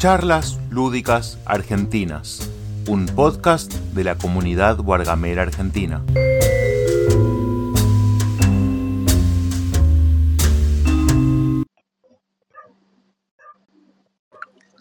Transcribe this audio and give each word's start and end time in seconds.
Charlas 0.00 0.58
Lúdicas 0.70 1.38
Argentinas, 1.44 2.50
un 2.88 3.04
podcast 3.04 3.70
de 3.70 4.02
la 4.02 4.16
comunidad 4.16 4.80
Wargamera 4.80 5.42
Argentina. 5.42 6.02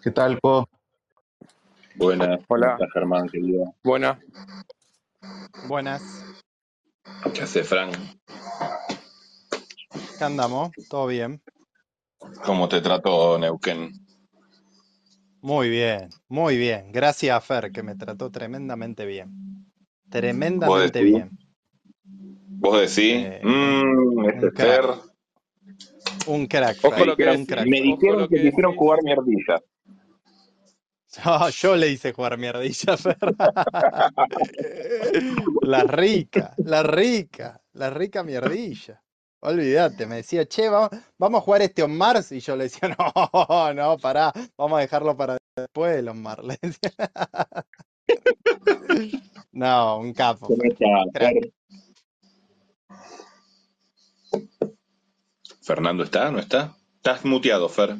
¿Qué 0.01 0.11
tal, 0.11 0.39
Po? 0.39 0.69
Buenas. 1.95 2.39
Hola. 2.47 2.67
¿Cómo 2.67 2.73
estás, 2.75 2.93
Germán, 2.93 3.27
querido? 3.27 3.75
Buena. 3.83 4.17
Buenas, 5.67 6.01
¿Qué 7.33 7.41
hace, 7.41 7.65
Frank? 7.65 7.93
¿qué 10.17 10.23
andamos? 10.23 10.71
¿Todo 10.89 11.07
bien? 11.07 11.41
¿Cómo 12.45 12.69
te 12.69 12.79
trató 12.79 13.37
Neuquén? 13.37 14.07
Muy 15.41 15.69
bien, 15.69 16.09
muy 16.27 16.57
bien. 16.57 16.91
Gracias 16.91 17.35
a 17.35 17.41
Fer, 17.41 17.71
que 17.71 17.81
me 17.81 17.95
trató 17.95 18.29
tremendamente 18.29 19.05
bien. 19.05 19.65
Tremendamente 20.09 20.99
decís? 20.99 21.15
bien. 21.15 21.31
¿Vos 22.61 22.81
decís? 22.81 23.25
Eh, 23.25 23.41
Mmm, 23.43 24.25
este 24.25 24.45
un 24.45 24.51
crack. 24.51 24.85
Fer. 24.85 24.95
Un 26.27 26.47
crack, 26.47 26.77
Ojo 26.83 26.95
Fer, 26.95 27.07
lo 27.07 27.15
que 27.15 27.29
un 27.29 27.45
crack. 27.45 27.67
Me 27.67 27.81
dijeron 27.81 28.27
que 28.27 28.35
que 28.35 28.41
decís. 28.41 28.65
jugar 28.77 28.99
mierdilla. 29.03 29.61
No, 31.25 31.49
yo 31.61 31.75
le 31.75 31.87
hice 31.87 32.13
jugar 32.13 32.37
mierdilla 32.37 32.93
a 32.93 32.97
Fer. 32.97 33.17
La 35.61 35.83
rica, 35.83 36.53
la 36.57 36.83
rica, 36.83 37.61
la 37.73 37.89
rica 37.89 38.23
mierdilla. 38.23 39.01
Olvídate, 39.41 40.05
me 40.05 40.17
decía, 40.17 40.45
che, 40.45 40.67
vamos, 40.69 40.89
vamos 41.17 41.39
a 41.39 41.43
jugar 41.43 41.61
este 41.61 41.83
On 41.83 41.95
Mars. 41.97 42.31
Y 42.31 42.39
yo 42.39 42.55
le 42.55 42.65
decía, 42.65 42.89
no, 42.97 43.73
no, 43.73 43.97
pará, 43.97 44.33
vamos 44.57 44.77
a 44.77 44.81
dejarlo 44.81 45.15
para 45.15 45.37
después 45.55 45.95
del 45.95 46.09
On 46.09 46.21
Mars. 46.21 46.43
le 46.43 46.57
decía. 46.61 46.91
No, 49.51 49.97
un 49.99 50.13
capo. 50.13 50.47
¿Fernando 55.61 56.03
está? 56.03 56.31
¿No 56.31 56.39
está? 56.39 56.75
Estás 56.95 57.25
muteado, 57.25 57.69
Fer. 57.69 57.95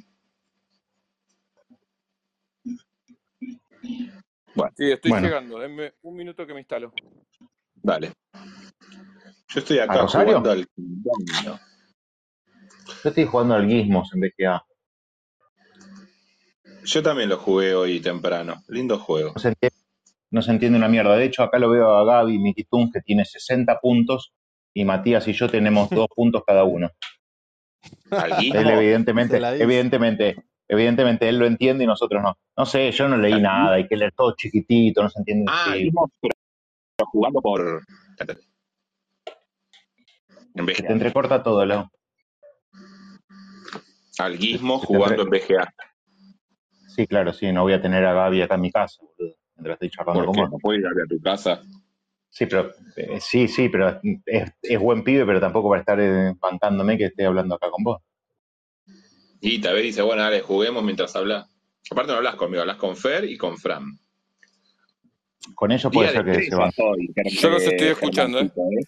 Bueno, 4.55 4.73
Sí, 4.75 4.91
estoy 4.91 5.11
Bueno. 5.11 5.27
llegando. 5.27 5.59
Denme 5.59 5.93
un 6.01 6.15
minuto 6.15 6.45
que 6.45 6.53
me 6.53 6.59
instalo. 6.59 6.91
Dale. 7.81 8.13
Yo 9.49 9.59
estoy 9.59 9.79
¿A 9.79 9.85
acá 9.85 10.07
jugando 10.07 10.51
al 10.51 10.67
Domino. 10.75 11.59
Yo 13.03 13.09
estoy 13.09 13.25
jugando 13.25 13.55
al 13.55 13.67
Gizmos 13.67 14.11
en 14.13 14.21
BGA. 14.21 14.63
Yo 16.83 17.03
también 17.03 17.29
lo 17.29 17.37
jugué 17.37 17.73
hoy 17.73 17.99
temprano. 17.99 18.63
Lindo 18.67 18.99
juego. 18.99 19.33
No 19.33 19.39
se, 19.39 19.49
entiende, 19.49 19.75
no 20.31 20.41
se 20.41 20.51
entiende 20.51 20.77
una 20.77 20.87
mierda. 20.87 21.15
De 21.15 21.25
hecho, 21.25 21.43
acá 21.43 21.59
lo 21.59 21.69
veo 21.69 21.97
a 21.97 22.05
Gaby 22.05 22.39
Mikitun, 22.39 22.91
que 22.91 23.01
tiene 23.01 23.25
60 23.25 23.79
puntos, 23.79 24.33
y 24.73 24.85
Matías 24.85 25.27
y 25.27 25.33
yo 25.33 25.49
tenemos 25.49 25.89
dos 25.89 26.07
puntos 26.15 26.43
cada 26.45 26.63
uno. 26.63 26.89
Al 28.11 28.33
Él 28.43 28.69
evidentemente, 28.69 29.37
evidentemente, 29.37 30.43
evidentemente 30.67 31.29
él 31.29 31.39
lo 31.39 31.45
entiende 31.45 31.83
y 31.83 31.87
nosotros 31.87 32.21
no. 32.21 32.37
No 32.57 32.65
sé, 32.65 32.91
yo 32.91 33.07
no 33.07 33.17
leí 33.17 33.39
nada, 33.41 33.75
hay 33.75 33.87
que 33.87 33.95
leer 33.95 34.13
todo 34.15 34.35
chiquitito, 34.35 35.01
no 35.01 35.09
se 35.09 35.19
entiende. 35.19 35.45
Ah, 35.47 35.75
jugando 37.05 37.41
por. 37.41 37.83
En 40.55 40.65
te 40.65 40.91
entrecorta 40.91 41.41
todo, 41.41 41.65
Leo. 41.65 41.91
Al 44.17 44.37
Gizmo 44.37 44.79
Se 44.81 44.87
te 44.87 44.93
jugando 44.93 45.23
en 45.23 45.29
BGA. 45.29 45.73
Sí, 46.87 47.07
claro, 47.07 47.31
sí, 47.31 47.51
no 47.51 47.63
voy 47.63 47.73
a 47.73 47.81
tener 47.81 48.05
a 48.05 48.13
Gaby 48.13 48.41
acá 48.41 48.55
en 48.55 48.61
mi 48.61 48.71
casa, 48.71 49.01
boludo, 49.01 49.35
mientras 49.55 49.75
estoy 49.75 49.89
charlando 49.89 50.25
¿Por 50.25 50.35
con 50.35 50.43
vos. 50.43 50.51
¿No 50.51 50.57
puedes 50.57 50.81
ir 50.81 50.87
a 50.87 51.07
tu 51.07 51.21
casa? 51.21 51.61
Sí, 52.29 52.45
pero 52.45 52.71
eh, 52.95 53.19
sí, 53.21 53.47
sí, 53.47 53.69
pero 53.69 53.99
es, 54.25 54.51
es 54.61 54.79
buen 54.79 55.03
pibe, 55.03 55.25
pero 55.25 55.39
tampoco 55.39 55.69
para 55.69 55.81
estar 55.81 55.99
eh, 55.99 56.31
espantándome 56.31 56.97
que 56.97 57.05
esté 57.05 57.25
hablando 57.25 57.55
acá 57.55 57.69
con 57.71 57.83
vos. 57.83 58.01
Y 59.41 59.61
tal 59.61 59.75
vez 59.75 59.83
dice, 59.83 60.01
bueno, 60.01 60.23
dale, 60.23 60.41
juguemos 60.41 60.83
mientras 60.83 61.15
hablas. 61.15 61.49
Aparte 61.89 62.11
no 62.11 62.17
hablas 62.17 62.35
conmigo, 62.35 62.61
hablas 62.61 62.77
con 62.77 62.95
Fer 62.95 63.23
y 63.25 63.37
con 63.37 63.57
Fran. 63.57 63.97
Con 65.55 65.71
ellos 65.71 65.91
puede 65.91 66.11
Día 66.11 66.21
ser 66.21 66.25
que 66.25 66.33
se 66.45 66.51
Ger- 66.51 67.39
Yo 67.41 67.49
los 67.49 67.63
estoy 67.63 67.87
escuchando, 67.87 68.39
¿eh? 68.39 68.45
¿eh? 68.45 68.83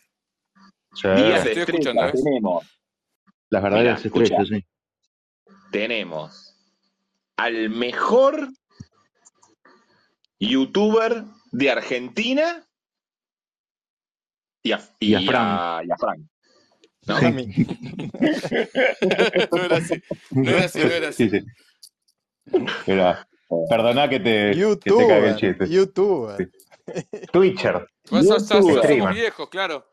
Sí, 0.94 1.08
Día 1.08 1.16
Los 1.36 1.44
de 1.44 1.52
estoy 1.52 1.64
escuchando, 1.64 2.08
¿eh? 2.08 2.12
tenemos, 2.14 2.80
las 3.50 3.64
verdaderas 3.64 4.06
estrellas, 4.06 4.48
sí. 4.48 4.66
tenemos 5.72 6.56
al 7.38 7.70
mejor 7.70 8.50
youtuber 10.40 11.24
de 11.52 11.72
Argentina 11.72 12.66
y 14.64 14.72
a, 14.74 14.82
y 15.00 15.12
Y 15.12 15.16
a 15.16 15.20
a- 15.20 15.22
Fran. 15.22 15.88
y 15.88 15.92
a 15.92 15.98
Fran. 15.98 16.30
¿no? 17.08 17.16
A 17.18 17.22
mí. 17.32 17.48
no 19.52 19.64
era 19.64 19.78
así. 19.78 20.04
No 20.32 20.50
era 20.52 20.66
así, 20.66 20.80
no 20.80 20.86
era 20.92 21.08
así. 21.10 21.30
Sí, 21.30 21.40
sí. 21.40 21.46
Pero, 22.86 23.16
perdona 23.70 24.10
que 24.10 24.20
te, 24.20 24.52
que 24.52 24.76
te 24.76 24.90
cague 25.08 25.30
el 25.30 25.36
YouTuber, 25.36 25.36
chiste. 25.36 25.70
YouTuber. 25.70 26.52
Twitcher. 27.32 27.88
Pues 28.10 28.28
ya, 28.28 28.40
somos 28.40 28.82
viejos, 29.14 29.48
claro. 29.50 29.86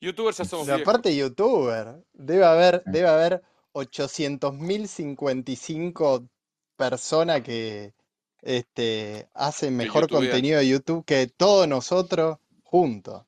Youtubers 0.00 0.38
ya 0.38 0.44
somos 0.44 0.66
Y 0.66 0.70
viejos. 0.70 0.88
aparte 0.88 1.14
YouTuber. 1.16 2.02
Debe 2.12 2.44
haber, 2.44 2.82
debe 2.86 3.06
haber 3.08 3.42
800.055 3.72 6.28
personas 6.76 7.42
que 7.42 7.94
este, 8.42 9.28
hacen 9.34 9.76
mejor 9.76 10.08
contenido 10.08 10.58
de 10.58 10.66
YouTube 10.68 11.04
que 11.04 11.28
todos 11.28 11.68
nosotros 11.68 12.38
juntos. 12.64 13.22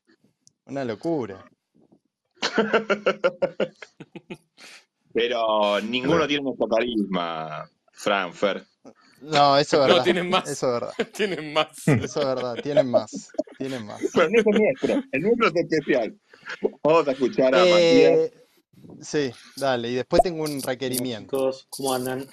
Una 0.65 0.83
locura. 0.83 1.45
Pero 5.13 5.79
ninguno 5.81 6.27
tiene 6.27 6.43
nuestro 6.43 6.67
carisma, 6.67 7.69
Fran, 7.93 8.33
Fer. 8.33 8.65
No, 9.25 9.57
eso 9.57 9.77
es 9.77 9.81
No, 9.81 9.87
verdad. 9.87 10.03
tienen 10.03 10.29
más. 10.29 10.49
Eso 10.49 10.67
es 10.67 10.73
verdad. 10.73 10.93
Tienen 11.13 11.53
más. 11.53 11.87
Eso 11.87 12.19
es 12.19 12.25
verdad. 12.25 12.55
Tienen 12.61 12.89
más. 12.91 13.29
Tienen 13.57 13.85
más. 13.85 14.01
Pero 14.13 14.29
no 14.29 14.39
es 14.39 14.45
el 14.45 14.61
nuestro, 14.61 15.03
el 15.11 15.21
nuestro 15.21 15.47
es 15.47 15.55
especial. 15.55 16.15
Vamos 16.83 17.07
a 17.07 17.11
escuchar 17.11 17.55
a 17.55 17.59
Matías. 17.59 17.77
Eh, 17.79 18.33
sí, 19.01 19.31
dale. 19.55 19.89
Y 19.89 19.95
después 19.95 20.21
tengo 20.21 20.43
un 20.43 20.61
requerimiento. 20.61 21.37
Chicos, 21.51 21.67
¿cómo 21.69 21.93
andan? 21.93 22.27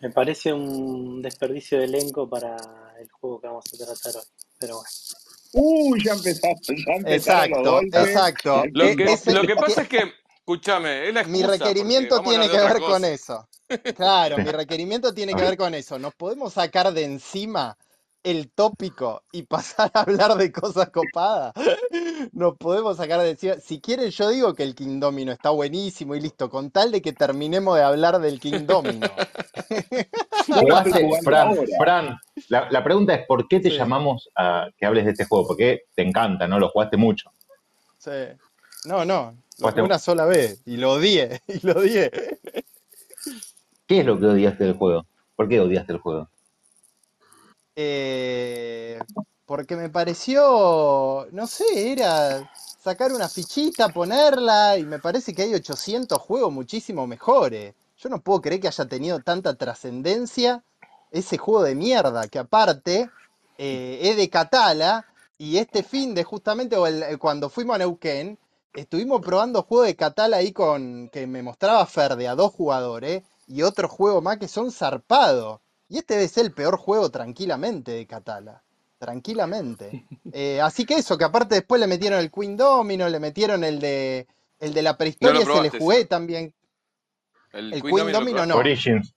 Me 0.00 0.10
parece 0.10 0.52
un 0.52 1.22
desperdicio 1.22 1.78
de 1.78 1.84
elenco 1.84 2.28
para 2.28 2.56
el 3.00 3.08
juego 3.10 3.40
que 3.40 3.46
vamos 3.46 3.64
a 3.72 3.76
tratar 3.76 4.16
hoy. 4.20 4.26
Pero 4.58 4.74
bueno. 4.76 4.88
Uy, 5.54 6.02
ya 6.02 6.12
empezamos, 6.14 6.60
ya 6.66 6.94
empezaron 6.94 7.50
Exacto, 7.50 7.80
exacto. 7.82 8.62
Lo 8.72 8.96
que, 8.96 9.04
ese- 9.04 9.32
lo 9.32 9.42
que 9.42 9.54
pasa 9.54 9.82
es 9.82 9.88
que, 9.88 10.00
escúchame, 10.42 11.08
es 11.08 11.14
la 11.14 11.24
Mi 11.24 11.42
requerimiento 11.42 12.20
tiene 12.22 12.48
que 12.48 12.58
ver 12.58 12.80
con 12.80 13.04
eso. 13.04 13.48
Claro, 13.96 14.38
mi 14.38 14.50
requerimiento 14.50 15.14
tiene 15.14 15.34
que 15.34 15.42
ver 15.42 15.56
con 15.56 15.74
eso. 15.74 15.98
Nos 15.98 16.14
podemos 16.14 16.54
sacar 16.54 16.92
de 16.92 17.04
encima 17.04 17.76
el 18.24 18.52
tópico 18.52 19.24
y 19.32 19.42
pasar 19.44 19.90
a 19.94 20.00
hablar 20.02 20.36
de 20.36 20.52
cosas 20.52 20.90
copadas. 20.90 21.52
Nos 22.32 22.56
podemos 22.56 22.96
sacar 22.96 23.20
de 23.20 23.30
encima. 23.30 23.54
Si 23.56 23.80
quieren, 23.80 24.10
yo 24.10 24.28
digo 24.28 24.54
que 24.54 24.62
el 24.62 24.74
King 24.74 25.00
Domino 25.00 25.32
está 25.32 25.50
buenísimo 25.50 26.14
y 26.14 26.20
listo, 26.20 26.48
con 26.50 26.70
tal 26.70 26.92
de 26.92 27.02
que 27.02 27.12
terminemos 27.12 27.76
de 27.76 27.82
hablar 27.82 28.20
del 28.20 28.38
King 28.38 28.66
Domino. 28.66 29.08
Jugaste, 30.46 31.02
jugando 31.02 31.22
Fran. 31.22 31.56
Fran, 31.78 32.18
la, 32.48 32.68
la 32.70 32.84
pregunta 32.84 33.14
es: 33.14 33.26
¿por 33.26 33.48
qué 33.48 33.58
te 33.60 33.70
Sí. 33.70 33.76
llamamos 33.76 34.28
a 34.36 34.68
que 34.76 34.86
hables 34.86 35.04
de 35.04 35.12
este 35.12 35.24
juego? 35.24 35.46
Porque 35.48 35.82
te 35.94 36.02
encanta, 36.02 36.46
¿no? 36.46 36.58
Lo 36.58 36.68
jugaste 36.68 36.96
mucho. 36.96 37.32
Sí. 37.98 38.10
No, 38.84 39.04
no, 39.04 39.34
una 39.84 39.98
sola 39.98 40.24
vez 40.24 40.60
y 40.66 40.76
lo 40.76 40.92
odié, 40.92 41.40
y 41.48 41.64
lo 41.66 41.74
odié. 41.78 42.10
¿Qué 43.86 44.00
es 44.00 44.06
lo 44.06 44.18
que 44.18 44.26
odiaste 44.26 44.64
del 44.64 44.74
juego? 44.76 45.06
¿Por 45.36 45.48
qué 45.48 45.60
odiaste 45.60 45.92
el 45.92 45.98
juego? 46.00 46.28
Eh, 47.76 48.98
porque 49.46 49.76
me 49.76 49.88
pareció, 49.88 51.26
no 51.32 51.46
sé, 51.46 51.92
era 51.92 52.50
sacar 52.82 53.12
una 53.12 53.28
fichita, 53.28 53.88
ponerla, 53.90 54.78
y 54.78 54.84
me 54.84 54.98
parece 54.98 55.34
que 55.34 55.42
hay 55.42 55.54
800 55.54 56.18
juegos 56.18 56.52
muchísimo 56.52 57.06
mejores. 57.06 57.74
Yo 57.98 58.08
no 58.08 58.20
puedo 58.20 58.40
creer 58.40 58.60
que 58.60 58.68
haya 58.68 58.86
tenido 58.86 59.20
tanta 59.20 59.54
trascendencia 59.54 60.62
ese 61.10 61.38
juego 61.38 61.62
de 61.62 61.74
mierda, 61.74 62.26
que 62.28 62.38
aparte 62.38 63.10
eh, 63.58 63.98
es 64.02 64.16
de 64.16 64.28
Catala, 64.28 65.06
y 65.38 65.58
este 65.58 65.82
fin 65.82 66.14
de 66.14 66.24
justamente, 66.24 66.76
o 66.76 66.86
el- 66.86 67.18
cuando 67.18 67.48
fuimos 67.48 67.76
a 67.76 67.78
Neuquén, 67.78 68.38
estuvimos 68.74 69.20
probando 69.20 69.62
juegos 69.62 69.86
de 69.86 69.96
Catala 69.96 70.38
ahí 70.38 70.52
con, 70.52 71.08
que 71.10 71.26
me 71.26 71.42
mostraba 71.42 71.86
Fer 71.86 72.16
de 72.16 72.28
a 72.28 72.34
dos 72.34 72.52
jugadores, 72.52 73.22
y 73.46 73.62
otro 73.62 73.88
juego 73.88 74.20
más 74.22 74.38
que 74.38 74.48
son 74.48 74.72
zarpados. 74.72 75.60
Y 75.88 75.98
este 75.98 76.14
debe 76.14 76.28
ser 76.28 76.46
el 76.46 76.52
peor 76.52 76.78
juego 76.78 77.10
tranquilamente 77.10 77.92
de 77.92 78.06
Catala. 78.06 78.62
Tranquilamente. 78.98 80.04
Eh, 80.34 80.62
así 80.62 80.86
que 80.86 80.94
eso, 80.94 81.18
que 81.18 81.24
aparte 81.24 81.56
después 81.56 81.78
le 81.78 81.86
metieron 81.86 82.18
el 82.18 82.30
Queen 82.30 82.56
Domino, 82.56 83.06
le 83.06 83.20
metieron 83.20 83.64
el 83.64 83.80
de 83.80 84.26
el 84.60 84.72
de 84.72 84.80
la 84.80 84.96
prehistoria, 84.96 85.44
se 85.44 85.62
le 85.62 85.68
jugué 85.68 86.06
también. 86.06 86.54
El, 87.52 87.74
El 87.74 87.82
Queen 87.82 87.96
Queen 87.96 88.12
Domino 88.12 88.46
no. 88.46 88.56
Origins. 88.56 89.14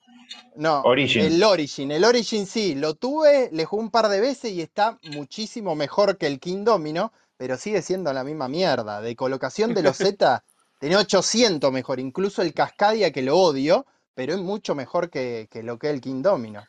No, 0.56 0.82
Origin. 0.82 1.22
el 1.22 1.44
Origin. 1.44 1.92
El 1.92 2.04
Origin 2.04 2.46
sí, 2.46 2.76
lo 2.76 2.96
tuve, 2.96 3.50
le 3.54 3.64
jugué 3.64 3.84
un 3.84 3.92
par 3.92 4.10
de 4.10 4.20
veces 4.20 4.52
y 4.52 4.62
está 4.62 4.98
muchísimo 5.04 5.76
mejor 5.76 6.18
que 6.18 6.28
el 6.28 6.40
King 6.40 6.66
Domino, 6.66 7.14
pero 7.38 7.58
sigue 7.58 7.82
siendo 7.82 8.14
la 8.14 8.24
misma 8.24 8.48
mierda. 8.48 9.02
De 9.02 9.16
colocación 9.16 9.74
de 9.74 9.84
los 9.84 9.98
Z, 9.98 10.44
tenía 10.80 11.00
800 11.00 11.72
mejor, 11.72 12.00
incluso 12.00 12.42
el 12.42 12.54
Cascadia 12.54 13.12
que 13.12 13.22
lo 13.22 13.38
odio, 13.38 13.86
pero 14.14 14.34
es 14.34 14.40
mucho 14.40 14.76
mejor 14.76 15.10
que, 15.10 15.48
que 15.52 15.64
lo 15.64 15.78
que 15.78 15.88
es 15.88 15.94
el 15.94 16.02
King 16.02 16.22
Domino. 16.22 16.64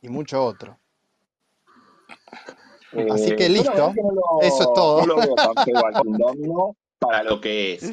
Y 0.00 0.08
mucho 0.08 0.44
otro. 0.44 0.78
Así 3.10 3.30
Eh, 3.32 3.36
que 3.36 3.48
la 3.48 3.54
listo, 3.54 3.92
no 3.96 4.10
lo- 4.12 4.42
eso 4.42 4.62
es 4.62 4.68
todo. 4.74 5.00
No 5.00 5.06
lo 5.06 5.16
veo 5.16 5.34
tan 5.36 5.54
feo 5.64 5.84
al 5.84 5.94
King 5.94 6.14
Domino 6.18 6.76
para 6.98 7.22
lo 7.22 7.40
que 7.40 7.74
es. 7.74 7.92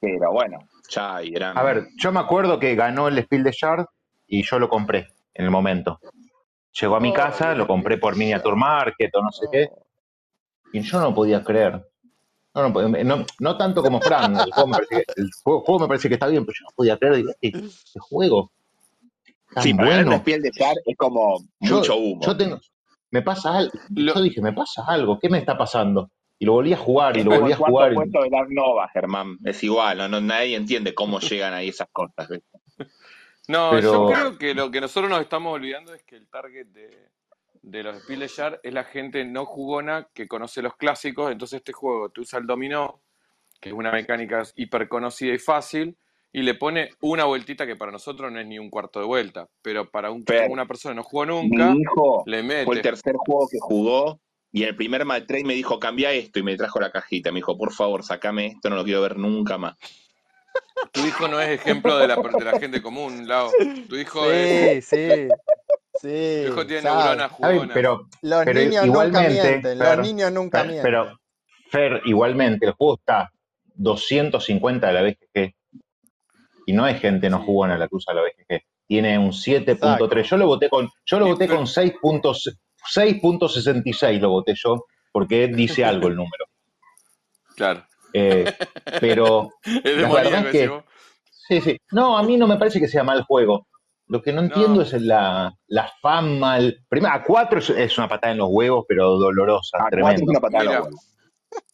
Pero 0.00 0.32
bueno, 0.32 0.58
ya 0.88 1.22
irán. 1.22 1.56
A 1.58 1.62
ver, 1.62 1.88
yo 1.96 2.12
me 2.12 2.20
acuerdo 2.20 2.58
que 2.58 2.74
ganó 2.74 3.08
el 3.08 3.18
Spiel 3.24 3.42
de 3.42 3.52
Shard 3.52 3.86
y 4.26 4.42
yo 4.44 4.58
lo 4.58 4.68
compré 4.68 5.08
en 5.34 5.44
el 5.44 5.50
momento. 5.50 6.00
Llegó 6.80 6.96
a 6.96 7.00
mi 7.00 7.10
Oh, 7.10 7.14
casa, 7.14 7.54
lo 7.54 7.66
compré 7.66 7.98
por 7.98 8.14
Miniature 8.16 8.54
Market 8.54 9.12
o 9.16 9.22
no 9.22 9.32
sé 9.32 9.46
qué, 9.50 9.68
y 10.72 10.80
yo 10.80 11.00
no 11.00 11.14
podía 11.14 11.42
creer. 11.42 11.84
No, 12.54 12.68
no, 12.68 12.88
no- 12.88 13.26
no 13.38 13.56
tanto 13.56 13.82
como 13.82 14.00
Fran, 14.00 14.34
el 14.36 14.50
juego, 14.52 14.68
me 14.68 14.72
parece 14.76 14.96
que, 14.96 15.20
el 15.22 15.30
juego, 15.44 15.60
juego 15.60 15.80
me 15.80 15.86
parece 15.88 16.08
que 16.08 16.14
está 16.14 16.26
bien, 16.26 16.44
pero 16.44 16.56
yo 16.58 16.64
no 16.64 16.70
podía 16.74 16.96
creer. 16.98 17.16
Digo, 17.16 17.30
este, 17.40 17.58
este 17.66 18.00
juego 18.00 18.50
tan 19.54 19.62
Sí, 19.62 19.72
bueno. 19.72 20.22
piel 20.24 20.42
de 20.42 20.50
Char 20.50 20.74
es 20.84 20.96
como 20.96 21.38
Yo, 21.60 21.76
mucho 21.76 21.96
humo. 21.96 22.20
yo 22.24 22.36
tengo, 22.36 22.58
me 23.10 23.22
pasa 23.22 23.56
algo. 23.58 23.72
Yo 23.90 24.20
dije, 24.22 24.40
me 24.42 24.52
pasa 24.52 24.84
algo, 24.86 25.18
¿qué 25.20 25.28
me 25.28 25.38
está 25.38 25.56
pasando? 25.56 26.10
Y 26.40 26.46
lo 26.46 26.52
volví 26.52 26.72
a 26.72 26.76
jugar 26.76 27.16
y 27.16 27.20
Es 27.20 27.24
lo 27.26 27.32
volví 27.32 27.46
el 27.46 27.52
a 27.52 27.56
jugar. 27.56 27.92
y- 27.92 27.94
puesto 27.96 28.22
de 28.22 28.28
Dark 28.30 28.48
Nova, 28.50 28.88
Germán. 28.92 29.38
Es 29.44 29.62
igual, 29.64 29.98
no, 29.98 30.08
No- 30.08 30.20
nadie 30.20 30.56
entiende 30.56 30.94
cómo 30.94 31.18
llegan 31.20 31.52
ahí 31.54 31.68
esas 31.68 31.88
cosas. 31.92 32.28
¿ves? 32.28 32.42
No, 33.48 33.70
Pero- 33.72 33.92
yo 33.92 34.06
creo 34.12 34.38
que 34.38 34.54
lo 34.54 34.70
que 34.70 34.80
nosotros 34.80 35.10
nos 35.10 35.20
estamos 35.20 35.52
olvidando 35.54 35.94
es 35.94 36.02
que 36.04 36.16
el 36.16 36.28
target 36.28 36.66
de, 36.66 37.08
de 37.62 37.82
los 37.82 38.02
Jar 38.34 38.60
es 38.62 38.72
la 38.72 38.84
gente 38.84 39.24
no 39.24 39.44
jugona 39.44 40.08
que 40.14 40.26
conoce 40.28 40.62
los 40.62 40.76
clásicos. 40.76 41.30
Entonces, 41.32 41.58
este 41.58 41.72
juego 41.72 42.10
te 42.10 42.20
usa 42.20 42.38
el 42.38 42.46
dominó, 42.46 43.00
que 43.60 43.70
es 43.70 43.74
una 43.74 43.92
mecánica 43.92 44.42
hiper 44.56 44.88
conocida 44.88 45.34
y 45.34 45.38
fácil, 45.38 45.96
y 46.32 46.42
le 46.42 46.54
pone 46.54 46.90
una 47.00 47.24
vueltita 47.24 47.66
que 47.66 47.76
para 47.76 47.90
nosotros 47.92 48.30
no 48.30 48.38
es 48.38 48.46
ni 48.46 48.58
un 48.58 48.70
cuarto 48.70 49.00
de 49.00 49.06
vuelta. 49.06 49.48
Pero 49.62 49.90
para 49.90 50.10
un- 50.10 50.24
una 50.50 50.66
persona 50.66 50.92
que 50.92 50.96
no 50.96 51.02
jugó 51.02 51.26
nunca, 51.26 51.72
Mi 51.72 51.80
hijo 51.80 52.22
le 52.26 52.42
fue 52.42 52.56
el 52.56 52.66
mete. 52.66 52.82
tercer 52.82 53.16
juego 53.16 53.48
que 53.48 53.58
jugó 53.60 54.20
y 54.52 54.64
el 54.64 54.76
primer 54.76 55.04
mal 55.04 55.26
trade 55.26 55.44
me 55.44 55.54
dijo, 55.54 55.78
cambia 55.78 56.12
esto 56.12 56.38
y 56.38 56.42
me 56.42 56.56
trajo 56.56 56.80
la 56.80 56.90
cajita. 56.90 57.30
Me 57.32 57.36
dijo, 57.36 57.56
por 57.56 57.72
favor, 57.72 58.02
sacame 58.04 58.46
esto, 58.46 58.70
no 58.70 58.76
lo 58.76 58.84
quiero 58.84 59.02
ver 59.02 59.16
nunca 59.16 59.58
más. 59.58 59.76
Tu 60.92 61.04
hijo 61.06 61.28
no 61.28 61.40
es 61.40 61.48
ejemplo 61.48 61.98
de 61.98 62.06
la, 62.08 62.16
de 62.16 62.44
la 62.44 62.58
gente 62.58 62.80
común, 62.80 63.26
Lau. 63.26 63.50
Tu 63.88 63.96
hijo 63.96 64.30
es. 64.32 64.84
Sí, 64.86 65.28
sí, 66.00 66.42
Tu 66.42 66.52
sí. 66.52 66.52
hijo 66.52 66.66
tiene 66.66 66.82
sabe. 66.82 66.96
neuronas 67.04 67.32
Está 67.32 67.48
bien, 67.48 67.68
jugonas. 67.68 67.74
pero, 67.74 68.08
Los 68.22 68.44
pero 68.44 68.60
niños 68.60 68.86
nunca 68.86 68.86
igualmente, 68.86 69.42
mienten, 69.42 69.78
los 69.78 69.88
Fer, 69.88 69.98
niños 69.98 70.32
nunca 70.32 70.58
Fer, 70.58 70.66
mienten. 70.68 70.82
pero 70.82 71.18
Fer, 71.70 72.02
igualmente, 72.06 72.66
el 72.66 72.72
juego 72.72 72.94
está 72.98 73.30
250 73.74 74.86
de 74.86 74.92
la 74.92 75.02
BGG. 75.02 75.54
Y 76.66 76.72
no 76.72 76.84
hay 76.84 76.94
gente 76.96 77.30
no 77.30 77.40
jugona 77.42 77.78
la 77.78 77.88
que 77.88 77.96
usa 77.96 78.14
la 78.14 78.22
BGG. 78.22 78.62
Tiene 78.86 79.18
un 79.18 79.32
7.3. 79.32 80.22
Yo 80.22 80.36
lo 80.36 80.46
voté 80.46 80.68
con, 80.70 80.88
yo 81.06 81.18
lo 81.18 81.26
voté 81.26 81.48
con 81.48 81.66
6.6 81.66 82.58
6.66 82.94 84.20
lo 84.20 84.30
voté 84.30 84.54
yo, 84.56 84.84
porque 85.12 85.48
dice 85.48 85.84
algo 85.84 86.08
el 86.08 86.16
número. 86.16 86.44
Claro. 87.56 87.84
Eh, 88.12 88.54
pero 89.00 89.50
Es 89.64 89.96
la 90.00 90.08
verdad 90.12 90.46
es 90.46 90.52
que. 90.52 90.82
Sí, 91.48 91.60
sí. 91.60 91.76
No, 91.90 92.16
a 92.16 92.22
mí 92.22 92.36
no 92.36 92.46
me 92.46 92.56
parece 92.56 92.78
que 92.78 92.86
sea 92.86 93.02
mal 93.02 93.24
juego. 93.24 93.66
Lo 94.08 94.22
que 94.22 94.32
no 94.32 94.40
entiendo 94.42 94.76
No. 94.76 94.82
es 94.82 94.92
la, 95.02 95.54
la 95.66 95.92
fama. 96.00 96.58
El... 96.58 96.84
Primero, 96.88 97.14
a 97.14 97.22
4 97.22 97.58
es, 97.58 97.70
es 97.70 97.98
una 97.98 98.08
patada 98.08 98.32
en 98.32 98.38
los 98.38 98.48
huevos, 98.50 98.84
pero 98.88 99.18
dolorosa, 99.18 99.76
A 99.78 99.80
cuatro 99.90 100.08
es 100.08 100.22
una 100.22 100.40
patada 100.40 100.64
en 100.64 100.68
Mira, 100.68 100.78
los 100.80 100.88
huevos. 100.88 101.04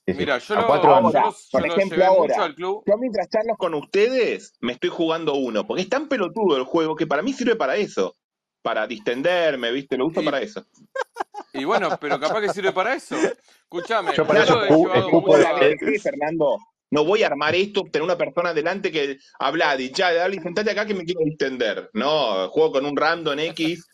Sí, 0.06 0.12
sí. 0.12 0.18
Mira, 0.18 0.38
yo 0.38 0.54
a 0.54 0.60
lo, 0.60 0.66
4 0.66 0.88
yo 0.90 0.94
Ahora, 0.96 1.20
lo- 1.20 1.30
yo 1.30 1.36
por 1.52 1.60
lo 1.60 1.66
ejemplo, 1.74 1.96
llevé 1.98 2.08
mucho 2.10 2.20
ahora, 2.34 2.44
al 2.44 2.54
club. 2.54 2.82
Yo 2.86 2.96
mientras 2.98 3.28
charlo 3.30 3.56
con 3.56 3.74
ustedes, 3.74 4.52
me 4.60 4.72
estoy 4.72 4.90
jugando 4.90 5.34
uno, 5.34 5.66
porque 5.66 5.82
es 5.82 5.88
tan 5.88 6.08
pelotudo 6.08 6.56
el 6.56 6.64
juego 6.64 6.94
que 6.96 7.06
para 7.06 7.22
mí 7.22 7.32
sirve 7.32 7.56
para 7.56 7.76
eso. 7.76 8.14
Para 8.62 8.86
distenderme, 8.86 9.70
¿viste? 9.72 9.96
Lo 9.96 10.06
uso 10.06 10.20
Y- 10.20 10.24
para 10.24 10.40
eso. 10.40 10.64
Y 11.52 11.64
bueno, 11.64 11.88
pero 12.00 12.18
capaz 12.18 12.40
que 12.40 12.48
sirve 12.48 12.72
para 12.72 12.94
eso. 12.94 13.14
Escuchame, 13.62 14.12
Yo 14.16 14.26
para 14.26 14.44
yo 14.44 14.64
eso 14.64 14.94
escupo 14.94 15.28
mucho 15.28 15.38
la 15.38 15.52
BGG, 15.52 16.00
Fernando. 16.02 16.58
No 16.94 17.04
voy 17.04 17.24
a 17.24 17.26
armar 17.26 17.56
esto, 17.56 17.82
tener 17.90 18.04
una 18.04 18.16
persona 18.16 18.54
delante 18.54 18.92
que 18.92 19.18
habla, 19.40 19.74
y 19.80 19.90
ya, 19.90 20.12
dale, 20.12 20.40
sentate 20.40 20.70
acá 20.70 20.86
que 20.86 20.94
me 20.94 21.04
quiero 21.04 21.22
distender. 21.24 21.90
No, 21.92 22.48
juego 22.50 22.70
con 22.70 22.86
un 22.86 22.96
random 22.96 23.36
X, 23.36 23.84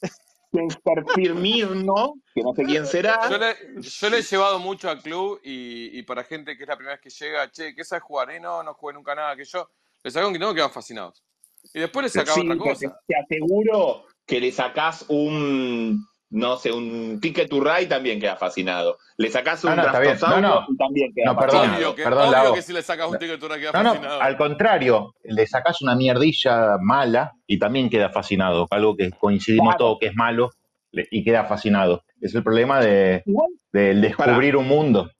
Mirno, 1.34 2.16
que 2.34 2.42
no 2.42 2.52
sé 2.54 2.64
quién 2.64 2.86
será. 2.86 3.26
Yo 3.30 3.38
le, 3.38 3.56
yo 3.80 4.10
le 4.10 4.18
he 4.18 4.22
llevado 4.22 4.58
mucho 4.58 4.90
al 4.90 5.00
club 5.00 5.40
y, 5.42 5.98
y 5.98 6.02
para 6.02 6.24
gente 6.24 6.58
que 6.58 6.64
es 6.64 6.68
la 6.68 6.76
primera 6.76 6.96
vez 6.96 7.00
que 7.00 7.08
llega, 7.08 7.50
che, 7.50 7.74
¿qué 7.74 7.84
sabes 7.84 8.02
jugar? 8.02 8.32
Eh, 8.32 8.38
no, 8.38 8.62
no 8.62 8.74
jugué 8.74 8.92
nunca 8.92 9.14
nada 9.14 9.34
que 9.34 9.46
yo. 9.46 9.70
Le 10.02 10.10
sacaron 10.10 10.34
que 10.34 10.38
no, 10.38 10.52
quedan 10.52 10.70
fascinados. 10.70 11.24
Y 11.72 11.80
después 11.80 12.04
le 12.04 12.10
sacaba 12.10 12.34
Sí, 12.34 12.42
otra 12.42 12.58
cosa. 12.58 12.80
Te, 12.80 13.14
te 13.14 13.16
aseguro 13.18 14.04
que 14.26 14.40
le 14.40 14.52
sacás 14.52 15.06
un, 15.08 16.06
no 16.30 16.56
sé, 16.56 16.70
un 16.72 17.18
Ticket 17.20 17.48
to 17.50 17.60
Ride 17.60 17.86
también 17.86 18.20
queda 18.20 18.36
fascinado. 18.36 18.98
Le 19.16 19.30
sacás 19.30 19.64
un 19.64 19.70
No, 19.74 19.76
no, 19.76 19.82
No, 19.82 20.40
no. 20.40 20.66
y 20.68 20.76
también 20.76 21.12
queda 21.14 21.26
No, 21.26 21.36
perdón. 21.38 21.56
fascinado. 21.58 21.76
Obvio 21.80 21.94
que, 21.96 22.02
perdón, 22.04 22.28
obvio 22.28 22.32
Lau. 22.44 22.54
que 22.54 22.62
si 22.62 22.72
le 22.72 22.82
sacas 22.82 23.10
un 23.10 23.18
ticket 23.18 23.40
tú 23.40 23.48
queda 23.48 23.72
No, 23.72 23.82
no, 23.82 23.90
fascinado. 23.94 24.22
al 24.22 24.36
contrario, 24.36 25.14
le 25.24 25.46
sacás 25.46 25.82
una 25.82 25.94
mierdilla 25.96 26.76
mala 26.80 27.32
y 27.46 27.58
también 27.58 27.90
queda 27.90 28.10
fascinado. 28.10 28.68
Algo 28.70 28.96
que 28.96 29.10
coincidimos 29.10 29.74
Claro. 29.74 29.78
todos 29.78 29.98
que 30.00 30.06
es 30.06 30.14
malo 30.14 30.50
y 30.92 31.24
queda 31.24 31.44
fascinado. 31.44 32.04
Es 32.20 32.34
el 32.34 32.42
problema 32.42 32.80
de, 32.80 33.24
del 33.72 34.00
descubrir 34.00 34.56
un 34.56 34.68
mundo. 34.68 35.10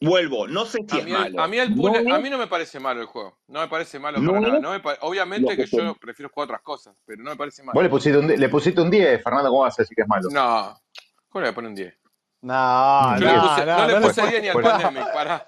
Vuelvo, 0.00 0.46
no 0.46 0.64
sé 0.64 0.78
si 0.88 0.96
A 0.96 1.00
es 1.00 1.04
mí, 1.04 1.12
malo. 1.12 1.40
a, 1.42 1.48
mí 1.48 1.58
el 1.58 1.70
No 1.74 1.82
pool- 1.82 1.96
es- 1.96 2.12
a 2.12 2.18
mí 2.18 2.30
no 2.30 2.38
me 2.38 2.46
parece 2.46 2.78
malo 2.80 3.00
el 3.00 3.06
juego. 3.06 3.38
No 3.48 3.60
me 3.60 3.68
parece 3.68 3.98
malo 3.98 4.18
No 4.20 4.32
para 4.32 4.40
nada. 4.46 4.60
No 4.60 4.70
me 4.70 4.80
pa- 4.80 4.98
obviamente 5.02 5.56
que 5.56 5.64
que 5.64 5.76
yo 5.76 5.94
prefiero 5.96 6.30
jugar 6.32 6.46
otras 6.46 6.62
cosas, 6.62 6.94
pero 7.04 7.22
no 7.22 7.30
me 7.30 7.36
parece 7.36 7.62
malo. 7.62 7.74
Vos 7.74 7.82
le 7.82 7.88
pusiste 7.90 8.18
un, 8.18 8.26
le 8.28 8.48
pusiste 8.48 8.80
un 8.80 8.90
10, 8.90 9.22
Fernando, 9.22 9.50
¿cómo 9.50 9.62
vas 9.62 9.78
a 9.78 9.82
decir 9.82 9.94
que 9.96 10.02
es 10.02 10.08
malo? 10.08 10.28
No, 10.30 10.78
¿cómo 11.28 11.40
le 11.42 11.48
voy 11.48 11.52
a 11.52 11.54
poner 11.54 11.68
un 11.70 11.74
10? 11.74 11.94
No, 12.40 13.18
Yo 13.18 13.26
no, 13.26 13.32
le 13.32 13.40
puse, 13.48 13.66
no, 13.66 13.78
no, 13.78 13.86
le 13.88 13.94
no 13.94 14.00
puse 14.06 14.20
pon- 14.20 14.30
10 14.30 14.42
ni 14.42 14.48
al 14.48 14.52
por- 14.52 14.62
Pandemic, 14.62 15.12
pará. 15.12 15.46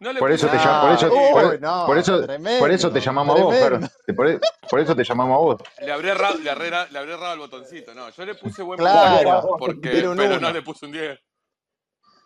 No 0.00 0.12
le 0.12 0.18
Por 0.18 0.32
eso 0.32 0.48
puse 0.48 0.58
te 0.58 0.64
No, 0.66 0.80
por 0.80 0.90
eso, 0.90 1.06
uy, 1.12 1.32
por, 1.32 1.60
no, 1.60 1.86
por 1.86 1.98
eso, 1.98 2.22
tremendo, 2.26 2.58
por 2.58 2.70
eso 2.72 2.90
te 2.92 3.00
llamamos 3.00 3.38
a 3.38 3.42
vos, 3.44 3.54
Fer. 3.54 3.68
tremendo. 3.68 3.88
Por, 4.16 4.40
por 4.68 4.80
eso 4.80 4.96
te 4.96 5.04
llamamos 5.04 5.34
a 5.36 5.38
vos. 5.38 5.56
Le 5.86 5.92
habré, 5.92 6.08
errado, 6.10 6.38
le, 6.42 6.50
habré, 6.50 6.70
le 6.70 6.98
habré 6.98 7.12
errado 7.14 7.34
el 7.34 7.38
botoncito. 7.38 7.94
No, 7.94 8.10
yo 8.10 8.26
le 8.26 8.34
puse 8.34 8.60
buen 8.64 8.76
Claro, 8.76 9.54
porque, 9.56 9.88
pero 9.88 10.16
no 10.16 10.50
le 10.50 10.62
puse 10.62 10.86
un 10.86 10.90
10. 10.92 11.16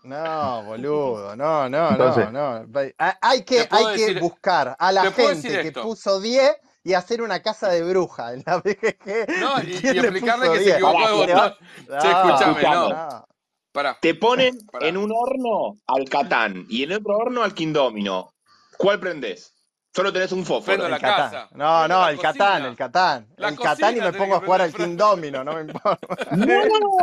No, 0.06 0.62
boludo, 0.64 1.34
no, 1.36 1.68
no, 1.68 1.90
Entonces- 1.90 2.30
no, 2.32 2.60
no. 2.64 2.80
Ha- 2.98 3.18
Hay 3.20 3.44
que, 3.44 3.66
hay 3.70 3.96
que 3.96 4.06
decir- 4.06 4.20
buscar 4.20 4.76
a 4.78 4.92
la 4.92 5.10
gente 5.10 5.62
que 5.62 5.72
puso 5.72 6.20
10 6.20 6.56
y 6.84 6.94
hacer 6.94 7.20
una 7.22 7.42
casa 7.42 7.68
de 7.68 7.82
bruja 7.82 8.32
en 8.32 8.42
la 8.46 8.58
BGG. 8.58 9.40
No, 9.40 9.62
y, 9.62 9.72
y 9.74 9.80
¿Quién 9.80 9.96
le 9.96 10.02
explicarle 10.02 10.48
que 10.52 10.58
se 10.58 10.64
10? 10.64 10.74
equivocó 10.76 11.08
de 11.08 11.12
botón. 11.14 11.54
No, 11.88 11.98
Che, 11.98 12.10
escúchame, 12.10 12.52
Escuchame. 12.60 12.88
no. 12.94 13.26
Pará. 13.72 13.98
Te 14.00 14.14
ponen 14.14 14.56
Pará. 14.72 14.86
en 14.86 14.96
un 14.96 15.12
horno 15.12 15.74
al 15.86 16.08
Catán 16.08 16.64
y 16.68 16.84
en 16.84 16.92
otro 16.92 17.16
horno 17.18 17.42
al 17.42 17.52
Quindomino. 17.52 18.32
¿Cuál 18.78 19.00
prendés? 19.00 19.52
Solo 19.94 20.12
tenés 20.12 20.30
un 20.32 20.44
fósforo. 20.44 20.64
Prendo 20.76 20.88
la 20.90 20.98
Catán. 20.98 21.30
casa. 21.30 21.48
No, 21.52 21.88
no, 21.88 22.00
la 22.02 22.10
el 22.10 22.16
cocina. 22.16 22.32
Catán, 22.32 22.64
el 22.66 22.76
Catán. 22.76 23.26
La 23.38 23.48
el 23.48 23.58
Catán 23.58 23.96
y 23.96 24.00
me 24.00 24.12
pongo 24.12 24.36
a 24.36 24.40
jugar 24.40 24.60
al 24.62 24.72
King 24.74 24.94
Domino, 24.96 25.42
no 25.42 25.54
me 25.54 25.60
importa. 25.62 26.06
No, 26.36 26.46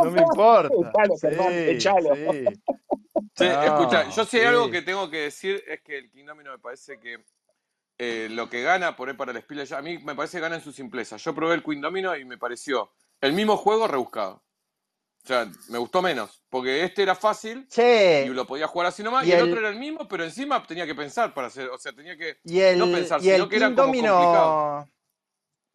No 0.04 0.10
me 0.12 0.20
importa. 0.22 0.68
Echalo, 0.74 1.16
Sí, 1.16 1.28
echalo. 1.70 2.14
sí. 2.14 2.44
Sí, 3.36 3.44
No, 3.44 3.62
escucha, 3.64 4.08
yo 4.10 4.24
sí 4.24 4.38
hay 4.38 4.46
algo 4.46 4.70
que 4.70 4.82
tengo 4.82 5.10
que 5.10 5.18
decir 5.22 5.62
es 5.66 5.80
que 5.82 5.98
el 5.98 6.10
King 6.10 6.24
Domino 6.26 6.52
me 6.52 6.58
parece 6.58 7.00
que 7.00 7.24
eh, 7.98 8.28
lo 8.30 8.48
que 8.48 8.62
gana 8.62 8.96
por 8.96 9.08
ahí 9.08 9.14
para 9.14 9.32
el 9.32 9.38
Spiel 9.38 9.72
a 9.74 9.82
mí 9.82 9.98
me 9.98 10.14
parece 10.14 10.36
que 10.38 10.42
gana 10.42 10.56
en 10.56 10.62
su 10.62 10.72
simpleza. 10.72 11.16
Yo 11.16 11.34
probé 11.34 11.54
el 11.56 11.62
King 11.62 11.80
Domino 11.80 12.16
y 12.16 12.24
me 12.24 12.38
pareció 12.38 12.92
el 13.20 13.32
mismo 13.32 13.56
juego 13.56 13.88
rebuscado. 13.88 14.42
O 15.24 15.26
sea, 15.26 15.50
me 15.70 15.78
gustó 15.78 16.02
menos, 16.02 16.42
porque 16.50 16.84
este 16.84 17.02
era 17.02 17.14
fácil 17.14 17.66
Che, 17.68 18.26
y 18.26 18.28
lo 18.28 18.46
podía 18.46 18.66
jugar 18.66 18.88
así 18.88 19.02
nomás, 19.02 19.24
y 19.24 19.30
y, 19.30 19.32
el, 19.32 19.38
el- 19.38 19.44
otro 19.48 19.60
era 19.60 19.70
el 19.70 19.78
mismo, 19.78 20.06
pero 20.06 20.22
encima 20.22 20.62
tenía 20.66 20.84
que 20.86 20.94
pensar 20.94 21.32
para 21.32 21.46
hacer, 21.46 21.70
o 21.70 21.78
sea, 21.78 21.94
tenía 21.94 22.14
que... 22.14 22.36
y 22.44 22.60
el, 22.60 22.78
no 22.78 22.84
pensar, 22.92 23.22
y 23.22 23.30
el 23.30 23.36
sino 23.36 23.48
que 23.48 23.56
era 23.56 23.68
King 23.68 23.74
como 23.74 23.86
Domino. 23.86 24.14
complicado. 24.16 24.88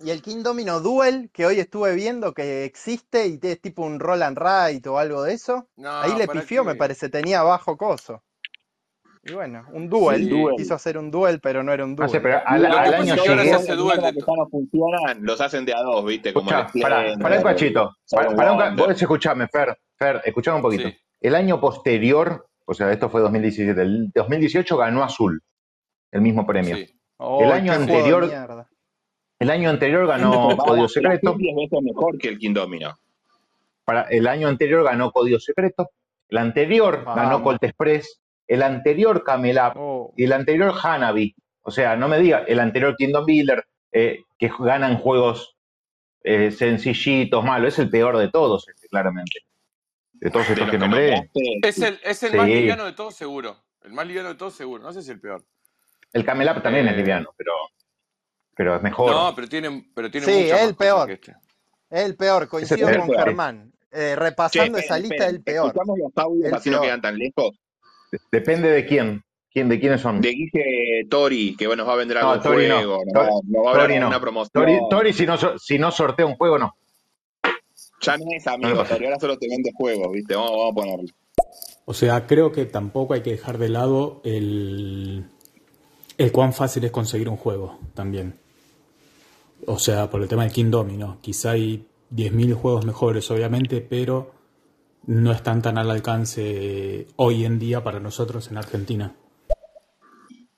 Y 0.01 0.12
el 0.12 0.22
King 0.22 0.44
Domino 0.44 0.79
Duel, 0.79 1.29
que 1.34 1.46
hoy 1.46 1.60
estuve 1.60 1.94
viendo 1.94 2.34
que 2.34 2.63
existe 2.63 3.27
y 3.27 3.38
es 3.41 3.60
tipo 3.62 3.84
un 3.84 4.00
roll 4.00 4.24
and 4.24 4.38
write 4.38 4.88
o 4.88 4.98
algo 4.98 5.24
de 5.24 5.34
eso. 5.34 5.68
No, 5.75 5.91
Ahí 6.00 6.15
le 6.18 6.25
¿para 6.25 6.39
pifió, 6.39 6.63
me 6.63 6.75
parece, 6.75 7.10
tenía 7.10 7.44
bajo 7.44 7.75
coso. 7.75 8.24
Y 9.24 9.34
bueno, 9.34 9.65
un 9.74 9.89
duel. 9.89 10.24
Sí, 10.24 10.29
duel. 10.29 10.56
Quiso 10.56 10.74
hacer 10.75 10.98
un 10.98 11.12
duel, 11.12 11.41
pero 11.41 11.62
no 11.63 11.74
era 11.74 11.84
un 11.84 11.96
No 11.96 12.08
sé, 12.08 12.20
duel. 12.20 12.24
pero 12.24 12.41
al, 12.48 12.65
año 12.65 13.15
llegué. 13.15 13.75
duel 13.75 14.01
de 14.01 14.13
que 14.13 14.20
ya 14.22 14.34
no 14.38 14.48
funcionan, 14.50 15.18
los 15.25 15.41
hacen 15.41 15.65
de 15.65 15.74
a 15.74 15.82
dos, 15.82 16.06
¿viste? 16.06 16.32
Como 16.32 16.50
Escuchá, 16.50 16.70
Splendor, 16.70 17.20
pará 17.22 17.38
un 17.38 17.44
cachito. 17.44 17.96
Para, 18.10 18.36
para 18.36 18.51
un 18.70 18.75
vos 18.77 19.01
escuchame, 19.01 19.48
Fer, 19.50 19.77
Fer, 19.98 20.22
escuchame 20.24 20.56
un 20.56 20.62
poquito. 20.63 20.88
Sí. 20.88 20.96
El 21.20 21.36
año 21.36 21.60
posterior, 21.60 22.48
o 22.65 22.74
sea, 22.74 22.89
esto 22.94 23.10
fue 23.10 23.20
2017, 23.20 23.82
el 23.82 24.10
2018 24.15 24.77
ganó 24.77 25.03
Azul, 25.03 25.44
el 26.12 26.22
mismo 26.22 26.46
premio. 26.48 26.77
Sí. 26.77 26.88
Oh, 27.18 27.44
el 27.44 27.51
año 27.51 27.74
juego 27.74 27.86
de 27.88 27.94
anterior- 27.98 28.27
mierda. 28.27 28.69
El 29.39 29.50
año 29.50 29.69
anterior 29.69 30.05
ganó 30.08 30.55
Código 30.58 30.88
Secreto. 30.88 31.31
es 31.31 31.38
10 31.38 31.55
veces 31.55 31.79
mejor 31.81 32.17
que 32.17 32.27
el 32.29 32.38
King 32.38 32.53
Domino. 32.53 32.98
Para, 33.86 34.03
el 34.03 34.27
año 34.27 34.48
anterior 34.48 34.84
ganó 34.84 35.12
Código 35.12 35.39
Secreto. 35.39 35.89
El 36.27 36.38
anterior 36.38 37.03
ganó. 37.05 37.41
Colt 37.41 37.63
Express. 37.63 38.22
El 38.48 38.62
anterior 38.63 39.24
Camel 39.24 39.58
Up. 39.58 39.74
Oh, 39.75 40.13
Y 40.17 40.25
el 40.25 40.34
anterior 40.34 40.74
Hanabi. 40.84 41.36
O 41.62 41.72
sea, 41.72 41.96
no 41.96 42.08
me 42.08 42.19
diga, 42.19 42.43
el 42.48 42.60
anterior 42.60 42.96
Kingdom 42.96 43.25
Builder, 43.25 43.63
eh, 43.91 44.24
que 44.38 44.51
ganan 44.60 44.98
juegos 44.98 45.55
eh, 46.24 46.51
sencillitos, 46.51 47.43
malos. 47.43 47.74
Es 47.74 47.79
el 47.79 47.89
peor 47.89 48.17
de 48.17 48.29
todos, 48.29 48.67
este, 48.67 48.88
claramente. 48.88 49.39
De 50.13 50.29
todos 50.29 50.48
De 50.48 50.53
estos 50.53 50.67
los 50.67 50.72
que 50.72 50.77
que 50.77 50.79
nombré. 50.79 51.29
Es 51.63 51.79
el, 51.81 52.00
es 52.03 52.24
el 52.24 52.31
Sí. 52.31 52.38
más 52.38 52.48
liviano 52.48 52.86
de 52.86 52.93
todos, 52.93 53.15
seguro. 53.15 53.55
El 53.84 53.93
más 53.93 54.05
liviano 54.05 54.29
de 54.29 54.36
todos, 54.36 54.53
seguro. 54.53 54.84
No 54.84 54.91
sé 54.93 55.01
si 55.01 55.12
el 55.12 55.19
peor. 55.19 55.43
El 56.12 56.25
Camel 56.25 56.50
Up 56.50 56.62
también 56.62 56.88
Eh, 56.88 56.91
es 56.91 56.98
liviano, 56.98 57.34
pero, 57.38 57.53
pero 58.60 58.75
es 58.75 58.82
mejor. 58.84 59.10
No, 59.10 59.34
pero 59.34 59.48
tiene, 59.48 59.89
pero 59.96 60.12
tiene 60.12 60.28
Sí, 60.28 60.34
muchas 60.34 60.46
es 60.48 60.51
más 60.51 60.62
el 60.70 60.75
cosas 60.75 60.78
peor. 60.94 61.08
que 61.08 61.13
este. 61.13 61.32
es 61.92 62.01
el 62.06 62.16
peor, 62.18 62.48
coincido 62.50 62.88
peor, 62.88 63.06
con. 63.08 63.16
Germán. 63.16 63.72
Eh, 63.89 63.96
Che, 64.12 64.16
repasando 64.18 64.78
esa 64.78 65.00
lista, 65.00 65.16
esperen. 65.16 65.36
el 65.36 65.42
peor. 65.44 65.68
Escuchamos 65.68 65.98
los 65.98 66.12
audios 66.18 66.48
El 66.50 66.54
así 66.56 66.70
no 66.70 66.82
quedan 66.82 67.01
tan 67.01 67.18
lejos. 67.18 67.51
Depende 68.30 68.70
de 68.70 68.86
quién. 68.86 69.24
quién 69.50 69.70
¿De 69.70 69.80
quiénes 69.80 70.01
son? 70.01 70.20
De 70.20 70.30
Guille 70.32 71.06
Tori, 71.10 71.56
que 71.56 71.68
bueno, 71.68 71.84
nos 71.84 71.89
va 71.89 71.94
a 71.94 71.96
vender 71.96 72.18
No, 72.22 72.32
algún 72.32 72.44
Tori 72.44 72.68
no. 72.68 72.75
juego, 72.75 72.98
nos, 73.06 73.13
Tori- 73.13 73.66
va, 73.66 73.96
a 73.96 74.00
no. 74.01 74.08
una 74.10 74.20
promoción. 74.20 74.51
Tori, 74.66 74.78
Tori 74.89 75.13
si, 75.13 75.25
no, 75.25 75.38
si 75.58 75.80
no 75.80 75.89
sortea 75.89 76.25
un 76.25 76.36
juego, 76.36 76.60
no. 76.60 76.75
Ya 78.01 78.18
no 78.18 78.25
es 78.36 78.46
No 78.46 78.51
amigo. 78.51 78.84
Tori, 78.84 79.06
ahora 79.06 79.20
solo 79.22 79.38
te 79.39 79.48
vende 79.48 79.72
juegos, 79.74 80.12
¿viste? 80.12 80.36
Vamos, 80.36 80.51
vamos 80.51 80.72
a 80.72 80.75
ponerlo. 80.75 81.13
O 81.86 81.94
sea, 81.94 82.28
creo 82.28 82.51
que 82.51 82.66
tampoco 82.66 83.13
hay 83.13 83.22
que 83.22 83.32
dejar 83.32 83.58
de 83.58 83.70
lado 83.70 84.20
el, 84.25 85.24
el 86.18 86.32
cuán 86.34 86.51
fácil 86.51 86.84
es 86.84 86.92
conseguir 86.92 87.30
un 87.30 87.38
juego 87.38 87.80
también. 87.94 88.38
O 89.66 89.78
sea, 89.80 90.10
por 90.10 90.22
el 90.22 90.28
tema 90.28 90.44
del 90.44 90.51
King 90.51 90.72
Domino. 90.72 91.18
Quizá 91.22 91.51
hay 91.51 91.86
10.000 92.12 92.54
juegos 92.54 92.86
mejores, 92.86 93.30
obviamente, 93.32 93.82
pero 93.82 94.32
no 95.06 95.32
están 95.32 95.62
tan 95.62 95.78
al 95.78 95.89
alcance 95.89 97.08
hoy 97.16 97.46
en 97.46 97.60
día 97.60 97.84
para 97.84 98.00
nosotros 98.00 98.50
en 98.50 98.58
Argentina. 98.58 99.16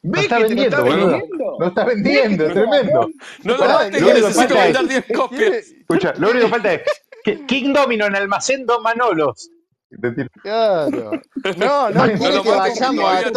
No 0.03 0.11
¿Ves 0.13 0.23
está 0.23 0.37
te 0.37 0.43
vendiendo, 0.43 0.77
está 0.77 0.81
boludo. 0.81 1.07
vendiendo? 1.11 1.57
No 1.59 1.67
está 1.67 1.85
vendiendo, 1.85 2.45
es 2.47 2.53
tremendo. 2.53 3.09
No 3.43 3.57
lo 3.57 3.89
necesito 3.89 4.55
vender 4.55 4.87
10 4.87 5.05
copias. 5.15 5.67
Escucha, 5.67 6.13
lo 6.17 6.31
único 6.31 6.45
que 6.45 6.51
falta 6.51 6.73
es 6.73 6.81
que 7.23 7.45
King 7.45 7.73
Domino 7.73 8.05
en 8.07 8.15
almacén 8.15 8.65
Don 8.65 8.81
Manolos. 8.81 9.49
Claro. 10.41 11.11
No, 11.57 11.89
no, 11.89 12.07
No 12.07 12.13
quiere 12.17 12.41
que 12.41 12.49
vayamos 12.49 13.05
a 13.05 13.31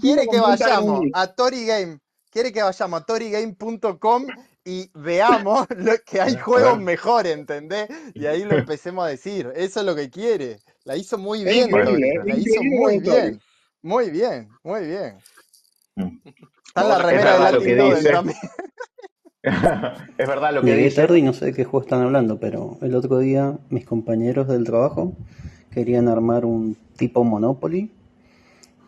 quiere 0.00 0.26
que 0.26 0.40
vayamos 0.40 1.00
a 1.12 1.26
Tori 1.28 1.66
Game. 1.66 1.98
Quiere 2.30 2.52
que 2.52 2.62
vayamos 2.62 3.00
a 3.00 3.04
torigame.com 3.04 4.26
y 4.68 4.90
veamos 4.94 5.66
lo 5.76 5.92
que 6.04 6.20
hay 6.20 6.36
juegos 6.36 6.76
Claro. 6.76 6.84
mejores, 6.84 7.34
¿entendés? 7.34 7.88
Y 8.14 8.26
ahí 8.26 8.44
lo 8.44 8.56
empecemos 8.58 9.04
a 9.06 9.08
decir. 9.08 9.50
Eso 9.56 9.80
es 9.80 9.86
lo 9.86 9.94
que 9.94 10.10
quiere. 10.10 10.58
La 10.84 10.96
hizo 10.96 11.16
muy 11.18 11.42
bien, 11.44 11.70
La 11.70 12.36
hizo 12.36 12.62
muy 12.62 12.98
bien. 12.98 13.40
Muy 13.82 14.10
bien, 14.10 14.48
muy 14.62 14.86
bien. 14.86 15.18
Mm. 15.96 16.18
Está 16.66 16.82
en 16.82 16.88
la 16.88 16.98
remera 16.98 17.50
de 17.52 18.10
también. 18.12 18.36
es 20.18 20.28
verdad 20.28 20.52
lo 20.52 20.64
que 20.64 20.66
Llegué 20.66 20.84
dice. 20.84 20.96
tarde 20.96 21.18
y 21.18 21.22
no 21.22 21.32
sé 21.32 21.46
de 21.46 21.52
qué 21.54 21.64
juego 21.64 21.84
están 21.84 22.02
hablando, 22.02 22.38
pero 22.38 22.76
el 22.82 22.94
otro 22.94 23.18
día 23.18 23.58
mis 23.70 23.86
compañeros 23.86 24.48
del 24.48 24.64
trabajo 24.64 25.14
querían 25.70 26.08
armar 26.08 26.44
un 26.44 26.76
tipo 26.96 27.24
Monopoly 27.24 27.90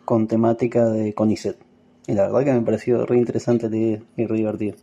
con 0.05 0.27
temática 0.27 0.85
de 0.89 1.13
CONICET. 1.13 1.57
Y 2.07 2.13
la 2.13 2.23
verdad 2.23 2.43
que 2.45 2.53
me 2.53 2.61
pareció 2.61 3.05
re 3.05 3.17
interesante 3.17 3.67
y 3.67 4.25
re 4.25 4.35
divertido. 4.35 4.75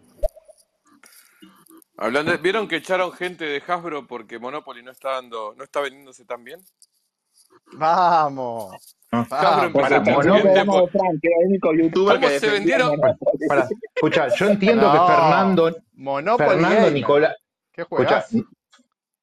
Hablando, 1.98 2.30
de- 2.32 2.38
¿Vieron 2.38 2.68
que 2.68 2.76
echaron 2.76 3.12
gente 3.12 3.44
de 3.44 3.62
Hasbro 3.66 4.06
porque 4.06 4.38
Monopoly 4.38 4.82
no 4.82 4.92
está 4.92 5.12
dando, 5.14 5.54
no 5.56 5.64
está 5.64 5.80
vendiéndose 5.80 6.24
tan 6.24 6.44
bien? 6.44 6.60
Vamos. 7.72 8.96
Ah. 9.10 9.26
Hasbro 9.30 9.66
empezó 9.66 9.88
Para 9.88 10.04
por- 10.64 10.90
Frank, 10.90 11.18
que 11.20 11.28
era 11.28 11.36
el 11.40 11.48
único 11.48 11.74
youtuber 11.74 12.16
¿Cómo 12.16 12.28
que 12.28 12.40
se 12.40 12.50
vendieron? 12.50 12.96
Pará, 13.48 13.68
escucha, 13.94 14.28
yo 14.28 14.46
entiendo 14.46 14.90
que. 14.92 14.98
Fernando, 14.98 15.76
Monopoly 15.94 16.48
Fernando. 16.48 16.90
Nicolás, 16.90 17.34
Qué 17.72 17.82
escucha. 17.82 18.24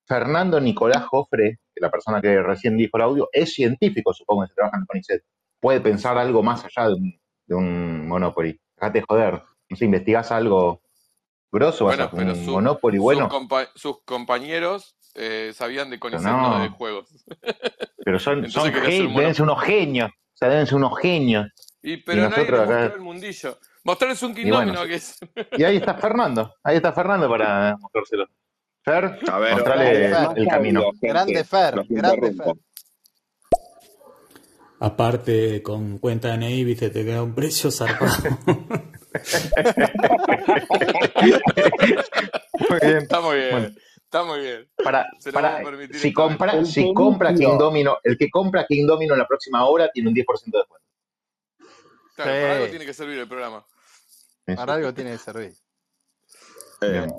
Fernando 0.07 0.59
Nicolás 0.59 1.05
Jofre, 1.05 1.59
que 1.73 1.81
la 1.81 1.89
persona 1.89 2.21
que 2.21 2.41
recién 2.41 2.77
dijo 2.77 2.97
el 2.97 3.03
audio, 3.03 3.29
es 3.31 3.53
científico, 3.53 4.13
supongo 4.13 4.43
que 4.43 4.49
se 4.49 4.55
trabaja 4.55 4.77
en 4.77 4.81
el 4.81 4.87
CONICET. 4.87 5.23
Puede 5.59 5.81
pensar 5.81 6.17
algo 6.17 6.43
más 6.43 6.63
allá 6.65 6.89
de 6.89 6.93
un, 6.93 7.19
de 7.47 7.55
un 7.55 8.07
Monopoly. 8.07 8.59
Dejate 8.75 8.99
de 8.99 9.05
joder. 9.07 9.41
No 9.69 9.75
sé, 9.77 9.85
investigás 9.85 10.31
algo 10.31 10.81
grosso, 11.55 11.85
vas 11.85 11.97
Bueno, 11.97 12.11
pero 12.15 12.31
un 12.33 12.45
su- 12.45 12.51
Monopoly 12.51 12.97
bueno, 12.99 13.29
sus, 13.29 13.39
compa- 13.39 13.69
sus 13.75 14.03
compañeros 14.05 14.95
eh, 15.15 15.51
sabían 15.55 15.89
de 15.89 15.99
CONICET, 15.99 16.25
no. 16.27 16.61
de 16.61 16.69
juegos. 16.69 17.07
pero 18.05 18.19
son, 18.19 18.49
son 18.51 18.71
deben 18.71 19.33
ser 19.33 19.43
unos 19.43 19.63
genios. 19.63 20.09
O 20.11 20.37
sea, 20.37 20.49
deben 20.49 20.67
ser 20.67 20.75
unos 20.75 20.99
genios. 20.99 21.47
Y, 21.81 21.97
pero 21.97 22.23
nadie 22.23 22.37
nosotros 22.37 22.59
les 22.67 22.69
acá- 22.87 22.95
el 22.95 23.01
mundillo. 23.01 23.57
Mostrarles 23.83 24.23
un 24.23 24.37
Y 24.37 24.49
bueno, 24.51 24.81
sí. 24.83 24.87
que 24.89 24.95
es. 24.95 25.17
Y 25.57 25.63
ahí 25.63 25.77
está 25.77 25.93
Fernando, 25.95 26.55
ahí 26.63 26.75
está 26.77 26.91
Fernando 26.91 27.29
para 27.29 27.77
mostrárselo. 27.79 28.25
Fer, 28.83 29.19
A 29.31 29.39
ver, 29.39 29.53
mostrale 29.53 30.09
Fer. 30.09 30.27
el 30.37 30.47
camino. 30.47 30.83
Grande 31.01 31.43
Fer, 31.43 31.85
grande. 31.89 32.33
Fer. 32.33 32.53
Aparte, 34.79 35.63
con 35.63 35.97
cuenta 35.99 36.29
de 36.29 36.37
NI, 36.37 36.63
viste, 36.63 36.89
te 36.89 37.05
queda 37.05 37.23
un 37.23 37.33
precio 37.33 37.71
zarpado. 37.71 38.11
Muy 42.69 42.79
bien. 42.81 42.97
Está 42.97 43.21
muy 43.21 43.35
bien. 43.35 43.51
Bueno. 43.51 43.67
Está 43.95 44.23
muy 44.23 44.39
bien. 44.39 44.69
Para, 44.83 45.07
para, 45.33 45.61
si 45.91 46.13
compra, 46.13 46.53
El 46.53 46.65
si 46.65 46.93
compra. 46.93 47.33
King 47.33 47.57
Domino, 47.57 47.97
el 48.03 48.17
que 48.17 48.29
compra 48.29 48.65
King 48.65 48.85
Domino 48.85 49.13
en 49.13 49.19
la 49.19 49.27
próxima 49.27 49.65
hora 49.65 49.89
tiene 49.91 50.09
un 50.09 50.15
10% 50.15 50.25
de 50.45 50.57
descuento. 50.57 50.87
Claro, 52.15 52.31
para 52.31 52.53
algo 52.53 52.67
tiene 52.67 52.85
que 52.85 52.93
servir 52.93 53.19
el 53.19 53.27
programa. 53.27 53.65
Eso. 54.45 54.55
Para 54.55 54.73
algo 54.75 54.93
tiene 54.93 55.11
que 55.11 55.17
servir. 55.17 55.53
Eh, 56.81 56.91
Bien. 56.91 57.13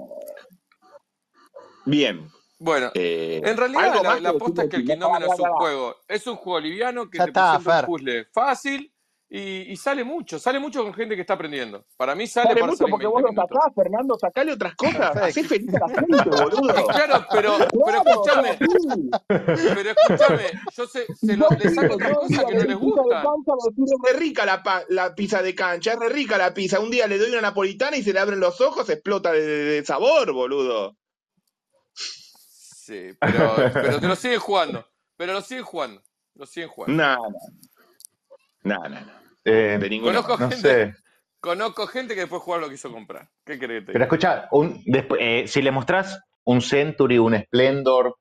bien. 1.85 2.31
Bueno, 2.59 2.91
Eh, 2.95 3.43
en 3.45 3.57
realidad 3.57 4.03
la, 4.03 4.21
la 4.21 4.31
aposta 4.31 4.63
es 4.63 4.71
que 4.71 4.77
el 4.77 4.87
Domino 4.87 5.19
es 5.19 5.39
un 5.39 5.51
juego. 5.51 5.97
Es 6.09 6.27
un 6.27 6.37
juego 6.37 6.61
liviano 6.61 7.11
que 7.11 7.19
Ya 7.19 7.25
te 7.25 7.31
está, 7.31 7.59
presenta 7.59 7.81
un 7.81 7.87
puzzle 7.87 8.25
fácil 8.33 8.93
y, 9.29 9.73
y 9.73 9.77
sale 9.77 10.05
mucho. 10.05 10.39
Sale 10.39 10.59
mucho 10.61 10.85
con 10.85 10.95
gente 10.95 11.15
que 11.17 11.23
está 11.23 11.35
aprendiendo. 11.35 11.85
Para 11.97 12.15
mí 12.15 12.27
sale 12.29 12.51
Sale 12.51 12.63
mucho 12.63 12.87
porque 12.87 13.07
20 13.07 13.09
vos 13.09 13.23
lo 13.23 13.43
sacás, 13.43 13.75
Fernando, 13.75 14.19
sacale 14.19 14.53
otras 14.53 14.75
cosas. 14.77 15.17
Hacé 15.17 15.43
feliz 15.45 15.75
a 15.75 15.81
la 15.81 15.89
gente, 15.89 16.31
boludo. 16.31 16.75
Claro, 16.87 17.27
pero, 17.33 17.57
pero 17.85 18.03
escúchame, 18.05 18.59
sí. 18.59 19.11
pero 19.75 19.91
escúchame, 19.91 20.45
yo 20.77 20.87
se 20.87 21.37
lo, 21.37 21.49
Vos 21.49 21.59
le 21.59 21.71
saco 21.71 21.95
otras 21.95 22.13
cosas 22.19 22.45
que 22.45 22.55
no 22.55 22.61
les 22.61 22.69
decís, 22.69 23.93
es 23.93 24.13
re 24.13 24.19
rica 24.19 24.47
la, 24.47 24.63
pa- 24.63 24.85
la 24.89 25.15
pizza 25.15 25.43
de 25.43 25.55
cancha, 25.55 25.93
es 25.95 25.99
re 25.99 26.09
rica 26.09 26.39
la 26.39 26.55
pizza. 26.55 26.79
Un 26.81 26.91
día 26.91 27.07
le 27.07 27.19
doy 27.19 27.31
una 27.33 27.41
napolitana 27.41 27.97
y 27.97 28.03
se 28.03 28.13
le 28.13 28.21
abren 28.21 28.39
los 28.41 28.61
ojos, 28.61 28.89
explota 28.89 29.33
de, 29.33 29.41
de- 29.45 29.65
de 29.65 29.85
sabor, 29.85 30.33
boludo. 30.33 30.97
Sí, 31.95 33.11
pero, 33.19 33.55
pero 33.73 34.01
te 34.01 34.07
lo 34.07 34.15
siguen 34.17 34.39
jugando. 34.39 34.87
Pero 35.17 35.33
lo 35.33 35.41
siguen 35.43 35.65
jugando. 35.65 36.03
Lo 36.35 36.47
siguen 36.47 36.69
jugando. 36.69 37.03
No, 37.03 37.17
no. 38.67 38.89
No, 38.89 38.89
no. 39.01 39.13
Eh, 39.45 39.79
De 39.81 39.89
ninguna 39.91 40.23
Conozco 40.23 40.43
no 40.43 40.51
gente, 40.51 40.57
sé. 40.93 40.95
conozco 41.41 41.87
gente 41.87 42.15
que 42.15 42.21
después 42.21 42.41
de 42.41 42.45
jugar 42.45 42.61
lo 42.61 42.69
quiso 42.71 42.91
comprar. 42.91 43.29
¿Qué 43.45 43.59
crees 43.59 43.81
que 43.81 43.87
te 43.87 43.93
Pero 43.93 44.05
escucha, 44.05 44.49
un, 44.51 44.83
despu- 44.85 45.17
eh, 45.21 45.47
si 45.47 45.63
le 45.63 45.71
mostrás 45.71 46.21
un 46.45 46.61
Century, 46.61 47.19
un 47.19 47.37
Splendor, 47.39 48.17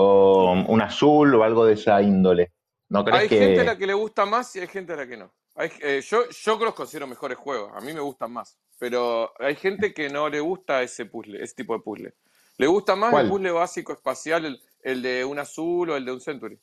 o 0.00 0.52
un 0.52 0.80
azul 0.80 1.34
o 1.34 1.42
algo 1.42 1.64
de 1.64 1.74
esa 1.74 2.00
índole, 2.00 2.52
¿no 2.88 3.04
crees 3.04 3.22
Hay 3.22 3.28
que 3.28 3.38
gente 3.38 3.60
a 3.62 3.64
la 3.64 3.76
que 3.76 3.86
le 3.88 3.94
gusta 3.94 4.24
más 4.26 4.54
y 4.54 4.60
hay 4.60 4.68
gente 4.68 4.92
a 4.92 4.96
la 4.96 5.08
que 5.08 5.16
no. 5.16 5.32
Hay- 5.56 5.72
eh, 5.80 6.00
yo, 6.08 6.28
yo 6.30 6.56
los 6.64 6.74
considero 6.74 7.08
mejores 7.08 7.36
juegos, 7.36 7.72
a 7.74 7.80
mí 7.80 7.92
me 7.92 7.98
gustan 8.00 8.32
más. 8.32 8.56
Pero 8.78 9.32
hay 9.40 9.56
gente 9.56 9.92
que 9.92 10.08
no 10.08 10.28
le 10.28 10.38
gusta 10.38 10.82
ese 10.82 11.06
puzzle, 11.06 11.42
ese 11.42 11.54
tipo 11.56 11.74
de 11.76 11.80
puzzle. 11.80 12.14
Le 12.58 12.66
gusta 12.68 12.94
más 12.94 13.10
¿Cuál? 13.10 13.24
el 13.24 13.30
puzzle 13.32 13.50
básico 13.50 13.92
espacial, 13.92 14.44
el, 14.44 14.60
el 14.84 15.02
de 15.02 15.24
un 15.24 15.40
azul 15.40 15.90
o 15.90 15.96
el 15.96 16.04
de 16.04 16.12
un 16.12 16.20
Century. 16.20 16.56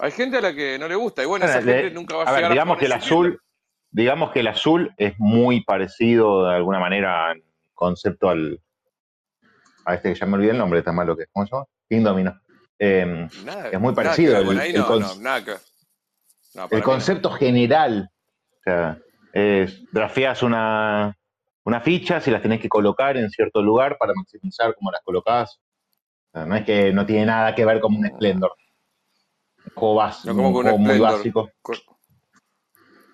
Hay 0.00 0.10
gente 0.12 0.38
a 0.38 0.40
la 0.40 0.54
que 0.54 0.78
no 0.78 0.88
le 0.88 0.94
gusta, 0.94 1.22
y 1.22 1.26
bueno, 1.26 1.44
esa 1.46 1.54
gente 1.58 1.72
de- 1.72 1.90
nunca 1.90 2.16
va 2.16 2.24
a, 2.24 2.28
a 2.28 2.30
ver, 2.32 2.38
llegar 2.40 2.52
digamos 2.52 2.76
a 2.76 2.80
que 2.80 2.86
el 2.86 2.92
azul, 2.92 3.40
digamos 3.90 4.30
que 4.32 4.40
el 4.40 4.46
azul 4.48 4.94
es 4.96 5.14
muy 5.18 5.62
parecido 5.64 6.46
de 6.48 6.54
alguna 6.56 6.78
manera 6.78 7.32
en 7.32 7.42
concepto 7.74 8.28
al 8.28 8.60
a 9.84 9.94
este 9.94 10.12
que 10.12 10.18
ya 10.18 10.26
me 10.26 10.34
olvidé 10.34 10.50
el 10.52 10.58
nombre, 10.58 10.80
está 10.80 10.92
malo 10.92 11.16
que 11.16 11.24
¿cómo 11.32 11.46
se 11.46 11.52
llama? 11.54 11.64
King 11.88 12.02
Domino. 12.02 12.38
Eh, 12.78 13.28
Nada, 13.44 13.68
es 13.70 13.80
muy 13.80 13.94
parecido 13.94 14.32
ver, 14.32 14.40
el, 14.40 14.46
bueno, 14.46 14.60
ahí 14.60 14.70
el 14.70 14.76
no, 14.80 14.86
con- 14.86 15.00
no, 15.00 15.14
nada 15.16 15.44
que 15.44 15.50
ver. 15.52 15.60
No, 16.54 16.68
para 16.68 16.76
el 16.76 16.76
mí 16.76 16.80
no. 16.80 16.84
concepto 16.84 17.30
general. 17.30 18.10
O 18.58 18.62
sea, 18.64 18.98
es, 19.32 19.82
drafeas 19.92 20.42
una, 20.42 21.16
una 21.64 21.80
ficha, 21.80 22.20
si 22.20 22.30
las 22.30 22.42
tenés 22.42 22.60
que 22.60 22.68
colocar 22.68 23.16
en 23.16 23.30
cierto 23.30 23.62
lugar 23.62 23.96
para 23.98 24.12
maximizar 24.14 24.74
cómo 24.74 24.90
las 24.92 25.00
colocás. 25.02 25.58
O 26.32 26.38
sea, 26.38 26.46
no 26.46 26.54
es 26.56 26.64
que 26.64 26.92
no 26.92 27.06
tiene 27.06 27.26
nada 27.26 27.54
que 27.54 27.64
ver 27.64 27.80
con 27.80 27.94
un 27.96 28.06
Splendor. 28.06 28.52
Juego, 29.78 29.94
bas- 29.96 30.24
No, 30.24 30.34
como 30.34 30.48
un 30.48 30.54
juego 30.62 30.78
muy 30.78 30.98
básico. 30.98 31.50
Co- 31.62 31.72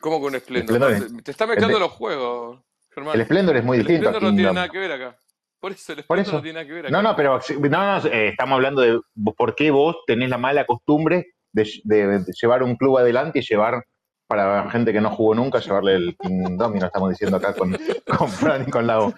¿Cómo 0.00 0.20
con 0.20 0.34
un 0.34 0.40
Splendor? 0.40 0.76
Splendor 0.76 0.98
No, 1.10 1.16
es- 1.18 1.24
te- 1.24 1.30
está 1.30 1.44
el 1.44 1.50
mezclando 1.50 1.76
de- 1.76 1.80
los 1.80 1.92
juegos, 1.92 2.60
Germán. 2.90 3.14
El 3.18 3.24
Splendor 3.24 3.56
es 3.56 3.64
muy 3.64 3.78
El 3.78 3.86
distinto 3.86 4.08
a 4.08 4.12
Splendor 4.12 4.32
no 4.32 4.36
tiene 4.36 4.52
nada 4.52 4.68
que 4.68 4.78
ver 4.78 4.92
acá. 4.92 5.16
Por 5.58 5.72
eso 5.72 5.92
el 5.94 6.02
Splendor 6.02 6.26
no 6.26 6.32
eso. 6.38 6.42
tiene 6.42 6.54
nada 6.54 6.66
que 6.66 6.72
ver 6.72 6.90
No, 6.90 6.98
acá. 6.98 7.08
no, 7.08 7.16
pero 7.16 7.40
sí, 7.40 7.54
no, 7.58 7.68
no, 8.00 8.06
eh, 8.08 8.28
estamos 8.28 8.54
hablando 8.56 8.82
de 8.82 9.00
por 9.36 9.54
qué 9.54 9.70
vos 9.70 9.96
tenés 10.06 10.28
la 10.28 10.36
mala 10.38 10.66
costumbre 10.66 11.28
de, 11.52 11.70
de- 11.84 12.06
de 12.18 12.32
llevar 12.40 12.62
un 12.62 12.76
club 12.76 12.98
adelante 12.98 13.38
y 13.38 13.42
llevar 13.42 13.82
para 14.34 14.68
gente 14.70 14.92
que 14.92 15.00
no 15.00 15.10
jugó 15.10 15.32
nunca, 15.34 15.60
llevarle 15.60 15.94
el 15.94 16.16
King 16.20 16.56
Domino, 16.56 16.86
estamos 16.86 17.10
diciendo 17.10 17.36
acá 17.36 17.52
con, 17.54 17.76
con 18.18 18.28
Fran 18.28 18.64
y 18.66 18.70
con 18.70 18.84
Lau. 18.86 19.14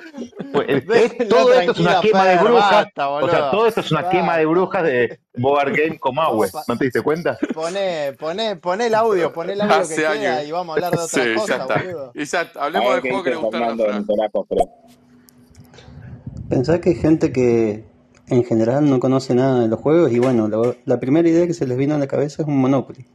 Pues, 0.52 0.66
es- 0.68 0.76
es- 0.82 0.87
Déjenlo 0.87 1.37
todo 1.37 1.52
esto 1.54 1.73
es 1.73 1.78
una 1.78 2.00
quema 2.02 2.25
de 2.26 2.37
brujas. 2.37 2.70
basta, 2.70 3.08
O 3.08 3.28
sea, 3.30 3.50
todo 3.50 3.66
esto 3.66 3.80
es 3.80 3.90
una 3.92 4.08
quema 4.11 4.37
de 4.37 4.44
brujas 4.46 4.82
de 4.85 5.18
Board 5.38 5.70
Game. 5.75 5.99
Vamos 6.14 6.52
¿No 6.68 6.76
te 6.76 6.85
diste 6.85 7.00
cuenta? 7.00 7.38
Poné, 7.54 8.12
poné, 8.18 8.56
poné 8.56 8.87
el 8.88 8.94
audio, 8.94 9.32
poné 9.32 9.54
el 9.54 9.61
audio 9.62 9.75
que 9.76 9.82
Hace 9.82 9.96
queda 9.96 10.11
años. 10.12 10.49
y 10.49 10.52
vamos 10.52 10.73
a 10.73 10.75
hablar 10.76 10.92
de 10.92 10.99
otra 11.04 11.23
Sí, 11.23 11.28
ya 11.30 11.35
cosa, 11.40 11.56
está. 11.56 11.75
boludo. 11.78 12.12
Y 12.14 12.25
ya, 12.26 12.50
hablemos 12.61 12.92
del 12.92 13.00
juego 13.00 13.23
que 13.23 13.30
le 13.30 13.37
gustaron 13.37 13.80
a 13.80 13.85
Fran. 13.85 14.06
Pensá 16.50 16.80
que 16.80 16.90
hay 16.90 16.94
gente 16.96 17.32
que 17.32 17.85
en 18.28 18.44
general 18.44 18.88
no 18.88 19.00
conoce 19.00 19.35
nada 19.35 19.61
de 19.61 19.68
los 19.68 19.80
juegos 19.80 20.12
y 20.12 20.18
bueno, 20.18 20.46
lo- 20.49 20.76
la 20.85 21.00
primera 21.00 21.28
idea 21.28 21.46
que 21.46 21.54
se 21.54 21.66
les 21.66 21.76
vino 21.76 21.94
a 21.94 21.99
la 21.99 22.06
cabeza 22.06 22.42
es 22.42 22.49
un 22.49 22.58
Monopoly. 22.58 23.06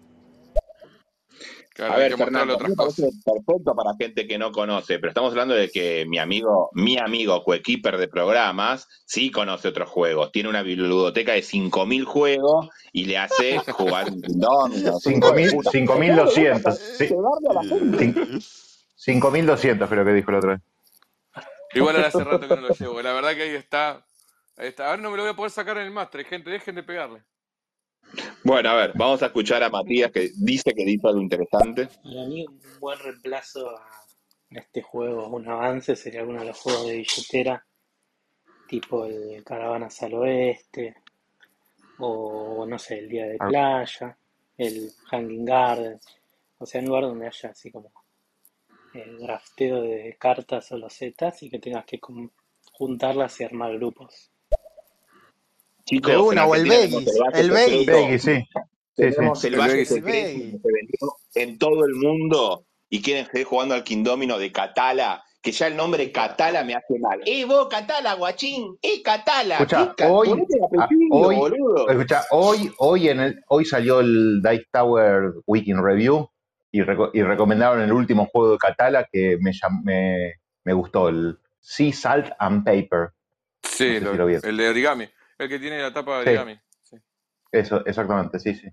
Claro, 1.73 1.93
A 1.93 1.95
hay 1.95 2.01
ver, 2.03 2.17
Fernando, 2.17 2.55
otras 2.55 2.73
cosas. 2.75 3.11
perfecto 3.23 3.73
para 3.73 3.91
gente 3.97 4.27
que 4.27 4.37
no 4.37 4.51
conoce, 4.51 4.99
pero 4.99 5.09
estamos 5.11 5.31
hablando 5.31 5.53
de 5.53 5.69
que 5.69 6.05
mi 6.05 6.17
amigo, 6.19 6.69
mi 6.73 6.97
amigo 6.97 7.41
coequiper 7.43 7.97
de 7.97 8.09
programas, 8.09 8.87
sí 9.05 9.31
conoce 9.31 9.69
otros 9.69 9.89
juegos. 9.89 10.31
Tiene 10.33 10.49
una 10.49 10.63
biblioteca 10.63 11.31
de 11.31 11.41
5.000 11.41 12.03
juegos 12.03 12.67
y 12.91 13.05
le 13.05 13.17
hace 13.17 13.59
jugar 13.59 14.09
un 14.11 14.19
domino. 14.21 14.97
Es 14.97 15.05
un 15.05 15.13
hijo 15.13 15.31
de 15.33 15.43
5.000, 15.49 15.51
puta. 15.55 15.71
5.200. 15.71 16.77
Sí, 16.97 17.07
Pegarle 17.07 17.49
a 17.49 17.53
la 17.53 17.63
gente. 17.63 17.97
cin- 18.13 19.21
5.200 19.21 19.87
creo 19.89 20.05
que 20.05 20.11
dijo 20.13 20.31
la 20.31 20.37
otra 20.39 20.49
vez. 20.51 20.61
Igual 21.73 21.95
ahora 21.95 22.07
hace 22.09 22.23
rato 22.23 22.47
que 22.49 22.55
no 22.55 22.61
lo 22.67 22.73
llevo. 22.75 23.01
La 23.01 23.13
verdad 23.13 23.33
que 23.33 23.43
ahí 23.43 23.55
está. 23.55 24.05
Ahí 24.57 24.67
está. 24.67 24.87
Ahora 24.89 25.01
no 25.01 25.09
me 25.09 25.15
lo 25.17 25.23
voy 25.23 25.31
a 25.31 25.35
poder 25.35 25.51
sacar 25.51 25.77
en 25.77 25.83
el 25.85 25.91
máster. 25.91 26.25
Gente, 26.25 26.49
dejen 26.49 26.75
de 26.75 26.83
pegarle. 26.83 27.23
Bueno, 28.43 28.69
a 28.69 28.75
ver, 28.75 28.91
vamos 28.95 29.21
a 29.23 29.27
escuchar 29.27 29.63
a 29.63 29.69
Matías 29.69 30.11
que 30.11 30.31
dice 30.35 30.73
que 30.73 30.83
dice 30.85 31.07
algo 31.07 31.21
interesante. 31.21 31.87
Para 32.03 32.25
mí 32.27 32.45
un 32.45 32.59
buen 32.79 32.99
reemplazo 32.99 33.69
a 33.69 33.87
este 34.49 34.81
juego, 34.81 35.27
un 35.27 35.47
avance, 35.47 35.95
sería 35.95 36.21
alguno 36.21 36.39
de 36.39 36.47
los 36.47 36.57
juegos 36.59 36.87
de 36.87 36.97
billetera, 36.97 37.65
tipo 38.67 39.05
el 39.05 39.43
Caravanas 39.43 40.01
al 40.03 40.13
Oeste, 40.15 40.95
o 41.99 42.65
no 42.67 42.79
sé, 42.79 42.99
el 42.99 43.09
Día 43.09 43.25
de 43.25 43.37
Ah. 43.39 43.47
Playa, 43.47 44.17
el 44.57 44.91
Hanging 45.09 45.45
Gardens, 45.45 46.05
o 46.57 46.65
sea, 46.65 46.81
un 46.81 46.87
lugar 46.87 47.03
donde 47.03 47.27
haya 47.27 47.49
así 47.49 47.71
como 47.71 47.91
el 48.93 49.19
drafteo 49.19 49.81
de 49.83 50.17
cartas 50.19 50.71
o 50.71 50.77
losetas 50.77 51.41
y 51.43 51.49
que 51.49 51.59
tengas 51.59 51.85
que 51.85 51.99
juntarlas 52.73 53.39
y 53.39 53.43
armar 53.45 53.73
grupos. 53.77 54.31
Chicos, 55.91 56.11
De 56.11 56.17
una, 56.17 56.45
o 56.45 56.55
el 56.55 56.63
tenemos 56.67 57.03
Begis, 57.05 57.19
el 57.33 57.51
Begis. 57.51 58.21
sí. 58.23 58.31
Sí, 58.95 59.03
sí. 59.03 59.15
Tenemos 59.15 59.43
el 59.43 59.55
Begis. 59.55 59.87
secreto 59.89 60.11
que 60.11 60.51
se 60.51 60.71
vendió 60.71 61.15
en 61.35 61.57
todo 61.57 61.85
el 61.85 61.95
mundo 61.95 62.65
y 62.89 63.01
quieren 63.01 63.25
seguir 63.25 63.45
jugando 63.45 63.75
al 63.75 63.83
Quindomino 63.83 64.37
de 64.39 64.51
Catala, 64.51 65.23
que 65.41 65.51
ya 65.51 65.67
el 65.67 65.75
nombre 65.75 66.11
Catala 66.11 66.63
me 66.63 66.75
hace 66.75 66.97
mal. 66.99 67.19
¡Eh, 67.25 67.45
vos, 67.45 67.67
Catala, 67.69 68.13
guachín! 68.13 68.77
¡Eh, 68.81 69.01
Catala! 69.01 69.55
Escucha, 69.55 69.93
¿Qué 69.97 70.03
ca- 70.03 70.09
hoy, 70.11 70.29
ah, 70.29 70.83
apellido, 70.83 71.15
hoy, 71.15 71.35
boludo. 71.35 71.89
escucha, 71.89 72.23
hoy, 72.31 72.71
hoy, 72.77 73.09
en 73.09 73.19
el, 73.21 73.41
hoy 73.47 73.65
salió 73.65 73.99
el 74.01 74.41
Dice 74.41 74.65
Tower 74.71 75.33
Weekend 75.47 75.83
Review 75.83 76.29
y, 76.71 76.81
reco- 76.81 77.09
y 77.13 77.21
recomendaron 77.23 77.81
el 77.81 77.91
último 77.91 78.27
juego 78.31 78.51
de 78.53 78.57
Catala 78.59 79.07
que 79.11 79.37
me, 79.41 79.51
me, 79.83 80.33
me 80.63 80.73
gustó, 80.73 81.09
el 81.09 81.37
Sea 81.59 81.91
Salt 81.91 82.31
and 82.39 82.63
Paper. 82.63 83.09
Sí, 83.63 83.85
No 83.85 83.93
sé 83.93 84.01
lo- 84.01 84.11
si 84.11 84.17
lo 84.17 84.25
vieron. 84.27 84.49
el 84.49 84.57
de 84.57 84.69
origami. 84.69 85.09
El 85.41 85.49
que 85.49 85.59
tiene 85.59 85.81
la 85.81 85.91
tapa 85.91 86.19
de 86.19 86.23
Sí. 86.23 86.29
origami. 86.29 86.59
Sí. 86.83 86.97
Eso, 87.51 87.85
exactamente, 87.85 88.39
sí, 88.39 88.53
sí. 88.53 88.67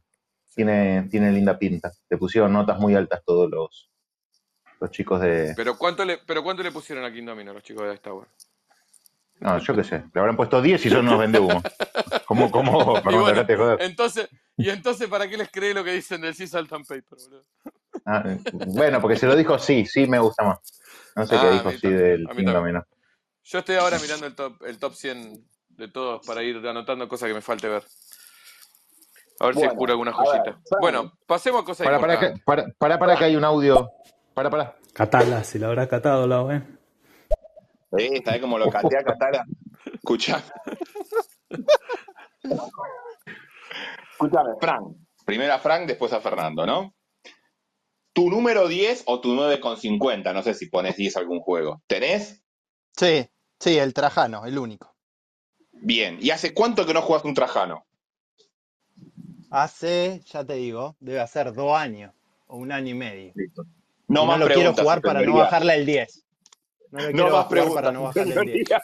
Tiene, 0.54 1.08
tiene 1.10 1.32
linda 1.32 1.58
pinta. 1.58 1.90
Le 2.10 2.18
pusieron 2.18 2.52
notas 2.52 2.78
muy 2.78 2.94
altas 2.94 3.22
todos 3.24 3.48
los, 3.50 3.90
los 4.80 4.90
chicos 4.90 5.20
de... 5.20 5.54
Pero 5.56 5.78
¿cuánto 5.78 6.04
le, 6.04 6.18
pero 6.18 6.42
cuánto 6.42 6.62
le 6.62 6.70
pusieron 6.72 7.04
a 7.04 7.12
Kingdomino 7.12 7.52
los 7.54 7.62
chicos 7.62 7.88
de 7.88 7.96
Tower? 7.98 8.28
No, 9.40 9.56
yo 9.58 9.74
qué 9.74 9.84
sé. 9.84 10.04
Le 10.12 10.20
habrán 10.20 10.36
puesto 10.36 10.60
10 10.60 10.84
y 10.84 10.90
son 10.90 11.06
unos 11.06 11.20
vende 11.20 11.38
humo. 11.38 11.62
¿Cómo, 12.26 12.50
cómo? 12.50 12.96
Y 13.10 13.14
bueno, 13.16 13.44
de 13.44 13.56
joder. 13.56 13.80
entonces, 13.82 14.28
y 14.56 14.68
entonces 14.68 15.08
¿para 15.08 15.28
qué 15.28 15.36
les 15.38 15.48
cree 15.50 15.72
lo 15.72 15.84
que 15.84 15.92
dicen 15.92 16.20
del 16.20 16.34
Sea 16.34 16.48
Salt 16.48 16.72
and 16.72 16.86
Paper, 16.86 17.18
boludo? 17.18 17.44
Ah, 18.04 18.22
eh, 18.26 18.38
bueno, 18.66 19.00
porque 19.00 19.16
se 19.16 19.26
lo 19.26 19.36
dijo 19.36 19.58
sí, 19.58 19.86
sí 19.86 20.06
me 20.06 20.18
gusta 20.18 20.42
más. 20.44 20.58
No 21.16 21.24
sé 21.26 21.36
Ah, 21.36 21.40
qué 21.40 21.46
a 21.46 21.50
dijo 21.52 21.70
sí 21.70 21.80
también, 21.82 22.02
del. 22.02 22.28
Kingdomino. 22.36 22.84
Yo 23.44 23.58
estoy 23.60 23.76
ahora 23.76 23.98
mirando 24.00 24.26
el 24.26 24.34
top, 24.34 24.62
el 24.64 24.78
top 24.78 24.94
100 24.94 25.48
de 25.78 25.88
todos 25.88 26.26
para 26.26 26.42
ir 26.42 26.56
anotando 26.66 27.08
cosas 27.08 27.28
que 27.28 27.34
me 27.34 27.40
falte 27.40 27.68
ver. 27.68 27.84
A 29.40 29.46
ver 29.46 29.54
si 29.54 29.62
descubro 29.62 29.92
alguna 29.92 30.10
ver, 30.10 30.26
joyita. 30.26 30.60
Fran. 30.68 30.80
Bueno, 30.80 31.12
pasemos 31.26 31.62
a 31.62 31.64
cosas 31.64 31.86
Para, 31.86 32.00
para, 32.00 32.18
que, 32.18 32.34
para, 32.44 32.66
para, 32.76 32.98
para 32.98 33.16
que 33.16 33.24
hay 33.24 33.36
un 33.36 33.44
audio. 33.44 33.90
Para, 34.34 34.50
para. 34.50 34.76
Catala, 34.92 35.44
si 35.44 35.58
la 35.58 35.68
habrá 35.68 35.88
catado, 35.88 36.26
Lau, 36.26 36.50
¿eh? 36.50 36.62
Eh, 37.96 38.20
¿Sabés 38.24 38.40
cómo 38.40 38.58
lo 38.58 38.68
catea 38.68 39.02
Catala? 39.02 39.44
Escuchá. 39.94 40.42
Escúchame, 44.10 44.50
Frank. 44.60 44.96
Primero 45.24 45.54
a 45.54 45.58
Frank, 45.58 45.86
después 45.86 46.12
a 46.12 46.20
Fernando, 46.20 46.66
¿no? 46.66 46.94
Tu 48.12 48.28
número 48.28 48.66
10 48.66 49.04
o 49.06 49.20
tu 49.20 49.34
9,50, 49.36 50.34
no 50.34 50.42
sé 50.42 50.54
si 50.54 50.66
pones 50.66 50.96
10 50.96 51.16
a 51.16 51.20
algún 51.20 51.40
juego. 51.40 51.82
¿Tenés? 51.86 52.42
Sí, 52.96 53.28
sí, 53.60 53.78
el 53.78 53.94
Trajano, 53.94 54.44
el 54.44 54.58
único. 54.58 54.97
Bien. 55.80 56.18
¿Y 56.20 56.30
hace 56.30 56.54
cuánto 56.54 56.86
que 56.86 56.94
no 56.94 57.02
juegas 57.02 57.24
un 57.24 57.34
Trajano? 57.34 57.86
Hace, 59.50 60.20
ya 60.26 60.44
te 60.44 60.54
digo, 60.54 60.96
debe 61.00 61.20
hacer 61.20 61.52
dos 61.54 61.76
años 61.76 62.12
o 62.46 62.56
un 62.56 62.72
año 62.72 62.90
y 62.90 62.94
medio. 62.94 63.32
Listo. 63.34 63.62
Y 63.62 64.12
No 64.12 64.20
no 64.20 64.26
más 64.26 64.40
lo 64.40 64.46
quiero 64.46 64.74
jugar 64.74 65.00
para 65.00 65.22
no 65.22 65.34
bajarle 65.34 65.74
el 65.74 65.86
10. 65.86 66.24
No 66.90 66.98
lo 66.98 67.04
No 67.04 67.12
quiero 67.12 67.24
más 67.24 67.32
jugar 67.32 67.48
preguntas, 67.48 67.74
para 67.74 67.92
no 67.92 68.02
bajarle 68.02 68.34
el 68.34 68.46
10. 68.46 68.68
señoría. 68.68 68.82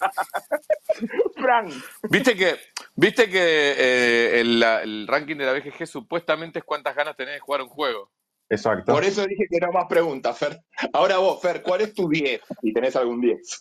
Frank. 1.34 1.72
¿Viste 2.10 2.36
que, 2.36 2.56
viste 2.94 3.30
que 3.30 3.40
eh, 3.78 4.40
el, 4.40 4.62
el 4.62 5.06
ranking 5.06 5.36
de 5.36 5.46
la 5.46 5.52
BGG 5.52 5.86
supuestamente 5.86 6.60
es 6.60 6.64
cuántas 6.64 6.94
ganas 6.94 7.16
tenés 7.16 7.34
de 7.34 7.40
jugar 7.40 7.62
un 7.62 7.68
juego? 7.68 8.10
Exacto. 8.48 8.92
Por 8.92 9.04
eso 9.04 9.26
dije 9.26 9.46
que 9.50 9.58
no 9.58 9.72
más 9.72 9.86
preguntas, 9.88 10.38
Fer. 10.38 10.60
Ahora 10.92 11.18
vos, 11.18 11.40
Fer, 11.40 11.62
¿cuál 11.62 11.80
es 11.80 11.94
tu 11.94 12.08
10? 12.08 12.40
Si 12.62 12.72
tenés 12.72 12.94
algún 12.96 13.20
10. 13.20 13.60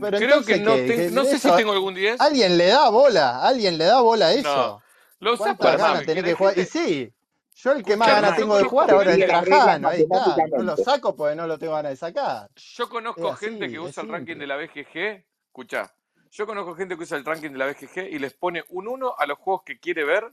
Pero 0.00 0.18
Creo 0.18 0.42
que 0.42 0.58
no, 0.58 0.74
¿qué? 0.74 0.86
ten- 0.86 0.96
¿Qué- 0.96 1.10
no 1.10 1.24
sé 1.24 1.38
si 1.38 1.50
tengo 1.52 1.72
algún 1.72 1.94
10. 1.94 2.20
¿Alguien 2.20 2.56
le 2.56 2.66
da 2.68 2.88
bola? 2.88 3.42
¿Alguien 3.46 3.76
le 3.78 3.84
da 3.84 4.00
bola 4.00 4.28
a 4.28 4.32
eso? 4.32 4.42
No. 4.56 4.82
Lo 5.20 5.34
usás 5.34 5.56
¿Cuántas 5.56 5.66
para 5.66 5.76
ganas 5.76 6.06
tenés 6.06 6.14
¿querés 6.24 6.30
que 6.32 6.36
jugar? 6.38 6.58
Y 6.58 6.64
sí, 6.64 7.12
yo 7.54 7.72
el 7.72 7.84
que 7.84 7.96
más 7.96 8.08
ganas 8.08 8.36
tengo 8.36 8.56
de 8.56 8.64
jugar 8.64 8.90
ahora 8.90 9.12
es 9.12 9.18
el 9.18 9.26
Trajano, 9.26 9.88
ahí 9.88 10.02
está. 10.02 10.36
No 10.50 10.62
lo 10.62 10.76
saco 10.76 11.14
porque 11.14 11.36
no 11.36 11.46
lo 11.46 11.58
tengo 11.58 11.74
ganas 11.74 11.92
de 11.92 11.96
sacar. 11.96 12.48
Yo 12.56 12.88
conozco 12.88 13.28
así, 13.32 13.44
gente 13.46 13.68
que 13.70 13.78
usa 13.78 14.02
el 14.02 14.08
ranking 14.08 14.36
de 14.36 14.46
la 14.46 14.56
BGG. 14.56 15.24
Escuchá, 15.46 15.94
yo 16.30 16.46
conozco 16.46 16.74
gente 16.74 16.96
que 16.96 17.02
usa 17.02 17.18
el 17.18 17.24
ranking 17.24 17.50
de 17.50 17.58
la 17.58 17.66
BGG 17.66 18.08
y 18.10 18.18
les 18.18 18.32
pone 18.34 18.64
un 18.70 18.88
1 18.88 19.14
a 19.18 19.26
los 19.26 19.38
juegos 19.38 19.62
que 19.64 19.78
quiere 19.78 20.04
ver, 20.04 20.24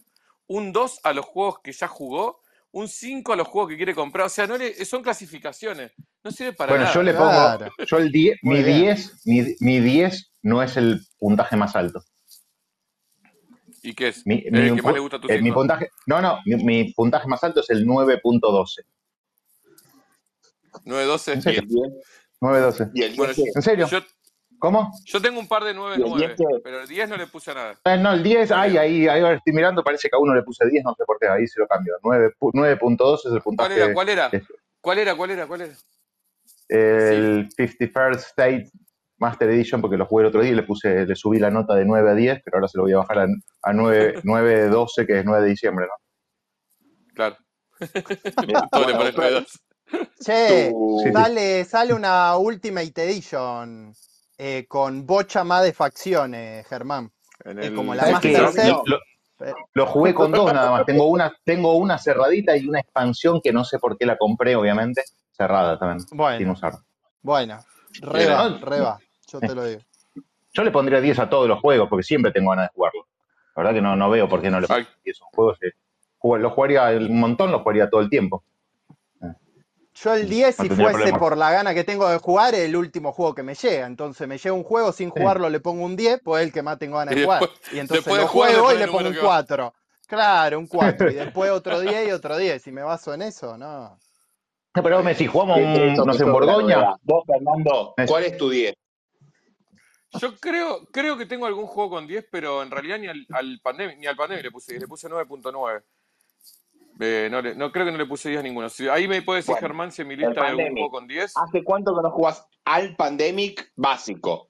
un 0.48 0.72
2 0.72 1.02
a 1.04 1.14
los 1.14 1.26
juegos 1.26 1.60
que 1.60 1.72
ya 1.74 1.88
jugó, 1.88 2.42
un 2.72 2.88
5 2.88 3.34
a 3.34 3.36
los 3.36 3.48
juegos 3.48 3.70
que 3.72 3.78
quiere 3.78 3.96
comprar. 3.96 4.28
O 4.28 4.30
sea, 4.30 4.46
no 4.48 4.58
le- 4.58 4.74
son 4.86 5.02
clasificaciones. 5.02 5.92
No 6.24 6.32
sirve 6.32 6.54
para 6.54 6.72
Bueno, 6.72 6.84
nada. 6.84 6.94
yo 6.96 7.04
le 7.04 7.14
pongo. 7.14 7.30
Claro. 7.32 7.72
Yo 7.88 7.98
el 7.98 8.12
10, 8.12 8.38
Muy 8.44 8.58
mi 8.58 8.64
bien. 8.64 8.80
10, 8.82 9.22
mi, 9.26 9.56
mi 9.60 9.80
10 9.80 10.32
no 10.44 10.62
es 10.62 10.78
el 10.78 11.02
puntaje 11.18 11.56
más 11.56 11.76
alto. 11.76 12.04
¿Y 13.82 13.94
qué 13.94 14.10
es? 14.10 14.26
Mi, 14.28 14.44
Es 14.46 14.52
mi 14.52 14.60
el 14.60 14.76
que 14.76 14.82
más 14.82 14.94
le 14.94 15.00
gusta 15.00 15.18
a 15.18 15.22
tu 15.22 15.28
eh, 15.30 15.38
mi 15.38 15.46
5. 15.50 15.56
puntaje. 15.56 15.90
No, 16.06 16.22
no, 16.22 16.40
mi, 16.46 16.56
mi 16.64 16.94
puntaje 16.94 17.28
más 17.28 17.44
alto 17.44 17.62
es 17.62 17.70
el 17.70 17.86
9.12. 17.88 18.84
9-12. 20.86 21.32
¿En 21.34 21.40
¿Y 21.40 21.42
serio? 21.42 21.62
el 21.62 21.68
10? 21.68 21.80
9.12. 22.42 22.92
¿Y 22.94 23.02
el 23.04 23.08
10 23.10 23.18
Bueno, 23.18 23.34
qué? 23.36 23.44
¿En 23.56 23.62
serio? 23.62 23.88
yo, 23.88 24.00
¿Cómo? 24.60 24.92
yo 25.06 25.22
tengo 25.22 25.40
un 25.40 25.48
par 25.48 25.64
de 25.64 25.72
¿Y 25.72 25.74
el 25.74 25.80
9-9, 25.80 26.18
10 26.18 26.32
qué? 26.38 26.44
pero 26.64 26.82
el 26.82 26.88
10 26.88 27.10
no 27.10 27.18
le 27.18 27.28
puse 27.28 27.54
nada. 27.56 27.76
Eh, 27.86 27.98
no, 27.98 28.12
el 28.14 28.22
10, 28.24 28.50
No 28.50 28.56
ay, 28.58 28.78
ahí, 28.78 29.08
ahí 29.08 29.22
ahora 29.22 29.36
estoy 29.36 29.54
mirando, 29.54 29.84
parece 29.84 30.10
que 30.10 30.16
a 30.16 30.20
uno 30.20 30.36
le 30.36 30.44
puse 30.44 30.68
10, 30.68 30.84
no 30.84 30.94
sé 30.96 31.06
por 31.06 31.18
qué, 31.20 31.28
ahí 31.28 31.48
se 31.48 31.60
lo 31.60 31.68
cambio. 31.68 31.96
9 32.04 32.34
pu- 32.40 32.52
9.2 32.54 33.20
es 33.20 33.26
el 33.26 33.32
¿Cuál 33.32 33.42
puntaje. 33.44 33.76
era? 33.82 33.94
¿Cuál 33.94 34.10
era? 34.10 34.30
¿Cuál 34.82 34.98
era? 35.00 35.16
¿Cuál 35.16 35.32
era? 35.32 35.48
¿Cuál 35.48 35.62
era? 35.62 35.74
el 36.70 37.50
51st 37.58 38.16
State 38.18 38.70
Master 39.18 39.50
Edition, 39.50 39.82
porque 39.82 39.98
lo 39.98 40.06
jugué 40.06 40.24
el 40.24 40.28
otro 40.30 40.42
día 40.42 40.52
y 40.52 40.56
le 40.56 40.64
puse, 40.64 41.06
le 41.06 41.16
subí 41.16 41.40
la 41.40 41.50
nota 41.50 41.74
de 41.76 41.84
9 41.86 42.12
a 42.12 42.14
10, 42.14 42.42
pero 42.46 42.58
ahora 42.58 42.68
se 42.68 42.78
lo 42.78 42.84
voy 42.84 42.94
a 42.94 42.98
bajar 42.98 43.20
a, 43.20 43.28
a 43.64 43.74
9, 43.74 44.20
9 44.24 44.68
12, 44.68 45.06
que 45.08 45.20
es 45.20 45.26
9 45.26 45.44
de 45.44 45.50
diciembre, 45.50 45.88
¿no? 45.88 45.94
Claro. 47.16 47.38
Mirá, 48.48 48.68
Todo 48.72 48.88
le 48.88 48.94
bueno, 48.94 49.12
pones 49.16 49.16
Fer, 49.16 49.34
9-2. 49.34 50.12
Che, 50.24 50.70
tu... 50.70 51.00
Sí, 51.00 51.08
sí. 51.08 51.12
sale, 51.14 51.66
sale 51.66 51.94
una 51.94 52.38
Ultimate 52.38 53.04
Edition 53.04 53.92
eh, 54.40 54.66
con 54.70 55.06
bocha 55.06 55.44
más 55.44 55.64
de 55.64 55.74
facciones, 55.74 56.66
Germán. 56.68 57.12
En 57.44 57.60
Es 57.60 57.72
como 57.72 57.94
la 57.94 58.04
¿Sabes 58.06 58.56
más. 58.56 58.86
Lo, 58.86 59.00
Eh, 59.42 59.54
lo 59.74 59.86
jugué 59.86 60.14
con 60.14 60.32
dos 60.32 60.54
nada 60.54 60.72
más. 60.72 60.86
Tengo 60.86 61.06
una, 61.08 61.34
tengo 61.44 61.76
una 61.78 61.98
cerradita 61.98 62.56
y 62.58 62.68
una 62.68 62.80
expansión 62.80 63.42
que 63.42 63.52
no 63.54 63.64
sé 63.64 63.80
por 63.80 63.98
qué 63.98 64.06
la 64.06 64.18
compré, 64.18 64.56
obviamente. 64.56 65.04
Cerrada 65.32 65.78
también, 65.78 66.00
sin 66.08 66.18
Bueno, 66.18 66.52
usar. 66.54 66.74
bueno, 67.22 67.60
reba, 68.02 68.50
no, 68.50 68.58
reba, 68.60 69.00
yo 69.32 69.40
te 69.40 69.56
lo 69.56 69.64
digo. 69.66 69.82
Yo 70.54 70.64
le 70.64 70.72
pondría 70.72 71.00
10 71.00 71.20
a 71.20 71.30
todos 71.30 71.48
los 71.48 71.60
juegos 71.60 71.88
porque 71.90 72.04
siempre 72.04 72.32
tengo 72.32 72.50
ganas 72.50 72.70
de 72.70 72.74
jugarlo. 72.76 73.08
La 73.56 73.64
verdad 73.64 73.74
que 73.74 73.82
no, 73.82 73.96
no 73.96 74.10
veo 74.10 74.28
por 74.28 74.42
qué 74.42 74.50
no 74.50 74.60
le 74.60 74.68
pondría 74.68 74.90
10 75.04 75.22
a 75.22 75.26
un 75.26 75.32
juego. 75.32 75.56
que 75.60 75.70
jug- 76.20 76.40
Lo 76.40 76.50
jugaría 76.50 76.90
un 76.98 77.20
montón, 77.20 77.52
lo 77.52 77.60
jugaría 77.60 77.90
todo 77.90 78.02
el 78.02 78.10
tiempo. 78.10 78.44
Yo 79.96 80.14
el 80.14 80.30
10, 80.30 80.58
No 80.60 80.64
si 80.64 80.70
fuese 80.70 80.92
problema. 80.94 81.20
por 81.20 81.38
la 81.38 81.52
gana 81.52 81.74
que 81.74 81.84
tengo 81.84 82.08
de 82.08 82.20
jugar, 82.20 82.54
es 82.56 82.62
el 82.62 82.76
último 82.76 83.12
juego 83.12 83.36
que 83.36 83.44
me 83.44 83.56
llega. 83.56 83.86
Entonces 83.86 84.28
me 84.28 84.38
llega 84.38 84.54
un 84.54 84.64
juego 84.64 84.92
sin 84.92 85.10
Sí. 85.14 85.20
jugarlo, 85.20 85.50
le 85.50 85.60
pongo 85.60 85.84
un 85.84 85.96
10, 85.96 86.22
pues 86.24 86.42
es 86.42 86.48
el 86.48 86.54
que 86.54 86.62
más 86.62 86.78
tengo 86.80 86.98
ganas 86.98 87.16
de 87.16 87.24
jugar. 87.24 87.42
después, 87.42 87.74
Y 87.74 87.80
entonces 87.80 88.06
lo 88.08 88.28
jugar 88.28 88.54
juego 88.54 88.74
y 88.74 88.78
le 88.78 88.88
pongo 88.88 89.08
un 89.08 89.14
que 89.14 89.20
va. 89.20 89.26
4. 89.26 89.74
Claro, 90.08 90.60
un 90.60 90.68
4. 90.68 91.12
Y 91.12 91.16
después 91.44 91.52
otro 91.52 91.82
10 91.82 92.08
y 92.08 92.12
otro 92.12 92.38
10. 92.38 92.62
Si 92.62 92.72
me 92.72 92.82
baso 92.84 93.14
en 93.14 93.24
eso, 93.24 93.58
no. 93.58 93.98
Pero 94.72 94.96
vos 94.98 95.04
me 95.04 95.12
decís, 95.14 95.30
jugamos 95.30 95.58
¿Qué 95.58 95.64
un, 95.66 95.94
no 96.08 96.14
sé, 96.14 96.24
en 96.24 96.32
Borgoña. 96.32 96.96
Vos, 97.02 97.24
Fernando, 97.26 97.94
¿cuál 98.08 98.24
es 98.24 98.38
tu 98.38 98.50
10? 98.50 98.74
Yo 100.20 100.36
creo, 100.40 100.86
creo 100.92 101.18
que 101.18 101.26
tengo 101.26 101.46
algún 101.46 101.68
juego 101.68 101.90
con 101.92 102.08
10, 102.08 102.28
pero 102.32 102.64
en 102.64 102.72
realidad 102.72 102.98
ni 103.00 103.08
al, 103.08 103.26
al 103.32 103.60
Pandemic, 103.62 103.98
ni 104.00 104.08
al 104.08 104.16
Pandemic 104.16 104.46
le 104.46 104.52
puse 104.52 104.72
10, 104.72 104.82
le 104.84 104.88
puse 104.88 105.08
9.9. 105.10 105.84
Eh, 107.02 107.30
no, 107.32 107.42
le- 107.42 107.56
no 107.56 107.72
creo 107.72 107.86
que 107.86 107.92
no 107.94 107.98
le 107.98 108.06
puse 108.06 108.30
10 108.30 108.40
a 108.42 108.44
ninguno. 108.44 108.70
Si- 108.70 108.88
ahí 108.90 109.08
me 109.08 109.22
puede 109.22 109.38
decir 109.40 109.54
Bueno, 109.54 109.68
Germán 109.68 109.92
si 109.92 110.04
mi 110.04 110.16
lista 110.18 110.42
hay 110.44 110.50
algún 110.50 110.72
juego 110.74 110.92
con 110.92 111.08
10. 111.08 111.34
¿Hace 111.38 111.64
cuánto 111.64 111.96
que 111.96 112.02
no 112.04 112.12
jugás 112.12 112.46
al 112.66 112.96
Pandemic 112.96 113.72
básico? 113.76 114.50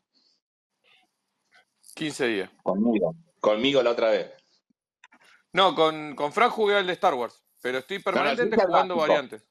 15 1.95 2.27
días. 2.27 2.49
Conmigo. 2.63 3.15
Conmigo 3.39 3.81
la 3.83 3.91
otra 3.91 4.09
vez. 4.09 4.31
No, 5.53 5.75
con, 5.75 6.15
con 6.15 6.31
Frank 6.31 6.51
jugué 6.51 6.75
al 6.75 6.88
de 6.88 6.93
Star 6.93 7.13
Wars, 7.13 7.43
pero 7.62 7.79
estoy 7.79 7.97
No, 7.97 8.01
no, 8.01 8.05
yo 8.05 8.13
permanentemente 8.13 8.65
jugando 8.65 8.95
básico. 8.95 9.07
variantes. 9.13 9.47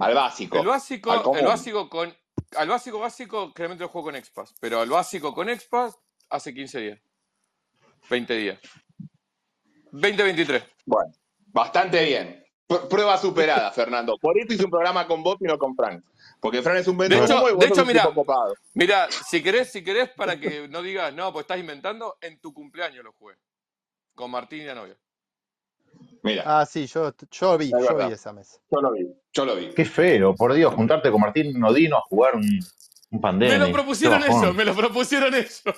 Al 0.00 0.14
básico. 0.14 0.58
El 0.58 0.66
básico, 0.66 1.10
Al 1.10 1.38
el 1.38 1.44
básico 1.46 1.88
con. 1.88 2.16
Al 2.56 2.68
básico 2.68 2.98
básico, 2.98 3.52
claramente 3.52 3.82
lo 3.84 3.88
juego 3.88 4.06
con 4.06 4.16
Expas, 4.16 4.54
pero 4.60 4.80
al 4.80 4.88
básico 4.88 5.34
con 5.34 5.48
Expas 5.48 5.98
hace 6.30 6.54
15 6.54 6.78
días. 6.80 7.00
20 8.08 8.34
días. 8.36 8.58
2023. 9.90 10.62
Bueno, 10.86 11.12
bastante 11.52 12.04
bien. 12.04 12.44
Pr- 12.68 12.86
Prueba 12.88 13.16
superada, 13.18 13.70
Fernando. 13.70 14.16
Por 14.20 14.38
eso 14.38 14.52
hice 14.52 14.64
un 14.64 14.70
programa 14.70 15.06
con 15.06 15.22
vos 15.22 15.36
y 15.40 15.44
no 15.44 15.58
con 15.58 15.74
Frank. 15.74 16.04
Porque 16.40 16.62
Frank 16.62 16.78
es 16.78 16.88
un 16.88 16.98
De 16.98 17.08
vende 17.08 17.24
hecho, 17.24 17.36
humo 17.38 17.48
y 17.48 17.52
vos 17.52 17.60
de 17.60 17.66
hecho, 17.66 17.84
mira, 17.86 18.08
mira, 18.74 19.08
si 19.10 19.42
querés, 19.42 19.72
si 19.72 19.82
querés, 19.82 20.10
para 20.10 20.38
que 20.38 20.68
no 20.68 20.82
digas, 20.82 21.12
no, 21.14 21.32
pues 21.32 21.44
estás 21.44 21.58
inventando, 21.58 22.16
en 22.20 22.38
tu 22.40 22.52
cumpleaños 22.52 23.02
lo 23.04 23.12
jugué. 23.12 23.34
Con 24.14 24.30
Martín 24.30 24.62
y 24.62 24.64
la 24.66 24.74
novia. 24.74 24.96
Mira, 26.22 26.42
Ah, 26.46 26.66
sí, 26.66 26.86
yo, 26.86 27.12
yo 27.30 27.56
vi, 27.58 27.70
yo 27.70 27.96
vi 27.96 28.12
esa 28.12 28.32
mesa. 28.32 28.58
Yo 28.70 28.80
lo 28.80 28.92
vi. 28.92 29.08
Yo 29.32 29.44
lo 29.44 29.56
vi. 29.56 29.70
Qué 29.74 29.84
feo, 29.84 30.34
por 30.34 30.52
Dios, 30.52 30.74
juntarte 30.74 31.10
con 31.10 31.20
Martín 31.20 31.58
Nodino 31.58 31.96
a 31.96 32.00
jugar 32.02 32.36
un, 32.36 32.42
un 32.42 32.60
Me 33.10 33.20
Pandemic. 33.20 33.58
lo 33.58 33.72
propusieron 33.72 34.22
eso, 34.22 34.52
me 34.52 34.64
lo 34.64 34.74
propusieron 34.74 35.34
eso. 35.34 35.72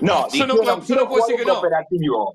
No, 0.00 0.28
Yo 0.30 0.46
no 0.46 0.56
yo 0.82 0.96
no 0.96 1.08
puedo 1.08 1.24
decir 1.26 1.36
que 1.36 1.44
no. 1.44 1.54
cooperativo. 1.54 2.34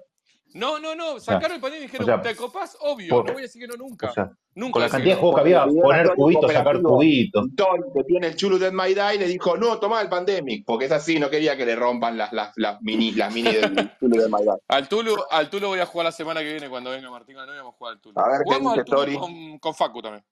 No, 0.53 0.79
no, 0.79 0.95
no, 0.95 1.13
O 1.13 1.19
sea, 1.19 1.35
sacaron 1.35 1.55
el 1.55 1.61
pandemia 1.61 1.83
y 1.85 1.87
o 1.87 1.87
dijeron, 1.87 2.05
sea, 2.05 2.21
¿te 2.21 2.35
copás? 2.35 2.77
Obvio, 2.81 3.09
por- 3.15 3.25
no 3.27 3.33
voy 3.33 3.41
a 3.41 3.43
decir 3.43 3.61
que 3.61 3.67
no 3.67 3.75
o 3.75 3.77
nunca. 3.77 4.11
sea, 4.11 4.31
Nunca 4.53 4.73
con 4.73 4.81
la 4.81 4.89
cantidad 4.89 5.15
de 5.15 5.15
no. 5.15 5.19
juegos 5.21 5.35
que 5.35 5.41
había, 5.41 5.65
poner 5.81 6.13
cubitos, 6.13 6.51
sacar 6.51 6.81
cubitos. 6.81 7.45
Tony, 7.55 7.83
que 7.95 8.03
tiene 8.03 8.27
el 8.27 8.35
Chulu 8.35 8.59
Dead 8.59 8.73
My 8.73 8.93
Die, 8.93 9.17
le 9.19 9.27
dijo, 9.27 9.55
no, 9.55 9.79
toma 9.79 10.01
el 10.01 10.09
Pandemic. 10.09 10.65
Porque 10.65 10.85
es 10.85 10.91
así, 10.91 11.19
no 11.19 11.29
quería 11.29 11.55
que 11.55 11.65
le 11.65 11.75
rompan 11.75 12.17
las, 12.17 12.33
las, 12.33 12.51
las 12.57 12.81
mini, 12.81 13.11
las 13.13 13.33
mini 13.33 13.51
del 13.53 13.73
Chulu 13.99 14.17
Dead 14.17 14.27
My 14.29 14.41
Die. 14.41 14.51
Al 14.67 14.89
Tulu, 14.89 15.15
al 15.29 15.49
Tulu 15.49 15.67
voy 15.67 15.79
a 15.79 15.85
jugar 15.85 16.05
la 16.05 16.11
semana 16.11 16.41
que 16.41 16.51
viene 16.51 16.69
cuando 16.69 16.89
venga 16.91 17.09
Martín 17.09 17.35
novia, 17.37 17.53
vamos 17.57 17.75
a 17.75 17.77
jugar 17.77 17.93
al 17.93 18.01
Tulu. 18.01 18.19
A 18.19 18.27
ver 18.27 18.37
qué 18.39 18.43
Jugamos 18.45 18.73
dice 18.73 18.79
al 18.95 19.05
Tulu 19.05 19.19
con, 19.19 19.59
con 19.59 19.73
Facu 19.75 20.01
también. 20.01 20.23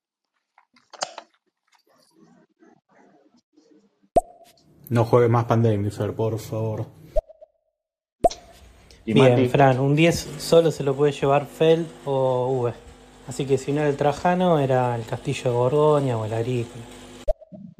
No 4.90 5.06
juegue 5.06 5.28
más 5.30 5.46
Pandemic, 5.46 5.92
Fer, 5.92 6.14
por 6.16 6.40
favor. 6.40 6.88
Y 9.10 9.14
Bien, 9.14 9.30
Mati, 9.32 9.48
Fran, 9.48 9.80
un 9.80 9.96
10 9.96 10.36
solo 10.38 10.70
se 10.70 10.84
lo 10.84 10.94
puede 10.96 11.12
llevar 11.14 11.48
Fel 11.48 11.88
o 12.06 12.48
V. 12.62 12.74
Así 13.28 13.44
que 13.48 13.58
si 13.58 13.72
no 13.74 13.80
era 13.82 13.90
el 13.90 13.98
Trajano, 13.98 14.60
era 14.60 14.96
el 14.96 15.04
Castillo 15.04 15.46
de 15.46 15.50
Borgoña 15.58 16.16
o 16.16 16.26
el 16.26 16.34
Agrícola. 16.36 16.84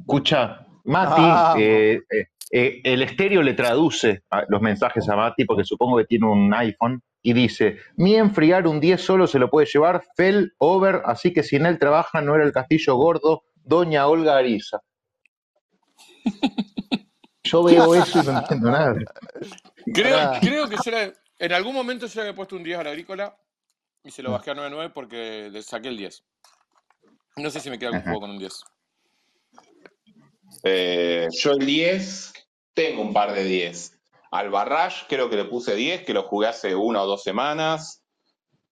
escucha, 0.00 0.66
Mati, 0.82 1.22
Vamos. 1.22 1.56
eh, 1.60 2.00
eh, 2.10 2.26
eh, 2.50 2.80
el 2.82 3.02
estéreo 3.02 3.42
le 3.44 3.52
traduce 3.54 4.24
a- 4.28 4.42
los 4.48 4.60
mensajes 4.60 5.08
a 5.08 5.14
Mati, 5.14 5.44
porque 5.44 5.62
supongo 5.62 5.98
que 5.98 6.04
tiene 6.06 6.26
un 6.26 6.52
iPhone, 6.52 7.00
y 7.22 7.32
dice, 7.32 7.76
mi 7.94 8.16
enfriar 8.16 8.66
un 8.66 8.80
10 8.80 9.00
solo 9.00 9.28
se 9.28 9.38
lo 9.38 9.48
puede 9.50 9.68
llevar 9.72 10.02
Fel 10.16 10.52
Over, 10.58 11.02
así 11.04 11.32
que 11.32 11.44
si 11.44 11.54
en 11.54 11.66
él 11.66 11.78
trabaja 11.78 12.20
no 12.22 12.34
era 12.34 12.42
el 12.42 12.50
castillo 12.50 12.96
gordo, 12.96 13.44
Doña 13.62 14.08
Olga 14.08 14.36
Ariza. 14.36 14.80
Yo 17.44 17.62
veo 17.62 17.94
eso 17.94 18.18
y 18.18 18.22
no 18.26 18.38
entiendo 18.38 18.70
nada. 18.70 18.94
Creo, 19.94 20.30
creo 20.40 20.68
que 20.68 20.76
le- 20.90 21.12
en 21.40 21.52
algún 21.52 21.74
momento 21.74 22.06
yo 22.06 22.14
le 22.16 22.20
había 22.28 22.34
puesto 22.36 22.54
un 22.56 22.62
10 22.62 22.78
al 22.78 22.86
agrícola 22.86 23.36
y 24.04 24.10
se 24.10 24.22
lo 24.22 24.30
bajé 24.32 24.50
a 24.52 24.54
9.9 24.54 24.92
porque 24.92 25.48
le 25.50 25.62
saqué 25.62 25.88
el 25.88 25.96
10. 25.96 26.22
No 27.36 27.50
sé 27.50 27.60
si 27.60 27.70
me 27.70 27.78
queda 27.78 27.88
algún 27.88 28.00
Ajá. 28.02 28.10
juego 28.10 28.20
con 28.20 28.30
un 28.30 28.38
10. 28.38 28.62
Eh, 30.64 31.28
yo 31.32 31.52
el 31.52 31.64
10, 31.64 32.32
tengo 32.74 33.02
un 33.02 33.12
par 33.12 33.32
de 33.32 33.44
10. 33.44 33.98
Al 34.32 34.50
Barrage 34.50 35.06
creo 35.08 35.28
que 35.30 35.36
le 35.36 35.44
puse 35.44 35.74
10, 35.74 36.04
que 36.04 36.12
lo 36.14 36.24
jugué 36.24 36.48
hace 36.48 36.74
una 36.74 37.02
o 37.02 37.06
dos 37.06 37.22
semanas. 37.22 38.02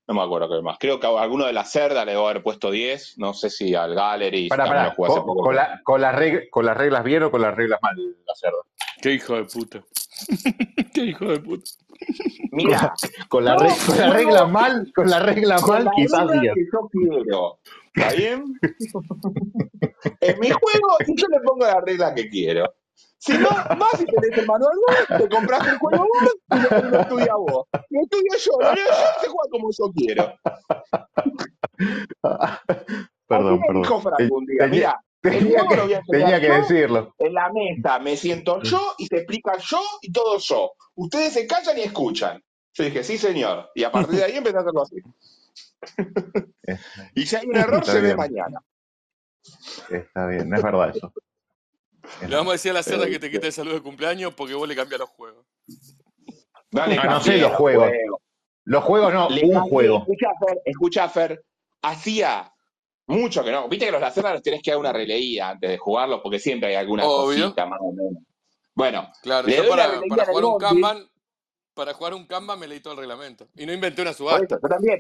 No 0.07 0.15
me 0.15 0.23
acuerdo 0.23 0.49
qué 0.49 0.63
más. 0.63 0.79
Creo 0.79 0.99
que 1.01 1.07
a 1.07 1.21
alguno 1.21 1.45
de 1.47 1.53
la 1.53 1.65
cerda 1.65 2.05
le 2.05 2.13
debo 2.13 2.29
haber 2.29 2.43
puesto 2.43 2.71
10. 2.71 3.19
No 3.19 3.35
sé 3.35 3.51
si 3.51 3.75
al 3.75 3.95
Gallery 3.95 4.49
también 4.49 4.69
pará, 4.69 4.85
lo 4.89 4.95
jugué 4.95 5.09
hace 5.11 5.19
con, 5.19 5.27
poco. 5.27 5.43
con 5.43 5.57
la- 5.57 5.81
con 5.85 6.01
las 6.01 6.15
reg- 6.15 6.49
con 6.51 6.65
las 6.65 6.77
reglas 6.77 7.05
bien 7.05 7.23
o 7.25 7.31
con 7.31 7.43
las 7.43 7.55
reglas 7.55 7.79
mal, 7.83 7.97
la 8.27 8.35
cerda. 8.35 8.59
Qué 9.03 9.13
hijo 9.13 9.35
de 9.37 9.45
puta. 9.45 9.83
Qué 10.95 11.01
hijo 11.03 11.27
de 11.27 11.41
puta. 11.41 11.71
Mira, 12.53 12.95
Con 13.29 13.45
la, 13.45 13.57
con 13.57 14.13
regla 14.13 14.47
mal, 14.47 14.91
con 14.95 15.09
la 15.11 15.21
regla 15.21 15.57
con 15.61 15.71
mal, 15.75 15.85
la 15.85 15.91
quizás 15.97 16.27
regla 16.27 16.43
10. 16.43 16.55
que 16.55 16.65
yo 16.73 16.89
quiero. 16.91 17.59
¿Está 17.95 18.13
bien? 18.15 18.59
en 20.21 20.41
mi 20.41 20.51
juego, 20.51 20.89
y 21.07 21.21
yo 21.21 21.27
le 21.29 21.41
pongo 21.41 21.67
la 21.67 21.81
regla 21.81 22.15
que 22.15 22.29
quiero. 22.29 22.73
Si 23.21 23.37
no, 23.37 23.49
vas 23.49 24.01
y 24.01 24.05
tenés 24.05 24.39
el 24.39 24.47
manual 24.47 24.73
vos, 24.87 25.19
te 25.19 25.29
compras 25.29 25.67
el 25.67 25.79
juego 25.79 26.07
vos 26.07 26.37
y 26.53 26.61
lo, 26.61 27.01
estudias 27.01 27.37
vos. 27.37 27.67
Lo 27.91 28.01
estudio 28.03 28.33
yo, 28.39 28.53
lo 28.61 28.75
leo 28.75 28.87
yo, 28.87 29.21
se 29.21 29.29
juega 29.29 29.51
como 29.51 29.71
yo 29.77 29.93
quiero. 29.95 30.33
Perdón, 33.27 33.61
dijo 33.61 34.03
perdón. 34.03 34.03
Franco 34.03 34.37
un 34.37 34.47
día, 34.47 34.59
Tenía, 34.61 34.71
mira, 34.71 35.05
tenía 35.21 35.65
juego 35.65 35.87
que, 35.89 36.01
tenía 36.11 36.41
que 36.41 36.51
decirlo. 36.51 37.15
en 37.19 37.35
la 37.35 37.53
mesa 37.53 37.99
me 37.99 38.17
siento 38.17 38.63
yo 38.63 38.81
y 38.99 39.07
se 39.07 39.17
explica 39.19 39.57
yo 39.59 39.81
y 40.03 40.13
todo 40.13 40.39
yo. 40.39 40.73
Ustedes 40.95 41.33
se 41.33 41.47
callan 41.47 41.79
y 41.79 41.83
escuchan. 41.83 42.43
Yo 42.75 42.85
dije, 42.85 43.03
sí, 43.03 43.19
señor. 43.19 43.71
Y 43.75 43.85
a 43.85 43.91
partir 43.93 44.17
de 44.17 44.25
ahí 44.25 44.37
empecé 44.37 44.57
a 44.57 44.61
hacerlo 44.61 44.83
así. 44.83 44.97
Y 47.15 47.25
si 47.27 47.37
hay 47.37 47.47
un 47.47 47.57
error, 47.57 47.81
Está 47.81 47.93
se 47.93 48.01
ve 48.01 48.07
bien, 48.09 48.17
mañana. 48.17 48.61
está 49.91 50.27
bien, 50.27 50.49
no 50.49 50.57
es 50.57 50.63
verdad 50.63 50.91
eso. 50.95 51.13
Es 52.21 52.29
Le 52.29 52.37
vamos 52.37 52.51
a 52.51 52.53
decir 52.53 52.71
a 52.71 52.75
la 52.75 52.83
cerda 52.83 53.07
Eh, 53.07 53.11
que 53.11 53.19
te 53.19 53.31
quite 53.31 53.47
el 53.47 53.53
saludo 53.53 53.75
de 53.75 53.83
cumpleaños 53.83 54.35
porque 54.35 54.55
vos 54.55 54.69
le 54.69 54.77
cambias 54.77 55.01
los 55.01 55.09
juegos. 55.11 55.47
Dale, 56.71 56.97
Ah, 56.99 57.05
no 57.05 57.11
cambié 57.13 57.33
sé 57.33 57.39
los 57.39 57.53
juegos. 57.53 57.89
juegos. 57.89 58.21
Los 58.65 58.85
juegos 58.85 59.13
no, 59.15 59.31
Le 59.31 59.45
un 59.45 59.53
cambié, 59.53 59.71
juego. 59.71 59.99
escucha 60.01 60.29
Fer, 60.47 60.63
escucha 60.65 61.09
Fer, 61.09 61.45
hacía 61.83 62.53
mucho 63.09 63.43
que 63.43 63.51
no. 63.51 63.69
Viste 63.69 63.87
que 63.87 63.93
los 63.93 64.01
lacerdas 64.01 64.35
los 64.35 64.43
tenés 64.43 64.63
que 64.63 64.71
dar 64.71 64.79
una 64.79 64.93
releída 64.93 65.51
antes 65.51 65.71
de 65.71 65.79
jugarlos 65.79 66.21
porque 66.23 66.39
siempre 66.39 66.69
hay 66.71 66.75
alguna 66.77 67.05
Obvio. 67.07 67.45
cosita 67.47 67.67
más 67.67 67.79
o 67.83 67.93
menos. 67.93 68.23
Bueno, 68.75 69.11
Claro, 69.23 69.49
yo 69.49 69.69
para, 69.69 70.01
jugar 70.27 70.45
un 70.45 70.59
Kanban, 70.59 71.09
para 71.75 71.95
jugar 71.95 72.15
un 72.15 72.27
Kanban 72.27 72.59
me 72.59 72.69
leí 72.69 72.81
todo 72.81 72.93
el 72.93 73.01
reglamento. 73.01 73.49
Y 73.57 73.67
no 73.67 73.73
inventé 73.73 74.03
una 74.03 74.13
subasta. 74.13 74.45
eso, 74.45 74.59
yo 74.63 74.69
también. 74.69 74.99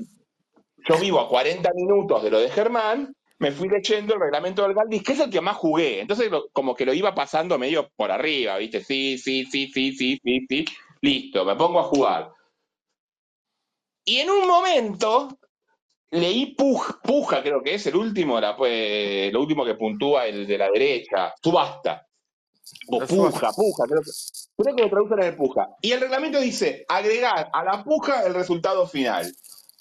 Yo 0.88 0.98
vivo 0.98 1.20
a 1.20 1.28
40 1.28 1.70
minutos 1.74 2.22
de 2.22 2.30
lo 2.30 2.40
de 2.40 2.50
Germán, 2.50 3.14
me 3.38 3.52
fui 3.52 3.68
leyendo 3.68 4.14
el 4.14 4.20
reglamento 4.20 4.62
del 4.62 4.74
Galdis, 4.74 5.02
que 5.02 5.12
es 5.12 5.20
el 5.20 5.30
que 5.30 5.40
más 5.40 5.56
jugué. 5.56 6.00
Entonces, 6.00 6.30
lo- 6.30 6.48
como 6.50 6.74
que 6.74 6.86
lo 6.86 6.92
iba 6.94 7.14
pasando 7.14 7.58
medio 7.58 7.88
por 7.94 8.10
arriba, 8.10 8.56
¿viste? 8.58 8.82
Sí, 8.82 9.18
sí, 9.18 9.44
sí, 9.44 9.68
sí, 9.72 9.92
sí, 9.92 10.18
sí, 10.24 10.46
sí. 10.48 10.64
Listo, 11.02 11.44
me 11.44 11.54
pongo 11.54 11.78
a 11.80 11.84
jugar. 11.84 12.30
Y 14.04 14.18
en 14.18 14.30
un 14.30 14.48
momento 14.48 15.37
leí 16.10 16.54
Puja, 16.54 16.98
Puja 17.02 17.42
creo 17.42 17.62
que 17.62 17.74
es 17.74 17.86
el 17.86 17.96
último, 17.96 18.40
la, 18.40 18.56
pues, 18.56 19.32
lo 19.32 19.40
último 19.40 19.64
que 19.64 19.74
puntúa 19.74 20.26
el 20.26 20.46
de 20.46 20.58
la 20.58 20.70
derecha, 20.70 21.32
Subasta. 21.42 22.06
O 22.88 22.98
Puja. 22.98 23.50
Puja, 23.52 23.84
creo 23.86 24.02
que, 24.02 24.10
creo 24.56 24.76
que 24.76 24.82
lo 24.82 24.90
traducen 24.90 25.18
en 25.20 25.26
el 25.26 25.36
Puja. 25.36 25.68
Y 25.80 25.92
el 25.92 26.00
reglamento 26.00 26.40
dice, 26.40 26.84
agregar 26.88 27.48
a 27.52 27.64
la 27.64 27.82
Puja 27.82 28.26
el 28.26 28.34
resultado 28.34 28.86
final. 28.86 29.30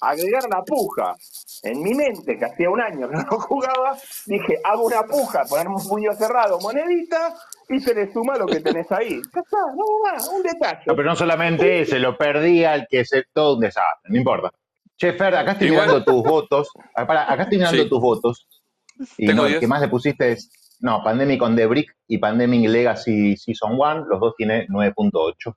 Agregar 0.02 0.44
la 0.50 0.64
Puja. 0.64 1.16
En 1.64 1.82
mi 1.82 1.94
mente, 1.96 2.38
que 2.38 2.46
hacía 2.46 2.70
un 2.70 2.80
año 2.80 3.10
que 3.10 3.16
no 3.16 3.40
jugaba, 3.40 3.98
dije, 4.26 4.60
hago 4.64 4.86
una 4.86 5.04
Puja, 5.04 5.44
poner 5.46 5.68
un 5.68 5.84
puño 5.88 6.14
cerrado, 6.14 6.60
monedita, 6.60 7.36
y 7.68 7.80
se 7.80 7.94
le 7.94 8.12
suma 8.14 8.38
lo 8.38 8.46
que 8.46 8.62
tenés 8.62 8.92
ahí. 8.92 9.20
Ya 9.34 9.42
está, 9.42 9.58
no 9.76 9.86
más, 10.04 10.30
un 10.30 10.44
detalle. 10.44 10.84
No, 10.86 10.96
pero 10.96 11.10
no 11.10 11.16
solamente 11.16 11.82
ese, 11.82 12.00
lo 12.00 12.16
perdía 12.18 12.76
el 12.76 12.86
que 12.88 13.04
se 13.06 13.24
todo 13.34 13.56
un 13.56 13.62
desastre, 13.62 14.10
no 14.10 14.18
importa. 14.18 14.52
Che, 14.98 15.14
Fer, 15.14 15.36
acá 15.36 15.52
estoy 15.54 15.68
Igual- 15.68 15.88
mirando 15.88 16.04
tus 16.06 16.24
votos. 16.24 16.70
Ah, 16.96 17.04
acá 17.04 17.44
estoy 17.44 17.60
mirando 17.60 17.84
Sí. 17.84 17.90
tus 17.90 18.00
votos. 18.02 18.48
Y 19.18 19.28
Tengo 19.28 19.42
no, 19.44 19.46
el 19.46 19.54
10. 19.54 19.60
que 19.62 19.68
más 19.68 19.82
le 19.82 19.88
pusiste 19.90 20.32
es 20.32 20.50
no, 20.80 21.04
Pandemic 21.04 21.42
on 21.42 21.56
the 21.56 21.66
Brick 21.68 21.96
y 22.08 22.18
Pandemic 22.18 22.68
Legacy 22.70 23.36
Season 23.38 23.74
1, 23.74 24.06
los 24.08 24.20
dos 24.20 24.34
tienen 24.38 24.66
9.8. 24.70 25.56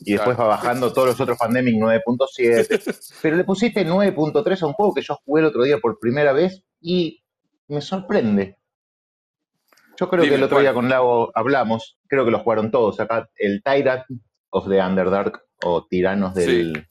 Y 0.00 0.12
después 0.12 0.36
Claro. 0.36 0.50
va 0.50 0.56
bajando 0.56 0.92
todos 0.92 1.08
los 1.08 1.20
otros 1.20 1.38
Pandemic 1.38 1.74
9.7. 1.76 2.66
Pero 3.22 3.36
le 3.36 3.44
pusiste 3.44 3.84
9.3 3.84 4.62
a 4.62 4.66
un 4.66 4.72
juego 4.74 4.94
que 4.94 5.02
yo 5.02 5.16
jugué 5.24 5.40
el 5.42 5.46
otro 5.48 5.62
día 5.62 5.78
por 5.78 5.98
primera 5.98 6.32
vez 6.32 6.62
y 6.80 7.22
me 7.68 7.80
sorprende. 7.80 8.58
Yo 9.98 10.08
creo 10.10 10.24
que 10.24 10.34
el 10.34 10.42
otro 10.42 10.60
día 10.60 10.74
con 10.74 10.88
Lago 10.90 11.30
hablamos, 11.34 11.98
creo 12.06 12.24
que 12.26 12.30
lo 12.30 12.40
jugaron 12.40 12.70
todos 12.70 13.00
acá, 13.00 13.28
el 13.36 13.62
Tyrant 13.62 14.04
of 14.50 14.68
the 14.68 14.80
Underdark 14.82 15.42
o 15.64 15.86
Tiranos 15.86 16.34
del 16.34 16.86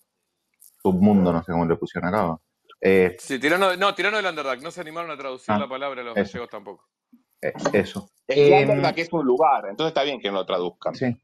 Submundo, 0.92 1.34
no 1.34 1.42
sé 1.44 1.52
cómo 1.52 1.66
le 1.66 1.76
pusieron 1.78 2.14
acá. 2.14 2.38
Eh, 2.80 3.16
Sí, 3.20 3.40
tirano, 3.40 3.76
no, 3.76 3.96
tirano 3.96 4.18
del 4.18 4.26
Underdark. 4.28 4.62
No 4.62 4.70
se 4.70 4.82
animaron 4.82 5.10
a 5.10 5.18
traducir 5.18 5.52
Ah, 5.56 5.58
la 5.58 5.68
palabra 5.68 6.02
a 6.02 6.04
los 6.06 6.16
eso. 6.18 6.34
gallegos 6.34 6.50
tampoco. 6.52 6.88
eh, 7.42 7.54
eso. 7.74 8.10
Es 8.28 8.36
que 8.36 8.48
Em, 8.60 8.70
Underdark 8.70 9.00
es 9.00 9.12
un 9.12 9.26
lugar, 9.26 9.66
entonces 9.68 9.88
está 9.90 10.04
bien 10.04 10.20
que 10.22 10.30
no 10.30 10.36
lo 10.36 10.46
traduzcan. 10.46 10.94
sí. 10.96 11.18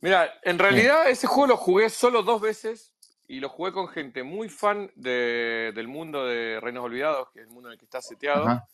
Mira, 0.00 0.30
en 0.44 0.58
realidad 0.58 1.08
ese 1.08 1.26
juego 1.26 1.46
lo 1.48 1.56
jugué 1.56 1.88
solo 1.90 2.22
dos 2.22 2.40
veces 2.40 2.92
y 3.26 3.40
lo 3.40 3.48
jugué 3.48 3.72
con 3.72 3.88
gente 3.88 4.22
muy 4.22 4.48
fan 4.48 4.90
de- 4.94 5.72
del 5.74 5.88
mundo 5.88 6.24
de 6.26 6.60
Reinos 6.60 6.84
Olvidados, 6.84 7.28
que 7.32 7.40
es 7.40 7.46
el 7.46 7.52
mundo 7.52 7.70
en 7.70 7.72
el 7.72 7.78
que 7.78 7.86
está 7.86 8.00
seteado. 8.00 8.44
Ajá. 8.46 8.68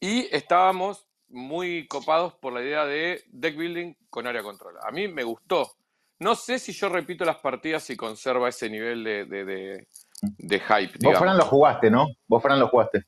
Y 0.00 0.34
estábamos 0.34 1.06
muy 1.28 1.86
copados 1.88 2.34
por 2.34 2.52
la 2.54 2.62
idea 2.62 2.86
de 2.86 3.22
deck 3.26 3.56
building 3.56 3.94
con 4.08 4.26
área 4.26 4.42
control. 4.42 4.76
A 4.82 4.90
mí 4.92 5.08
me 5.08 5.24
gustó. 5.24 5.72
No 6.22 6.34
sé 6.36 6.58
si 6.58 6.72
yo 6.72 6.88
repito 6.88 7.24
las 7.24 7.36
partidas 7.38 7.88
y 7.90 7.96
conserva 7.96 8.48
ese 8.48 8.70
nivel 8.70 9.02
de, 9.02 9.24
de, 9.24 9.44
de- 9.44 9.88
de 10.22 10.60
hype, 10.60 10.92
Vos, 10.92 10.98
digamos. 11.00 11.18
Fran, 11.18 11.36
lo 11.36 11.44
jugaste, 11.44 11.90
¿no? 11.90 12.06
Vos, 12.28 12.40
Fran, 12.42 12.60
lo 12.60 12.68
jugaste. 12.68 13.04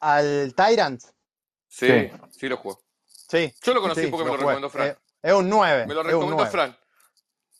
Al 0.00 0.54
Tyrant. 0.54 1.00
Sí, 1.68 1.86
Sí. 1.86 2.10
sí 2.30 2.48
lo 2.48 2.56
jugué. 2.58 2.76
Sí. 3.06 3.52
Yo 3.62 3.72
lo 3.74 3.80
conocí 3.80 4.02
sí, 4.02 4.06
porque 4.08 4.24
me 4.24 4.30
lo 4.32 4.36
recomendó 4.36 4.68
Fran. 4.68 4.88
Eh, 4.88 4.96
es 5.22 5.32
un 5.32 5.48
9. 5.48 5.86
Me 5.86 5.94
lo 5.94 6.02
recomendó 6.02 6.34
9. 6.36 6.50
Fran. 6.50 6.76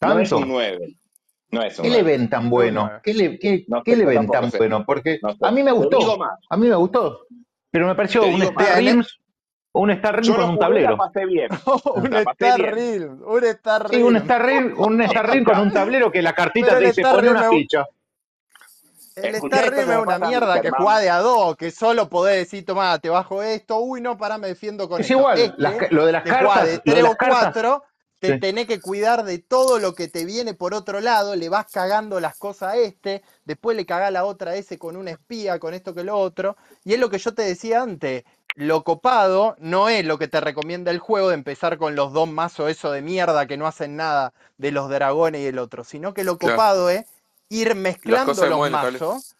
No 0.03 0.19
es 0.19 0.29
¿Tanto? 0.31 0.45
un 0.45 0.49
9. 0.49 0.97
No 1.53 1.63
es 1.63 1.79
un 1.79 1.83
¿Qué 1.85 1.91
le 1.91 2.03
9. 2.03 2.19
ven 2.19 2.29
tan 2.31 2.51
bueno? 2.51 2.91
¿Qué 3.03 3.15
le, 3.15 3.39
qué, 3.39 3.65
No 3.69 3.83
qué 3.83 3.93
sé, 3.93 3.97
le 3.99 4.05
ven 4.05 4.29
tan 4.29 4.51
sé. 4.51 4.59
bueno? 4.59 4.85
Porque 4.85 5.19
No 5.23 5.31
sé. 5.33 5.39
a 5.41 5.51
mí 5.51 5.63
me 5.63 5.73
gustó. 5.73 5.99
A 6.51 6.57
mí 6.57 6.69
me 6.69 6.77
gustó. 6.77 7.27
Pero 7.71 7.87
me 7.87 7.95
pareció 7.95 8.23
un 8.25 8.35
digo 8.41 8.53
un 9.73 9.91
Star 9.91 10.21
Yo 10.21 10.37
con 10.37 10.51
un 10.51 10.59
tablero. 10.59 10.97
pasé 10.97 11.27
bien. 11.27 11.49
un 11.95 12.15
Star. 12.15 12.61
Realms. 12.61 13.23
Un 13.25 13.45
Star 13.45 13.89
Sí, 13.91 14.03
un. 14.03 14.17
Star 14.17 14.43
un 14.43 14.99
Realms 15.01 15.45
con 15.47 15.59
un 15.61 15.73
tablero 15.73 16.11
que 16.11 16.23
la 16.23 16.33
cartita 16.35 16.79
te 16.79 16.87
dice 16.87 17.03
pone 17.03 17.31
una 17.31 17.49
ficha. 17.51 17.87
El 19.17 19.35
Star 19.35 19.73
me 19.73 19.83
es 19.83 19.99
una 19.99 20.19
mierda 20.19 20.61
que 20.61 20.71
juega 20.71 20.99
de 21.01 21.11
a 21.11 21.19
dos, 21.19 21.57
que 21.57 21.71
solo 21.71 22.09
podés 22.09 22.37
decir, 22.37 22.65
tomá, 22.65 22.99
te 22.99 23.11
bajo 23.11 23.43
esto, 23.43 23.79
uy, 23.81 24.01
no, 24.01 24.17
pará, 24.17 24.39
me 24.39 24.49
defiendo 24.49 24.89
con 24.89 25.01
Es 25.01 25.07
esto. 25.11 25.19
igual, 25.19 25.39
Este, 25.39 25.95
lo 25.95 26.07
de 26.07 26.13
las 26.13 26.23
que 26.23 26.31
juega 26.31 26.47
cartas, 26.55 26.67
de 26.69 26.79
tres 26.79 27.05
o 27.05 27.17
cuatro, 27.19 27.83
te 28.19 28.35
Sí. 28.35 28.41
tenés 28.41 28.67
que 28.67 28.81
cuidar 28.81 29.25
de 29.25 29.39
todo 29.39 29.79
lo 29.79 29.95
que 29.95 30.09
te 30.09 30.25
viene 30.25 30.55
por 30.55 30.75
otro 30.75 31.01
lado, 31.01 31.37
le 31.37 31.49
vas 31.49 31.67
cagando 31.71 32.21
las 32.21 32.37
cosas 32.39 32.75
a 32.75 32.77
este, 32.77 33.23
después 33.45 33.77
le 33.77 33.85
cagás 33.85 34.13
la 34.13 34.25
otra 34.25 34.53
a 34.53 34.55
ese 34.57 34.79
con 34.79 34.97
una 34.97 35.11
espía, 35.11 35.59
con 35.59 35.75
esto 35.75 35.95
que 35.95 36.05
lo 36.05 36.17
otro, 36.17 36.57
y 36.85 36.95
es 36.95 37.01
lo 37.01 37.11
que 37.11 37.19
yo 37.19 37.35
te 37.35 37.43
decía 37.43 37.83
antes, 37.83 38.25
lo 38.57 38.85
copado 38.85 39.57
no 39.59 39.89
es 39.89 40.05
lo 40.05 40.19
que 40.19 40.29
te 40.29 40.41
recomienda 40.41 40.91
el 40.91 40.99
juego 40.99 41.29
de 41.29 41.35
empezar 41.35 41.79
con 41.79 41.95
los 41.95 42.13
dos 42.13 42.29
mazos 42.29 42.71
eso 42.71 42.91
de 42.91 43.03
mierda 43.03 43.47
que 43.47 43.57
no 43.57 43.67
hacen 43.67 43.97
nada 43.97 44.33
de 44.59 44.73
los 44.73 44.89
dragones 44.89 45.41
y 45.43 45.47
el 45.47 45.59
otro, 45.59 45.85
sino 45.85 46.15
que 46.15 46.25
lo 46.25 46.39
Claro. 46.39 46.55
copado 46.57 46.91
es 46.91 47.07
ir 47.49 47.75
mezclando 47.75 48.45
los 48.47 48.71
mazos 48.71 49.37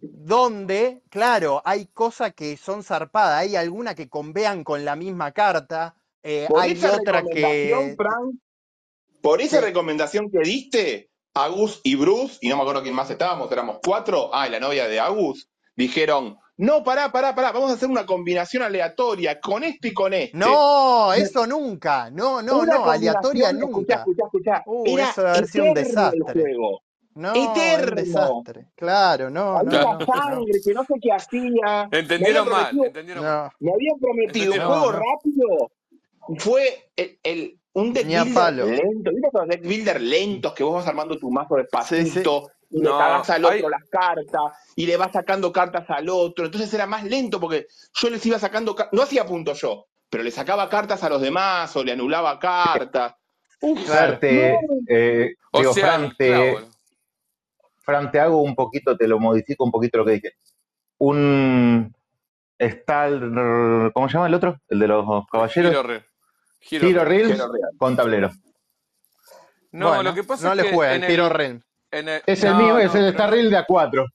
donde, 0.00 1.02
claro, 1.08 1.62
hay 1.64 1.86
cosas 1.86 2.34
que 2.34 2.56
son 2.56 2.82
zarpadas, 2.82 3.40
hay 3.40 3.56
alguna 3.56 3.94
que 3.94 4.08
convean 4.08 4.62
con 4.64 4.84
la 4.84 4.96
misma 4.96 5.32
carta, 5.32 5.94
eh, 6.22 6.46
Por 6.48 6.60
hay 6.60 6.72
esa 6.72 6.96
otra 6.96 7.22
que... 7.22 7.94
Frank, 7.96 8.34
por 9.22 9.40
esa 9.40 9.58
Sí. 9.58 9.64
recomendación 9.64 10.30
que 10.30 10.40
diste, 10.40 11.10
Agus 11.32 11.80
y 11.82 11.94
Bruce, 11.96 12.36
y 12.42 12.48
no 12.48 12.56
me 12.56 12.62
acuerdo 12.62 12.82
quién 12.82 12.94
más 12.94 13.08
estábamos, 13.10 13.50
éramos 13.50 13.78
cuatro, 13.82 14.30
ah, 14.34 14.46
y 14.46 14.50
la 14.50 14.60
novia 14.60 14.86
de 14.86 15.00
Agus, 15.00 15.48
dijeron, 15.74 16.38
no, 16.56 16.84
pará, 16.84 17.10
pará, 17.10 17.34
pará, 17.34 17.50
vamos 17.52 17.70
a 17.70 17.74
hacer 17.74 17.88
una 17.88 18.06
combinación 18.06 18.62
aleatoria 18.62 19.40
con 19.40 19.64
esto 19.64 19.88
y 19.88 19.94
con 19.94 20.12
este. 20.14 20.36
No, 20.36 21.12
eso 21.12 21.46
nunca, 21.46 22.10
no, 22.10 22.42
no, 22.42 22.60
Una 22.60 22.74
no, 22.76 22.90
aleatoria 22.90 23.52
nunca. 23.52 23.96
Escuchá, 23.96 23.96
escuchá, 23.96 24.24
escuchá. 24.26 24.62
Uh, 24.66 24.84
Era 24.98 25.10
eso 25.10 25.20
debe 25.22 25.30
haber 25.36 25.46
sido 25.48 25.64
un 25.64 25.74
desastre. 25.74 26.44
No, 27.16 27.32
Eterno. 27.32 27.94
desastre. 27.96 28.66
Claro, 28.74 29.30
no, 29.30 29.58
Había 29.58 29.82
no, 29.82 29.98
no. 29.98 30.06
sangre, 30.06 30.60
que 30.64 30.74
no 30.74 30.84
sé 30.84 30.94
qué 31.00 31.12
hacía. 31.12 31.88
Me 31.90 31.98
Entendieron 32.00 32.48
mal, 32.48 32.76
entendieron 32.86 33.24
mal. 33.24 33.50
No, 33.60 33.66
me 33.66 33.72
habían 33.72 33.98
prometido 34.00 34.52
un 34.54 34.58
juego 34.60 34.74
No, 34.74 34.92
no. 34.92 34.98
rápido. 34.98 35.70
Fue 36.38 36.90
el, 36.96 37.18
el- 37.22 37.58
un 37.74 37.92
deck 37.92 38.06
builder 38.06 38.66
lento. 38.66 39.10
¿Viste 39.10 39.28
esos 39.28 39.48
deck 39.48 39.62
builder 39.62 40.00
lentos 40.00 40.52
que 40.54 40.62
vos 40.64 40.74
vas 40.74 40.86
armando 40.88 41.18
tu 41.18 41.30
mazo 41.30 41.56
Sí, 41.84 42.06
sí. 42.06 42.22
Y 42.70 42.80
le 42.82 42.88
cagás 42.90 43.30
al 43.30 43.44
hay- 43.46 43.58
otro 43.58 43.68
las 43.70 43.84
cartas 43.88 44.52
y 44.76 44.86
le 44.86 44.96
vas 44.96 45.12
sacando 45.12 45.52
cartas 45.52 45.84
al 45.88 46.08
otro? 46.08 46.44
Entonces 46.46 46.72
era 46.74 46.86
más 46.86 47.04
lento 47.04 47.38
porque 47.40 47.66
yo 47.94 48.10
les 48.10 48.24
iba 48.26 48.38
sacando. 48.38 48.74
ca- 48.74 48.88
No 48.92 49.02
hacía 49.02 49.24
punto 49.26 49.52
yo, 49.54 49.86
pero 50.10 50.22
le 50.24 50.30
sacaba 50.30 50.68
cartas 50.68 51.02
a 51.02 51.08
los 51.08 51.20
demás 51.20 51.74
o 51.76 51.84
le 51.84 51.92
anulaba 51.92 52.38
cartas. 52.38 53.14
Uf, 53.60 53.78
eh, 54.88 55.34
O 55.52 55.72
sea, 55.72 55.72
Fran, 55.86 56.14
te, 56.16 56.26
claro, 56.28 56.68
Fran, 57.82 58.10
te 58.10 58.20
hago 58.20 58.42
un 58.42 58.54
poquito, 58.54 58.96
te 58.96 59.06
lo 59.08 59.18
modifico 59.18 59.64
un 59.64 59.70
poquito 59.70 59.98
lo 59.98 60.04
que 60.04 60.12
dije. 60.12 60.32
Un 60.98 61.94
Star, 62.58 63.10
¿cómo 63.92 64.08
se 64.08 64.14
llama 64.14 64.26
el 64.26 64.34
otro? 64.34 64.60
El 64.68 64.78
de 64.78 64.88
los 64.88 65.26
caballeros. 65.30 65.72
Hero 65.72 65.82
Real. 65.82 66.06
Hero 66.70 66.86
Hero 66.88 67.04
Real. 67.04 67.08
Reels 67.08 67.30
Hero 67.40 67.52
Real. 67.52 67.70
con 67.78 67.96
tablero. 67.96 68.30
No, 69.72 69.88
Bueno, 69.88 70.02
lo 70.04 70.14
que 70.14 70.22
pasa 70.24 70.44
no 70.46 70.50
es 70.52 70.56
le 70.56 70.70
que 70.70 70.86
al 70.86 71.04
Hero 71.04 71.24
el, 71.26 71.30
Realm. 71.32 71.62
En 71.98 72.08
el- 72.08 72.22
Es 72.26 72.42
el 72.44 72.52
no, 72.52 72.58
mío, 72.58 72.68
no, 72.74 72.78
es 72.78 72.94
el 72.94 73.14
pero 73.14 73.30
de 73.30 73.58
A4. 73.58 74.12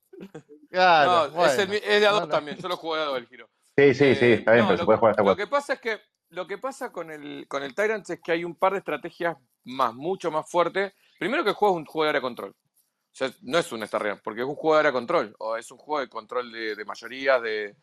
Claro, 0.70 1.30
No, 1.30 1.46
es, 1.46 1.58
el 1.58 1.70
de 1.70 2.08
a 2.08 2.12
dos 2.12 2.22
No, 2.22 2.28
no. 2.28 2.32
también. 2.32 2.58
Yo 2.58 2.68
lo 2.68 2.78
jugué 2.78 3.00
a 3.02 3.06
dos 3.06 3.18
el 3.18 3.28
giro. 3.28 3.50
Sí, 3.78 3.94
sí, 3.94 4.16
sí, 4.16 4.26
Eh, 4.26 4.34
está 4.36 4.52
bien, 4.54 4.66
no, 4.66 4.70
pero 4.70 4.78
se 4.78 4.82
lo, 4.84 4.86
puede 4.86 4.98
jugar 5.00 5.12
hasta 5.12 5.24
lo 5.24 5.28
4. 5.30 5.46
que 5.46 5.50
pasa 5.50 5.74
es 5.74 5.80
que 5.82 6.00
lo 6.30 6.46
que 6.46 6.58
pasa 6.58 6.92
con 6.92 7.10
el, 7.10 7.48
con 7.48 7.64
el 7.64 7.74
Tyrant 7.74 8.08
es 8.10 8.20
que 8.22 8.32
hay 8.34 8.44
un 8.44 8.56
par 8.56 8.74
de 8.74 8.80
estrategias 8.80 9.36
más, 9.64 9.94
mucho 9.96 10.30
más 10.30 10.50
fuertes. 10.50 10.94
Primero 11.18 11.44
que 11.44 11.50
el 11.52 11.56
juego 11.56 11.76
es 11.76 11.80
un 11.80 11.86
juego 11.86 12.04
de 12.04 12.10
área 12.10 12.22
control. 12.22 12.52
O 12.52 13.16
sea, 13.20 13.32
no 13.42 13.58
es 13.58 13.72
un 13.72 13.82
Star 13.84 14.04
Realm, 14.04 14.20
porque 14.24 14.42
es 14.42 14.48
un 14.48 14.56
juego 14.56 14.76
de 14.76 14.80
área 14.82 14.92
control. 14.92 15.36
O 15.40 15.58
es 15.58 15.72
un 15.72 15.78
juego 15.80 16.02
de 16.02 16.08
control 16.10 16.52
de, 16.52 16.76
de 16.76 16.86
mayorías, 16.86 17.42
de, 17.42 17.76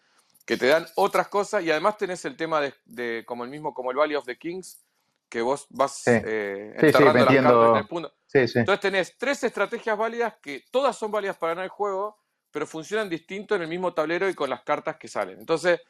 que 0.47 0.57
te 0.57 0.67
dan 0.69 0.87
otras 0.95 1.27
cosas. 1.29 1.65
Y 1.65 1.71
además 1.71 1.97
tenés 1.99 2.25
el 2.25 2.37
tema 2.37 2.61
de, 2.61 2.73
de 2.85 3.25
como 3.27 3.43
el 3.43 3.51
mismo, 3.51 3.75
como 3.75 3.91
el 3.91 3.97
Valley 3.97 4.15
of 4.15 4.25
the 4.27 4.39
Kings, 4.39 4.86
que 5.29 5.43
vos 5.43 5.67
vas 5.71 5.93
Sí. 6.03 6.11
eh, 6.13 6.73
Sí, 6.75 6.81
sí, 6.81 6.87
enterrando 6.87 7.13
las 7.19 7.25
metiendo- 7.27 7.51
cartas 7.51 7.71
en 7.71 7.77
el 7.77 7.89
punto. 7.89 8.15
Sí, 8.27 8.49
sí. 8.49 8.59
Entonces 8.61 8.81
tenés 8.81 9.19
tres 9.19 9.45
estrategias 9.45 9.97
válidas 9.99 10.35
que 10.43 10.65
todas 10.71 10.97
son 10.97 11.11
válidas 11.11 11.37
para 11.37 11.53
ganar 11.53 11.65
el 11.65 11.71
juego, 11.71 12.19
pero 12.51 12.67
funcionan 12.67 13.09
distinto 13.09 13.55
en 13.55 13.63
el 13.63 13.69
mismo 13.69 13.93
tablero 13.95 14.29
y 14.29 14.35
con 14.35 14.51
las 14.51 14.63
cartas 14.63 14.97
que 14.97 15.09
salen. 15.09 15.39
Entonces, 15.39 15.81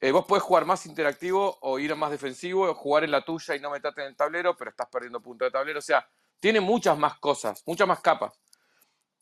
eh, 0.00 0.12
vos 0.12 0.26
podés 0.26 0.42
jugar 0.42 0.64
más 0.64 0.86
interactivo 0.86 1.58
o 1.62 1.78
ir 1.78 1.94
más 1.96 2.10
defensivo, 2.10 2.68
o 2.68 2.74
jugar 2.74 3.04
en 3.04 3.10
la 3.10 3.24
tuya 3.24 3.54
y 3.56 3.60
no 3.60 3.70
meterte 3.70 4.02
en 4.02 4.08
el 4.08 4.16
tablero, 4.16 4.56
pero 4.56 4.70
estás 4.70 4.88
perdiendo 4.90 5.20
puntos 5.20 5.46
de 5.46 5.50
tablero. 5.52 5.78
O 5.78 5.82
sea, 5.82 6.06
tiene 6.40 6.60
muchas 6.60 6.96
más 6.98 7.18
cosas, 7.18 7.62
muchas 7.66 7.88
más 7.88 8.00
capas. 8.00 8.38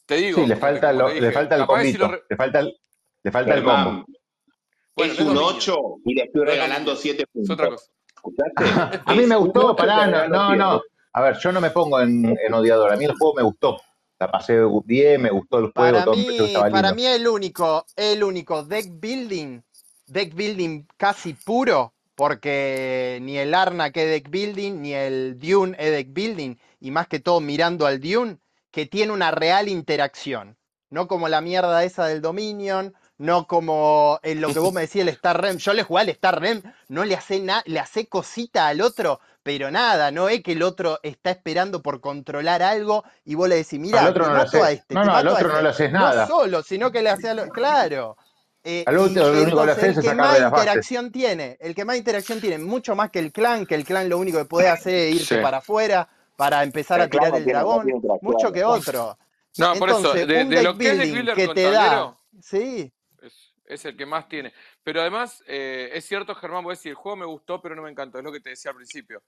Te 0.07 0.16
digo, 0.16 0.40
Sí, 0.40 0.46
le 0.46 0.57
falta, 0.57 0.92
lo- 0.92 1.09
le 1.09 1.14
dije, 1.14 1.31
falta 1.33 1.55
el 1.55 1.61
si 1.62 1.66
combito. 1.66 1.98
lo 1.98 2.09
re- 2.12 2.22
Le 2.29 2.37
falta 2.37 2.59
el, 2.61 2.81
le 3.22 3.31
falta 3.31 3.55
el 3.55 3.64
combo. 3.64 4.05
Bueno, 4.96 5.12
es 5.12 5.18
no 5.20 5.25
es 5.25 5.29
un 5.31 5.35
dominio. 5.35 5.57
8 5.57 5.79
y 6.05 6.14
le 6.14 6.22
estoy 6.25 6.44
regalando 6.44 6.90
dominio. 6.94 7.03
7 7.03 7.25
Es 7.35 7.51
otra 7.51 7.66
puntos. 7.68 7.83
cosa. 7.83 7.92
¿Escuchaste? 8.24 8.64
A 9.06 9.14
mí 9.14 9.26
me 9.26 9.37
gustó, 9.37 9.72
8 9.72 9.72
y 9.72 9.76
pará, 9.76 10.06
no, 10.06 10.28
no, 10.28 10.46
7. 10.48 10.56
no. 10.58 10.82
A 11.14 11.20
ver, 11.20 11.37
yo 11.38 11.52
no 11.52 11.61
me 11.61 11.70
pongo 11.70 12.00
en, 12.00 12.24
en 12.24 12.54
odiador. 12.54 12.92
A 12.92 12.96
mí 12.96 13.04
el 13.04 13.14
juego 13.16 13.35
me 13.35 13.42
gustó. 13.42 13.78
La 14.18 14.30
pasé 14.30 14.61
bien, 14.85 15.20
me 15.20 15.30
gustó 15.30 15.58
el 15.58 15.72
juego, 15.72 15.92
Para 15.92 16.04
todo 16.04 16.14
mí, 16.14 16.54
para 16.70 16.94
mí 16.94 17.04
el 17.04 17.26
único, 17.26 17.85
el 17.96 18.22
único 18.22 18.62
deck 18.62 18.88
building, 19.00 19.61
deck 20.06 20.32
building 20.35 20.85
casi 20.96 21.35
puro, 21.35 21.92
porque 22.14 23.18
ni 23.20 23.37
el 23.38 23.52
Arnak 23.52 23.96
es 23.96 24.08
deck 24.08 24.30
building, 24.30 24.80
ni 24.80 24.94
el 24.94 25.40
Dune 25.40 25.76
es 25.76 25.90
deck 25.90 26.12
building, 26.12 26.54
y 26.78 26.92
más 26.92 27.08
que 27.08 27.18
todo 27.18 27.40
mirando 27.40 27.85
al 27.85 28.00
Dune, 28.00 28.38
que 28.70 28.87
tiene 28.87 29.11
una 29.11 29.32
real 29.32 29.68
interacción. 29.68 30.56
No 30.88 31.08
como 31.08 31.28
la 31.28 31.40
mierda 31.40 31.82
esa 31.82 32.06
del 32.06 32.22
Dominion, 32.22 32.94
no 33.18 33.46
como 33.46 34.18
en 34.22 34.40
lo 34.40 34.53
que 34.53 34.59
vos 34.59 34.72
me 34.75 34.83
decías 34.83 35.03
el 35.07 35.14
Star 35.14 35.40
Rem. 35.40 35.57
Yo 35.59 35.72
le 35.72 35.83
jugué 35.83 36.01
al 36.03 36.09
Star 36.11 36.40
Rem, 36.40 36.62
no 36.88 37.05
le 37.05 37.14
hace 37.14 37.40
nada, 37.40 37.62
le 37.66 37.79
hace 37.81 38.07
cosita 38.07 38.66
al 38.68 38.81
otro, 38.81 39.20
pero 39.42 39.70
nada, 39.70 40.11
no 40.11 40.29
es 40.29 40.42
que 40.42 40.53
el 40.53 40.62
otro 40.62 41.01
está 41.03 41.31
esperando 41.31 41.83
por 41.83 42.01
controlar 42.01 42.62
algo 42.62 43.05
y 43.25 43.35
vos 43.35 43.48
le 43.48 43.57
decís, 43.57 43.79
mira, 43.79 44.01
Al 44.01 44.09
otro 44.09 44.25
te 44.25 44.31
no 44.31 44.37
le 44.37 44.44
mato 44.44 44.57
a 44.62 44.66
haces. 44.66 44.79
este, 44.81 44.94
No, 44.94 45.05
no, 45.05 45.14
al 45.16 45.29
a 45.29 45.33
otro 45.33 45.48
no 45.48 45.53
este. 45.55 45.62
le 45.62 45.68
haces 45.70 45.92
No 45.92 45.98
nada. 46.01 46.27
solo, 46.27 46.62
sino 46.62 46.90
que 46.92 47.03
le 47.03 47.11
hace 47.11 47.29
a 47.29 47.35
lo- 47.35 47.48
Claro. 47.48 48.16
Eh, 48.64 48.85
Al 48.87 48.96
otro 48.98 49.27
lo 49.27 49.33
único 49.42 49.61
que 49.61 49.66
le 49.66 49.72
entonces 49.72 49.77
haces 49.77 49.96
el 49.96 50.05
es 50.05 50.09
que 50.11 50.14
más 50.14 50.35
de 50.35 50.40
las 50.40 50.51
bases. 50.53 50.66
interacción 50.66 51.11
tiene, 51.11 51.57
el 51.61 51.75
que 51.75 51.85
más 51.85 51.96
interacción 51.96 52.40
tiene, 52.40 52.59
mucho 52.59 52.94
más 52.94 53.11
que 53.11 53.18
el 53.18 53.33
clan, 53.33 53.66
que 53.66 53.75
el 53.75 53.85
clan 53.85 54.09
lo 54.09 54.18
único 54.18 54.38
que 54.38 54.44
puede 54.44 54.68
hacer 54.68 54.94
es 54.94 55.14
irse 55.16 55.37
Sí. 55.37 55.42
para 55.42 55.57
afuera 55.59 56.09
para 56.37 56.62
empezar 56.62 57.01
El 57.01 57.07
a 57.07 57.11
tirar 57.11 57.35
el 57.35 57.44
dragón, 57.44 57.87
mucho 58.20 58.53
que 58.53 58.62
otro. 58.64 59.18
No, 59.59 59.75
por 59.75 59.88
eso, 59.90 59.98
Entonces, 59.98 60.27
de, 60.29 60.62
lo 60.62 60.79
que 60.79 60.90
es 60.92 61.12
builder 61.12 61.35
que 61.35 61.48
te 61.48 61.70
da, 61.72 62.14
sí, 62.40 62.92
es, 63.72 63.85
el 63.85 63.96
que 63.96 64.06
más 64.06 64.28
tiene. 64.28 64.52
Pero 64.82 65.00
además, 65.00 65.42
eh, 65.46 65.90
es 65.92 66.04
cierto, 66.04 66.35
Germán, 66.35 66.64
vos 66.64 66.78
decís, 66.78 66.90
el 66.90 66.94
juego 66.94 67.16
me 67.16 67.26
gustó, 67.26 67.61
pero 67.61 67.74
no 67.74 67.82
me 67.82 67.90
encantó. 67.90 68.18
Es 68.18 68.24
lo 68.24 68.32
que 68.32 68.40
te 68.40 68.50
decía 68.50 68.70
al 68.70 68.76
principio. 68.76 69.22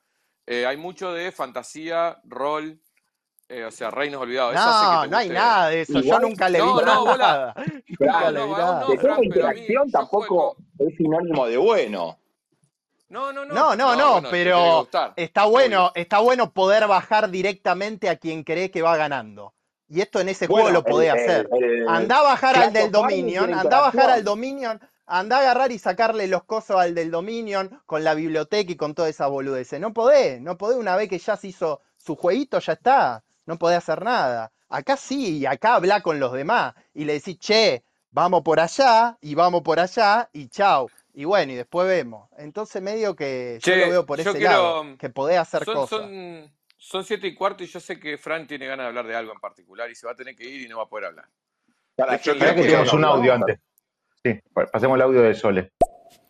Eh, 0.46 0.66
hay 0.66 0.76
mucho 0.76 1.12
de 1.12 1.32
fantasía, 1.32 2.18
rol, 2.24 2.78
eh, 3.48 3.64
o 3.64 3.70
sea, 3.70 3.90
reinos 3.90 4.20
olvidados. 4.22 4.54
No, 4.54 5.06
no 5.06 5.16
hay 5.16 5.28
nada 5.28 5.68
de 5.68 5.82
eso. 5.82 6.00
Yo 6.00 6.18
nunca 6.18 6.48
le 6.48 6.60
vi 6.60 6.66
No, 6.66 6.80
nada. 7.16 7.54
Nunca 7.88 7.94
Claro, 7.96 8.30
le 8.30 8.38
no, 8.38 8.44
vi 8.44 8.50
vos 8.50 8.58
nada. 8.58 8.80
no, 8.80 8.88
De 8.88 8.96
toda 8.96 9.14
Fran, 9.14 9.28
pero 9.32 9.46
a 9.46 9.50
mí, 9.50 9.56
interacción 9.60 9.90
tampoco 9.90 10.56
es 10.78 10.96
sinónimo 10.96 11.46
de 11.46 11.56
bueno. 11.56 12.18
No, 13.08 13.32
no, 13.32 13.44
no. 13.44 13.54
No, 13.54 13.76
no, 13.76 13.94
no, 13.94 14.12
bueno, 14.14 14.28
pero 14.30 14.88
está 15.16 15.44
bueno, 15.44 15.92
está 15.94 16.18
bueno 16.18 16.52
poder 16.52 16.88
bajar 16.88 17.30
directamente 17.30 18.08
a 18.08 18.16
quien 18.16 18.42
cree 18.42 18.70
que 18.70 18.82
va 18.82 18.96
ganando. 18.96 19.54
Y 19.88 20.00
esto 20.00 20.20
en 20.20 20.28
ese 20.28 20.46
juego 20.46 20.70
lo 20.70 20.82
podés 20.84 21.12
el- 21.12 21.20
hacer. 21.20 21.48
el- 21.52 21.88
Andá 21.88 22.18
a 22.18 22.22
bajar 22.22 22.56
al 22.56 22.72
del 22.72 22.90
Dominion, 22.90 23.52
andá 23.54 23.78
a 23.78 23.80
bajar 23.82 24.10
al. 24.10 24.24
Dominion, 24.24 24.80
andá 25.06 25.36
a 25.38 25.40
agarrar 25.40 25.72
y 25.72 25.78
sacarle 25.78 26.26
los 26.26 26.44
cosos 26.44 26.76
al 26.76 26.94
del 26.94 27.10
Dominion 27.10 27.80
con 27.86 28.02
la 28.04 28.14
biblioteca 28.14 28.72
y 28.72 28.76
con 28.76 28.94
toda 28.94 29.08
esa 29.08 29.26
boludez. 29.26 29.72
No 29.78 29.92
podés, 29.92 30.40
no 30.40 30.56
podés 30.56 30.78
una 30.78 30.96
vez 30.96 31.08
que 31.08 31.18
ya 31.18 31.36
se 31.36 31.48
hizo 31.48 31.82
su 31.98 32.16
jueguito, 32.16 32.58
ya 32.58 32.72
está. 32.74 33.24
No 33.46 33.58
podés 33.58 33.78
hacer 33.78 34.02
nada. 34.02 34.50
Acá 34.70 34.96
sí, 34.96 35.38
y 35.38 35.46
acá 35.46 35.74
habla 35.76 36.00
con 36.00 36.18
los 36.18 36.32
demás 36.32 36.74
y 36.94 37.04
le 37.04 37.12
decís, 37.14 37.38
che, 37.38 37.84
vamos 38.10 38.42
por 38.42 38.58
allá 38.60 39.18
y 39.20 39.34
vamos 39.34 39.60
por 39.62 39.78
allá 39.78 40.28
y 40.32 40.48
chau. 40.48 40.88
Y 41.12 41.24
bueno, 41.26 41.52
y 41.52 41.56
después 41.56 41.86
vemos. 41.86 42.28
Entonces 42.38 42.80
medio 42.82 43.14
que 43.14 43.58
yo 43.62 43.72
Che, 43.72 43.76
lo 43.84 43.90
veo 43.90 44.06
por 44.06 44.18
yo 44.20 44.30
ese 44.30 44.38
quiero- 44.38 44.52
lado, 44.82 44.84
que 44.98 45.10
podés 45.10 45.38
hacer 45.38 45.64
Son, 45.64 45.74
cosas. 45.74 46.00
son, 46.00 46.50
son 46.86 47.02
siete 47.02 47.26
y 47.26 47.34
cuarto 47.34 47.64
y 47.64 47.66
yo 47.66 47.80
sé 47.80 47.98
que 47.98 48.18
Fran 48.18 48.46
tiene 48.46 48.66
ganas 48.66 48.84
de 48.84 48.88
hablar 48.88 49.06
de 49.06 49.14
algo 49.16 49.32
en 49.32 49.40
particular 49.40 49.90
y 49.90 49.94
se 49.94 50.06
va 50.06 50.12
a 50.12 50.16
tener 50.16 50.36
que 50.36 50.44
ir 50.46 50.60
y 50.60 50.68
no 50.68 50.76
va 50.76 50.82
a 50.84 50.88
poder 50.88 51.06
hablar. 51.06 51.26
Para, 51.96 52.18
que 52.18 52.32
quiero 52.32 52.54
tenemos 52.54 52.92
un 52.92 53.04
audio 53.04 53.32
antes. 53.32 53.58
Sí, 54.22 54.38
pa- 54.52 54.66
pasemos 54.66 54.96
el 54.96 55.02
audio 55.02 55.22
de 55.22 55.34
Sole. 55.34 55.70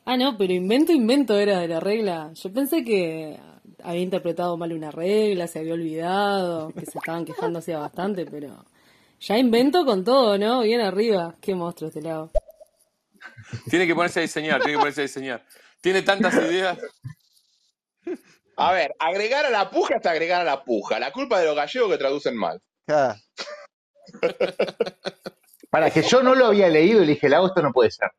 Ah, 0.04 0.16
no, 0.16 0.36
pero 0.38 0.52
invento, 0.52 0.92
invento 0.92 1.36
era 1.38 1.58
de 1.58 1.66
la 1.68 1.80
regla. 1.80 2.30
Yo 2.34 2.52
pensé 2.52 2.84
que 2.84 3.36
había 3.82 4.02
interpretado 4.02 4.56
mal 4.56 4.72
una 4.72 4.90
regla, 4.92 5.48
se 5.48 5.58
había 5.58 5.74
olvidado, 5.74 6.70
que 6.72 6.86
se 6.86 6.98
estaban 6.98 7.24
quejando 7.24 7.58
hacía 7.58 7.78
bastante, 7.78 8.24
pero 8.24 8.64
ya 9.18 9.36
invento 9.36 9.84
con 9.84 10.04
todo, 10.04 10.38
¿no? 10.38 10.62
Bien 10.62 10.82
arriba. 10.82 11.34
Qué 11.40 11.54
monstruo 11.56 11.88
este 11.88 12.02
lado. 12.02 12.30
Tiene 13.70 13.86
que 13.88 13.94
ponerse 13.94 14.20
a 14.20 14.22
diseñar, 14.22 14.60
tiene 14.60 14.74
que 14.74 14.78
ponerse 14.78 15.00
a 15.00 15.02
diseñar. 15.02 15.44
Tiene 15.80 16.02
tantas 16.02 16.34
ideas. 16.34 16.78
A 18.56 18.72
ver, 18.72 18.94
agregar 18.98 19.44
a 19.46 19.50
la 19.50 19.70
puja 19.70 19.96
hasta 19.96 20.10
agregar 20.10 20.40
a 20.40 20.44
la 20.44 20.64
puja. 20.64 20.98
La 20.98 21.10
culpa 21.12 21.38
de 21.40 21.46
los 21.46 21.56
gallegos 21.56 21.90
que 21.90 21.98
traducen 21.98 22.36
mal. 22.36 22.60
Ja. 22.88 23.16
Para 25.70 25.90
que 25.90 26.02
yo 26.02 26.22
no 26.22 26.34
lo 26.34 26.46
había 26.46 26.68
leído 26.68 27.02
y 27.02 27.06
le 27.06 27.12
dije, 27.14 27.28
Lago, 27.28 27.48
esto 27.48 27.62
no 27.62 27.72
puede 27.72 27.90
ser. 27.90 28.10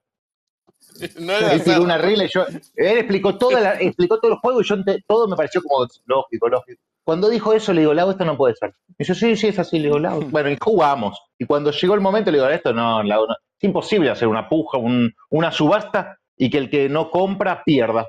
No 1.19 1.33
Él 1.37 1.63
tiró 1.63 1.81
una 1.83 1.97
regla 1.97 2.25
y 2.25 2.29
yo. 2.29 2.45
Él 2.75 2.97
explicó, 2.97 3.37
toda 3.37 3.59
la- 3.61 3.79
explicó 3.81 4.19
todo 4.19 4.31
el 4.33 4.37
juego 4.39 4.61
y 4.61 4.65
yo 4.65 4.75
todo 5.07 5.27
me 5.27 5.35
pareció 5.35 5.61
como 5.61 5.87
lógico, 6.05 6.49
lógico. 6.49 6.81
Cuando 7.03 7.29
dijo 7.29 7.53
eso, 7.53 7.71
le 7.73 7.81
digo, 7.81 7.93
Lago, 7.93 8.11
esto 8.11 8.25
no 8.25 8.35
puede 8.37 8.55
ser. 8.55 8.73
Y 8.97 9.03
yo, 9.03 9.13
sí, 9.13 9.35
sí, 9.35 9.47
es 9.49 9.59
así. 9.59 9.77
Le 9.77 9.87
digo, 9.87 9.99
Lago. 9.99 10.21
Bueno, 10.21 10.49
y 10.49 10.57
jugamos. 10.59 11.19
Y 11.37 11.45
cuando 11.45 11.71
llegó 11.71 11.93
el 11.93 12.01
momento, 12.01 12.31
le 12.31 12.39
digo, 12.39 12.49
esto 12.49 12.73
no, 12.73 13.03
Lago, 13.03 13.27
no. 13.27 13.33
Es 13.57 13.63
imposible 13.63 14.09
hacer 14.09 14.27
una 14.27 14.49
puja, 14.49 14.77
un- 14.77 15.13
una 15.29 15.51
subasta 15.51 16.17
y 16.37 16.49
que 16.49 16.57
el 16.57 16.69
que 16.69 16.89
no 16.89 17.09
compra 17.11 17.63
pierda. 17.63 18.07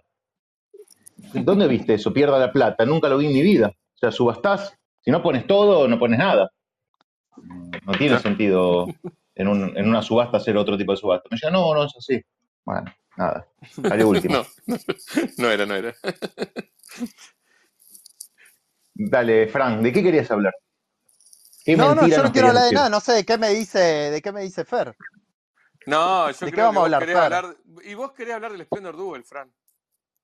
¿Dónde 1.33 1.66
viste 1.68 1.94
eso? 1.94 2.12
Pierda 2.12 2.38
la 2.38 2.52
plata. 2.52 2.85
Nunca 2.85 3.09
lo 3.09 3.18
vi 3.18 3.26
en 3.26 3.33
mi 3.35 3.42
vida. 3.42 3.68
O 3.68 3.98
sea, 3.98 4.11
subastás. 4.11 4.74
Si 5.00 5.11
no 5.11 5.22
pones 5.22 5.46
todo, 5.46 5.87
no 5.88 5.98
pones 5.98 6.18
nada. 6.18 6.50
No 7.85 7.92
tiene 7.98 8.18
sentido 8.18 8.87
en, 9.35 9.48
un- 9.48 9.76
en 9.76 9.88
una 9.88 10.02
subasta 10.02 10.38
hacer 10.38 10.57
otro 10.57 10.76
tipo 10.76 10.92
de 10.92 10.98
subasta. 10.98 11.29
Me 11.31 11.37
dice, 11.37 11.50
no, 11.50 11.74
no 11.74 11.85
es 11.85 11.92
así. 11.96 12.20
Bueno, 12.64 12.85
nada. 13.16 13.46
Salió 13.88 14.09
último. 14.09 14.44
No, 14.66 14.76
no 15.38 15.50
era, 15.50 15.66
no 15.66 15.74
era. 15.74 15.94
Dale, 18.94 19.48
Frank, 19.48 19.81
¿de 19.83 19.92
qué 19.92 20.02
querías 20.02 20.31
hablar? 20.31 20.55
¿Qué 21.64 21.76
No, 21.76 21.94
no, 21.94 22.07
yo 22.07 22.22
no 22.22 22.33
quiero 22.33 22.33
querías 22.33 22.48
hablar 22.48 22.55
de 22.55 22.61
decir? 22.62 22.76
nada, 22.79 22.88
no 22.90 23.00
sé 23.00 23.12
de 23.12 23.24
qué 23.24 23.38
me 23.38 23.50
dice, 23.50 23.79
de 23.79 24.22
qué 24.22 24.33
me 24.33 24.40
dice 24.42 24.64
Fer. 24.64 24.96
No, 25.87 26.31
yo 26.31 26.46
¿De 26.46 26.52
qué 26.52 26.62
vamos 26.62 26.74
que 26.74 26.79
a 26.81 26.85
hablar, 26.85 27.00
querés 27.00 27.16
Fer? 27.16 27.24
hablar. 27.35 27.57
Y 27.85 27.94
vos 27.94 28.12
querés 28.12 28.35
hablar 28.35 28.52
del 28.52 28.64
Splendor 28.64 28.96
Duel, 28.96 29.24
Fran. 29.24 29.52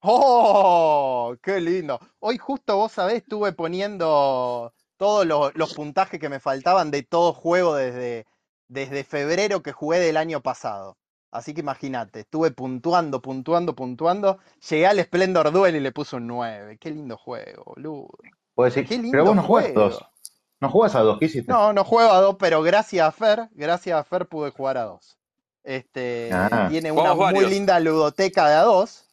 ¡Oh! 0.03 1.35
¡Qué 1.43 1.61
lindo! 1.61 1.99
Hoy 2.21 2.37
justo 2.38 2.77
vos 2.77 2.93
sabés, 2.93 3.17
estuve 3.23 3.53
poniendo 3.53 4.73
todos 4.97 5.25
los, 5.27 5.55
los 5.55 5.75
puntajes 5.75 6.19
que 6.21 6.29
me 6.29 6.41
faltaban 6.41 6.91
de 6.91 7.03
todo 7.03 7.33
juego 7.33 7.75
desde, 7.77 8.27
desde 8.69 9.05
febrero 9.05 9.62
que 9.62 9.73
jugué 9.73 9.99
del 10.01 10.17
año 10.17 10.41
pasado. 10.41 10.97
Así 11.31 11.55
que 11.55 11.61
imagínate, 11.61 12.21
estuve 12.21 12.51
puntuando, 12.51 13.23
puntuando, 13.23 13.75
puntuando. 13.75 14.38
Llegué 14.69 14.87
al 14.87 15.01
Splendor 15.03 15.51
Duel 15.51 15.77
y 15.77 15.81
le 15.81 15.93
puse 15.93 16.17
un 16.17 16.27
9. 16.27 16.79
Qué 16.79 16.91
lindo 16.91 17.17
juego, 17.17 17.62
boludo. 17.65 18.09
Puedes 18.55 18.75
decir, 18.75 18.88
Qué 18.88 18.97
lindo 18.97 19.12
pero 19.12 19.25
vos 19.25 19.37
no 19.37 19.43
jugás 19.43 19.65
juego. 19.67 19.81
dos. 19.83 20.05
No 20.61 20.69
jugás 20.71 20.95
a 20.95 21.01
dos, 21.01 21.19
¿qué 21.19 21.25
hiciste? 21.25 21.51
No, 21.51 21.73
no 21.73 21.85
juego 21.85 22.12
a 22.12 22.21
dos, 22.21 22.37
pero 22.38 22.61
gracias 22.62 23.07
a 23.07 23.11
Fer, 23.12 23.49
gracias 23.53 23.99
a 23.99 24.05
Fer 24.05 24.27
pude 24.29 24.51
jugar 24.51 24.77
a 24.79 24.85
dos. 24.85 25.17
Este, 25.65 26.29
Ah. 26.33 26.67
tiene 26.71 26.91
Jugamos 26.91 27.15
una 27.17 27.25
muy 27.27 27.35
varios. 27.35 27.51
linda 27.51 27.81
ludoteca 27.81 28.49
de 28.49 28.55
a 28.57 28.62
dos. 28.62 29.09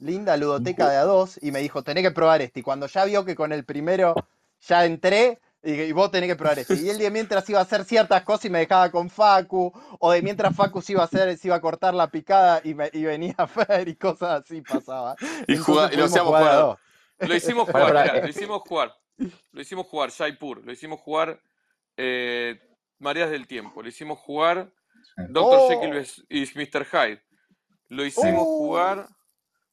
Linda 0.00 0.36
ludoteca 0.36 0.88
de 0.90 0.96
a 0.96 1.04
dos. 1.04 1.38
Y 1.42 1.50
me 1.50 1.60
dijo, 1.60 1.82
tenés 1.82 2.04
que 2.04 2.10
probar 2.10 2.40
este. 2.42 2.60
Y 2.60 2.62
cuando 2.62 2.86
ya 2.86 3.04
vio 3.04 3.24
que 3.24 3.34
con 3.34 3.52
el 3.52 3.64
primero 3.64 4.14
ya 4.60 4.84
entré, 4.84 5.38
y, 5.62 5.72
y 5.72 5.92
vos 5.92 6.10
tenés 6.10 6.28
que 6.30 6.36
probar 6.36 6.58
este. 6.58 6.74
Y 6.74 6.88
él 6.88 6.98
de 6.98 7.10
mientras 7.10 7.48
iba 7.50 7.58
a 7.58 7.62
hacer 7.62 7.84
ciertas 7.84 8.22
cosas 8.22 8.44
y 8.46 8.50
me 8.50 8.60
dejaba 8.60 8.90
con 8.90 9.10
Facu, 9.10 9.72
o 9.98 10.12
de 10.12 10.22
mientras 10.22 10.54
Facu 10.54 10.80
se 10.80 10.92
iba 10.92 11.02
a 11.02 11.06
hacer, 11.06 11.36
se 11.36 11.48
iba 11.48 11.56
a 11.56 11.60
cortar 11.60 11.94
la 11.94 12.08
picada 12.08 12.60
y, 12.64 12.74
me- 12.74 12.90
y 12.92 13.02
venía 13.04 13.34
Fer 13.46 13.88
y 13.88 13.96
cosas 13.96 14.42
así 14.44 14.60
pasaba. 14.62 15.16
Y, 15.46 15.56
lo 15.56 16.04
hacíamos 16.04 16.28
jugar 16.28 16.42
a 16.48 16.70
a-. 16.72 16.78
Lo 17.26 17.34
hicimos 17.34 17.66
jugar, 17.68 18.16
eh. 18.16 18.22
lo 18.22 18.28
hicimos 18.28 18.62
jugar. 18.62 18.94
Lo 19.52 19.60
hicimos 19.60 19.86
jugar, 19.86 20.10
Jaipur. 20.12 20.64
Lo 20.64 20.70
hicimos 20.72 21.00
jugar 21.00 21.40
eh, 21.96 22.60
Mareas 23.00 23.30
del 23.30 23.48
Tiempo. 23.48 23.82
Lo 23.82 23.88
hicimos 23.88 24.18
jugar 24.20 24.70
Dr. 25.28 25.58
Oh. 25.60 25.68
Jekyll 25.68 26.06
y 26.28 26.42
Mr. 26.56 26.84
Hyde. 26.86 27.22
Lo 27.88 28.04
hicimos 28.04 28.42
Oh. 28.46 28.58
jugar. 28.58 29.08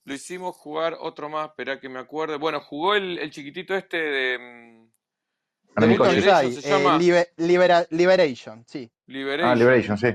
Lo 0.06 0.14
hicimos 0.14 0.56
jugar 0.56 0.98
otro 1.00 1.30
más, 1.30 1.50
espera 1.50 1.80
que 1.80 1.90
me 1.90 2.00
acuerde. 2.00 2.38
Bueno, 2.38 2.62
jugó 2.62 2.96
el, 2.96 3.18
el 3.20 3.32
chiquitito 3.32 3.76
este 3.76 3.98
de. 3.98 4.38
mm, 4.40 5.86
Milton. 5.88 6.16
Liberation 6.16 6.24
Jai, 6.32 6.52
se 6.54 6.68
eh, 6.68 6.72
llama. 6.72 6.98
Libe- 6.98 7.30
Libera- 7.38 7.88
Liberation, 7.90 8.64
sí. 8.68 8.90
Liberation. 9.08 9.50
Ah, 9.50 9.56
Liberation, 9.56 9.98
sí. 9.98 10.08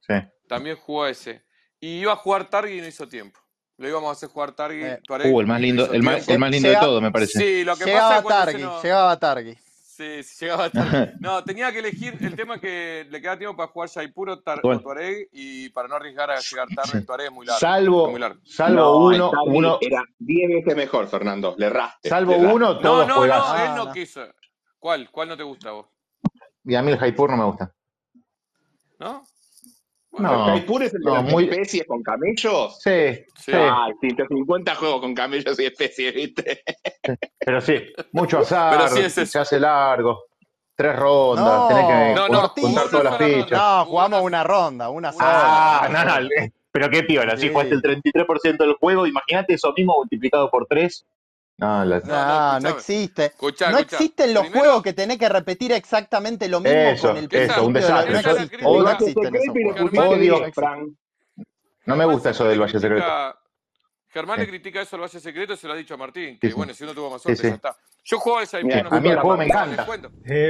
Sí. 0.00 0.14
También 0.46 0.76
jugó 0.76 1.06
ese. 1.06 1.44
Y 1.80 1.98
iba 2.00 2.12
a 2.12 2.16
jugar 2.16 2.48
Targi 2.48 2.78
y 2.78 2.80
no 2.80 2.86
hizo 2.86 3.08
tiempo. 3.08 3.40
Lo 3.78 3.88
íbamos 3.88 4.10
a 4.10 4.12
hacer 4.12 4.28
jugar 4.28 4.52
Targi. 4.52 4.82
Eh. 4.84 5.00
Uh, 5.08 5.40
el 5.40 5.46
más 5.46 5.58
y 5.60 5.62
no 5.62 5.66
lindo, 5.66 5.92
el 5.92 6.02
más, 6.02 6.28
el 6.28 6.38
más 6.38 6.50
lindo 6.50 6.68
de 6.68 6.76
todo, 6.76 7.00
me 7.00 7.10
parece. 7.10 7.38
Sí, 7.38 7.64
lo 7.64 7.74
que 7.74 7.84
pasa 7.86 7.90
Llegaba 7.90 8.12
es 8.14 8.18
que 8.18 8.22
cuando 8.22 8.44
Targi, 8.44 8.58
se 8.58 8.64
nos- 8.64 8.82
llegaba 8.84 9.18
Targi. 9.18 9.58
Sí, 10.02 10.22
sí, 10.24 10.44
llegaba 10.44 10.68
tarde. 10.70 11.14
No, 11.20 11.44
tenía 11.44 11.70
que 11.70 11.78
elegir 11.78 12.16
el 12.20 12.34
tema 12.34 12.58
que 12.60 13.06
le 13.08 13.20
queda 13.20 13.38
tiempo 13.38 13.56
para 13.56 13.68
jugar 13.70 13.88
Jaipur 13.90 14.30
o, 14.30 14.40
Tar- 14.40 14.60
Bueno. 14.62 14.80
o 14.80 14.82
Tuareg 14.82 15.28
y 15.32 15.68
para 15.70 15.86
no 15.88 15.94
arriesgar 15.94 16.30
a 16.30 16.38
llegar 16.40 16.66
tarde. 16.74 17.02
Tuareg 17.02 17.26
es 17.26 17.32
muy 17.32 17.46
largo. 17.46 17.60
Salvo, 17.60 18.06
es 18.06 18.10
muy 18.10 18.20
largo. 18.20 18.40
salvo 18.44 18.76
No, 18.80 18.96
uno, 18.96 19.30
uno, 19.46 19.78
Era 19.80 20.02
10 20.18 20.48
veces 20.50 20.76
mejor, 20.76 21.06
Fernando. 21.08 21.54
Le 21.56 21.66
erraste. 21.66 22.08
salvo 22.08 22.32
le 22.32 22.38
uno, 22.38 22.74
No, 22.74 22.78
todos 22.80 23.06
no, 23.06 23.14
juegazos. 23.14 23.58
no, 23.58 23.64
él 23.64 23.70
no 23.76 23.84
no. 23.86 23.92
quiso. 23.92 24.22
¿Cuál? 24.78 25.08
¿Cuál 25.10 25.28
no 25.28 25.36
te 25.36 25.42
gusta 25.44 25.68
a 25.68 25.72
vos? 25.72 25.86
Y 26.64 26.74
a 26.74 26.82
mí 26.82 26.90
el 26.90 26.98
Jaipur 26.98 27.30
no 27.30 27.36
me 27.36 27.44
gusta. 27.44 27.72
¿No? 28.98 29.22
No, 30.18 30.54
¿El 30.54 30.62
es 30.82 30.94
el 30.94 31.00
de 31.00 31.06
no, 31.10 31.14
las 31.14 31.24
muy- 31.24 31.44
especies 31.44 31.86
con 31.86 32.02
camellos? 32.02 32.78
Sí, 32.80 33.24
Sí. 33.36 33.52
Ay, 33.54 33.92
150 34.00 34.74
juegos 34.74 35.00
con 35.00 35.14
camellos 35.14 35.58
y 35.58 35.64
especies, 35.64 36.14
¿viste? 36.14 36.62
pero 37.38 37.60
sí, 37.60 37.76
mucho 38.12 38.38
azar, 38.40 38.76
Pero 38.76 38.88
sí 38.88 39.00
es 39.00 39.18
eso. 39.18 39.26
se 39.32 39.38
hace 39.38 39.58
largo, 39.58 40.24
tres 40.76 40.96
rondas, 40.96 41.44
No, 41.44 41.68
tenés 41.68 41.84
que 41.86 42.14
No, 42.14 42.28
no, 42.28 42.48
juntar 42.48 42.88
todas 42.90 43.04
las 43.04 43.16
fichas. 43.18 43.50
No, 43.58 43.84
jugamos 43.86 44.22
una- 44.22 44.44
ronda, 44.44 44.90
una 44.90 45.12
sola. 45.12 45.24
Ah, 45.82 45.88
no, 45.90 46.04
no, 46.04 46.28
pero 46.70 46.88
qué 46.90 47.02
piola, 47.04 47.36
si 47.36 47.46
Sí. 47.46 47.52
jugaste 47.52 47.74
el 47.74 47.82
33% 47.82 48.64
del 48.64 48.74
juego, 48.74 49.06
imagínate 49.06 49.54
eso 49.54 49.72
mismo 49.76 49.94
multiplicado 49.96 50.50
por 50.50 50.66
3. 50.66 51.04
No, 51.62 51.84
la- 51.84 52.00
No, 52.00 52.06
no, 52.06 52.16
No, 52.16 52.50
no 52.52 52.56
escuchame. 52.56 52.70
existe. 52.70 53.24
Escuchá, 53.26 53.70
No 53.70 53.78
escuchá. 53.78 53.96
existen 53.96 54.34
los 54.34 54.42
Primero- 54.42 54.60
juegos 54.64 54.82
que 54.82 54.92
tenés 54.94 55.16
que 55.18 55.28
repetir 55.28 55.70
exactamente 55.72 56.48
lo 56.48 56.58
mismo 56.58 56.76
Eso, 56.78 57.08
con 57.08 57.16
el 57.18 57.28
eso, 57.30 57.64
un 57.66 57.72
principio 57.72 57.72
de 57.72 57.80
la- 57.80 58.02
desastre. 58.02 58.12
No 58.12 58.18
Esa 58.18 58.18
es 58.18 58.24
la 58.24 58.30
existe, 58.32 58.56
crítica. 58.56 58.68
no 58.68 58.84
Valle 58.84 58.92
existen 58.92 59.34
esos 59.34 59.44
secreto 59.44 59.58
y 59.58 59.62
le 59.62 59.72
juegos. 59.72 59.90
pusiste 59.90 60.08
Odio. 60.08 60.38
10, 60.40 60.54
Fran. 60.54 60.96
no 61.86 61.96
me 61.96 62.04
gusta 62.06 62.30
eso 62.30 62.44
del 62.44 62.60
Valle 62.60 62.78
Secreto. 62.80 63.04
Germán 64.08 64.38
le 64.40 64.44
Sí. 64.44 64.50
critica 64.50 64.80
eso 64.82 64.96
al 64.96 65.02
Valle 65.02 65.20
Secreto, 65.20 65.56
se 65.56 65.66
lo 65.68 65.72
ha 65.72 65.76
dicho 65.76 65.94
a 65.94 65.96
Martín, 65.96 66.38
que 66.38 66.48
Sí, 66.48 66.50
sí. 66.50 66.56
bueno, 66.56 66.74
si 66.74 66.82
uno 66.84 66.94
tuvo 66.94 67.10
más 67.10 67.22
Sí, 67.22 67.26
suerte, 67.36 67.42
sí. 67.42 67.48
ya 67.48 67.54
está. 67.54 67.76
Yo 68.04 68.18
juego 68.18 68.38
Jaipur, 68.40 68.64
Mira, 68.64 68.82
no 68.82 68.96
a 68.96 69.00
mí 69.00 69.08
el 69.08 69.18
juego 69.20 69.36
me 69.36 69.44
encanta. 69.46 69.82
A 69.84 69.86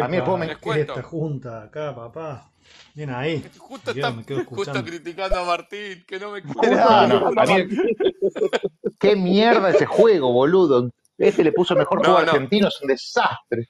mí 0.09 0.17
el 0.17 0.23
juego 0.23 0.37
me- 0.39 0.47
Les 0.47 0.57
¿Qué 0.59 0.71
es 0.71 0.77
esta 0.79 1.03
junta 1.03 1.63
acá, 1.65 1.95
papá? 1.95 2.49
Bien 2.95 3.11
ahí. 3.11 3.45
Justo, 3.59 3.93
Me 3.95 4.01
quedo- 4.01 4.41
está, 4.41 4.45
justo 4.47 4.85
criticando 4.85 5.37
a 5.41 5.45
Martín, 5.45 6.05
que 6.07 6.19
no 6.19 6.31
me 6.31 6.41
No, 6.41 6.53
Ah, 6.89 7.07
no, 7.07 7.29
a 7.41 7.45
mí, 7.47 7.67
qué 8.99 9.17
mierda 9.17 9.71
ese 9.71 9.87
juego, 9.87 10.33
boludo. 10.33 10.91
Este 11.19 11.45
le 11.45 11.53
puso 11.53 11.75
mejor 11.77 11.99
No, 11.99 12.05
juego 12.05 12.23
no. 12.27 12.33
argentino, 12.33 12.69
es 12.69 12.81
un 12.81 12.89
desastre. 12.89 13.69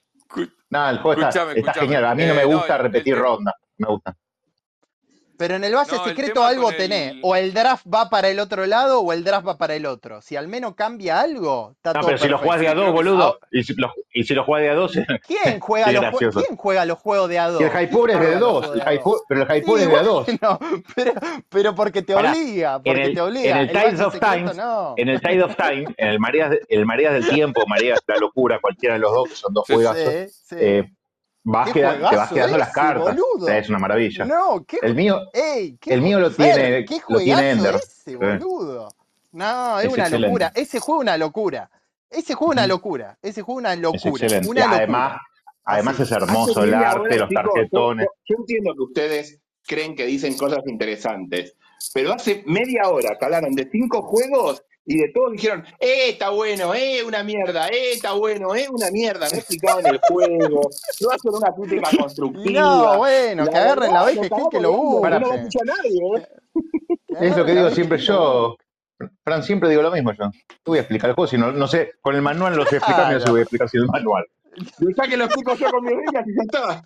No, 0.70 0.88
el 0.88 0.98
juego 0.98 1.12
está, 1.20 1.28
Escuchame, 1.28 1.50
está 1.58 1.70
escuchame. 1.72 1.86
genial. 1.86 2.04
A 2.06 2.14
mí 2.14 2.24
no 2.24 2.32
Eh, 2.32 2.36
me 2.36 2.44
gusta 2.44 2.78
repetir 2.78 3.14
el 3.14 3.20
tema- 3.20 3.28
ronda. 3.36 3.54
Me 3.78 3.86
gusta. 3.88 4.16
Pero 5.38 5.56
en 5.56 5.64
el 5.64 5.72
No, 5.72 5.80
el 5.82 5.86
Secreto 5.88 6.44
algo 6.44 6.64
con 6.64 6.76
tenés. 6.76 7.12
el. 7.12 7.20
O 7.22 7.34
el 7.34 7.52
draft 7.54 7.84
va 7.92 8.08
para 8.10 8.28
el 8.28 8.38
otro 8.38 8.64
lado 8.66 9.00
o 9.00 9.12
el 9.12 9.24
draft 9.24 9.46
va 9.48 9.58
para 9.58 9.74
el 9.74 9.86
otro. 9.86 10.20
Si 10.22 10.36
al 10.36 10.46
menos 10.46 10.74
cambia 10.74 11.20
algo, 11.20 11.72
está 11.76 11.92
No, 11.94 12.00
todo 12.00 12.06
pero 12.06 12.18
si 12.18 12.28
lo 12.28 12.38
jugás 12.38 12.60
de 12.60 12.68
a 12.68 12.74
dos, 12.74 12.92
boludo. 12.92 13.38
Y 13.50 13.64
si 13.64 13.74
lo, 13.74 13.92
y 14.12 14.24
si 14.24 14.34
lo 14.34 14.44
jugás 14.44 14.62
de 14.62 14.70
a 14.70 14.74
dos, 14.74 14.92
¿quién 15.26 15.58
juega, 15.60 15.90
los 15.90 16.02
gracioso. 16.02 16.40
¿quién 16.44 16.56
juega 16.56 16.84
los 16.84 16.98
juegos 16.98 17.28
de 17.28 17.38
a 17.38 17.44
Y 17.44 17.46
el 17.48 17.52
dos? 17.54 17.70
Jaipur 17.72 18.10
es 18.10 18.16
¿Quién 18.18 18.30
de 18.30 18.36
dos. 18.38 18.70
El 18.74 18.82
Jaipur, 18.82 19.12
dos? 19.14 19.22
pero 19.28 19.40
el 19.42 19.46
Jaipur 19.48 19.78
Y 19.78 19.82
es 19.82 19.88
de 19.88 19.96
a 19.96 20.02
dos. 20.02 20.26
bueno, 20.26 20.58
pero, 20.94 21.12
pero 21.48 21.74
porque 21.74 22.02
te 22.02 22.14
obliga, 22.14 22.76
en 22.76 22.82
porque 22.82 23.02
el, 23.02 23.14
te 23.14 23.20
en 23.20 23.26
obliga. 23.26 23.60
el 23.60 23.68
El 23.68 23.68
Tides 23.70 23.84
Valle 23.84 24.04
of 24.04 24.12
Secreto 24.14 24.54
no. 24.54 24.94
en 24.96 25.08
el 25.08 25.20
Tide 25.20 25.42
of 25.42 25.56
Time, 25.56 25.94
en 25.96 26.08
el 26.08 26.20
Marías, 26.20 26.50
de- 26.50 26.60
el 26.68 26.86
Marías 26.86 27.12
del 27.14 27.28
Tiempo, 27.28 27.62
Marías 27.66 27.98
de 28.06 28.14
la 28.14 28.20
Locura, 28.20 28.58
cualquiera 28.60 28.94
de 28.94 29.00
los 29.00 29.12
dos, 29.12 29.28
que 29.30 29.34
son 29.36 29.52
dos 29.54 29.64
Sí, 29.66 29.72
sí. 29.72 29.74
juegazos, 29.74 30.12
Sí, 30.12 30.28
sí. 30.44 30.56
eh, 30.58 30.92
vas 31.44 31.66
¿Qué 31.68 31.72
queda- 31.80 32.10
te 32.10 32.16
vas 32.16 32.32
quedando 32.32 32.58
las 32.58 32.72
cartas. 32.72 33.02
O 33.02 33.06
sea, 33.06 33.14
boludo? 33.14 33.48
es 33.48 33.68
una 33.68 33.78
maravilla. 33.78 34.24
No, 34.24 34.64
qué, 34.66 34.78
El 34.82 34.94
mío, 34.94 35.20
ey, 35.32 35.76
qué 35.80 35.94
el 35.94 36.00
mío 36.02 36.20
lo 36.20 36.30
tiene, 36.30 36.84
qué 36.84 37.00
lo 37.08 37.18
tiene 37.18 37.50
Ender. 37.50 37.74
ese, 37.76 38.16
boludo. 38.16 38.88
No, 39.32 39.78
es 39.80 39.86
es 39.86 39.92
una 39.92 40.02
excelente. 40.04 40.26
locura. 40.28 40.52
Ese 40.54 40.78
juego 40.78 41.00
es 41.00 41.04
una 41.04 41.16
locura. 41.18 41.70
Ese 42.10 42.34
juego 42.34 42.52
es 42.52 42.56
una 42.58 42.66
locura. 42.66 43.18
Ese 43.22 43.42
juego 43.42 43.60
es 43.60 43.64
una 43.64 43.76
locura. 43.76 44.26
Una 44.46 44.70
además, 44.76 45.12
locura. 45.12 45.20
además 45.64 45.94
Así. 45.94 46.02
es 46.02 46.12
hermoso 46.12 46.64
el 46.64 46.74
arte, 46.74 47.18
los 47.18 47.28
chicos, 47.28 47.44
tarjetones. 47.54 48.06
yo- 48.06 48.34
yo 48.34 48.36
entiendo 48.40 48.74
que 48.74 48.82
ustedes 48.82 49.40
creen 49.66 49.94
que 49.96 50.04
dicen 50.06 50.36
cosas 50.36 50.60
interesantes, 50.66 51.54
pero 51.94 52.12
hace 52.12 52.42
media 52.46 52.88
hora 52.90 53.16
que 53.18 53.24
hablaron 53.24 53.52
de 53.54 53.68
cinco 53.70 54.02
juegos 54.02 54.62
y 54.84 54.98
de 54.98 55.08
todos 55.14 55.32
dijeron, 55.32 55.64
eh, 55.78 56.10
está 56.10 56.30
bueno, 56.30 56.74
eh, 56.74 57.02
una 57.04 57.22
mierda, 57.22 57.68
eh, 57.68 57.92
está 57.92 58.12
bueno, 58.12 58.54
eh, 58.54 58.66
una 58.70 58.90
mierda, 58.90 59.28
no 59.30 59.36
explicaban 59.36 59.86
el 59.86 59.98
juego, 60.08 60.68
no 61.00 61.10
hacen 61.10 61.34
una 61.34 61.54
crítica 61.54 61.90
No, 61.92 61.98
constructiva. 62.02 62.96
bueno, 62.96 63.44
La 63.44 63.50
que 63.50 63.56
agarren 63.58 63.92
la 63.92 64.02
BGG 64.04 64.28
cagamos 64.28 64.48
que 64.50 64.60
lo 64.60 64.72
yo 64.72 65.08
no 65.08 65.18
lo 65.20 65.26
busquen. 65.26 65.46
escucho 65.46 65.58
a 65.60 65.64
nadie, 65.64 66.00
¿eh? 66.16 66.28
Que 67.06 67.26
Es 67.28 67.36
lo 67.36 67.44
que 67.44 67.52
digo 67.52 67.70
siempre 67.70 67.98
que 67.98 68.02
busquen. 68.12 68.16
yo. 68.16 68.56
Fran, 69.24 69.42
siempre 69.42 69.68
digo 69.68 69.82
lo 69.82 69.90
mismo 69.90 70.12
yo. 70.12 70.30
Te 70.30 70.56
voy 70.64 70.78
a 70.78 70.82
explicar 70.82 71.10
el 71.10 71.14
juego, 71.16 71.26
si 71.28 71.36
no, 71.38 71.50
no 71.52 71.66
sé, 71.68 71.92
con 72.00 72.14
el 72.14 72.22
manual 72.22 72.56
no 72.56 72.64
sé 72.66 72.76
explicar, 72.76 73.12
no 73.12 73.18
sé 73.20 73.24
Claro. 73.24 73.32
voy 73.32 73.40
a 73.40 73.42
explicar 73.42 73.68
sin 73.68 73.80
el 73.82 73.86
manual. 73.88 74.24
Dejá 74.78 75.08
que 75.08 75.16
lo 75.16 75.24
explico 75.24 75.54
yo 75.56 75.70
con 75.70 75.84
mis 75.84 75.94
reglas 75.96 76.24
y 76.26 76.34
ya 76.36 76.42
está. 76.42 76.84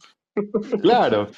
Claro. 0.83 1.29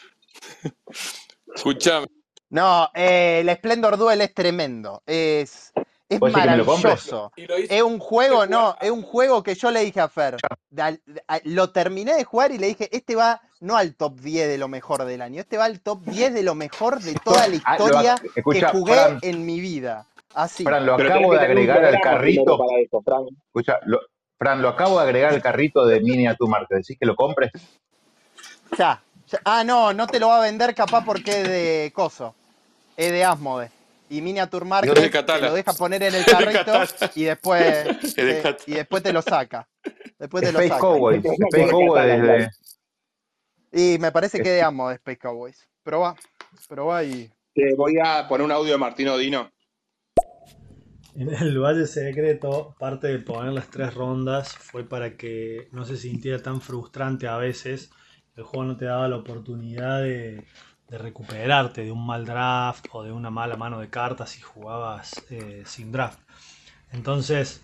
Escuchame. 1.55 2.07
No, 2.51 2.89
eh, 2.95 3.41
el 3.41 3.51
Splendor 3.57 3.97
Duel 3.97 4.21
es 4.23 4.33
tremendo. 4.35 5.03
Es, 5.07 5.73
es 6.09 6.21
maravilloso. 6.21 7.33
Es 7.37 7.83
un 7.83 7.99
juego, 7.99 8.35
jugar 8.37 8.51
no, 8.51 8.69
a- 8.69 8.79
es 8.81 8.91
un 8.91 9.03
juego 9.03 9.43
que 9.43 9.55
yo 9.55 9.71
le 9.71 9.81
dije 9.85 10.01
a 10.01 10.09
Fer. 10.09 10.37
a- 10.79 11.41
lo 11.45 11.71
terminé 11.71 12.15
de 12.15 12.25
jugar 12.25 12.51
y 12.53 12.59
le 12.59 12.69
dije, 12.69 12.89
este 12.97 13.15
va 13.17 13.41
no 13.61 13.77
al 13.77 13.95
top 13.95 14.19
10 14.21 14.49
de 14.49 14.57
lo 14.59 14.69
mejor 14.69 15.05
del 15.05 15.21
año, 15.23 15.41
este 15.41 15.57
va 15.59 15.65
al 15.67 15.81
top 15.81 16.03
10 16.05 16.33
de 16.33 16.43
lo 16.43 16.55
mejor 16.55 17.01
de 17.01 17.15
toda 17.15 17.47
la 17.49 17.61
Ah, 17.65 17.77
lo 17.79 17.85
historia 17.87 18.15
que 18.35 18.63
jugué 18.73 18.95
Fran, 18.95 19.19
en 19.23 19.45
mi 19.47 19.61
vida. 19.61 20.07
Así. 20.35 20.63
Fran, 20.65 20.87
lo 20.87 20.95
acabo 20.95 21.35
de 21.35 21.41
agregar 21.41 21.85
al 21.85 22.01
carrito. 22.01 22.59
para 22.59 23.03
Fran. 23.05 23.27
Escucha, 23.47 23.79
lo, 23.85 24.01
Fran, 24.39 24.63
lo 24.63 24.69
acabo 24.69 24.99
de 24.99 25.05
agregar 25.05 25.33
al 25.35 25.43
carrito 25.43 25.85
de 25.87 26.01
Miniature 26.01 26.49
Market. 26.51 26.79
¿Decís 26.79 26.97
que 26.99 27.07
lo 27.07 27.17
compres? 27.17 27.51
Ya, 28.79 29.03
ya. 29.27 29.41
Ah, 29.45 29.65
no, 29.65 29.93
no 29.93 30.07
te 30.07 30.21
lo 30.21 30.29
va 30.29 30.39
a 30.39 30.43
vender 30.43 30.75
capaz 30.75 31.05
porque 31.05 31.31
es 31.43 31.49
de 31.49 31.93
coso. 31.95 32.35
Es 32.97 33.11
de 33.11 33.25
Asmode. 33.25 33.71
Y 34.11 34.23
Miniature 34.23 34.65
¿Y 34.65 34.69
Market 34.69 34.95
de 34.99 35.23
te 35.23 35.41
lo 35.41 35.55
deja 35.55 35.73
poner 35.73 36.03
en 36.03 36.15
el 36.15 36.25
de 36.25 36.31
carrito 36.31 36.73
y 37.15 37.25
después, 37.25 37.63
Es 38.03 38.15
de 38.17 38.35
te- 38.35 38.71
y 38.71 38.75
después 38.75 39.03
te 39.03 39.13
lo 39.13 39.23
saca. 39.23 39.69
Después 40.19 40.45
te 40.45 40.53
lo 40.53 40.61
Space 40.61 40.69
saca. 40.69 40.81
Cowboys. 40.81 41.25
Space 41.25 41.71
Cowboys. 41.71 42.61
Y 43.73 43.99
me 43.99 44.11
parece 44.13 44.41
que 44.43 44.51
de 44.51 44.63
Asmode 44.63 44.95
Space 44.95 45.19
Cowboys. 45.19 45.69
Pero 45.83 46.01
va, 46.01 46.17
pero 46.69 46.87
va 46.87 47.05
y... 47.05 47.31
Te 47.55 47.75
voy 47.75 47.99
a 48.03 48.27
poner 48.29 48.45
un 48.45 48.53
audio 48.53 48.73
de 48.73 48.79
Martino 48.79 49.17
Dino. 49.17 49.51
En 51.15 51.35
el 51.35 51.59
Valle 51.59 51.87
Secreto, 51.87 52.77
parte 52.79 53.09
de 53.09 53.19
poner 53.19 53.53
las 53.53 53.69
tres 53.71 53.93
rondas 53.95 54.55
fue 54.55 54.89
para 54.89 55.17
que 55.17 55.69
no 55.73 55.85
se 55.85 55.97
sintiera 55.97 56.41
tan 56.41 56.61
frustrante 56.61 57.27
a 57.27 57.37
veces. 57.37 57.91
El 58.37 58.45
juego 58.45 58.65
no 58.67 58.77
te 58.77 58.85
daba 58.85 59.09
la 59.09 59.17
oportunidad 59.17 60.03
de, 60.03 60.45
de 60.89 60.99
recuperarte 60.99 61.85
de 61.85 61.93
un 61.93 62.05
mal 62.07 62.25
draft 62.25 62.87
o 62.93 63.03
de 63.03 63.13
una 63.13 63.31
mala 63.31 63.57
mano 63.57 63.79
de 63.81 63.91
cartas 63.91 64.31
si 64.31 64.41
jugabas 64.41 65.25
eh, 65.31 65.63
sin 65.67 65.93
draft. 65.93 66.21
Entonces 66.93 67.63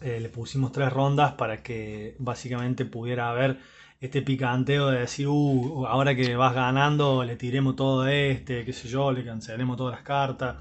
eh, 0.00 0.20
le 0.20 0.28
pusimos 0.28 0.72
tres 0.72 0.92
rondas 0.92 1.32
para 1.32 1.62
que 1.62 2.16
básicamente 2.18 2.84
pudiera 2.84 3.30
haber 3.30 3.58
este 4.00 4.20
picanteo 4.22 4.88
de 4.90 5.00
decir, 5.00 5.26
uh, 5.28 5.86
ahora 5.86 6.14
que 6.14 6.36
vas 6.36 6.54
ganando, 6.54 7.24
le 7.24 7.36
tiremos 7.36 7.76
todo 7.76 8.06
este, 8.06 8.64
qué 8.64 8.72
sé 8.72 8.88
yo, 8.88 9.10
le 9.12 9.24
cancelemos 9.24 9.76
todas 9.76 9.94
las 9.96 10.02
cartas. 10.04 10.56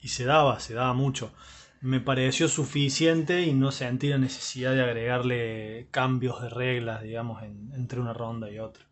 Y 0.00 0.08
se 0.08 0.24
daba, 0.26 0.60
se 0.60 0.74
daba 0.74 0.92
mucho. 0.92 1.32
Me 1.80 2.00
pareció 2.00 2.48
suficiente 2.48 3.42
y 3.42 3.54
no 3.54 3.70
sentí 3.72 4.08
la 4.08 4.18
necesidad 4.18 4.72
de 4.74 4.82
agregarle 4.82 5.88
cambios 5.90 6.42
de 6.42 6.50
reglas, 6.50 7.02
digamos, 7.02 7.42
en- 7.42 7.72
entre 7.74 8.00
una 8.00 8.12
ronda 8.12 8.50
y 8.50 8.58
otra. 8.58 8.84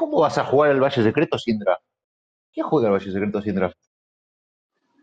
¿Cómo 0.00 0.18
vas 0.20 0.38
a 0.38 0.46
jugar 0.46 0.70
al 0.70 0.80
Valle 0.82 1.02
Secreto 1.02 1.38
sin 1.38 1.58
draft? 1.58 1.82
¿Quién 2.54 2.64
juega 2.64 2.88
al 2.88 2.94
Valle 2.94 3.12
Secreto 3.12 3.42
sin 3.42 3.54
draft? 3.54 3.76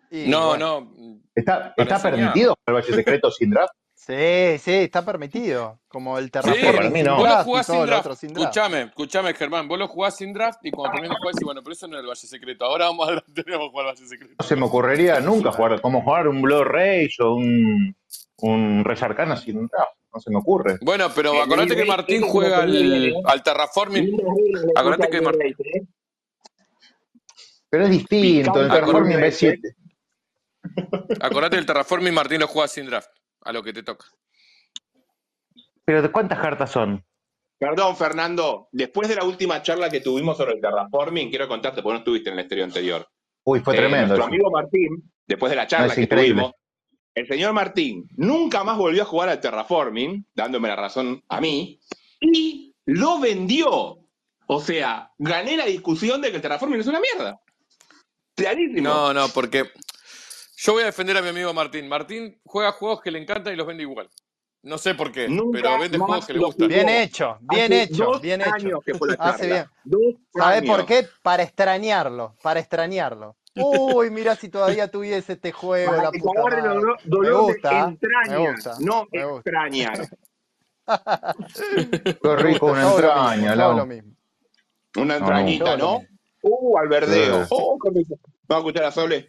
y 0.09 0.27
No, 0.27 0.47
bueno. 0.47 0.89
no. 0.91 1.19
¿Está, 1.35 1.75
está 1.77 2.01
permitido 2.01 2.55
jugar 2.55 2.63
al 2.65 2.73
Valle 2.73 2.93
Secreto 2.95 3.29
sin 3.29 3.51
draft? 3.51 3.73
Sí, 3.93 4.57
sí, 4.59 4.73
está 4.73 5.03
permitido. 5.03 5.79
Como 5.87 6.17
el 6.17 6.25
Sí, 6.25 6.31
para 6.31 6.89
mí 6.89 6.97
sin 6.97 7.05
no. 7.05 7.17
vos 7.17 7.29
lo 7.29 7.43
jugás 7.43 7.65
sin 7.65 7.85
draft. 7.85 7.99
otro 8.05 8.15
sin 8.15 8.33
draft. 8.33 8.55
Escuchame, 8.55 8.81
escuchame, 8.83 9.33
Germán. 9.33 9.67
Vos 9.67 9.77
lo 9.77 9.87
jugás 9.87 10.15
sin 10.15 10.33
draft 10.33 10.59
y 10.63 10.71
cuando 10.71 10.93
termines 10.93 11.09
de 11.09 11.17
jugar 11.17 11.33
decís, 11.33 11.45
bueno, 11.45 11.61
pero 11.61 11.73
eso 11.73 11.87
no 11.87 11.93
era 11.95 12.01
el 12.01 12.07
Valle 12.07 12.27
Secreto. 12.27 12.65
Ahora 12.65 12.85
vamos 12.85 13.09
a 13.09 13.21
tenemos 13.33 13.65
que 13.67 13.69
jugar 13.71 13.85
al 13.87 13.93
Valle 13.95 14.07
Secreto. 14.07 14.35
No 14.39 14.45
se 14.47 14.55
me 14.55 14.65
ocurriría 14.65 15.19
nunca 15.19 15.51
jugar, 15.51 15.81
como 15.81 16.01
jugar 16.03 16.27
un 16.27 16.41
Blood 16.41 16.63
Rage 16.63 17.15
o 17.21 17.33
un, 17.35 17.95
un 18.37 18.83
Arcana 18.87 19.35
sin 19.35 19.67
draft. 19.67 19.91
No 20.17 20.21
se 20.21 20.31
me 20.31 20.37
ocurre. 20.39 20.79
Bueno, 20.81 21.09
pero 21.13 21.31
El 21.35 21.41
acordate 21.41 21.69
que 21.75 21.81
Rey 21.81 21.87
Martín 21.87 22.15
es 22.15 22.21
como 22.21 22.31
juega 22.33 22.63
al, 22.63 23.05
¿eh? 23.07 23.13
al 23.23 23.43
Terraforming. 23.43 24.17
Acordate 24.75 25.09
que 25.11 25.17
al 25.17 25.23
Mar- 25.23 25.35
Rey, 25.35 25.51
¿eh? 25.51 25.81
Pero 27.69 27.83
es 27.83 27.89
distinto, 27.91 28.59
el 28.61 28.67
Terraforming 28.71 29.19
Rey, 29.19 29.29
B7. 29.29 29.75
Acordate 31.21 31.55
del 31.57 31.65
Terraforming 31.67 32.13
Martín 32.15 32.39
lo 32.39 32.47
juega 32.47 32.67
sin 32.67 32.87
draft. 32.87 33.09
A 33.43 33.53
lo 33.53 33.61
que 33.61 33.73
te 33.73 33.83
toca. 33.83 34.07
Pero 35.85 36.01
¿de 36.01 36.11
cuántas 36.11 36.39
cartas 36.39 36.71
son? 36.71 37.05
Perdón, 37.59 37.95
Fernando. 37.95 38.67
Después 38.71 39.07
de 39.07 39.15
la 39.17 39.23
última 39.23 39.61
charla 39.61 39.89
que 39.91 40.01
tuvimos 40.01 40.35
sobre 40.35 40.53
el 40.53 40.61
terraforming, 40.61 41.29
quiero 41.29 41.47
contarte, 41.47 41.83
porque 41.83 41.93
no 41.93 41.99
estuviste 41.99 42.29
en 42.29 42.33
el 42.33 42.39
exterior 42.39 42.65
anterior. 42.65 43.07
Uy, 43.45 43.59
fue 43.59 43.75
Eh, 43.75 43.77
tremendo 43.77 44.07
nuestro 44.07 44.25
amigo 44.25 44.49
Martín, 44.49 45.11
después 45.27 45.51
de 45.51 45.55
la 45.55 45.67
charla 45.67 45.85
No, 45.85 45.91
es 45.91 45.95
que 45.95 46.01
increíble. 46.03 46.33
tuvimos, 46.33 46.51
el 47.17 47.27
señor 47.27 47.51
Martín 47.51 48.07
nunca 48.15 48.63
más 48.63 48.77
volvió 48.77 49.01
a 49.01 49.05
jugar 49.05 49.29
al 49.29 49.41
terraforming, 49.41 50.23
dándome 50.35 50.67
la 50.67 50.75
razón 50.75 51.23
a 51.29 51.41
mí, 51.41 51.79
y 52.21 52.75
lo 52.85 53.19
vendió. 53.19 53.97
O 54.45 54.61
sea, 54.61 55.11
gané 55.17 55.57
la 55.57 55.65
discusión 55.65 56.21
de 56.21 56.29
que 56.29 56.35
el 56.35 56.41
terraforming 56.43 56.79
es 56.79 56.85
una 56.87 56.99
mierda. 56.99 57.41
Clarísimo. 58.35 58.87
No, 58.87 59.13
no, 59.15 59.29
porque 59.29 59.71
yo 60.57 60.73
voy 60.73 60.83
a 60.83 60.87
defender 60.87 61.17
a 61.17 61.23
mi 61.23 61.29
amigo 61.29 61.51
Martín. 61.55 61.89
Martín 61.89 62.39
juega 62.45 62.71
juegos 62.71 63.01
que 63.01 63.09
le 63.09 63.19
encantan 63.19 63.51
y 63.51 63.57
los 63.57 63.65
vende 63.65 63.81
igual. 63.81 64.07
No 64.61 64.77
sé 64.77 64.93
por 64.93 65.11
qué, 65.11 65.27
Nunca 65.27 65.59
pero 65.59 65.79
vende 65.79 65.97
juegos 65.97 66.27
que 66.27 66.33
le 66.33 66.39
gustan. 66.39 66.67
Bien 66.67 66.87
hecho, 66.87 67.39
bien 67.41 67.73
Hace 67.73 67.81
hecho, 67.83 68.03
dos 68.05 68.21
bien 68.21 68.41
hecho. 68.41 68.53
años 68.53 68.79
que 68.85 68.93
fue 68.93 69.07
la 69.09 69.17
charla. 69.17 69.33
Hace 69.33 69.47
bien. 69.47 69.65
Dos 69.85 70.15
¿Sabés 70.35 70.57
años. 70.61 70.75
por 70.77 70.85
qué? 70.85 71.07
Para 71.23 71.41
extrañarlo, 71.41 72.35
para 72.43 72.59
extrañarlo. 72.59 73.35
Uy, 73.63 74.09
mira 74.11 74.35
si 74.35 74.49
todavía 74.49 74.89
tuviese 74.89 75.33
este 75.33 75.51
juego, 75.51 75.91
Para 75.91 76.03
la 76.03 76.11
que 76.11 76.19
puta 76.19 76.41
madre. 76.43 76.61
dolor, 76.61 76.97
Me 77.03 77.09
dolor 77.09 77.25
de 77.47 77.53
gusta, 77.53 77.71
me 77.71 77.91
entraña, 77.93 78.51
gusta, 78.51 78.73
no 78.79 79.07
me 79.11 79.25
gusta. 79.25 79.37
extraña. 79.49 79.93
Qué 82.21 82.35
rico 82.37 82.67
una 82.67 82.89
entraña, 82.91 83.35
mismo, 83.51 83.63
todo 83.63 83.73
lo 83.73 83.85
mismo. 83.85 84.13
Una 84.97 85.17
entrañita, 85.17 85.77
¿no? 85.77 86.01
Uh, 86.43 86.77
al 86.77 86.87
verdeo. 86.87 87.45
Oh, 87.49 87.77
a 88.49 88.57
escuchar 88.57 88.83
a 88.85 88.91
Sole. 88.91 89.27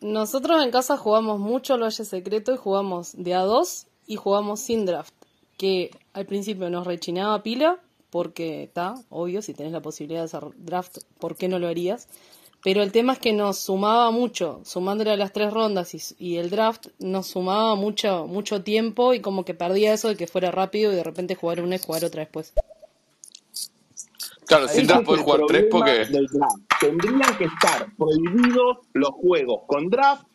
Nosotros 0.00 0.62
en 0.62 0.70
casa 0.70 0.96
jugamos 0.98 1.38
mucho 1.40 1.74
al 1.74 1.82
Valle 1.82 2.04
Secreto 2.04 2.52
y 2.52 2.56
jugamos 2.58 3.14
de 3.16 3.34
a 3.34 3.40
dos 3.40 3.86
y 4.06 4.16
jugamos 4.16 4.60
sin 4.60 4.84
draft. 4.84 5.14
Que 5.56 5.90
al 6.12 6.26
principio 6.26 6.68
nos 6.68 6.86
rechinaba 6.86 7.42
pila, 7.42 7.78
porque 8.10 8.62
está, 8.64 8.94
obvio, 9.08 9.40
si 9.40 9.54
tenés 9.54 9.72
la 9.72 9.80
posibilidad 9.80 10.20
de 10.20 10.26
hacer 10.26 10.44
draft, 10.56 10.98
¿por 11.18 11.34
qué 11.36 11.48
no 11.48 11.58
lo 11.58 11.66
harías? 11.66 12.08
Pero 12.66 12.82
el 12.82 12.90
tema 12.90 13.12
es 13.12 13.20
que 13.20 13.32
nos 13.32 13.60
sumaba 13.60 14.10
mucho, 14.10 14.60
sumándole 14.64 15.12
a 15.12 15.16
las 15.16 15.32
tres 15.32 15.52
rondas 15.52 15.94
y, 15.94 16.00
y 16.18 16.38
el 16.38 16.50
draft 16.50 16.88
nos 16.98 17.28
sumaba 17.28 17.76
mucho, 17.76 18.26
mucho 18.26 18.64
tiempo 18.64 19.14
y 19.14 19.20
como 19.20 19.44
que 19.44 19.54
perdía 19.54 19.94
eso 19.94 20.08
de 20.08 20.16
que 20.16 20.26
fuera 20.26 20.50
rápido 20.50 20.90
y 20.92 20.96
de 20.96 21.04
repente 21.04 21.36
jugar 21.36 21.60
una 21.60 21.76
y 21.76 21.78
jugar 21.78 22.04
otra 22.04 22.22
después. 22.22 22.54
Claro, 24.46 24.66
sin 24.66 24.88
draft 24.88 25.06
podés 25.06 25.22
jugar 25.22 25.42
tres 25.46 25.66
porque. 25.70 25.92
del 25.92 26.26
draft. 26.26 26.56
Tendrían 26.80 27.38
que 27.38 27.44
estar 27.44 27.86
prohibidos 27.96 28.78
los 28.94 29.10
juegos 29.10 29.60
con 29.68 29.88
draft 29.88 30.26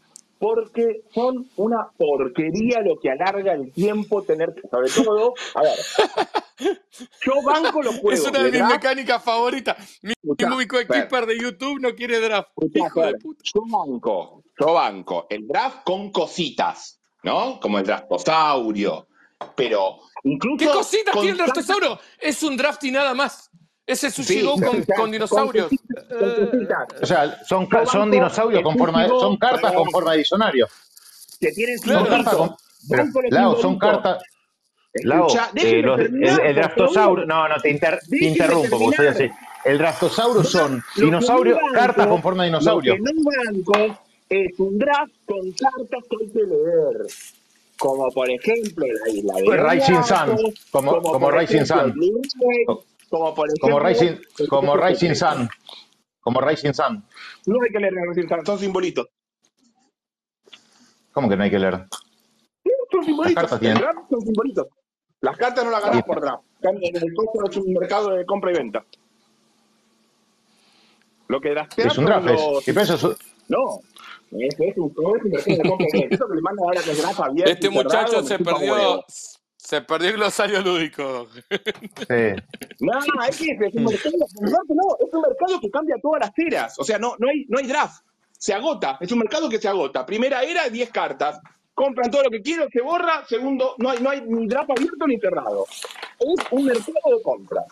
porque 0.42 1.04
son 1.14 1.48
una 1.56 1.92
porquería 1.96 2.82
lo 2.82 3.00
que 3.00 3.12
alarga 3.12 3.54
el 3.54 3.72
tiempo 3.72 4.24
tener 4.24 4.56
que, 4.56 4.68
sobre 4.68 4.90
todo, 4.90 5.36
a 5.54 5.62
ver, 5.62 5.78
yo 7.24 7.34
banco 7.46 7.84
los 7.84 7.96
juegos 8.00 8.20
Es 8.20 8.28
una 8.28 8.40
de 8.40 8.50
mis 8.50 8.60
draft, 8.60 8.74
mecánicas 8.74 9.24
favoritas. 9.24 10.00
Mi, 10.02 10.14
Fer, 10.36 10.68
coequiper 10.68 11.28
de 11.28 11.38
YouTube 11.38 11.80
no 11.80 11.94
quiere 11.94 12.20
draft. 12.20 12.50
escuchá, 12.58 12.88
Hijo 12.88 13.06
de 13.06 13.14
puta. 13.20 13.42
yo 13.44 13.62
banco, 13.70 14.44
yo 14.60 14.74
banco 14.74 15.28
el 15.30 15.48
draft 15.48 15.84
con 15.84 16.12
cositas, 16.12 17.00
¿no? 17.22 17.60
Como 17.60 17.78
el 17.78 17.86
draftosaurio, 17.86 19.08
pero 19.56 19.98
¿Qué 20.24 20.30
incluso 20.32 20.74
cositas 20.74 21.14
con 21.14 21.22
tiene 21.22 21.38
el 21.38 21.46
cartas, 21.46 21.68
draftosauro? 21.68 22.00
Es 22.18 22.42
un 22.42 22.58
draft 22.58 22.84
y 22.84 22.90
nada 22.90 23.14
más. 23.14 23.51
Ese 23.86 24.12
Sushi 24.12 24.34
sí, 24.36 24.42
Go 24.44 24.54
con, 24.54 24.64
escuchá, 24.64 24.86
con 24.86 24.96
con 24.98 25.12
dinosaurios. 25.12 25.66
cositas, 25.70 26.04
con 26.06 26.30
Eh. 26.30 26.86
O 27.02 27.06
sea, 27.06 27.44
son, 27.46 27.68
son 27.92 28.12
dinosaurios 28.12 28.62
con 28.64 28.78
forma 28.78 29.04
de, 29.04 29.10
son 29.10 29.38
cartas 29.38 29.74
con 29.74 29.90
forma 29.90 30.12
de 30.12 30.18
diccionario. 30.20 30.68
que 31.40 31.52
tienen 31.52 31.80
Son 31.80 32.06
cartas 32.06 32.36
con, 32.36 32.56
pero, 33.30 33.56
son 33.62 33.80
cartas, 33.80 34.24
Lao, 35.04 35.28
Escuchá, 35.28 35.52
eh, 35.56 35.82
los- 35.82 36.00
el, 36.00 36.06
terminar, 36.06 36.46
el 36.46 36.56
draftosauro, 36.56 37.26
no, 37.26 37.48
no, 37.48 37.56
te, 37.62 37.70
inter- 37.72 38.00
te 38.10 38.26
interrumpo 38.26 38.78
porque 38.78 38.98
soy 38.98 39.08
así. 39.08 39.30
El 39.64 39.78
draftosauro 39.78 40.44
son 40.44 40.84
Lo 40.98 41.06
dinosaurios, 41.06 41.58
cartas 41.74 42.08
con 42.08 42.22
forma 42.22 42.44
de 42.44 42.52
lo 42.52 42.60
dinosaurio. 42.60 42.96
que 42.96 43.00
no 43.02 43.12
banco 43.24 44.00
es 44.30 44.60
un 44.60 44.78
draft 44.78 45.14
con 45.26 45.40
cartas 45.54 46.04
que 46.10 46.18
hay 46.20 46.30
que 46.32 46.40
leer. 46.40 47.08
Como 47.78 48.12
por 48.12 48.30
ejemplo 48.30 48.86
la 48.86 49.12
isla 49.12 49.34
de 49.36 49.44
Pues 49.46 49.64
Rising 49.64 50.04
Sun, 50.04 50.54
como, 50.72 50.92
como 50.92 51.12
como 51.14 51.32
Rising 51.32 51.66
Sun, 51.66 51.96
como 53.12 53.36
por 53.36 53.48
como 53.60 53.80
Rising, 53.80 54.16
como 54.50 54.76
Rising. 54.78 55.14
Sun, 55.16 55.50
como 56.22 56.42
Rising 56.42 56.74
Sun. 56.74 57.04
No 57.46 57.58
hay 57.62 57.70
que 57.72 57.80
leer 57.80 57.94
Rising 57.94 58.28
Sun, 58.30 58.46
son 58.46 58.58
simbolitos. 58.60 59.08
¿Cómo 61.12 61.30
que 61.30 61.36
no 61.36 61.44
hay 61.44 61.52
que 61.52 61.60
leer? 61.60 61.86
Sí, 62.64 62.72
Son 62.90 63.00
Las 63.00 63.06
simbolitos. 63.06 63.36
cartas 63.36 63.54
El 63.54 63.60
tienen. 63.60 63.82
draft 63.82 64.10
son 64.10 64.22
simbolitos. 64.22 64.68
Las 65.20 65.38
cartas 65.38 65.66
no 65.66 65.72
las 65.72 65.84
ganas 65.84 66.04
por 66.04 66.22
draft. 66.22 66.44
El 66.62 67.14
costo 67.14 67.50
es 67.50 67.58
un 67.58 67.74
mercado 67.74 68.10
de 68.12 68.26
compra 68.26 68.52
y 68.52 68.56
venta. 68.56 68.86
Lo 71.28 71.40
que 71.42 71.50
drafteas 71.52 71.88
Es 71.92 71.98
un 71.98 72.06
son 72.06 72.06
draft, 72.06 72.26
los 72.28 72.68
es- 72.68 73.18
No, 73.50 73.80
Este 77.46 77.70
muchacho 77.70 78.24
se 78.24 78.40
perdió. 78.40 79.04
Se 79.72 79.80
perdió 79.80 80.10
el 80.10 80.16
glosario 80.18 80.60
lúdico. 80.60 81.30
sí. 81.30 82.36
No, 82.82 83.00
es 83.26 83.38
que 83.38 83.52
es 83.52 83.74
un 83.74 83.86
mercado, 83.86 84.18
no, 84.68 84.98
es 85.00 85.14
un 85.14 85.22
mercado 85.22 85.62
que 85.62 85.72
cambia 85.72 85.96
todas 86.02 86.24
las 86.24 86.32
eras. 86.36 86.78
O 86.78 86.84
sea, 86.84 87.00
no, 87.00 87.16
no, 87.20 87.30
hay, 87.30 87.46
no 87.48 87.58
hay 87.58 87.68
draft. 87.68 88.04
Se 88.38 88.54
agota. 88.54 88.98
Es 89.00 89.14
un 89.14 89.20
mercado 89.20 89.48
que 89.48 89.60
se 89.60 89.70
agota. 89.70 90.06
Primera 90.06 90.44
era, 90.44 90.68
10 90.68 90.90
cartas. 90.90 91.40
Compran 91.74 92.12
todo 92.12 92.24
lo 92.24 92.30
que 92.30 92.42
quieren, 92.42 92.68
se 92.70 92.82
borra. 92.82 93.26
Segundo, 93.30 93.76
no 93.78 93.92
hay, 93.92 94.00
no 94.02 94.10
hay 94.10 94.22
ni 94.28 94.46
draft 94.46 94.72
abierto 94.72 95.08
ni 95.08 95.18
cerrado. 95.18 95.66
Es 96.20 96.52
un 96.52 96.66
mercado 96.66 97.16
de 97.18 97.24
compra. 97.24 97.66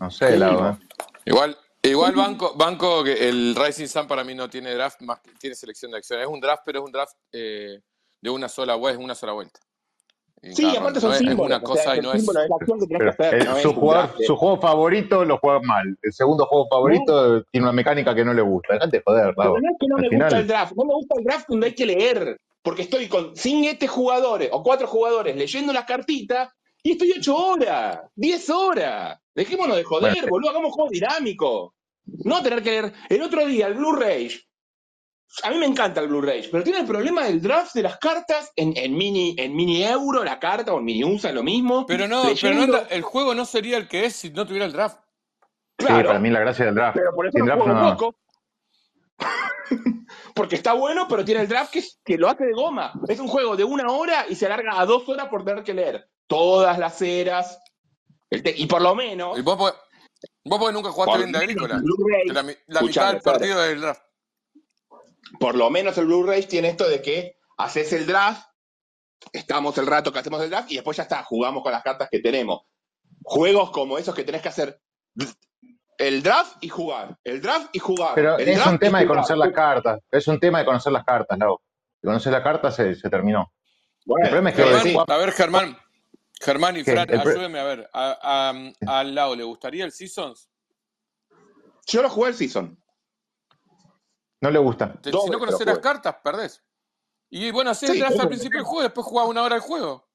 No 0.00 0.10
sé, 0.10 0.34
¿eh? 0.34 0.78
Igual, 1.26 1.58
igual 1.82 2.14
banco, 2.14 2.54
banco 2.56 3.04
que 3.04 3.28
el 3.28 3.54
Rising 3.54 3.86
Sun 3.86 4.06
para 4.06 4.24
mí 4.24 4.34
no 4.34 4.48
tiene 4.48 4.72
draft, 4.72 5.02
más 5.02 5.20
que 5.20 5.32
tiene 5.32 5.54
selección 5.54 5.90
de 5.90 5.98
acciones. 5.98 6.24
Es 6.24 6.32
un 6.32 6.40
draft, 6.40 6.62
pero 6.64 6.78
es 6.78 6.86
un 6.86 6.92
draft 6.92 7.16
eh, 7.32 7.82
de 8.20 8.30
una 8.30 8.48
sola 8.48 8.74
vuelta, 8.74 8.98
es 9.00 9.04
una 9.04 9.14
sola 9.14 9.32
vuelta. 9.32 9.60
Sí, 10.42 10.62
cada 10.62 10.80
aparte 10.80 11.00
son 11.00 11.10
No 11.10 11.14
es, 11.16 11.20
es 11.20 11.28
símbolos. 11.28 11.46
una 11.46 11.56
O 11.56 11.76
sea, 11.76 11.84
cosa 11.84 11.96
y 11.96 12.00
no 12.00 12.12
es. 12.14 12.18
símbolo 12.20 12.40
de 12.40 12.48
la 12.48 12.56
acción 12.56 12.78
que 12.80 12.86
tenés 12.86 12.98
Pero 12.98 13.16
que 13.16 13.22
hacer. 13.26 13.34
el- 13.40 13.44
No 13.46 13.56
es 13.56 13.62
su, 13.62 13.74
jugador, 13.74 14.36
juego 14.38 14.60
favorito 14.60 15.24
lo 15.26 15.38
juega 15.38 15.60
mal. 15.60 15.98
El 16.00 16.12
segundo 16.14 16.46
juego 16.46 16.64
No, 16.64 16.68
favorito 16.76 17.42
tiene 17.52 17.64
una 17.66 17.72
mecánica 17.72 18.14
que 18.14 18.24
no 18.24 18.32
le 18.32 18.40
gusta. 18.40 18.72
Dejate 18.74 18.96
de 18.98 19.02
joder, 19.04 19.34
Pero 19.36 19.50
no 19.50 19.56
es 19.58 19.76
que 19.78 19.86
no 19.86 19.96
Al 19.96 20.02
me 20.02 20.08
gusta 20.18 20.38
el 20.38 20.46
draft, 20.46 20.72
no 20.76 20.84
me 20.86 20.94
gusta 20.94 21.14
el 21.18 21.24
draft 21.24 21.46
donde 21.48 21.66
hay 21.66 21.74
que 21.74 21.86
leer, 21.86 22.40
porque 22.62 22.82
estoy 22.82 23.06
con 23.08 23.36
cinco 23.36 23.86
jugadores 23.86 24.48
o 24.52 24.62
cuatro 24.62 24.86
jugadores 24.86 25.36
leyendo 25.36 25.74
las 25.74 25.84
cartitas 25.84 26.48
y 26.82 26.92
estoy 26.92 27.12
ocho 27.18 27.36
horas, 27.36 28.00
diez 28.14 28.48
horas. 28.48 29.18
Dejémonos 29.34 29.76
de 29.76 29.84
bueno, 29.84 30.08
joder, 30.08 30.30
boludo, 30.30 30.50
hagamos 30.50 30.72
juego 30.72 30.88
dinámico. 30.90 31.74
No 32.24 32.42
tener 32.42 32.62
que 32.62 32.70
leer. 32.70 32.92
El 33.10 33.20
otro 33.22 33.44
día, 33.44 33.66
el 33.66 33.74
Blu-ray. 33.74 34.30
A 35.44 35.50
mí 35.50 35.58
me 35.58 35.66
encanta 35.66 36.00
el 36.00 36.08
Blu-ray, 36.08 36.48
pero 36.50 36.64
tiene 36.64 36.80
el 36.80 36.86
problema 36.86 37.24
del 37.24 37.40
draft 37.40 37.72
de 37.74 37.82
las 37.82 37.98
cartas 37.98 38.50
en, 38.56 38.76
en 38.76 38.94
mini, 38.96 39.34
en 39.38 39.54
mini 39.54 39.84
euro, 39.84 40.24
la 40.24 40.40
carta, 40.40 40.72
o 40.74 40.78
en 40.78 40.84
mini 40.84 41.04
USA, 41.04 41.30
lo 41.32 41.42
mismo. 41.44 41.86
Pero 41.86 42.08
no, 42.08 42.22
pero 42.40 42.66
no 42.66 42.78
el 42.90 43.02
juego 43.02 43.34
no 43.34 43.44
sería 43.44 43.76
el 43.76 43.86
que 43.86 44.06
es 44.06 44.16
si 44.16 44.30
no 44.30 44.44
tuviera 44.44 44.64
el 44.66 44.72
draft. 44.72 44.98
sí, 45.78 45.86
para 45.86 46.02
claro, 46.02 46.20
mí 46.20 46.30
la 46.30 46.40
gracia 46.40 46.64
del 46.66 46.74
draft. 46.74 46.96
pero 46.98 47.14
por 47.14 47.26
eso 47.26 47.32
Sin 47.36 47.40
no 47.40 47.46
draft 47.46 47.62
juego 47.62 47.80
no. 47.80 47.96
poco. 47.96 48.16
Porque 50.34 50.56
está 50.56 50.72
bueno, 50.72 51.06
pero 51.08 51.24
tiene 51.24 51.42
el 51.42 51.48
draft 51.48 51.72
que, 51.72 51.82
que 52.04 52.18
lo 52.18 52.28
hace 52.28 52.44
de 52.44 52.52
goma. 52.52 52.92
Es 53.08 53.18
un 53.20 53.28
juego 53.28 53.56
de 53.56 53.64
una 53.64 53.90
hora 53.92 54.26
y 54.28 54.34
se 54.34 54.46
alarga 54.46 54.80
a 54.80 54.86
dos 54.86 55.08
horas 55.08 55.28
por 55.28 55.44
tener 55.44 55.62
que 55.62 55.74
leer 55.74 56.08
todas 56.26 56.78
las 56.78 57.00
eras. 57.02 57.58
El 58.30 58.42
y 58.56 58.66
por 58.66 58.80
lo 58.82 58.94
menos, 58.94 59.38
Y 59.38 59.42
vos, 59.42 59.56
porque- 59.56 59.78
vos 60.44 60.72
nunca 60.72 60.90
jugaste 60.90 61.18
bien 61.18 61.32
de 61.32 61.38
agrícola. 61.38 61.76
el 61.76 62.34
la, 62.34 62.42
la 62.66 62.82
mitad 62.82 63.12
del 63.12 63.22
partido 63.22 63.64
es 63.64 63.72
el 63.72 63.80
draft. 63.80 64.02
Por 65.38 65.54
lo 65.56 65.70
menos 65.70 65.96
el 65.98 66.06
Blu-ray 66.06 66.44
tiene 66.46 66.68
esto 66.68 66.88
de 66.88 67.00
que 67.02 67.36
haces 67.58 67.92
el 67.92 68.06
draft, 68.06 68.46
estamos 69.32 69.76
el 69.78 69.86
rato 69.86 70.12
que 70.12 70.18
hacemos 70.18 70.40
el 70.42 70.50
draft 70.50 70.70
y 70.70 70.76
después 70.76 70.96
ya 70.96 71.02
está, 71.04 71.22
jugamos 71.24 71.62
con 71.62 71.72
las 71.72 71.82
cartas 71.82 72.08
que 72.10 72.20
tenemos. 72.20 72.62
Juegos 73.22 73.70
como 73.70 73.98
esos 73.98 74.14
que 74.14 74.24
tenés 74.24 74.40
que 74.42 74.48
hacer 74.48 74.80
el 75.98 76.22
draft 76.22 76.56
y 76.62 76.68
jugar, 76.70 77.18
el 77.24 77.40
draft 77.42 77.68
y 77.74 77.78
jugar, 77.78 78.12
Pero 78.14 78.38
el 78.38 78.48
es 78.48 78.66
un 78.66 78.78
tema 78.78 78.98
de 79.00 79.04
jugar. 79.04 79.16
conocer 79.18 79.36
las 79.36 79.52
cartas. 79.52 80.00
Es 80.10 80.26
un 80.28 80.40
tema 80.40 80.60
de 80.60 80.64
conocer 80.64 80.92
las 80.92 81.04
cartas, 81.04 81.38
Lau. 81.38 81.58
Si 82.00 82.06
conoces 82.06 82.32
la 82.32 82.42
carta, 82.42 82.70
se, 82.70 82.94
se 82.94 83.10
terminó. 83.10 83.52
El 83.98 84.04
Bueno, 84.06 84.24
problema 84.28 84.50
es 84.50 84.56
que 84.56 84.62
Germán, 84.62 84.80
jugamos- 84.80 85.08
a 85.08 85.16
ver, 85.18 85.32
Germán. 85.32 85.78
Germán 86.40 86.76
y. 86.78 86.84
Fran, 86.84 87.10
El 87.10 87.20
ayúdenme 87.20 87.58
a 87.60 87.64
ver. 87.64 87.90
A, 87.92 88.50
a- 88.86 88.98
al 89.00 89.14
lado, 89.14 89.36
¿le 89.36 89.44
gustaría 89.44 89.84
el 89.84 89.92
Seasons? 89.92 90.48
yo 91.86 92.02
lo 92.02 92.08
jugué 92.08 92.28
el 92.30 92.34
Season. 92.36 92.79
No 94.40 94.50
le 94.50 94.58
gusta. 94.58 94.92
Te- 95.00 95.10
si 95.12 95.30
no 95.30 95.38
conoces 95.38 95.66
las 95.66 95.78
cartas, 95.78 96.16
perdés. 96.22 96.62
Y 97.30 97.50
bueno, 97.50 97.70
haces 97.70 97.90
el 97.90 97.94
Sí, 97.96 98.00
draft 98.00 98.14
eso 98.14 98.22
al 98.22 98.28
principio 98.28 98.58
del 98.58 98.66
juego, 98.66 98.82
después 98.82 99.06
jugás 99.06 99.28
una 99.28 99.42
hora 99.42 99.54
el 99.56 99.60
juego. 99.60 100.06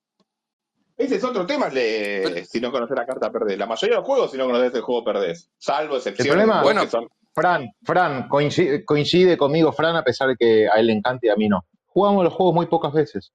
Ese 0.97 1.15
es 1.15 1.23
otro 1.23 1.45
tema, 1.45 1.67
le- 1.69 2.21
Pero- 2.23 2.45
si 2.45 2.59
no 2.61 2.71
conoces 2.71 2.95
la 2.97 3.05
carta 3.05 3.32
perdés. 3.32 3.57
La 3.57 3.65
mayoría 3.65 3.95
de 3.95 3.99
los 4.01 4.05
juegos, 4.07 4.32
si 4.32 4.38
no 4.38 4.45
conoces 4.45 4.73
el 4.73 4.82
juego, 4.82 5.03
perdés. 5.03 5.49
Salvo 5.57 5.93
El 5.93 5.97
excepciones, 5.97 6.32
problema, 6.32 6.53
juegos 6.61 6.65
Bueno, 6.73 6.82
que 6.84 6.89
son... 6.89 7.07
Fran, 7.34 7.67
Fran, 7.84 8.28
coincide, 8.30 8.86
coincide 8.86 9.38
conmigo, 9.38 9.73
Fran, 9.73 9.95
a 9.97 10.03
pesar 10.03 10.30
de 10.30 10.36
que 10.38 10.67
a 10.69 10.80
él 10.80 10.88
le 10.88 10.93
encanta 10.93 11.28
y 11.28 11.30
a 11.30 11.36
mí 11.36 11.49
no. 11.49 11.65
Jugamos 11.86 12.23
los 12.23 12.34
juegos 12.34 12.55
muy 12.55 12.65
pocas 12.67 12.93
veces. 12.93 13.34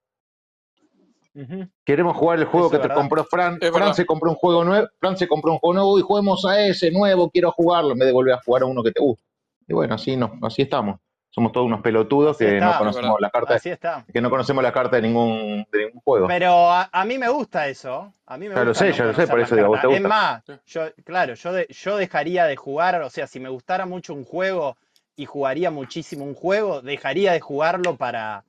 Queremos 1.84 2.16
jugar 2.16 2.38
el 2.38 2.46
juego 2.46 2.70
que 2.70 2.78
te 2.78 2.88
compró 2.92 3.24
Fran. 3.24 3.54
es 3.60 3.70
Fran 3.70 3.72
verdad. 3.80 3.92
se 3.94 4.04
compró 4.06 4.30
un 4.30 4.36
juego 4.36 4.64
nuevo, 4.64 4.88
Fran 4.98 5.16
se 5.16 5.28
compró 5.28 5.52
un 5.52 5.58
juego 5.58 5.74
nuevo 5.74 5.98
y 5.98 6.02
juguemos 6.02 6.44
a 6.44 6.66
ese 6.66 6.90
nuevo, 6.90 7.30
quiero 7.30 7.52
jugarlo, 7.52 7.92
en 7.92 7.98
vez 7.98 8.06
de 8.08 8.12
volver 8.12 8.34
a 8.34 8.40
jugar 8.44 8.62
a 8.62 8.66
uno 8.66 8.82
que 8.82 8.90
te 8.90 9.00
gusta. 9.00 9.24
Y 9.70 9.72
bueno, 9.72 9.94
así 9.94 10.16
no, 10.16 10.32
así 10.42 10.62
estamos. 10.62 10.98
Somos 11.32 11.52
todos 11.52 11.68
unos 11.68 11.80
pelotudos 11.80 12.34
Así 12.34 12.44
que 12.44 12.60
no 12.60 12.66
está, 12.66 12.70
Es 12.72 12.78
conocemos 12.78 13.20
la 13.20 13.30
carta, 13.30 13.54
así 13.54 13.70
está. 13.70 14.04
que 14.12 14.20
no 14.20 14.30
conocemos 14.30 14.64
la 14.64 14.72
carta 14.72 14.96
de 14.96 15.02
ningún, 15.02 15.64
de 15.70 15.84
ningún 15.86 16.00
juego. 16.00 16.26
Pero 16.26 16.68
a, 16.72 16.90
a 16.92 17.04
mí 17.04 17.18
me 17.18 17.28
gusta 17.28 17.68
eso. 17.68 18.12
A 18.26 18.36
mí 18.36 18.48
me 18.48 18.56
Ya 18.56 18.62
lo 18.62 18.70
gusta 18.70 18.84
sé, 18.84 18.90
no 18.90 18.96
ya 18.96 19.04
lo 19.04 19.14
sé, 19.14 19.26
por 19.28 19.38
eso 19.40 19.54
digo, 19.54 19.68
te 19.68 19.74
cartas. 19.74 19.92
Es 19.92 20.02
gusta. 20.02 20.08
más, 20.08 20.42
yo, 20.66 20.82
claro, 21.04 21.34
yo, 21.34 21.52
de- 21.52 21.66
yo 21.70 21.96
dejaría 21.96 22.46
de 22.46 22.56
jugar, 22.56 23.00
o 23.02 23.10
sea, 23.10 23.28
si 23.28 23.38
me 23.38 23.48
gustara 23.48 23.86
mucho 23.86 24.12
un 24.12 24.24
juego 24.24 24.76
y 25.14 25.24
jugaría 25.26 25.70
muchísimo 25.70 26.24
un 26.24 26.34
juego, 26.34 26.82
dejaría 26.82 27.32
de 27.32 27.38
jugarlo 27.38 27.94
para, 27.96 28.42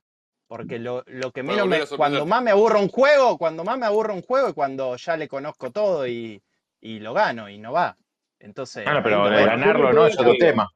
porque 0.47 0.79
lo, 0.79 1.03
lo 1.05 1.29
que 1.31 1.43
menos 1.43 1.67
me, 1.67 1.85
cuando 1.85 2.25
más 2.25 2.41
me 2.41 2.49
aburre 2.49 2.79
un 2.79 2.89
juego, 2.89 3.37
cuando 3.37 3.63
más 3.63 3.77
me 3.77 3.85
aburre 3.85 4.13
un 4.13 4.23
juego 4.23 4.47
es 4.47 4.53
cuando 4.55 4.95
ya 4.95 5.17
le 5.17 5.27
conozco 5.27 5.69
todo 5.69 6.07
y, 6.07 6.41
y 6.79 6.99
lo 6.99 7.13
gano 7.13 7.47
y 7.47 7.59
no 7.59 7.73
va. 7.73 7.95
Entonces, 8.39 8.85
Bueno, 8.85 9.01
pero 9.03 9.17
no 9.29 9.39
yo 9.39 9.45
ganarlo 9.45 9.83
no 9.93 9.93
no 9.93 10.05
es 10.07 10.17
otro 10.17 10.33
tema. 10.39 10.67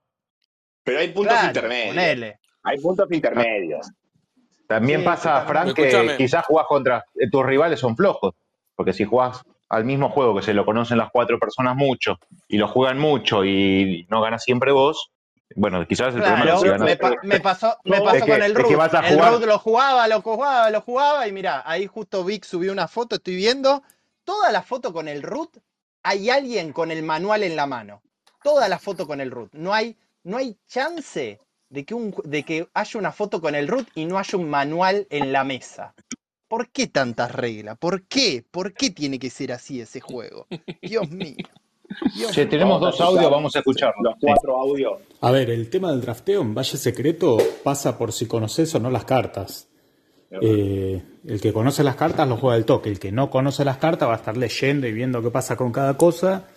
Pero 0.86 1.00
hay 1.00 1.10
puntos 1.10 1.34
Claro, 1.34 1.48
intermedios. 1.48 1.96
ponele. 1.96 2.40
Hay 2.64 2.78
puntos 2.80 3.12
intermedios. 3.12 3.88
También 4.68 5.02
Sí, 5.02 5.06
pasa, 5.06 5.42
Fran, 5.42 5.74
que 5.74 6.16
quizás 6.18 6.46
jugás 6.46 6.66
contra 6.68 7.04
eh, 7.16 7.30
tus 7.30 7.46
rivales 7.46 7.80
son 7.80 7.96
flojos, 7.98 8.34
porque 8.76 8.94
si 8.94 9.04
jugás 9.04 9.42
al 9.70 9.84
mismo 9.84 10.10
juego 10.10 10.36
que 10.36 10.42
se 10.44 10.54
lo 10.54 10.66
conocen 10.66 10.98
las 10.98 11.10
cuatro 11.12 11.38
personas 11.40 11.76
mucho 11.76 12.18
y 12.48 12.58
lo 12.58 12.68
juegan 12.68 12.98
mucho 13.00 13.44
y 13.44 14.06
no 14.10 14.22
ganas 14.22 14.44
siempre 14.44 14.72
vos, 14.72 15.12
bueno, 15.56 15.86
quizás 15.88 16.16
el 16.16 16.22
problema 16.22 16.46
es 16.46 16.52
que 16.52 16.58
si 16.58 16.64
Claro, 16.64 16.72
ganas. 16.72 16.86
me, 16.88 16.98
pa- 16.98 17.16
me 17.24 17.40
pasó, 17.40 17.78
me 17.84 18.02
pasó 18.02 18.18
es 18.18 18.24
que, 18.24 18.32
con 18.32 18.42
el 18.44 18.52
es 18.52 18.58
que 18.58 18.64
root. 18.76 18.94
El 19.04 19.20
root 19.20 19.44
lo 19.46 19.60
jugaba, 19.60 20.08
lo 20.08 20.22
jugaba, 20.22 20.70
lo 20.72 20.82
jugaba 20.82 21.28
y 21.28 21.32
mira, 21.32 21.62
ahí 21.66 21.86
justo 21.88 22.24
Vic 22.24 22.44
subió 22.46 22.72
una 22.72 22.88
foto, 22.88 23.16
estoy 23.16 23.36
viendo. 23.36 23.84
Toda 24.24 24.52
la 24.52 24.64
foto 24.64 24.92
con 24.94 25.08
el 25.08 25.22
root, 25.22 25.58
hay 26.02 26.30
alguien 26.32 26.74
con 26.74 26.90
el 26.90 27.04
manual 27.04 27.44
en 27.44 27.56
la 27.56 27.68
mano. 27.68 28.02
Toda 28.44 28.68
la 28.68 28.80
foto 28.80 29.06
con 29.06 29.22
el 29.22 29.30
root. 29.32 29.54
No 29.54 29.74
hay, 29.74 29.96
no 30.26 30.38
hay 30.38 30.58
chance 30.68 31.40
de 31.70 31.86
que, 31.86 31.94
un, 31.94 32.14
de 32.24 32.44
que 32.44 32.68
haya 32.74 33.00
una 33.00 33.12
foto 33.12 33.40
con 33.40 33.56
el 33.56 33.68
root 33.68 33.88
y 33.96 34.06
no 34.06 34.18
haya 34.18 34.38
un 34.38 34.50
manual 34.50 35.08
en 35.10 35.32
la 35.32 35.44
mesa. 35.44 35.94
¿Por 36.48 36.70
qué 36.70 36.88
tantas 36.88 37.32
reglas? 37.32 37.78
¿Por 37.78 38.04
qué? 38.04 38.44
¿Por 38.50 38.74
qué 38.74 38.90
tiene 38.90 39.18
que 39.18 39.30
ser 39.30 39.52
así 39.52 39.80
ese 39.80 40.00
juego? 40.02 40.48
Dios 40.82 41.10
mío. 41.10 41.36
Dios 42.16 42.32
Che, 42.32 42.48
tenemos 42.48 42.82
dos 42.82 43.00
audios, 43.00 43.22
escuchar 43.22 43.32
vamos 43.32 43.56
a 43.56 43.60
escucharlos. 43.60 44.04
los 44.04 44.16
cuatro 44.20 44.58
audios. 44.58 45.00
A 45.22 45.32
ver, 45.32 45.50
el 45.52 45.70
tema 45.70 45.92
del 45.92 46.02
drafteo 46.02 46.42
en 46.42 46.56
Valle 46.56 46.78
Secreto 46.78 47.38
pasa 47.64 47.98
por 47.98 48.12
si 48.12 48.26
conoces 48.28 48.74
o 48.76 48.80
no 48.80 48.90
las 48.90 49.06
cartas. 49.06 49.68
Eh, 50.42 51.02
el 51.26 51.40
que 51.40 51.54
conoce 51.54 51.84
las 51.84 51.96
cartas 51.96 52.28
lo 52.28 52.38
juega 52.38 52.56
al 52.56 52.66
toque. 52.66 52.90
El 52.90 53.00
que 53.00 53.12
no 53.12 53.30
conoce 53.30 53.64
las 53.64 53.78
cartas 53.78 54.10
va 54.10 54.14
a 54.14 54.18
estar 54.18 54.36
leyendo 54.36 54.88
y 54.88 54.92
viendo 54.92 55.22
qué 55.22 55.30
pasa 55.30 55.56
con 55.56 55.72
cada 55.72 55.96
cosa. 55.96 56.48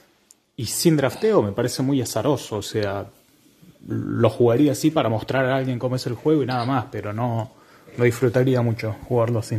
Y 0.57 0.66
sin 0.66 0.97
drafteo 0.97 1.43
me 1.43 1.53
parece 1.53 1.83
muy 1.83 2.01
azaroso. 2.01 2.57
O 2.57 2.62
sea, 2.62 3.11
lo 3.89 4.28
jugaría 4.30 4.72
así 4.72 4.91
para 4.91 5.09
mostrar 5.09 5.47
a 5.47 5.57
alguien 5.57 5.78
cómo 5.78 5.97
es 5.97 6.07
el 6.07 6.14
juego 6.14 6.43
y 6.43 6.47
nada 6.47 6.64
más. 6.64 6.86
Pero 6.93 7.12
no, 7.12 7.51
no 7.97 8.05
disfrutaría 8.05 8.62
mucho 8.62 8.95
jugarlo 9.09 9.41
así. 9.41 9.57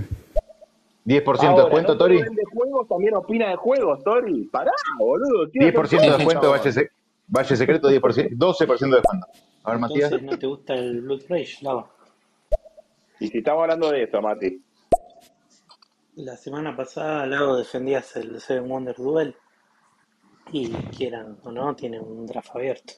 10% 1.05 1.39
de 1.41 1.47
Ahora, 1.47 1.63
descuento, 1.63 1.93
no 1.93 1.97
Tori. 1.97 2.21
vende 2.21 2.43
juegos, 2.53 2.87
también 2.87 3.15
opina 3.15 3.49
de 3.49 3.55
juegos, 3.55 4.03
Tori. 4.03 4.43
Pará, 4.45 4.71
boludo. 4.99 5.49
tiene 5.49 5.73
10% 5.73 5.89
de 6.01 6.11
descuento 6.11 6.41
de. 6.45 6.57
Valle, 6.57 6.71
Se- 6.71 6.91
Valle 7.27 7.55
Secreto, 7.55 7.89
10%, 7.89 8.29
12% 8.37 8.89
de 8.89 8.95
descuento. 8.97 9.27
A 9.63 9.71
ver, 9.71 9.79
Matías. 9.79 10.11
Entonces 10.11 10.29
no 10.31 10.37
te 10.37 10.47
gusta 10.47 10.73
el 10.75 11.01
Blood 11.01 11.21
Rage, 11.29 11.57
Lava. 11.61 11.89
Y 13.19 13.27
si 13.27 13.39
estamos 13.39 13.63
hablando 13.63 13.91
de 13.91 14.03
esto, 14.03 14.21
Mati. 14.21 14.61
La 16.15 16.35
semana 16.37 16.75
pasada, 16.75 17.25
Lago, 17.25 17.57
defendías 17.57 18.15
el 18.15 18.39
Seven 18.39 18.69
Wonder 18.69 18.95
Duel. 18.95 19.35
Y 20.51 20.69
quieran 20.69 21.37
o 21.43 21.51
no, 21.51 21.75
tiene 21.75 21.99
un 21.99 22.25
draft 22.25 22.55
abierto. 22.55 22.93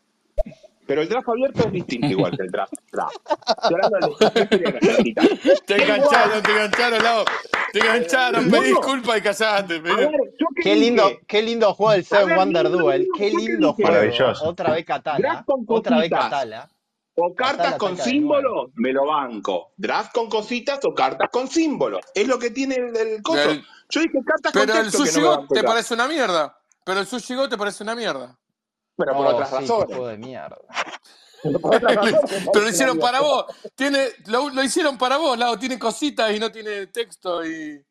Pero 0.92 1.04
el 1.04 1.08
draft 1.08 1.30
abierto 1.30 1.64
es 1.68 1.72
distinto 1.72 2.08
igual 2.18 2.36
que 2.36 2.44
el 2.44 2.52
draft. 2.52 2.74
draft. 2.92 3.16
Estoy 3.48 3.80
hablando 3.82 4.18
del 4.18 4.50
de 4.50 4.60
la 4.60 4.70
Argentina. 4.78 5.22
Te 5.66 5.84
engancharon, 5.84 6.44
te 6.44 6.52
engancharon, 6.52 7.02
Lau. 7.04 7.26
Te 7.72 7.80
engancharon, 7.80 8.52
pedí 8.52 8.68
disculpas 8.68 9.18
y 9.18 9.22
callate. 9.22 9.76
A 9.78 9.82
pedí- 9.82 9.96
ver, 9.96 10.12
¿yo 10.38 10.48
qué, 10.62 10.76
lindo, 10.76 11.08
dije? 11.08 11.22
qué 11.28 11.42
lindo 11.44 11.74
juego 11.74 11.94
el 11.94 12.04
Seven 12.04 12.36
Wonder 12.36 12.70
Duel. 12.70 13.08
Qué 13.18 13.32
¿yo 13.32 13.38
qué 13.38 13.46
lindo 13.46 13.74
juego. 13.74 13.90
Maravilloso. 13.90 14.44
Otra 14.44 14.74
vez 14.74 14.84
Catala. 14.84 15.46
Otra 15.66 15.98
vez. 16.00 16.10
Catala. 16.10 16.70
O 17.16 17.34
cartas 17.34 17.76
con 17.76 17.96
símbolos, 17.96 18.72
me 18.76 18.92
lo 18.92 19.06
banco. 19.06 19.72
Draft 19.78 20.12
con 20.14 20.28
cositas 20.30 20.80
o 20.84 20.94
cartas 20.94 21.30
con 21.32 21.48
símbolos. 21.48 22.02
Es 22.14 22.28
lo 22.28 22.38
que 22.38 22.50
tiene 22.50 22.76
el, 22.76 22.98
el 22.98 23.22
coso. 23.22 23.50
El- 23.50 23.64
Yo 23.90 24.02
dije 24.02 24.20
cartas 24.26 24.52
con 24.52 24.62
Pero 24.66 24.78
el 24.78 24.86
no 24.88 24.92
Sushi 24.92 25.20
me 25.20 25.24
Go 25.24 25.38
banco 25.38 25.54
te 25.54 25.64
parece 25.64 25.94
una 25.94 26.08
mierda. 26.10 26.58
Pero 26.84 27.00
el 27.00 27.06
Sushi 27.08 27.36
Go 27.36 27.48
te 27.48 27.58
parece 27.58 27.82
una 27.84 27.96
mierda. 27.96 28.38
Pero 29.06 29.18
por 29.18 29.26
Oh, 29.28 29.30
otras 29.30 29.50
sí, 29.50 29.56
razones. 29.56 29.86
juego 29.88 30.08
de 30.08 30.18
mierda. 30.18 30.58
Por 31.62 31.76
otras 31.76 31.96
razones. 31.96 32.22
Pero 32.54 32.64
lo 32.66 32.70
hicieron 32.70 33.00
para 33.00 33.20
vos. 33.22 33.46
Tiene, 33.76 34.06
lo, 34.28 34.50
lo 34.52 34.64
hicieron 34.64 34.98
para 34.98 35.18
vos, 35.18 35.36
Lau. 35.38 35.58
Tiene 35.58 35.80
cositas 35.80 36.32
y 36.36 36.40
no 36.40 36.52
tiene 36.52 36.88
texto 36.88 37.44
y. 37.46 37.84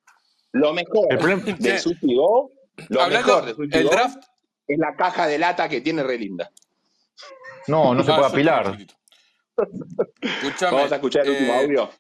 Lo 0.53 0.73
mejor 0.73 1.07
El 1.11 1.19
problema- 1.19 1.45
de 1.59 1.81
Go, 2.15 2.53
lo 2.89 3.01
Hablando, 3.03 3.43
mejor 3.43 3.69
de 3.69 3.79
el 3.81 3.89
draft. 3.89 4.23
es 4.67 4.79
la 4.79 4.95
caja 4.97 5.27
de 5.27 5.39
lata 5.39 5.69
que 5.69 5.81
tiene 5.81 6.03
re 6.03 6.17
linda. 6.19 6.51
No, 7.67 7.93
no 7.95 8.03
se 8.05 8.11
Ah, 8.13 8.17
puede 8.17 8.29
apilar. 8.31 8.79
Escuchame. 10.23 10.77
Vamos 10.77 10.93
a 10.93 10.95
escuchar 10.97 11.25
el 11.27 11.31
último 11.33 11.53
eh, 11.53 11.59
audio. 11.65 11.91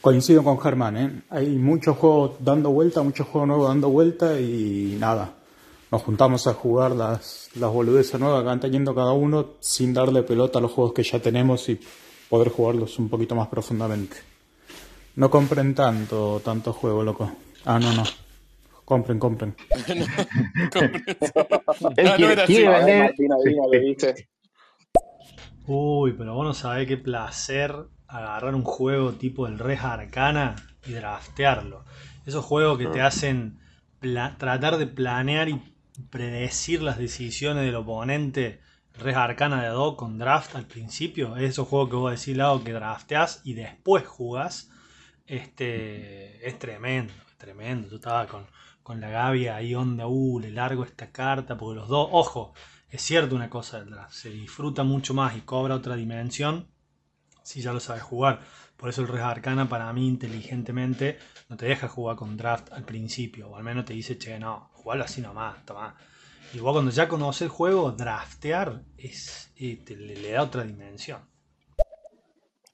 Coincido 0.00 0.44
con 0.44 0.60
Germán, 0.60 0.96
¿eh? 0.96 1.22
Hay 1.30 1.48
muchos 1.56 1.96
juegos 1.96 2.36
dando 2.38 2.70
vuelta, 2.70 3.02
muchos 3.02 3.26
juegos 3.26 3.48
nuevos 3.48 3.68
dando 3.68 3.88
vuelta 3.88 4.38
y 4.40 4.96
nada. 5.00 5.34
Nos 5.90 6.02
juntamos 6.02 6.46
a 6.46 6.54
jugar 6.54 6.90
las, 6.92 7.50
las 7.54 7.72
boludeces 7.72 8.18
nuevas 8.20 8.40
que 8.42 8.46
van 8.46 8.60
teniendo 8.60 8.94
cada 8.94 9.12
uno 9.12 9.54
sin 9.60 9.94
darle 9.94 10.22
pelota 10.22 10.58
a 10.58 10.62
los 10.62 10.72
juegos 10.72 10.92
que 10.92 11.02
ya 11.04 11.20
tenemos 11.20 11.68
y 11.68 11.80
poder 12.28 12.48
jugarlos 12.50 12.98
un 12.98 13.08
poquito 13.08 13.34
más 13.36 13.48
profundamente. 13.48 14.16
No 15.14 15.30
compren 15.30 15.74
tanto, 15.74 16.40
tanto 16.44 16.72
juego, 16.72 17.02
loco. 17.04 17.30
Ah, 17.64 17.78
no, 17.78 17.92
no. 17.92 18.02
Compren, 18.84 19.18
compren. 19.18 19.54
Él 21.96 22.06
Ah, 22.06 22.10
no 22.10 22.16
quiere, 22.16 22.32
era 22.32 22.44
así. 22.44 22.54
quiere 22.56 22.66
A 22.66 22.70
ver, 22.72 22.84
vender. 22.86 23.04
Martina, 23.06 23.36
sí, 23.42 23.48
Dina, 23.50 23.62
sí. 23.64 23.70
¿qué 23.70 23.78
dice? 23.80 24.28
Uy, 25.66 26.12
pero 26.12 26.34
vos 26.34 26.46
no 26.46 26.54
sabés 26.54 26.86
qué 26.86 26.96
placer 26.96 27.74
agarrar 28.08 28.54
un 28.54 28.62
juego 28.62 29.12
tipo 29.12 29.46
el 29.46 29.58
Res 29.58 29.82
Arcana 29.82 30.56
y 30.86 30.92
draftearlo. 30.92 31.84
Esos 32.24 32.44
juegos 32.44 32.78
que 32.78 32.86
te 32.86 33.00
hacen 33.00 33.58
pla- 34.00 34.36
tratar 34.38 34.78
de 34.78 34.86
planear 34.86 35.48
y 35.48 35.60
predecir 36.10 36.82
las 36.82 36.98
decisiones 36.98 37.64
del 37.64 37.76
oponente. 37.76 38.60
Res 38.94 39.16
Arcana 39.16 39.60
de 39.60 39.68
Ado 39.68 39.96
con 39.96 40.18
draft 40.18 40.54
al 40.56 40.66
principio. 40.66 41.36
Esos 41.36 41.68
juegos 41.68 41.90
que 41.90 41.96
vos 41.96 42.10
decís, 42.18 42.36
Lado, 42.36 42.64
que 42.64 42.72
drafteás 42.72 43.42
y 43.44 43.54
después 43.54 44.06
jugás. 44.06 44.70
Este 45.26 46.46
es 46.46 46.58
tremendo, 46.58 47.12
tremendo. 47.36 47.88
Yo 47.88 47.96
estaba 47.96 48.26
con, 48.26 48.46
con 48.82 49.00
la 49.00 49.10
Gaby 49.10 49.48
ahí 49.48 49.74
onda, 49.74 50.06
uh, 50.06 50.40
le 50.40 50.50
largo 50.50 50.84
esta 50.84 51.10
carta, 51.10 51.56
porque 51.56 51.80
los 51.80 51.88
dos, 51.88 52.08
ojo, 52.12 52.54
es 52.88 53.02
cierto 53.02 53.34
una 53.34 53.50
cosa 53.50 53.80
del 53.80 53.90
draft, 53.90 54.12
se 54.12 54.30
disfruta 54.30 54.84
mucho 54.84 55.12
más 55.12 55.36
y 55.36 55.40
cobra 55.40 55.74
otra 55.74 55.96
dimensión 55.96 56.68
si 57.46 57.60
ya 57.60 57.72
lo 57.72 57.80
sabes 57.80 58.02
jugar. 58.02 58.40
Por 58.76 58.88
eso 58.88 59.02
el 59.02 59.08
Res 59.08 59.22
Arcana 59.22 59.68
para 59.68 59.92
mí 59.92 60.08
inteligentemente 60.08 61.18
no 61.48 61.56
te 61.56 61.66
deja 61.66 61.88
jugar 61.88 62.16
con 62.16 62.36
draft 62.36 62.72
al 62.72 62.84
principio, 62.84 63.48
o 63.48 63.56
al 63.56 63.62
menos 63.62 63.84
te 63.84 63.94
dice, 63.94 64.18
che, 64.18 64.38
no, 64.38 64.70
jugalo 64.86 65.02
así 65.02 65.20
nomás, 65.20 65.66
toma. 65.66 65.96
Y 66.54 66.60
vos 66.60 66.72
cuando 66.72 66.92
ya 66.92 67.08
conoces 67.08 67.42
el 67.42 67.48
juego, 67.48 67.90
draftear 67.90 68.82
es, 68.96 69.50
eh, 69.56 69.80
te- 69.84 69.96
le, 69.96 70.14
le 70.14 70.30
da 70.30 70.44
otra 70.44 70.62
dimensión. 70.62 71.28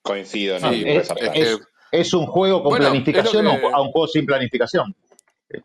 Coincido, 0.02 0.58
Sí, 0.58 0.62
¿no? 0.62 0.72
es, 0.72 1.08
es 1.16 1.30
es- 1.34 1.60
es 1.90 2.12
un 2.12 2.26
juego 2.26 2.62
con 2.62 2.68
Bueno, 2.68 2.84
planificación 2.90 3.46
que- 3.46 3.64
o 3.66 3.74
a 3.74 3.80
un 3.80 3.90
juego 3.92 4.06
sin 4.08 4.26
planificación. 4.26 4.94
Claro, 5.48 5.62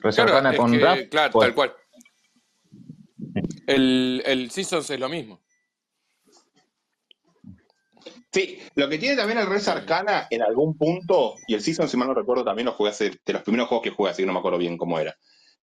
Reservana 0.00 0.50
es 0.52 0.56
con 0.56 0.70
que, 0.70 0.78
draft. 0.78 1.02
claro, 1.10 1.32
pues, 1.32 1.46
tal 1.48 1.54
cual. 1.56 1.74
El, 3.66 4.22
el 4.24 4.50
Seasons 4.52 4.90
es 4.90 5.00
lo 5.00 5.08
mismo. 5.08 5.40
Sí, 8.32 8.60
lo 8.76 8.88
que 8.88 8.96
tiene 8.98 9.16
también 9.16 9.40
el 9.40 9.46
Res 9.48 9.66
Arcana 9.66 10.28
en 10.30 10.40
algún 10.42 10.78
punto, 10.78 11.34
y 11.48 11.54
el 11.54 11.60
Season, 11.60 11.88
si 11.88 11.96
mal 11.96 12.06
no 12.06 12.14
recuerdo, 12.14 12.44
también 12.44 12.66
lo 12.66 12.72
jugué 12.74 12.90
hace, 12.90 13.10
de 13.26 13.32
los 13.32 13.42
primeros 13.42 13.66
juegos 13.66 13.82
que 13.82 13.90
jugué, 13.90 14.10
así 14.10 14.22
que 14.22 14.26
no 14.26 14.32
me 14.32 14.38
acuerdo 14.38 14.56
bien 14.58 14.78
cómo 14.78 15.00
era. 15.00 15.16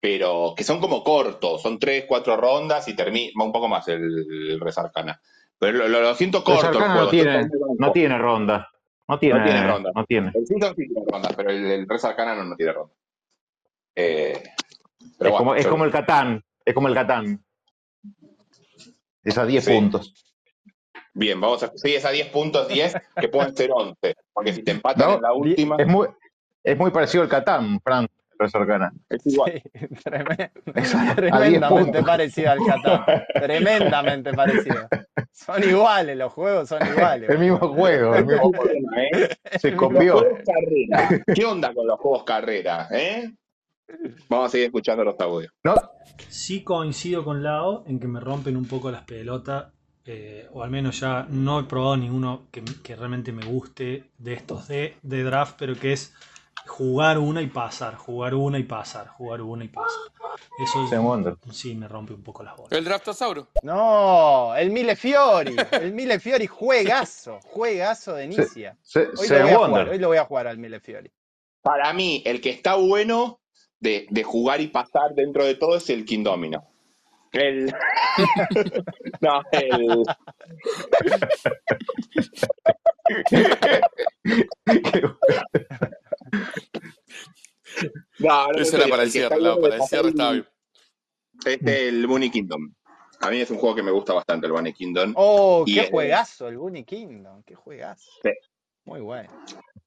Pero 0.04 0.54
que 0.58 0.66
son 0.66 0.82
como 0.82 1.02
cortos, 1.02 1.62
son 1.62 1.80
tres, 1.80 2.04
cuatro 2.06 2.36
rondas 2.36 2.86
y 2.90 2.94
termina 2.94 3.32
un 3.42 3.54
poco 3.54 3.70
más 3.70 3.88
el, 3.88 4.04
el 4.52 4.60
Res 4.60 4.78
Arcana. 4.78 5.18
Pero 5.58 5.78
lo, 5.78 5.88
lo- 5.88 6.02
lo 6.02 6.14
siento 6.16 6.44
corto 6.44 6.60
el 6.68 6.74
Reservana 6.74 6.94
juego. 6.94 7.06
no 7.06 7.10
tiene, 7.12 7.48
no 7.80 7.92
tiene 7.94 8.18
ronda. 8.18 8.70
No 9.08 9.18
tiene, 9.18 9.40
No 9.40 9.46
tiene 9.46 9.66
ronda. 9.68 9.92
no 9.96 10.04
tiene. 10.06 10.32
El 10.36 10.46
Season 10.46 10.76
sí 10.76 10.88
tiene 10.90 11.06
rondas, 11.10 11.34
pero 11.38 11.52
el, 11.52 11.66
el 11.72 11.88
Res 11.88 12.04
Arcana 12.04 12.36
no, 12.36 12.44
no 12.44 12.56
tiene 12.58 12.74
ronda. 12.74 12.94
Eh, 13.96 14.44
pero 15.00 15.08
Es 15.08 15.18
bueno, 15.20 15.38
como, 15.38 15.56
es 15.56 15.64
yo- 15.64 15.70
como 15.70 15.86
el 15.86 15.92
Catán. 15.92 16.44
Es 16.66 16.74
como 16.74 16.90
el 16.90 16.94
Catán. 16.96 17.42
Es 19.24 19.38
a 19.38 19.46
10 19.46 19.64
Sí. 19.64 19.72
puntos. 19.74 20.14
Bien, 21.14 21.40
vamos 21.40 21.64
a. 21.64 21.72
Sí, 21.76 21.96
es 21.96 22.04
a 22.04 22.10
10 22.12 22.28
puntos 22.28 22.68
10, 22.68 22.94
que 23.22 23.30
pueden 23.30 23.56
ser 23.56 23.70
11. 23.74 24.16
Porque 24.34 24.52
si 24.52 24.64
te 24.64 24.72
empatan 24.72 25.08
¿No? 25.08 25.16
en 25.16 25.22
la 25.22 25.34
última, 25.34 25.76
Es 25.80 25.88
muy, 25.88 26.08
es 26.62 26.78
muy 26.78 26.92
parecido 26.92 27.24
al 27.24 27.30
Catán, 27.30 27.80
Fran, 27.82 28.06
Reservana. 28.44 28.94
es 29.10 29.26
igual. 29.28 29.54
Sí, 29.54 29.80
tremendo- 30.04 30.50
Es 30.76 30.96
a- 30.96 31.02
a 31.02 31.04
10 31.16 31.16
tremendamente 31.16 32.04
parecido 32.04 32.52
al 32.52 32.60
Catán. 32.66 33.04
Tremendamente 33.34 34.34
parecido. 34.34 34.88
Son 35.32 35.64
iguales, 35.64 36.16
los 36.18 36.32
juegos 36.34 36.70
son 36.70 36.80
iguales. 36.88 37.30
El 37.30 37.40
mismo 37.40 37.58
juego. 37.74 38.16
el 38.16 38.26
mismo. 38.26 38.52
Tema, 38.64 39.04
¿eh? 39.14 39.30
Se 39.60 39.76
copió. 39.76 40.24
¿Qué 41.34 41.46
onda 41.46 41.74
con 41.74 41.88
los 41.88 42.00
juegos 42.00 42.24
carrera? 42.24 42.88
Eh? 42.92 43.32
Vamos 44.30 44.48
a 44.48 44.50
seguir 44.50 44.66
escuchando 44.68 45.04
los 45.04 45.20
audios. 45.20 45.52
¿No? 45.64 45.76
Sí 46.30 46.64
coincido 46.64 47.24
con 47.24 47.44
Lao 47.44 47.84
en 47.88 48.00
que 48.00 48.08
me 48.08 48.20
rompen 48.20 48.56
un 48.58 48.66
poco 48.66 48.92
las 48.92 49.04
pelotas, 49.04 49.68
eh, 50.06 50.48
o 50.52 50.64
al 50.64 50.70
menos 50.70 51.00
ya 51.00 51.26
no 51.30 51.60
he 51.60 51.64
probado 51.64 51.98
ninguno 51.98 52.48
que, 52.52 52.64
que 52.84 52.96
realmente 52.96 53.32
me 53.32 53.46
guste 53.46 54.12
de 54.18 54.34
estos 54.34 54.68
de, 54.68 54.96
de 55.02 55.24
draft, 55.24 55.56
pero 55.58 55.76
que 55.76 55.94
es 55.94 56.14
jugar 56.68 57.18
una 57.18 57.42
y 57.42 57.48
pasar, 57.48 57.96
jugar 57.96 58.34
una 58.36 58.58
y 58.60 58.64
pasar, 58.64 59.08
jugar 59.08 59.42
una 59.42 59.66
y 59.66 59.68
pasar. 59.68 60.00
Eso 60.64 61.02
Wonders. 61.02 61.38
sí 61.52 61.76
me 61.76 61.88
rompe 61.88 62.14
un 62.14 62.24
poco 62.24 62.44
las 62.44 62.56
bolas. 62.56 62.72
El 62.72 62.84
Draftosauro. 62.86 63.48
No, 63.62 64.56
el 64.56 64.72
Mille 64.72 64.96
Fiori. 64.96 65.56
El 65.72 65.94
Mille 65.94 66.20
Fiori, 66.20 66.48
juegazo. 66.48 67.40
Juegazo 67.44 68.16
de 68.16 68.26
Inicia. 68.26 68.78
Se- 68.82 69.10
Hoy 69.18 69.28
lo, 69.28 69.36
voy 69.42 69.50
a 69.52 69.56
jugar, 69.56 69.60
Wonders. 69.70 69.92
hoy 69.92 70.00
lo 70.00 70.08
voy 70.08 70.18
a 70.18 70.26
jugar 70.26 70.48
al 70.48 70.58
Mille 70.58 70.80
Fiori. 70.80 71.12
Para 71.62 71.94
mí, 71.94 72.22
el 72.26 72.42
que 72.42 72.50
está 72.50 72.76
bueno 72.76 73.40
de, 73.80 74.08
de 74.10 74.24
jugar 74.24 74.62
y 74.62 74.68
pasar 74.68 75.14
dentro 75.16 75.46
de 75.46 75.56
todo 75.56 75.76
es 75.78 75.90
el 75.90 76.06
King 76.06 76.24
Domino. 76.24 76.66
El. 77.32 77.74
no, 79.22 79.42
el. 79.52 80.04
No, 88.20 88.48
no, 88.52 88.60
Ese 88.60 88.76
era 88.78 88.88
para 88.88 89.04
el 89.04 89.12
cierre, 89.12 89.36
de 89.40 89.56
para 89.62 89.76
el 89.76 89.82
cierre 89.84 90.10
estaba 90.10 90.32
bien. 90.34 90.48
Este, 91.46 91.88
el 91.90 92.06
Bunny 92.08 92.30
Kingdom. 92.30 92.74
A 93.22 93.30
mí 93.32 93.40
es 93.42 93.50
un 93.52 93.58
juego 93.58 93.76
que 93.76 93.84
me 93.84 93.92
gusta 93.92 94.14
bastante, 94.14 94.46
el 94.48 94.54
Bunny 94.54 94.74
Kingdom. 94.74 95.14
Oh, 95.16 95.64
Y 95.66 95.76
qué 95.76 95.82
es- 95.82 95.90
juegazo, 95.90 96.48
el 96.48 96.58
Bunny 96.58 96.84
Kingdom. 96.84 97.42
Qué 97.44 97.56
juegazo. 97.56 98.10
Sí. 98.22 98.30
Muy 98.86 99.00
bueno. 99.02 99.30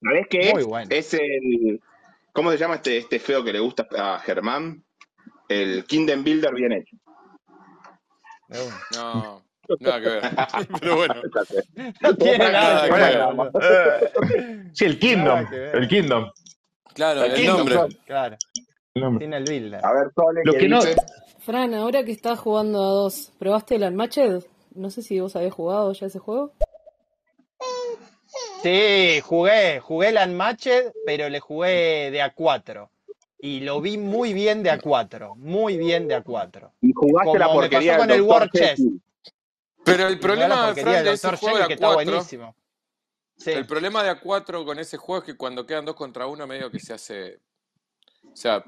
¿Sabés 0.03 0.27
qué 0.29 0.53
Muy 0.53 0.63
es? 0.63 0.67
bueno. 0.67 0.89
Es 0.91 1.15
el. 1.15 1.81
¿Cómo 2.33 2.51
se 2.51 2.59
llama 2.59 2.77
este, 2.77 2.97
este 2.99 3.19
feo 3.19 3.45
que 3.45 3.53
le 3.53 3.61
gusta 3.61 3.87
a 3.97 4.19
Germán? 4.21 4.83
el 5.49 5.85
Kingdom 5.85 6.25
Builder 6.25 6.53
bien 6.55 6.73
hecho. 6.73 6.97
No, 8.95 9.43
nada 9.81 10.01
que 10.01 10.09
ver. 10.09 10.23
Pero 10.81 10.97
bueno. 10.97 11.15
No 12.01 12.17
tiene 12.17 12.51
nada 12.53 12.85
que 12.87 12.93
ver. 12.93 13.19
Bueno, 13.19 13.35
boludo. 13.35 13.61
Sí, 14.73 14.85
el 14.85 14.99
Kingdom. 14.99 15.43
Nada. 15.45 15.73
El 15.75 15.89
Kingdom. 15.89 16.31
Claro, 16.95 17.25
El 17.25 17.31
el 17.33 17.37
Kingdom, 17.37 17.57
nombre. 17.59 17.75
claro. 17.75 17.89
Claro, 18.07 18.37
El 18.95 19.03
nombre. 19.03 19.19
tiene 19.19 19.37
el 19.37 19.45
builder. 19.45 19.85
A 19.85 19.93
ver, 19.93 20.13
Sole, 20.15 20.41
Lo 20.45 20.53
¿qué 20.53 20.59
que 20.59 20.69
no-? 20.69 20.81
Fran, 21.41 21.75
ahora 21.75 22.03
que 22.05 22.13
estás 22.13 22.39
jugando 22.41 22.79
a 22.83 22.89
dos, 22.91 23.33
¿probaste 23.39 23.77
el 23.77 23.85
Unmatched? 23.85 24.45
No 24.75 24.91
sé 24.91 25.03
si 25.03 25.21
vos 25.21 25.37
habías 25.37 25.55
jugado 25.55 25.93
ya 25.93 26.07
ese 26.07 26.19
juego. 26.19 26.53
Sí, 28.63 29.21
jugué, 29.23 29.81
jugué 29.81 30.09
el 30.09 30.19
Unmatched, 30.29 30.93
pero 31.05 31.29
le 31.29 31.41
jugué 31.41 32.11
de 32.11 32.21
A4. 32.23 32.89
Y 33.39 33.61
lo 33.61 33.81
vi 33.81 33.97
muy 33.99 34.33
bien 34.33 34.63
de 34.63 34.73
A4, 34.73 35.37
muy 35.37 35.77
bien 35.77 36.09
de 36.09 36.17
A4. 36.23 36.71
Y 36.81 36.93
jugaste 36.93 37.39
la 37.39 37.47
Como 37.47 37.61
me 37.61 37.69
porquería 37.69 37.93
pasó 37.99 38.07
con 38.09 38.11
el. 38.17 38.23
War 38.23 38.51
Chess. 38.51 38.81
Pero 39.87 40.07
el 40.09 40.19
problema 40.21 40.73
de 40.73 40.83
Fran 40.83 41.05
de 41.05 41.13
ese 41.13 41.37
juego 41.37 41.59
de 41.59 41.67
que 41.69 41.75
está 41.75 41.89
A4, 41.89 41.95
buenísimo. 41.95 42.55
Sí. 43.39 43.51
el 43.53 43.67
problema 43.67 44.03
de 44.03 44.11
A4 44.21 44.65
con 44.65 44.79
ese 44.79 44.97
juego 44.97 45.21
es 45.23 45.27
que 45.27 45.37
cuando 45.37 45.65
quedan 45.67 45.85
dos 45.85 45.95
contra 45.95 46.27
uno 46.27 46.47
medio 46.47 46.71
que 46.71 46.79
se 46.81 46.93
hace... 46.95 47.41
O 48.25 48.35
sea, 48.37 48.63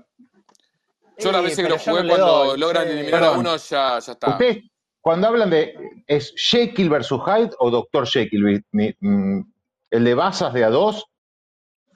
yo 1.19 1.33
las 1.33 1.41
Sí, 1.41 1.47
veces 1.49 1.65
que 1.65 1.71
lo 1.71 1.79
jugué 1.79 2.03
no 2.05 2.09
cuando 2.11 2.45
doy, 2.45 2.59
logran 2.59 2.87
sí. 2.87 2.93
eliminar 2.93 3.15
a 3.23 3.27
Perdón. 3.27 3.39
uno 3.41 3.57
ya, 3.57 3.99
ya 3.99 4.13
está. 4.13 4.29
Ustedes, 4.31 4.65
cuando 5.01 5.27
hablan 5.27 5.51
de. 5.51 6.03
¿Es 6.07 6.33
Jekyll 6.37 6.89
versus 6.91 7.21
Hyde 7.25 7.51
o 7.59 7.71
Doctor 7.71 8.07
Jekyll? 8.07 8.65
Mm, 9.01 9.41
¿El 9.91 10.05
de 10.05 10.15
Basas 10.15 10.53
de 10.53 10.65
A2? 10.67 11.03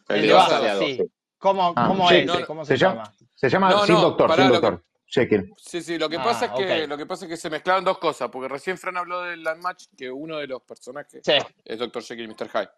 El 0.09 0.17
El 0.17 0.27
de 0.29 0.33
Baza, 0.33 0.61
de 0.61 0.71
a 0.71 0.79
sí. 0.79 0.97
12. 0.99 1.11
¿Cómo, 1.39 1.73
Ah, 1.77 1.87
cómo 1.89 2.11
es? 2.11 2.27
No, 2.27 2.47
¿Cómo 2.47 2.65
Se 2.65 2.77
se 2.77 2.79
llama, 2.79 3.05
llama? 3.05 3.15
se 3.37 3.49
llama 3.49 3.71
No, 3.71 3.85
sin 3.87 3.95
no, 3.95 4.01
Doctor, 4.01 4.35
sin 4.35 4.45
lo 4.49 4.55
que- 4.55 4.61
Doctor. 4.61 4.85
Jekyll. 5.15 5.53
Sí, 5.59 5.83
sí, 5.83 5.99
lo 5.99 6.09
que 6.09 6.17
Ah, 6.17 6.25
pasa 6.25 6.47
es 6.47 6.51
que 6.53 6.87
lo 6.87 6.97
que 6.97 7.05
pasa 7.07 7.27
es 7.27 7.29
que 7.29 7.37
se 7.37 7.51
mezclaron 7.51 7.85
dos 7.85 7.99
cosas, 7.99 8.31
porque 8.31 8.49
recién 8.49 8.79
Fran 8.79 8.97
habló 8.97 9.21
del 9.23 9.47
Unmatch, 9.47 9.85
que 9.97 10.11
uno 10.11 10.39
de 10.39 10.47
los 10.47 10.63
personajes 10.63 11.21
Sí, 11.25 11.33
es 11.65 11.79
Dr. 11.79 12.03
Jekyll 12.03 12.25
y 12.25 12.29
Mr. 12.29 12.49
Hyde. 12.49 12.71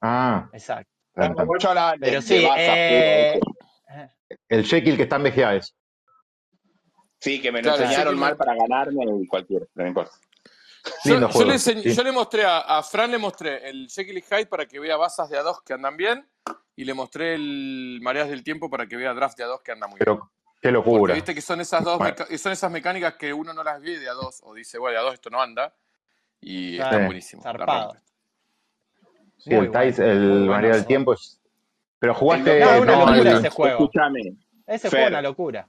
Ah, 0.00 0.48
exacto. 0.52 0.90
claro, 1.12 1.34
de, 1.34 1.98
Pero 2.00 2.22
sí, 2.22 2.46
eh. 2.56 3.40
El 4.48 4.64
Jekyll 4.64 4.96
que 4.96 5.02
está 5.02 5.16
en 5.16 5.22
VGA 5.24 5.56
es. 5.56 5.74
Sí, 7.20 7.40
que 7.42 7.50
me 7.50 7.60
lo 7.60 7.70
Claro, 7.70 7.82
enseñaron 7.82 8.16
mal 8.18 8.36
para 8.36 8.54
ganarme 8.54 9.04
y 9.20 9.26
cualquiera, 9.26 9.66
no 9.74 9.82
me 9.82 9.88
importa. 9.88 10.12
Yo, 11.04 11.18
le 11.18 11.26
enseñ- 11.26 11.82
sí. 11.82 11.92
yo 11.94 12.02
le 12.04 12.12
mostré 12.12 12.44
a, 12.44 12.58
a 12.60 12.82
Fran, 12.84 13.10
le 13.10 13.18
mostré 13.18 13.68
el 13.68 13.88
Jekyll 13.88 14.18
y 14.18 14.22
Hyde 14.22 14.46
para 14.46 14.66
que 14.66 14.78
vea 14.78 14.96
basas 14.96 15.28
de 15.28 15.36
a 15.36 15.42
dos 15.42 15.60
que 15.62 15.72
andan 15.72 15.96
bien, 15.96 16.24
y 16.76 16.84
le 16.84 16.94
mostré 16.94 17.34
el 17.34 17.98
Mareas 18.00 18.28
del 18.28 18.44
Tiempo 18.44 18.70
para 18.70 18.86
que 18.86 18.96
vea 18.96 19.12
draft 19.12 19.36
de 19.36 19.42
a 19.42 19.48
dos 19.48 19.60
que 19.62 19.72
anda 19.72 19.88
muy 19.88 19.98
bien. 19.98 20.18
Qué 20.60 20.72
Porque 20.72 20.90
locura. 20.90 21.14
viste 21.14 21.34
que 21.34 21.40
son 21.40 21.60
esas 21.60 21.84
dos 21.84 21.98
Bueno. 21.98 22.16
son 22.36 22.52
esas 22.52 22.70
mecánicas 22.72 23.14
que 23.14 23.32
uno 23.32 23.52
no 23.52 23.62
las 23.62 23.80
ve 23.80 23.98
de 23.98 24.08
a 24.08 24.12
dos, 24.14 24.40
o 24.42 24.54
dice, 24.54 24.78
bueno, 24.78 24.94
de 24.94 24.98
a 24.98 25.02
dos 25.02 25.14
esto 25.14 25.30
no 25.30 25.40
anda, 25.40 25.72
y 26.40 26.76
Claro, 26.76 27.04
buenísimos. 27.06 27.44
la 27.44 27.52
zarpado. 27.52 27.84
rompen. 27.94 28.02
Sí, 29.38 29.50
Muy 29.54 29.66
el 29.66 29.70
Tides, 29.72 29.96
bueno, 29.98 30.12
el 30.12 30.18
muy 30.20 30.28
bueno 30.38 30.52
María 30.52 30.70
del. 30.72 30.86
Tiempo 30.86 31.12
es. 31.14 31.40
Pero 32.00 32.14
jugaste. 32.14 32.60
No, 32.60 32.70
es 32.74 32.80
una 32.80 32.92
no, 32.92 32.98
locura 33.06 33.30
el- 33.30 33.36
ese 33.38 33.50
juego. 33.50 33.78
Escúchame, 33.84 34.20
Ese 34.66 34.90
Fer. 34.90 34.90
juego 34.90 35.04
es 35.06 35.10
una 35.12 35.22
locura. 35.22 35.68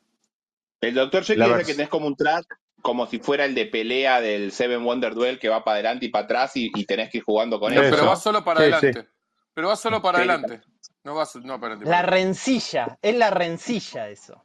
el 0.82 0.94
Dr. 0.96 1.24
Jekyll 1.24 1.44
es 1.44 1.60
el 1.60 1.66
que 1.66 1.74
tenés 1.74 1.90
como 1.90 2.08
un 2.08 2.16
track, 2.16 2.46
como 2.82 3.06
si 3.06 3.20
fuera 3.20 3.46
el 3.46 3.54
de 3.54 3.66
pelea 3.68 4.22
del 4.22 4.52
Seven 4.52 4.84
Wonder 4.84 5.14
Duel 5.14 5.38
que 5.40 5.50
va 5.50 5.64
para 5.64 5.76
adelante 5.76 6.06
y 6.08 6.10
para 6.10 6.26
atrás 6.26 6.56
y, 6.56 6.72
y 6.74 6.86
tenés 6.86 7.10
que 7.12 7.20
ir 7.20 7.24
jugando 7.24 7.60
con 7.60 7.74
No, 7.76 7.82
eso. 7.82 7.96
pero 7.96 8.08
va 8.08 8.16
solo 8.16 8.44
para 8.44 8.62
Sí, 8.62 8.72
adelante. 8.74 9.08
Pero 9.54 9.68
va 9.68 9.76
solo 9.76 10.02
para 10.02 10.18
Sí. 10.20 10.24
adelante. 10.30 10.62
No 11.04 11.16
va 11.16 11.26
no 11.44 11.60
para 11.60 11.74
adelante. 11.76 11.90
La 11.90 12.02
rencilla, 12.02 12.98
es 13.02 13.16
la 13.16 13.30
rencilla 13.30 14.10
eso. 14.10 14.44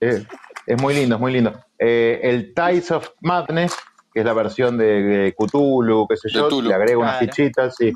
Eh, 0.00 0.24
es 0.66 0.82
muy 0.82 0.94
lindo, 0.94 1.14
es 1.16 1.20
muy 1.20 1.32
lindo. 1.32 1.52
Eh, 1.78 2.20
el 2.22 2.54
Tides 2.54 2.90
of 2.90 3.10
Madness, 3.20 3.74
que 4.12 4.20
es 4.20 4.26
la 4.26 4.32
versión 4.32 4.76
de, 4.78 5.02
de 5.02 5.34
Cthulhu, 5.34 6.06
qué 6.08 6.16
sé 6.16 6.28
yo, 6.30 6.48
le 6.62 6.74
agrego 6.74 7.02
unas 7.02 7.18
fichitas, 7.18 7.76
sí. 7.76 7.92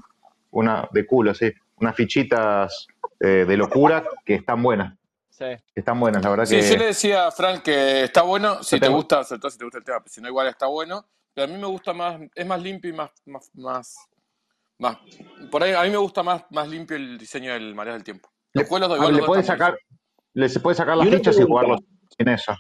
Una 0.53 0.89
de 0.93 1.07
culo, 1.07 1.33
sí. 1.35 1.53
Unas 1.77 1.95
fichitas 1.95 2.87
eh, 3.21 3.45
de 3.47 3.57
locura 3.57 4.05
que 4.25 4.35
están 4.35 4.63
buenas. 4.63 4.97
Sí. 5.31 5.45
que 5.75 5.81
Están 5.81 5.99
buenas, 6.01 6.23
la 6.23 6.31
verdad 6.31 6.45
Sí, 6.45 6.57
que. 6.57 6.69
yo 6.71 6.77
le 6.77 6.87
decía 6.87 7.27
a 7.29 7.31
Frank 7.31 7.63
que 7.63 8.03
está 8.05 8.23
bueno, 8.23 8.63
si 8.63 8.79
te 8.81 8.89
gusta, 8.89 9.25
sobre 9.25 9.41
todo 9.41 9.51
si 9.51 9.59
te 9.59 9.65
gusta 9.65 9.79
el 9.79 9.85
tema, 9.85 10.01
pero 10.01 10.13
si 10.13 10.21
no 10.21 10.29
igual 10.29 10.49
está 10.49 10.67
bueno. 10.67 11.07
Pero 11.33 11.45
a 11.45 11.55
mí 11.55 11.59
me 11.61 11.67
gusta 11.69 11.93
más, 11.93 12.21
es 12.35 12.47
más 12.47 12.61
limpio 12.61 12.91
y 12.91 12.93
más, 12.93 13.11
más, 13.27 13.49
más, 13.55 13.97
más- 14.79 14.99
por 15.51 15.63
ahí 15.63 15.73
a 15.73 15.83
mí 15.85 15.91
me 15.91 15.97
gusta 15.97 16.23
más, 16.25 16.43
más 16.51 16.69
limpio 16.69 16.97
el 16.97 17.17
diseño 17.17 17.53
del 17.55 17.75
Mareas 17.75 17.95
del 17.97 18.05
Tiempo. 18.05 18.29
Los 18.53 18.65
Le, 18.65 18.69
juegos 18.69 18.89
los 18.89 18.91
a 18.91 18.97
igual 18.99 19.13
ver, 19.13 19.13
los 19.13 19.17
le 19.17 19.21
dos 19.21 19.27
puede 19.29 19.41
están 19.43 19.59
sacar, 19.59 19.79
se 20.35 20.61
puede 20.61 20.77
sacar 20.77 20.97
las 20.97 21.09
fichas 21.09 21.39
y 21.39 21.43
jugarlos 21.43 21.81
sin 22.17 22.29
eso. 22.29 22.55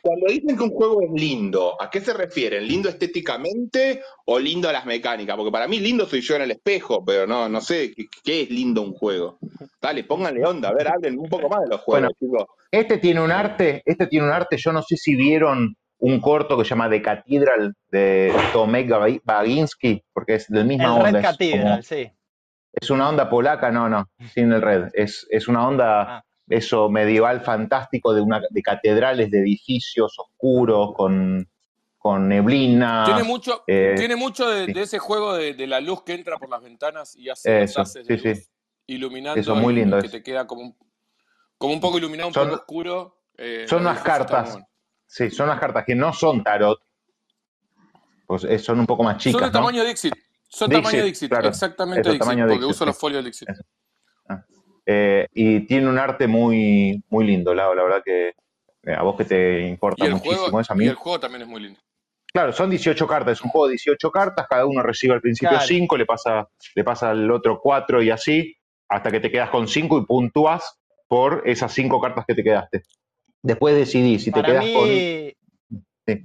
Cuando 0.00 0.26
dicen 0.28 0.56
que 0.56 0.62
un 0.62 0.70
juego 0.70 1.02
es 1.02 1.10
lindo, 1.12 1.74
¿a 1.82 1.90
qué 1.90 2.00
se 2.00 2.12
refieren? 2.14 2.66
¿Lindo 2.66 2.88
estéticamente 2.88 4.00
o 4.26 4.38
lindo 4.38 4.68
a 4.68 4.72
las 4.72 4.86
mecánicas? 4.86 5.36
Porque 5.36 5.50
para 5.50 5.66
mí 5.66 5.80
lindo 5.80 6.06
soy 6.06 6.20
yo 6.20 6.36
en 6.36 6.42
el 6.42 6.52
espejo, 6.52 7.04
pero 7.04 7.26
no, 7.26 7.48
no 7.48 7.60
sé 7.60 7.92
qué, 7.94 8.06
qué 8.24 8.42
es 8.42 8.50
lindo 8.50 8.80
un 8.82 8.92
juego. 8.92 9.38
Dale, 9.82 10.04
pónganle 10.04 10.44
onda, 10.46 10.68
a 10.68 10.72
ver, 10.74 10.88
hablen 10.88 11.18
un 11.18 11.28
poco 11.28 11.48
más 11.48 11.62
de 11.62 11.68
los 11.68 11.80
juegos, 11.80 12.10
chicos. 12.18 12.44
Este 12.70 12.98
tiene 12.98 13.20
un 13.20 13.32
arte, 13.32 13.82
este 13.84 14.06
tiene 14.06 14.26
un 14.26 14.32
arte, 14.32 14.56
yo 14.56 14.72
no 14.72 14.82
sé 14.82 14.96
si 14.96 15.14
vieron 15.16 15.74
un 15.98 16.20
corto 16.20 16.56
que 16.56 16.64
se 16.64 16.70
llama 16.70 16.88
The 16.88 17.02
Cathedral 17.02 17.74
de 17.90 18.32
Tomek 18.52 18.88
Bagi- 18.88 19.20
Baginski, 19.24 20.00
porque 20.12 20.34
es 20.34 20.46
del 20.48 20.64
misma 20.64 20.84
El 20.84 20.90
onda. 20.90 21.04
Red 21.10 21.16
es, 21.16 21.22
Cathedral, 21.22 21.70
como- 21.70 21.82
sí. 21.82 22.10
es 22.72 22.90
una 22.90 23.08
onda 23.08 23.28
polaca, 23.28 23.70
no, 23.72 23.88
no, 23.88 24.06
sin 24.32 24.52
el 24.52 24.62
red. 24.62 24.84
Es, 24.92 25.26
es 25.28 25.48
una 25.48 25.66
onda, 25.66 26.02
Ah. 26.18 26.24
Eso, 26.48 26.88
medieval 26.88 27.40
fantástico 27.42 28.12
de, 28.14 28.20
una, 28.20 28.40
de 28.48 28.62
catedrales, 28.62 29.30
de 29.30 29.40
edificios 29.40 30.18
oscuros, 30.18 30.94
con, 30.94 31.48
con 31.98 32.28
neblina. 32.28 33.04
Tiene 33.04 33.22
mucho, 33.22 33.64
eh, 33.66 33.94
tiene 33.96 34.16
mucho 34.16 34.48
de, 34.48 34.66
sí. 34.66 34.72
de 34.72 34.82
ese 34.82 34.98
juego 34.98 35.34
de, 35.34 35.54
de 35.54 35.66
la 35.66 35.80
luz 35.80 36.02
que 36.04 36.14
entra 36.14 36.38
por 36.38 36.48
las 36.48 36.62
ventanas 36.62 37.14
y 37.16 37.28
hace 37.28 37.62
Eso, 37.64 37.80
haces 37.82 38.06
de 38.06 38.18
sí, 38.18 38.28
luz, 38.28 38.38
sí. 38.38 38.44
iluminando 38.86 39.40
Eso, 39.40 39.54
muy 39.56 39.74
lindo 39.74 39.98
y 39.98 40.02
que 40.02 40.08
te 40.08 40.22
queda 40.22 40.46
como 40.46 40.62
un, 40.62 40.76
como 41.58 41.72
un 41.74 41.80
poco 41.80 41.98
iluminado, 41.98 42.28
un 42.28 42.34
Son- 42.34 42.48
poco 42.48 42.60
oscuro. 42.60 43.22
eh, 43.36 43.66
son 43.68 43.82
unas 43.82 44.00
cartas, 44.02 44.58
sí, 45.06 45.30
son 45.30 45.46
unas 45.48 45.60
cartas 45.60 45.84
que 45.84 45.94
no 45.94 46.12
son 46.12 46.42
tarot, 46.42 46.80
pues 48.26 48.44
eh, 48.44 48.58
son 48.58 48.80
un 48.80 48.86
poco 48.86 49.02
más 49.02 49.16
chicas, 49.18 49.32
Son 49.32 49.40
de 49.40 49.46
¿no? 49.46 49.52
tamaño 49.52 49.84
Dixit. 49.84 50.14
Son 50.50 50.68
Dixit, 50.70 50.84
tamaño 50.84 51.04
Dixit, 51.04 51.28
claro. 51.30 51.48
exactamente 51.48 52.10
Dixit, 52.10 52.26
porque 52.26 52.42
Dixit, 52.46 52.64
uso 52.70 52.86
los 52.86 52.94
sí. 52.96 53.00
folios 53.00 53.24
Dixit. 53.24 53.48
Eso. 53.50 53.62
Eh, 54.90 55.26
y 55.34 55.66
tiene 55.66 55.86
un 55.86 55.98
arte 55.98 56.26
muy, 56.26 57.04
muy 57.10 57.26
lindo, 57.26 57.52
Lau, 57.52 57.74
la 57.74 57.82
verdad 57.82 58.02
que 58.02 58.28
eh, 58.28 58.94
a 58.96 59.02
vos 59.02 59.18
que 59.18 59.26
te 59.26 59.60
Y 59.60 59.66
importa 59.66 60.06
el, 60.06 60.12
muchísimo 60.12 60.40
juego, 60.44 60.60
eso 60.62 60.72
a 60.72 60.82
y 60.82 60.86
el 60.86 60.94
juego 60.94 61.20
también 61.20 61.42
es 61.42 61.48
muy 61.48 61.60
lindo. 61.60 61.78
Claro, 62.32 62.54
son 62.54 62.70
18 62.70 63.06
cartas, 63.06 63.32
es 63.38 63.44
un 63.44 63.50
juego 63.50 63.66
de 63.66 63.72
18 63.72 64.10
cartas, 64.10 64.46
cada 64.48 64.64
uno 64.64 64.82
recibe 64.82 65.12
al 65.12 65.20
principio 65.20 65.50
Claro. 65.50 65.66
5, 65.66 65.96
le 65.98 66.06
pasa, 66.06 66.48
le 66.74 66.84
pasa 66.84 67.10
al 67.10 67.30
otro 67.30 67.60
4 67.62 68.02
y 68.02 68.08
así, 68.08 68.56
hasta 68.88 69.10
que 69.10 69.20
te 69.20 69.30
quedas 69.30 69.50
con 69.50 69.68
5 69.68 69.98
y 69.98 70.06
puntúas 70.06 70.78
por 71.06 71.42
esas 71.44 71.70
5 71.70 72.00
cartas 72.00 72.24
que 72.26 72.34
te 72.34 72.42
quedaste. 72.42 72.82
Después 73.42 73.74
decidís 73.76 74.24
si 74.24 74.32
te 74.32 74.40
Para 74.40 74.52
quedas 74.52 74.64
mí. 74.64 74.72
con... 74.72 74.88
Sí. 76.06 76.24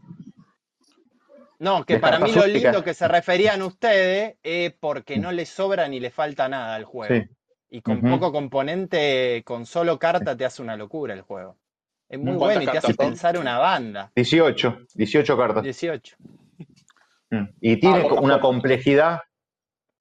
No, 1.60 1.86
que 1.86 2.00
para 2.00 2.20
mí 2.20 2.32
lo 2.32 2.48
lindo 2.48 2.82
que 2.82 2.94
se 2.94 3.10
referían 3.10 3.62
ustedes 3.62 4.38
es 4.42 4.74
porque 4.80 5.18
no 5.18 5.34
le 5.34 5.46
sobra 5.46 5.90
ni 5.90 6.00
le 6.00 6.12
falta 6.12 6.48
nada 6.48 6.76
al 6.76 6.86
juego. 6.86 7.14
Sí. 7.14 7.30
Y 7.74 7.82
con 7.82 8.02
poco 8.02 8.32
componente, 8.32 9.42
con 9.44 9.66
solo 9.66 9.98
carta, 9.98 10.38
te 10.38 10.46
hace 10.46 10.62
una 10.62 10.78
locura 10.78 11.16
el 11.16 11.22
juego. 11.22 11.58
Es 12.08 12.20
muy 12.20 12.36
¿Cuántas 12.36 12.40
bueno 12.40 12.62
y 12.62 12.66
te 12.72 12.78
hace 12.78 12.88
son? 12.94 12.96
pensar 12.98 13.36
una 13.40 13.58
banda. 13.58 14.12
18, 14.16 14.78
18 14.94 15.36
cartas. 15.38 15.64
18. 15.64 16.16
Mm. 17.32 17.44
Y 17.62 17.78
tiene 17.80 18.02
Ah, 18.02 18.06
una 18.06 18.20
bueno. 18.20 18.40
complejidad, 18.42 19.22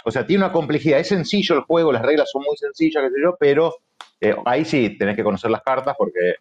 o 0.05 0.11
sea, 0.11 0.27
tiene 0.27 0.45
una 0.45 0.53
complejidad. 0.53 0.99
Es 0.99 1.09
sencillo 1.09 1.55
el 1.55 1.63
juego, 1.63 1.93
las 1.93 2.03
reglas 2.03 2.31
son 2.31 2.43
muy 2.43 2.59
sencillas, 2.59 3.05
qué 3.05 3.09
sé 3.09 3.17
yo, 3.25 3.37
pero 3.41 3.75
eh, 4.21 4.37
ahí 4.45 4.67
sí 4.67 4.99
tenés 4.99 5.17
que 5.17 5.25
conocer 5.25 5.51
las 5.51 5.63
cartas 5.63 5.95
porque, 5.97 6.35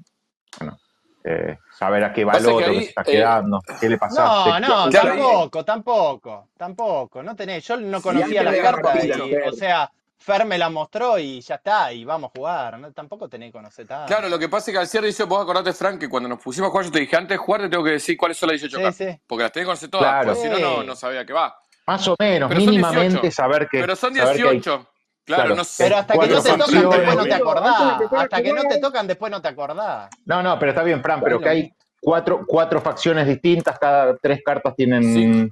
bueno, 0.60 0.78
eh, 1.24 1.58
saber 1.80 2.04
a 2.04 2.12
qué 2.12 2.26
va 2.26 2.34
el 2.34 2.44
que 2.46 2.52
otro, 2.52 2.72
ahí, 2.72 2.82
se 2.82 2.90
está 2.90 3.04
eh, 3.04 3.06
quedando, 3.06 3.62
qué 3.80 3.88
le 3.88 3.98
pasaste. 3.98 4.50
No, 4.50 4.60
no, 4.60 4.90
Claro. 4.90 5.08
tampoco, 5.16 5.64
tampoco, 5.64 6.50
tampoco. 6.58 7.24
No 7.24 7.38
tenés, 7.38 7.66
yo 7.66 7.78
no 7.78 8.02
conocía 8.02 8.44
las 8.44 8.58
cartas 8.58 9.06
y, 9.06 9.12
o 9.48 9.54
sea, 9.54 9.90
Fer 10.24 10.46
me 10.46 10.58
la 10.58 10.70
mostró 10.70 11.18
y 11.18 11.42
ya 11.42 11.56
está, 11.56 11.92
y 11.92 12.06
vamos 12.06 12.30
a 12.30 12.38
jugar. 12.38 12.78
¿no? 12.80 12.92
Tampoco 12.94 13.28
tenés 13.28 13.50
que 13.50 13.54
conocer 13.54 13.88
tanto. 13.88 14.06
Claro, 14.08 14.30
lo 14.30 14.38
que 14.38 14.48
pasa 14.50 14.70
es 14.70 14.76
que 14.76 14.80
al 14.80 14.88
cierre 14.88 15.08
dice, 15.08 15.24
vos 15.24 15.42
acordate, 15.42 15.74
Frank, 15.74 16.00
que 16.00 16.08
cuando 16.08 16.30
nos 16.30 16.40
pusimos 16.40 16.68
a 16.68 16.72
jugar, 16.72 16.86
yo 16.86 16.92
te 16.92 17.00
dije, 17.00 17.16
antes 17.16 17.30
de 17.30 17.38
jugar 17.38 17.62
te 17.62 17.70
tengo 17.70 17.84
que 17.84 17.92
decir 17.92 18.16
cuáles 18.18 18.38
son 18.38 18.50
las 18.50 18.62
18 18.62 18.78
Sí, 18.78 18.84
cartas. 18.84 18.98
sí. 19.16 19.22
Porque 19.28 19.44
las 19.44 19.52
tenés 19.52 19.66
que 19.66 19.68
conocer 19.68 19.90
todas, 19.90 20.06
Claro. 20.06 20.34
porque 20.36 20.56
si 20.56 20.62
no, 20.62 20.84
no, 20.84 20.96
sabía 20.96 21.26
qué 21.26 21.34
va. 21.34 21.56
Más 21.88 22.08
o 22.08 22.16
menos, 22.20 22.50
Pero 22.50 22.62
mínimamente 22.62 23.10
18. 23.22 23.32
saber 23.36 23.68
que. 23.68 23.80
Pero 23.82 23.96
son 23.96 24.14
saber 24.16 24.36
que 24.36 24.42
hay- 24.44 24.50
18. 24.54 24.88
Claro, 25.24 25.44
claro. 25.44 25.56
no 25.56 25.64
sé. 25.64 25.84
Pero 25.84 25.98
hasta 25.98 26.14
que 26.14 26.28
no 26.28 26.42
te 26.42 26.50
tocan, 26.52 26.82
después 26.92 27.16
no 27.16 27.24
te 27.24 27.34
acordás. 27.34 28.02
Hasta 28.12 28.42
que 28.44 28.54
no 28.54 28.62
te 28.64 28.78
tocan, 28.80 29.08
después 29.08 29.32
no 29.32 29.42
te 29.42 29.48
acordás. 29.48 30.10
No, 30.26 30.44
no, 30.44 30.60
pero 30.60 30.72
está 30.72 30.84
bien, 30.84 31.02
Fran, 31.02 31.22
pero 31.22 31.38
Bueno, 31.38 31.44
que 31.44 31.50
hay 31.50 31.74
cuatro, 32.02 32.44
cuatro 32.48 32.82
facciones 32.82 33.28
distintas, 33.28 33.78
cada 33.80 34.16
tres 34.18 34.42
cartas 34.46 34.76
tienen. 34.76 35.52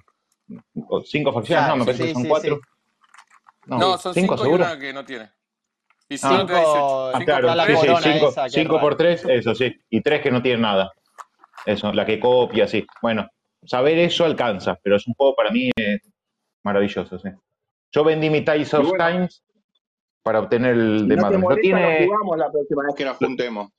Cinco. 1.05 1.34
facciones, 1.34 1.67
no, 1.67 1.76
me 1.78 1.86
parece 1.86 2.03
sí, 2.03 2.07
que 2.09 2.13
son 2.13 2.24
sí, 2.24 2.30
cuatro. 2.30 2.59
Sí. 3.70 3.76
No, 3.80 3.97
son 3.97 4.13
5 4.13 4.36
y 4.36 4.38
seguro. 4.38 4.55
una 4.65 4.80
que 4.80 4.93
no 4.93 5.05
tiene. 5.05 5.30
Y 6.09 6.17
si 6.17 6.28
no 6.28 6.45
te 6.45 6.53
dice 6.53 6.65
Cinco, 6.65 7.07
Ah, 7.07 7.11
5 7.20 7.26
claro, 7.26 7.47
está 7.49 7.55
la 7.55 7.65
sí, 7.67 7.74
sí, 7.76 7.82
5 7.82 8.30
esa, 8.30 8.49
qué 8.49 8.65
por 8.65 8.82
raro. 8.84 8.97
3, 8.97 9.26
eso 9.26 9.55
sí. 9.55 9.76
Y 9.89 10.01
3 10.01 10.22
que 10.22 10.32
no 10.32 10.41
tienen 10.41 10.61
nada. 10.61 10.91
Eso, 11.65 11.93
la 11.93 12.05
que 12.05 12.20
copia, 12.20 12.67
sí. 12.67 12.86
Bueno, 13.01 13.28
saber 13.65 13.97
eso 13.99 14.26
alcanza, 14.26 14.80
pero 14.82 14.95
es 14.95 15.07
un 15.07 15.13
juego 15.13 15.36
para 15.36 15.51
mí 15.51 15.70
eh, 15.78 15.99
maravilloso, 16.63 17.20
sí. 17.20 17.30
Yo 17.91 18.03
vendí 18.03 18.30
mi 18.30 18.41
Ties 18.43 18.74
Y 18.74 18.76
of 18.78 18.89
bueno, 18.89 19.07
Times 19.07 19.43
para 20.24 20.39
obtener 20.39 20.72
el 20.72 21.07
de 21.07 21.15
no. 21.15 21.30
Lo 21.30 21.39
molesta, 21.39 21.55
lo 21.55 21.61
tiene, 21.61 22.05
jugamos 22.05 22.38
la 22.38 22.51
próxima 22.51 22.84
vez 22.84 22.95
que 22.95 23.05
nos 23.05 23.17
juntemos. 23.17 23.70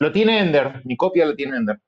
lo 0.00 0.12
tiene 0.12 0.40
Ender, 0.40 0.80
mi 0.84 0.96
copia 0.96 1.26
lo 1.26 1.34
tiene 1.34 1.56
Ender. 1.56 1.78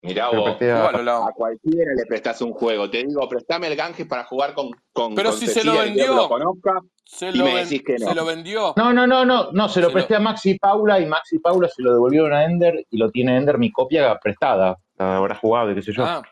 Mirá 0.00 0.30
vos, 0.30 0.56
a, 0.60 1.32
cualquiera 1.34 1.92
le 1.96 2.06
prestás 2.06 2.40
un 2.40 2.52
juego. 2.52 2.88
Te 2.88 3.02
digo, 3.04 3.28
prestame 3.28 3.66
el 3.66 3.74
Ganges 3.74 4.06
para 4.06 4.24
jugar 4.24 4.54
con, 4.54 4.70
con, 4.92 5.14
Pero 5.16 5.30
con 5.30 5.38
si 5.38 5.48
se 5.48 5.64
lo 5.64 5.72
Cecilia 5.72 5.92
y 5.92 5.96
que 5.96 6.06
lo 6.06 6.14
vendió, 6.14 6.28
conozca 6.28 6.80
se 7.04 7.30
y 7.30 7.32
lo, 7.32 7.44
me 7.44 7.64
decís 7.64 7.82
que 7.84 7.98
se 7.98 8.04
no. 8.04 8.14
lo 8.14 8.24
vendió. 8.24 8.74
No, 8.76 8.92
no, 8.92 9.08
no, 9.08 9.24
no, 9.24 9.50
no, 9.50 9.68
se 9.68 9.80
lo 9.80 9.90
presté 9.90 10.14
lo, 10.14 10.20
a 10.20 10.22
Maxi 10.22 10.56
Paula 10.56 11.00
y 11.00 11.06
Maxi 11.06 11.36
y 11.36 11.38
Paula 11.40 11.68
se 11.68 11.82
lo 11.82 11.94
devolvieron 11.94 12.32
a 12.32 12.44
Ender 12.44 12.86
y 12.88 12.96
lo 12.96 13.10
tiene 13.10 13.36
Ender 13.36 13.58
mi 13.58 13.72
copia 13.72 14.16
prestada. 14.20 14.78
La 14.96 15.16
habrá 15.16 15.34
jugado 15.34 15.72
y 15.72 15.74
qué 15.74 15.82
sé 15.82 15.92
yo. 15.92 16.04
ah, 16.04 16.22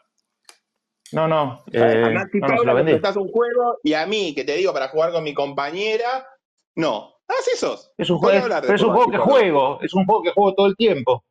No, 1.10 1.26
no, 1.26 1.64
A, 1.74 1.78
a 1.78 1.92
eh, 1.92 2.14
Maxi 2.14 2.38
no, 2.38 2.46
no, 2.46 2.54
Paula 2.54 2.72
lo 2.72 2.78
le 2.78 2.84
prestás 2.84 3.16
un 3.16 3.28
juego 3.28 3.78
y 3.82 3.94
a 3.94 4.06
mí, 4.06 4.32
que 4.32 4.44
te 4.44 4.54
digo, 4.54 4.72
para 4.72 4.88
jugar 4.88 5.10
con 5.10 5.24
mi 5.24 5.34
compañera, 5.34 6.24
no. 6.76 7.16
Haz 7.26 7.48
esos. 7.48 7.90
Es 7.98 8.08
un 8.10 8.18
juego, 8.18 8.46
pero 8.48 8.74
es 8.74 8.82
un 8.82 8.92
juego 8.92 9.10
que 9.10 9.18
juego, 9.18 9.80
es 9.82 9.92
un 9.92 10.04
juego 10.04 10.22
que 10.22 10.30
juego 10.30 10.54
todo 10.54 10.66
el 10.68 10.76
tiempo. 10.76 11.24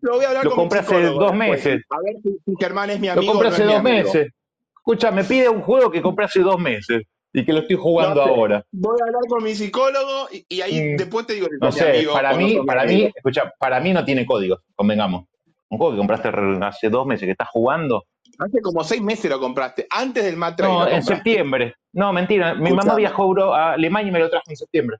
Lo 0.00 0.14
voy 0.14 0.24
a 0.24 0.28
hablar 0.28 0.44
Lo 0.44 0.50
con 0.50 0.58
mi 0.58 0.62
compré 0.62 0.78
hace 0.80 1.02
dos 1.02 1.34
meses. 1.34 1.82
A 1.90 2.00
ver 2.00 2.14
si, 2.22 2.30
si 2.44 2.54
Germán 2.58 2.90
es 2.90 3.00
mi 3.00 3.06
Lo 3.08 3.12
amigo 3.14 3.32
o 3.32 3.34
compré 3.34 3.48
hace 3.48 3.64
dos 3.64 3.82
meses. 3.82 4.28
Escucha, 4.76 5.10
me 5.10 5.24
pide 5.24 5.48
un 5.48 5.60
juego 5.62 5.90
que 5.90 6.02
compré 6.02 6.24
hace 6.26 6.40
dos 6.40 6.58
meses 6.58 7.02
y 7.32 7.44
que 7.44 7.52
lo 7.52 7.60
estoy 7.60 7.76
No 7.76 7.82
jugando 7.82 8.24
sé. 8.24 8.30
ahora. 8.30 8.64
Voy 8.72 8.96
a 9.00 9.04
hablar 9.06 9.22
con 9.28 9.42
mi 9.42 9.54
psicólogo 9.54 10.28
y, 10.32 10.44
y 10.48 10.60
ahí 10.60 10.94
Mm, 10.94 10.96
después 10.96 11.26
te 11.26 11.34
digo 11.34 11.48
no 11.60 11.72
sé, 11.72 11.88
amigo 11.90 12.12
para 12.12 12.34
mí, 12.34 12.58
para 12.66 12.84
mí, 12.84 13.10
escucha, 13.14 13.52
para 13.58 13.80
mí 13.80 13.92
no 13.92 14.04
tiene 14.04 14.26
códigos, 14.26 14.60
convengamos. 14.74 15.24
Un 15.68 15.78
juego 15.78 15.92
que 15.92 15.98
compraste 15.98 16.28
hace 16.62 16.90
dos 16.90 17.06
meses 17.06 17.24
que 17.26 17.32
estás 17.32 17.48
jugando. 17.48 18.04
Hace 18.38 18.60
como 18.60 18.84
seis 18.84 19.00
meses 19.02 19.30
lo 19.30 19.40
compraste. 19.40 19.86
Antes 19.90 20.24
del 20.24 20.36
Mat 20.36 20.56
3 20.56 20.68
No, 20.68 20.84
lo 20.84 20.90
en 20.90 21.02
septiembre. 21.02 21.74
No, 21.92 22.12
mentira. 22.12 22.54
Mi 22.54 22.72
mamá 22.72 22.94
viajó 22.94 23.54
a 23.54 23.72
Alemania 23.72 24.10
y 24.10 24.12
me 24.12 24.18
lo 24.18 24.28
trajo 24.30 24.44
en 24.48 24.56
septiembre. 24.56 24.96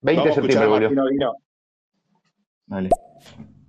20 0.00 0.28
de 0.28 0.34
septiembre 0.34 0.68
volvió. 0.68 0.90
Martino 0.90 1.34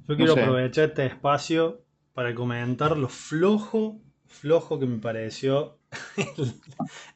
Yo 0.08 0.16
No 0.18 0.26
quiero 0.26 0.34
sé. 0.34 0.42
aprovechar 0.42 0.90
este 0.90 1.06
espacio 1.06 1.86
para 2.14 2.34
comentar 2.36 2.98
lo 2.98 3.10
flojo, 3.10 4.02
flojo 4.28 4.80
que 4.80 4.86
me 4.86 5.00
pareció 5.00 5.80
el, 6.38 6.62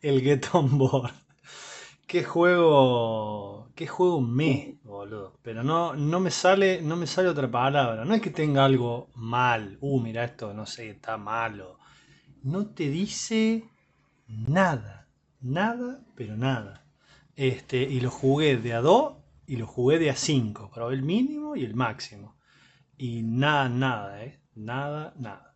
el 0.01 0.21
Get 0.21 0.47
On 0.53 0.77
Board. 0.77 1.13
Qué 2.07 2.23
juego, 2.23 3.71
qué 3.75 3.85
juego 3.87 4.21
me, 4.21 4.79
boludo. 4.83 5.39
Pero 5.43 5.63
no, 5.63 5.93
no 5.95 6.19
me 6.21 6.31
sale, 6.31 6.81
no 6.81 6.95
me 6.95 7.05
sale 7.07 7.27
otra 7.29 7.51
palabra. 7.51 8.05
No 8.05 8.13
es 8.13 8.21
que 8.21 8.29
tenga 8.31 8.63
algo 8.65 9.09
mal. 9.15 9.77
Uh, 9.81 9.99
mira 10.01 10.23
esto, 10.23 10.53
no 10.53 10.65
sé, 10.65 10.89
está 10.91 11.17
malo. 11.17 11.79
No 12.43 12.67
te 12.67 12.89
dice 12.89 13.65
nada, 14.27 15.09
nada, 15.41 16.01
pero 16.15 16.37
nada. 16.37 16.85
Este, 17.35 17.81
y 17.83 17.99
lo 18.01 18.09
jugué 18.11 18.57
de 18.57 18.73
a 18.73 18.81
2 18.81 19.15
y 19.47 19.57
lo 19.57 19.67
jugué 19.67 19.99
de 19.99 20.09
a 20.11 20.15
5. 20.15 20.71
Probé 20.73 20.95
el 20.95 21.03
mínimo 21.03 21.55
y 21.57 21.65
el 21.65 21.75
máximo. 21.75 22.36
Y 22.97 23.21
nada, 23.21 23.69
nada, 23.69 24.23
¿eh? 24.23 24.39
Nada, 24.55 25.13
nada. 25.17 25.55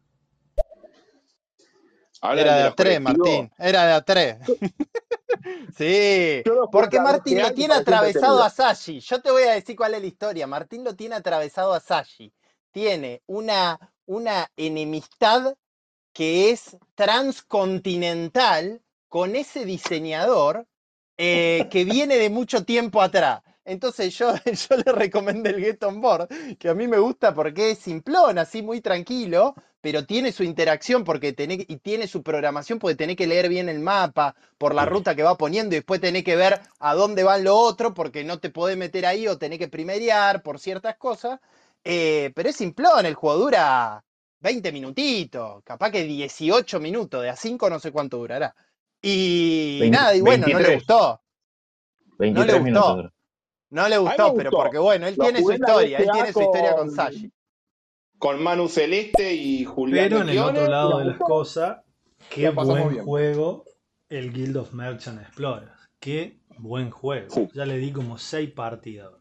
Era 2.22 2.36
de 2.36 2.44
de 2.44 2.62
a 2.62 2.66
los 2.68 2.76
3, 2.76 3.00
colectivos. 3.00 3.28
Martín. 3.28 3.52
Era 3.58 3.86
de 3.86 3.94
a 3.94 4.02
3. 4.02 4.38
Sí, 5.76 6.44
porque 6.72 7.00
Martín 7.00 7.42
lo 7.42 7.52
tiene 7.54 7.74
atravesado 7.74 8.44
a 8.44 8.50
Sashi. 8.50 9.00
Yo 9.00 9.22
te 9.22 9.32
voy 9.32 9.44
a 9.44 9.54
decir 9.54 9.76
cuál 9.76 9.96
es 9.96 10.02
la 10.02 10.08
historia. 10.08 10.46
Martín 10.46 10.84
lo 10.84 10.96
tiene 10.96 11.16
atravesado 11.16 11.74
a 11.74 11.80
Sashi. 11.80 12.32
Tiene 12.72 13.24
una, 13.26 13.80
una 14.06 14.52
enemistad 14.56 15.56
que 16.14 16.52
es 16.52 16.78
transcontinental 16.96 18.82
con 19.08 19.36
ese 19.36 19.66
diseñador 19.66 20.68
eh, 21.18 21.68
que 21.72 21.86
viene 21.86 22.18
de 22.18 22.30
mucho 22.30 22.64
tiempo 22.64 23.02
atrás. 23.02 23.42
Entonces 23.64 24.18
yo, 24.18 24.34
yo 24.46 24.78
le 24.78 24.92
recomendé 24.92 25.52
el 25.52 25.60
Get 25.64 25.84
On 25.84 26.02
Board, 26.02 26.28
que 26.58 26.70
a 26.70 26.74
mí 26.74 26.88
me 26.88 26.98
gusta 26.98 27.34
porque 27.34 27.72
es 27.72 27.80
simplón, 27.80 28.38
así 28.38 28.62
muy 28.62 28.82
tranquilo, 28.82 29.54
pero 29.82 30.06
tiene 30.06 30.32
su 30.32 30.44
interacción 30.44 31.04
porque 31.04 31.34
tenés, 31.34 31.66
y 31.68 31.78
tiene 31.78 32.08
su 32.08 32.24
programación 32.24 32.80
porque 32.80 32.96
tenés 32.96 33.16
que 33.18 33.28
leer 33.28 33.50
bien 33.50 33.70
el 33.70 33.80
mapa 33.80 34.36
por 34.58 34.74
la 34.76 34.86
ruta 34.86 35.16
que 35.16 35.24
va 35.24 35.38
poniendo 35.38 35.76
y 35.76 35.80
después 35.80 36.02
tenés 36.02 36.24
que 36.24 36.36
ver 36.36 36.60
a 36.80 36.96
dónde 36.96 37.24
van 37.24 37.44
lo 37.44 37.56
otro 37.58 37.94
porque 37.94 38.24
no 38.24 38.40
te 38.40 38.50
podés 38.50 38.78
meter 38.78 39.06
ahí 39.06 39.28
o 39.28 39.38
tenés 39.38 39.60
que 39.60 39.68
primerear 39.68 40.42
por 40.44 40.60
ciertas 40.60 40.98
cosas. 40.98 41.40
Eh, 41.84 42.32
pero 42.36 42.50
es 42.50 42.56
simplón, 42.56 43.06
el 43.06 43.16
juego 43.16 43.38
dura 43.40 44.04
20 44.40 44.72
minutitos, 44.72 45.64
capaz 45.64 45.92
que 45.92 46.04
18 46.04 46.80
minutos, 46.80 47.22
de 47.24 47.30
a 47.30 47.36
5 47.36 47.70
no 47.70 47.80
sé 47.80 47.92
cuánto 47.92 48.18
durará. 48.18 48.56
Y 49.02 49.88
nada, 49.92 50.16
y 50.16 50.22
bueno, 50.22 50.48
no 50.48 50.60
le 50.60 50.70
23. 50.70 50.76
gustó, 50.76 51.22
no 52.30 52.46
23 52.46 52.46
le 52.46 52.60
minutos. 52.60 52.84
gustó, 52.84 52.96
dura. 52.96 53.14
No 53.72 53.90
le 53.90 53.98
gustó, 53.98 54.34
pero 54.36 54.52
porque 54.52 54.78
bueno, 54.78 55.08
él 55.08 55.16
Lo 55.18 55.24
tiene 55.26 55.42
su 55.42 55.52
historia, 55.52 55.98
él 55.98 56.10
tiene 56.12 56.32
su 56.34 56.42
historia 56.42 56.76
con 56.76 56.92
Sashi. 56.92 57.32
con 58.20 58.42
Manu 58.44 58.68
Celeste 58.70 59.34
y 59.34 59.66
Julián 59.66 60.10
Pero 60.10 60.22
en 60.22 60.30
el 60.30 60.38
otro 60.40 60.68
lado 60.68 61.00
de 61.00 61.06
las 61.06 61.18
cosas, 61.18 61.80
qué 62.30 62.50
buen 62.52 62.90
bien. 62.90 63.04
juego 63.04 63.66
el 64.10 64.32
Guild 64.32 64.58
of 64.58 64.74
Merchant 64.74 65.20
Explorers. 65.22 65.72
Qué 66.00 66.38
buen 66.58 66.92
juego. 66.92 67.50
Ya 67.54 67.66
le 67.66 67.78
di 67.78 67.92
como 67.92 68.18
6 68.18 68.52
partidas. 68.52 69.12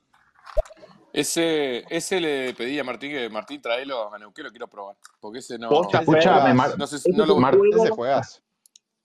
ese, 1.13 1.85
ese 1.91 2.21
le 2.21 2.55
pedí 2.55 2.79
a 2.79 2.85
Martín 2.85 3.11
que 3.13 3.29
Martín 3.29 3.61
traelo 3.61 4.13
a 4.13 4.19
Neuquén, 4.19 4.45
lo 4.45 4.51
quiero 4.51 4.69
probar. 4.69 4.97
Porque 5.21 5.39
ese 5.41 5.59
no, 5.59 5.69
Posta, 5.69 6.01
Ese 6.03 6.11
Escuchame, 6.11 6.55
Mar- 6.55 6.79
no 6.79 6.87
sé, 6.87 6.97
Ese 6.97 7.11
no 7.13 7.23
es 7.25 7.29
lo 7.29 7.37
Mar- 7.37 7.55
ese 7.55 7.79
juego, 7.79 7.95
juegazo. 7.97 8.41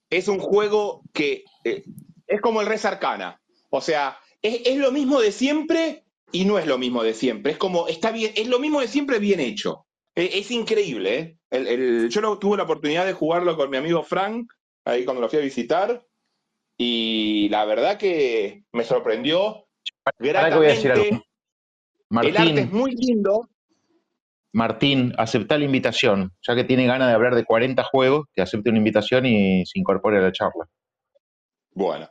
es 0.09 0.27
un 0.27 0.39
juego 0.39 1.01
que 1.13 1.43
eh, 1.63 1.83
es 2.27 2.41
como 2.41 2.61
el 2.61 2.67
Res 2.67 2.85
Arcana. 2.85 3.39
O 3.69 3.81
sea, 3.81 4.17
es, 4.47 4.61
es 4.65 4.77
lo 4.77 4.91
mismo 4.91 5.19
de 5.21 5.31
siempre 5.31 6.03
y 6.31 6.45
no 6.45 6.57
es 6.59 6.67
lo 6.67 6.77
mismo 6.77 7.03
de 7.03 7.13
siempre. 7.13 7.51
Es 7.53 7.57
como, 7.57 7.87
está 7.87 8.11
bien, 8.11 8.31
es 8.35 8.47
lo 8.47 8.59
mismo 8.59 8.81
de 8.81 8.87
siempre 8.87 9.19
bien 9.19 9.39
hecho. 9.39 9.85
Eh, 10.15 10.31
es 10.33 10.51
increíble, 10.51 11.17
¿eh? 11.19 11.37
El- 11.49 11.67
el- 11.67 12.09
yo 12.09 12.21
lo, 12.21 12.37
tuve 12.39 12.57
la 12.57 12.63
oportunidad 12.63 13.05
de 13.05 13.13
jugarlo 13.13 13.55
con 13.55 13.69
mi 13.69 13.77
amigo 13.77 14.03
Frank, 14.03 14.51
ahí 14.85 15.05
cuando 15.05 15.21
lo 15.21 15.29
fui 15.29 15.39
a 15.39 15.43
visitar, 15.43 16.05
y 16.77 17.47
la 17.49 17.63
verdad 17.65 17.97
que 17.97 18.63
me 18.73 18.83
sorprendió 18.83 19.65
que 20.19 20.29
voy 20.55 20.65
a 20.65 20.69
decir 20.69 20.91
algo. 20.91 21.03
gratamente. 21.03 21.25
El 22.21 22.37
arte 22.37 22.49
es 22.49 22.55
Martín, 22.55 22.69
muy 22.71 22.91
lindo. 22.95 23.49
Martín, 24.53 25.13
acepta 25.17 25.57
la 25.57 25.65
invitación. 25.65 26.31
Ya 26.47 26.55
que 26.55 26.63
tiene 26.63 26.85
ganas 26.85 27.07
de 27.09 27.13
hablar 27.13 27.35
de 27.35 27.43
40 27.43 27.83
juegos, 27.83 28.27
que 28.33 28.41
acepte 28.41 28.69
una 28.69 28.77
invitación 28.79 29.25
y 29.25 29.65
se 29.65 29.79
incorpore 29.79 30.17
a 30.19 30.21
la 30.21 30.31
charla. 30.31 30.65
Bueno, 31.73 32.07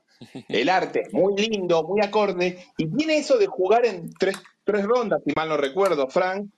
el 0.48 0.68
arte 0.68 1.02
es 1.02 1.12
muy 1.12 1.36
lindo, 1.36 1.82
muy 1.84 2.00
acorde, 2.02 2.64
y 2.76 2.86
tiene 2.96 3.18
eso 3.18 3.36
de 3.38 3.46
jugar 3.46 3.84
en 3.86 4.10
tres, 4.18 4.36
tres 4.64 4.84
rondas, 4.84 5.20
si 5.26 5.32
mal 5.34 5.48
no 5.48 5.56
recuerdo, 5.56 6.08
Frank, 6.08 6.48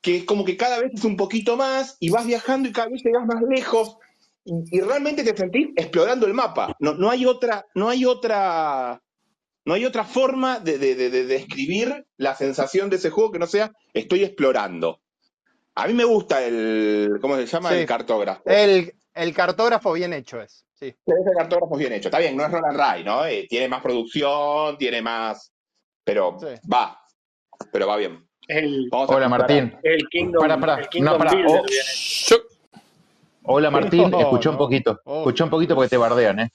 que 0.00 0.18
es 0.18 0.24
como 0.24 0.44
que 0.44 0.56
cada 0.56 0.78
vez 0.80 0.92
es 0.94 1.04
un 1.04 1.16
poquito 1.16 1.56
más 1.56 1.96
y 2.00 2.10
vas 2.10 2.26
viajando 2.26 2.68
y 2.68 2.72
cada 2.72 2.88
vez 2.88 3.02
llegas 3.02 3.26
más 3.26 3.42
lejos 3.48 3.96
y, 4.44 4.52
y 4.78 4.80
realmente 4.80 5.24
te 5.24 5.36
sentís 5.36 5.68
explorando 5.76 6.26
el 6.26 6.34
mapa. 6.34 6.74
No, 6.78 6.94
no 6.94 7.10
hay 7.10 7.26
otra, 7.26 7.66
no 7.74 7.88
hay 7.88 8.04
otra, 8.04 9.02
no 9.64 9.74
hay 9.74 9.84
otra 9.84 10.04
forma 10.04 10.60
de, 10.60 10.78
de- 10.78 10.94
de- 10.94 11.10
de 11.10 11.26
describir 11.26 12.06
la 12.16 12.34
sensación 12.36 12.88
de 12.90 12.96
ese 12.96 13.10
juego 13.10 13.32
que 13.32 13.38
no 13.40 13.46
sea 13.46 13.72
estoy 13.92 14.22
explorando. 14.24 15.00
A 15.74 15.86
mí 15.86 15.94
me 15.94 16.04
gusta 16.04 16.44
el, 16.44 17.18
¿cómo 17.20 17.36
se 17.36 17.46
llama? 17.46 17.74
El 17.74 17.86
cartógrafo. 17.86 18.42
el, 18.46 18.94
el 19.14 19.34
cartógrafo 19.34 19.92
bien 19.92 20.12
hecho 20.12 20.40
es, 20.40 20.64
sí. 20.78 20.94
Pero 21.04 21.20
ese 21.22 21.30
cartógrafo 21.36 21.74
es 21.74 21.78
bien 21.80 21.92
hecho. 21.92 22.08
Está 22.08 22.18
bien, 22.18 22.36
no 22.36 22.44
es 22.44 22.50
Roland 22.52 22.76
Ray, 22.76 23.04
¿no? 23.04 23.24
Eh, 23.26 23.46
tiene 23.48 23.68
más 23.68 23.82
producción, 23.82 24.76
tiene 24.78 25.02
más. 25.02 25.52
Pero 26.04 26.36
Sí. 26.40 26.46
va. 26.72 27.00
Pero 27.72 27.86
va 27.86 27.96
bien. 27.96 28.24
El, 28.46 28.88
Hola, 28.92 29.28
Martín. 29.28 29.76
el 29.82 30.08
Kingdom, 30.08 30.40
Para, 30.40 30.58
para. 30.58 30.74
el 30.76 30.82
No, 30.84 30.88
Kingdom 30.90 31.18
para. 31.18 31.32
Builder 31.32 31.62
Oh, 33.50 33.54
hola, 33.54 33.70
Martín. 33.70 34.10
No, 34.10 34.20
Escucha 34.20 34.50
un 34.50 34.54
no. 34.56 34.58
poquito. 34.58 35.00
Oh. 35.04 35.18
Escucha 35.20 35.44
un 35.44 35.50
poquito 35.50 35.74
porque 35.74 35.88
te 35.88 35.96
bardean, 35.96 36.38
¿eh? 36.40 36.52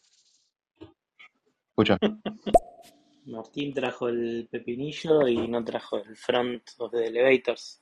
Escucha. 1.70 1.98
Martín 3.26 3.74
trajo 3.74 4.10
el 4.10 4.48
pepinillo 4.52 5.28
y 5.28 5.48
no 5.48 5.64
trajo 5.64 5.98
el 5.98 6.16
front 6.18 6.62
of 6.80 6.92
the 6.92 7.08
elevators. 7.08 7.82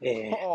Eh, 0.00 0.30
está, 0.30 0.46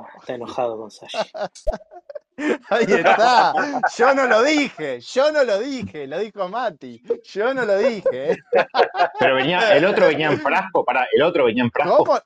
Oh. 0.00 0.06
está 0.18 0.34
enojado 0.34 0.76
con 0.78 0.90
Sashi. 0.90 1.18
Ahí 2.70 2.86
está. 2.88 3.52
Yo 3.96 4.14
no 4.14 4.26
lo 4.26 4.42
dije, 4.42 5.00
yo 5.00 5.32
no 5.32 5.44
lo 5.44 5.58
dije, 5.58 6.06
lo 6.06 6.18
dijo 6.18 6.48
Mati. 6.48 7.02
Yo 7.24 7.52
no 7.54 7.64
lo 7.64 7.76
dije. 7.78 8.38
Pero 9.18 9.34
venía, 9.36 9.76
el 9.76 9.84
otro 9.84 10.06
venía 10.06 10.28
en 10.30 10.40
frasco. 10.40 10.84
Para, 10.84 11.06
el 11.12 11.22
otro 11.22 11.44
venía 11.44 11.64
en 11.64 11.70
frasco. 11.70 12.04
¿Cómo? 12.04 12.18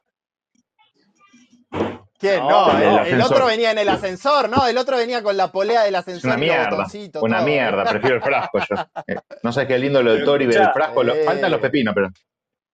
¿Quién? 2.19 2.39
No, 2.41 2.73
No, 2.73 2.79
El 2.79 2.83
el, 2.83 2.89
el 2.89 2.99
ascensor. 3.01 3.33
otro 3.33 3.47
venía 3.47 3.71
en 3.73 3.79
el 3.79 3.89
ascensor, 3.89 4.49
¿no? 4.49 4.67
El 4.67 4.79
otro 4.79 4.97
venía 4.97 5.23
con 5.23 5.37
la 5.37 5.51
polea 5.51 5.83
del 5.83 5.95
ascensor 5.97 6.29
una 6.31 6.37
mierda, 6.39 6.87
una 7.21 7.37
todo. 7.39 7.47
mierda, 7.47 7.85
prefiero 7.85 8.17
el 8.17 8.23
frasco 8.23 8.59
yo. 8.61 8.77
Eh, 9.09 9.17
No 9.43 9.53
sé 9.53 9.67
qué 9.67 9.79
lindo 9.79 10.03
lo 10.03 10.15
del 10.15 10.25
Tori, 10.25 10.45
el 10.45 10.53
frasco, 10.73 11.03
lo- 11.03 11.15
Eh. 11.15 11.25
faltan 11.25 11.51
los 11.51 11.61
pepinos, 11.61 11.95
pero 11.95 12.09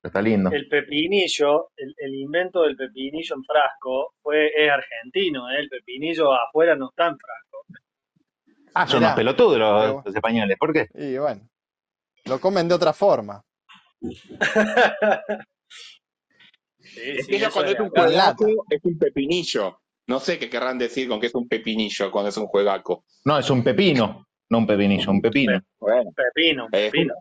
está 0.08 0.22
lindo. 0.22 0.50
El 0.50 0.68
pepinillo, 0.68 1.70
el, 1.76 1.94
el 1.98 2.14
invento 2.14 2.62
del 2.62 2.76
pepinillo 2.76 3.36
en 3.36 3.44
frasco 3.44 4.14
fue, 4.22 4.50
es 4.56 4.70
argentino, 4.70 5.50
¿eh? 5.50 5.60
El 5.60 5.68
pepinillo 5.68 6.32
afuera 6.32 6.74
no 6.76 6.88
está 6.90 7.08
en 7.08 7.18
frasco. 7.18 7.80
Ah, 8.74 8.86
son 8.86 9.02
unos 9.02 9.14
pelotudos 9.14 9.58
los, 9.58 9.72
bueno. 9.72 10.02
los 10.04 10.14
españoles, 10.14 10.56
¿por 10.58 10.72
qué? 10.72 10.88
Y 10.94 11.18
bueno, 11.18 11.42
lo 12.24 12.40
comen 12.40 12.68
de 12.68 12.74
otra 12.74 12.92
forma. 12.92 13.42
Sí, 14.00 14.20
Es 17.10 17.26
sí, 17.26 17.32
que 17.32 17.36
ellos 17.36 17.48
eso 17.48 17.52
cuando 17.52 17.72
es 17.72 17.80
un 17.80 17.90
juegaco 17.90 18.46
es 18.70 18.80
un 18.84 18.98
pepinillo. 18.98 19.80
No 20.06 20.18
sé 20.18 20.38
qué 20.38 20.48
querrán 20.48 20.78
decir 20.78 21.08
con 21.08 21.20
que 21.20 21.26
es 21.26 21.34
un 21.34 21.48
pepinillo 21.48 22.10
cuando 22.10 22.30
es 22.30 22.36
un 22.36 22.46
juegaco. 22.46 23.04
No, 23.24 23.38
es 23.38 23.50
un 23.50 23.62
pepino, 23.62 24.26
no 24.48 24.58
un 24.58 24.66
pepinillo, 24.66 25.10
un 25.10 25.20
pepino. 25.20 25.60
Bueno, 25.78 26.10
Pepino, 26.16 26.64
es 26.64 26.66
un, 26.66 26.70
pepino. 26.70 27.14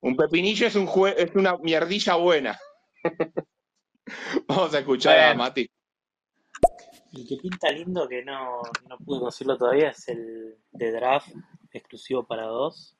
Un 0.00 0.16
pepinillo 0.16 0.66
es 0.66 0.74
un 0.76 0.86
jue- 0.86 1.14
es 1.16 1.34
una 1.34 1.56
mierdilla 1.58 2.14
buena. 2.16 2.58
Vamos 4.48 4.74
a 4.74 4.78
escuchar 4.78 5.18
a 5.18 5.34
Mati. 5.34 5.68
El 7.12 7.26
que 7.26 7.36
pinta 7.36 7.70
lindo 7.70 8.06
que 8.08 8.24
no, 8.24 8.60
no 8.88 8.98
pude 8.98 9.20
conseguirlo 9.20 9.56
todavía 9.58 9.90
es 9.90 10.08
el 10.08 10.56
de 10.72 10.92
Draft 10.92 11.28
exclusivo 11.72 12.26
para 12.26 12.44
dos, 12.44 12.96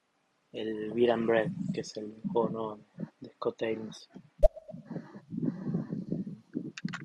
el 0.52 0.92
Beer 0.92 1.12
and 1.12 1.26
Bread, 1.26 1.50
que 1.72 1.80
es 1.82 1.96
el 1.96 2.14
juego 2.32 2.48
nuevo 2.48 2.80
de 3.20 3.30
Scott 3.30 3.62
Ames. 3.62 4.08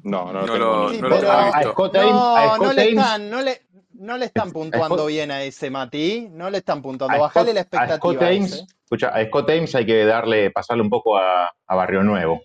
No, 0.04 0.34
no 0.34 0.42
lo 0.42 0.48
No 0.48 0.54
tengo 0.54 0.58
lo, 0.58 0.94
no 0.94 1.08
lo 1.10 1.16
pero 1.16 1.32
A, 1.32 1.36
he 1.36 1.42
a 1.42 1.58
visto. 1.58 1.72
Scott 1.72 1.96
Ames, 1.96 2.14
a 2.14 2.58
no, 2.58 2.64
no 2.66 2.74
le 2.74 2.82
Ames, 2.82 2.94
están, 2.98 3.30
no 3.30 3.42
le, 3.42 3.62
no 4.04 4.18
le 4.18 4.26
están 4.26 4.52
puntuando 4.52 4.96
Scott, 4.96 5.08
bien 5.08 5.32
a 5.32 5.44
ese 5.44 5.70
Mati, 5.70 6.28
no 6.30 6.50
le 6.50 6.60
están 6.60 6.82
puntuando. 6.82 7.18
Bajale 7.18 7.52
Scott, 7.52 7.74
la 7.74 7.80
a 7.80 7.98
Scott 7.98 8.22
expectativa 8.22 8.28
a 8.28 8.32
ese. 8.32 8.56
Ames, 8.56 8.76
escucha, 8.84 9.10
a 9.10 9.26
Scott 9.26 9.50
Ames 9.50 9.76
hay 9.76 9.86
que 9.86 10.06
darle, 10.06 10.52
pasarle 10.52 10.84
un 10.84 10.90
poco 10.90 11.18
a, 11.18 11.54
a 11.66 11.76
Barrio 11.76 12.04
Nuevo. 12.04 12.42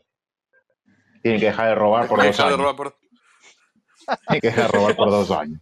Tiene 1.22 1.40
que 1.40 1.46
dejar 1.46 1.68
de 1.68 1.74
robar 1.74 2.06
por 2.06 2.22
dos 2.22 2.40
años. 2.40 2.58
robar 2.58 2.76
por... 2.76 2.96
Tiene 4.28 4.40
que 4.40 4.46
dejar 4.48 4.70
de 4.70 4.78
robar 4.78 4.96
por 4.96 5.10
dos 5.10 5.30
años. 5.32 5.60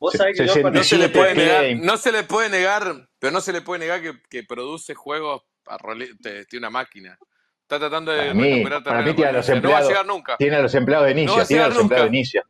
Vos 0.00 0.14
sabés 0.14 0.36
que 0.36 0.46
yo. 0.46 0.70
No 0.70 0.82
se 0.82 0.96
le 0.96 1.08
67 1.08 1.08
puede 1.10 1.34
negar, 1.34 1.60
claims. 1.60 1.84
no 1.84 1.96
se 1.98 2.12
le 2.12 2.24
puede 2.24 2.48
negar, 2.48 3.08
pero 3.18 3.32
no 3.32 3.40
se 3.40 3.52
le 3.52 3.60
puede 3.60 3.80
negar 3.80 4.00
que, 4.00 4.14
que 4.30 4.42
produce 4.44 4.94
juegos 4.94 5.42
a 5.66 5.76
tiene 5.76 6.46
una 6.54 6.70
máquina. 6.70 7.18
Está 7.62 7.78
tratando 7.78 8.10
de 8.10 8.18
Para 8.18 8.34
mí, 8.34 8.52
recuperar 8.54 8.82
para 8.82 9.02
mí 9.02 9.14
tiene 9.14 9.30
a 9.30 9.32
los 9.34 9.48
Inicia. 9.48 9.62
No 9.62 9.68
va 9.70 9.76
a 9.76 9.80
empleados, 9.80 9.88
llegar 9.88 10.06
nunca. 10.06 10.36
tiene 10.38 10.56
a 10.56 10.62
los 10.62 10.74
empleados 10.74 11.06
de 11.06 11.12
Inicia, 11.12 11.44
tiene 11.44 11.62
a 11.62 11.68
los 11.68 11.78
empleados 11.78 12.10
de. 12.10 12.16
Inicia. 12.16 12.44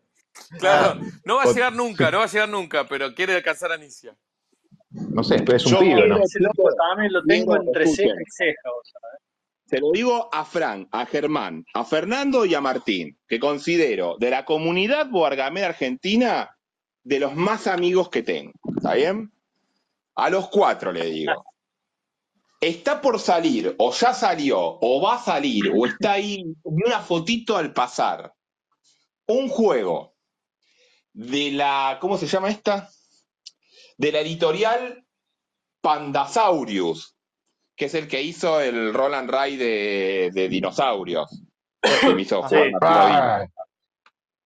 Claro, 0.59 1.01
Ah, 1.01 1.07
no 1.25 1.37
va 1.37 1.43
a 1.43 1.53
llegar 1.53 1.73
nunca, 1.73 2.11
no 2.11 2.19
va 2.19 2.25
a 2.25 2.29
llegar 2.29 2.49
nunca, 2.49 2.87
pero 2.89 3.15
quiere 3.15 3.35
alcanzar 3.35 3.73
a 3.73 3.77
Inicia. 3.77 4.17
no 4.91 5.23
sé, 5.23 5.37
es 5.37 5.67
un 5.67 5.73
Yo 5.73 5.79
pibe, 5.81 6.09
¿no? 6.09 6.19
Ese 6.23 6.41
loco 6.41 6.69
también 6.89 7.13
lo 7.13 7.23
tengo 7.25 7.57
entre 7.57 7.87
ceja 7.87 8.15
y 8.15 8.31
ceja. 8.31 8.71
Se 9.67 9.79
lo 9.79 9.93
digo 9.93 10.29
a 10.33 10.45
Fran, 10.45 10.89
a 10.91 11.07
Germán, 11.07 11.65
a 11.75 11.85
Fernando 11.85 12.45
y 12.45 12.55
a 12.55 12.61
Martín, 12.61 13.17
que 13.29 13.39
considero 13.39 14.17
de 14.19 14.31
la 14.31 14.45
comunidad 14.45 15.09
boargamera 15.09 15.69
argentina 15.69 16.57
de 17.05 17.21
los 17.21 17.37
más 17.37 17.69
amigos 17.69 18.09
que 18.11 18.23
tengo. 18.23 18.53
¿Está 18.77 18.95
bien? 18.95 19.33
A 20.17 20.29
los 20.29 20.49
cuatro 20.49 20.91
le 20.91 21.05
digo. 21.07 21.45
Está 22.61 23.01
por 23.01 23.21
salir, 23.21 23.75
o 23.79 23.93
ya 23.93 24.13
salió, 24.13 24.59
o 24.59 25.01
va 25.01 25.15
a 25.15 25.19
salir, 25.19 25.73
o 25.75 25.87
está 25.87 26.13
ahí, 26.13 26.43
vi 26.65 26.83
una 26.85 27.01
fotito 27.01 27.57
al 27.57 27.73
pasar. 27.73 28.35
Un 29.27 29.49
juego 29.49 30.10
de 31.13 31.51
la, 31.53 31.99
¿cómo 32.01 32.17
se 32.19 32.27
llama 32.27 32.51
esta? 32.51 32.89
De 33.99 34.13
la 34.13 34.21
editorial 34.21 35.05
Pandasaurius, 35.81 37.17
que 37.77 37.87
es 37.87 37.95
el 37.95 38.09
que 38.09 38.23
hizo 38.23 38.61
el 38.61 38.93
Roland 38.95 39.31
Ray 39.31 39.57
de, 39.57 40.31
de 40.33 40.49
dinosaurios. 40.49 41.43
Que 42.01 42.15
me 42.15 42.23
hizo 42.23 42.47
Sí, 42.49 42.55
Odín. 42.57 42.75
Ah, 42.83 43.47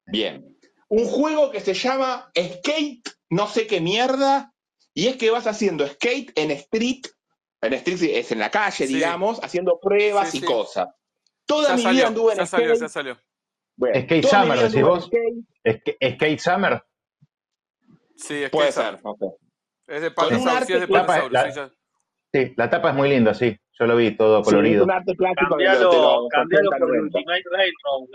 Bien. 0.06 0.56
Un 0.88 1.06
juego 1.06 1.50
que 1.50 1.60
se 1.60 1.74
llama 1.74 2.30
Skate, 2.36 3.08
no 3.30 3.48
sé 3.48 3.66
qué 3.66 3.80
mierda, 3.80 4.52
y 4.92 5.08
es 5.08 5.16
que 5.16 5.30
vas 5.30 5.46
haciendo 5.46 5.86
skate 5.88 6.30
en 6.38 6.50
street, 6.52 7.02
en 7.62 7.72
street 7.72 8.02
es 8.16 8.30
en 8.30 8.38
la 8.38 8.50
calle, 8.50 8.86
Sí, 8.86 8.94
digamos, 8.94 9.40
haciendo 9.42 9.80
pruebas 9.80 10.30
sí, 10.30 10.38
y 10.38 10.40
sí. 10.40 10.46
cosas. 10.46 10.88
Toda 11.46 11.70
Ya 11.70 11.74
mi 11.74 11.80
vida 11.80 11.88
salió, 11.90 12.06
anduve 12.06 12.36
ya 12.36 12.42
en 12.42 12.46
salió, 12.46 12.68
ya 12.68 12.74
skate. 12.76 12.90
salió. 12.90 13.18
Bueno, 13.76 14.00
Skate 14.02 14.22
toda 14.22 14.44
mi 14.44 14.50
Summer, 14.50 14.68
decís 14.70 14.82
vos. 14.82 15.04
skate. 15.06 15.34
Sk- 15.64 16.14
Skate 16.14 16.38
Summer. 16.40 16.82
Sí, 18.16 18.42
es 18.44 18.50
Puede 18.50 18.66
que 18.68 18.72
ser, 18.72 18.98
sé. 18.98 19.26
es 19.88 20.02
de 20.02 20.10
Pandasaurus, 20.12 20.66
sí, 20.66 20.72
es 20.72 20.80
de. 20.80 20.88
Pandasaurus, 20.88 21.32
la, 21.32 21.70
sí, 22.32 22.54
la 22.56 22.70
tapa 22.70 22.90
es 22.90 22.94
muy 22.94 23.08
linda, 23.08 23.34
sí. 23.34 23.56
Yo 23.78 23.86
lo 23.86 23.96
vi 23.96 24.16
todo 24.16 24.36
Sí, 24.36 24.42
es 24.42 24.54
colorido. 24.54 24.84
un 24.84 24.90
arte 24.92 25.12
lo- 25.18 25.26
de 25.28 25.34
Cambialo, 25.34 26.28
cambialo 26.30 26.68
80, 26.70 26.78
por 26.78 26.94
el 26.94 26.96
90. 27.10 27.18
Ultimate 27.18 27.42
Railroad. 27.50 28.08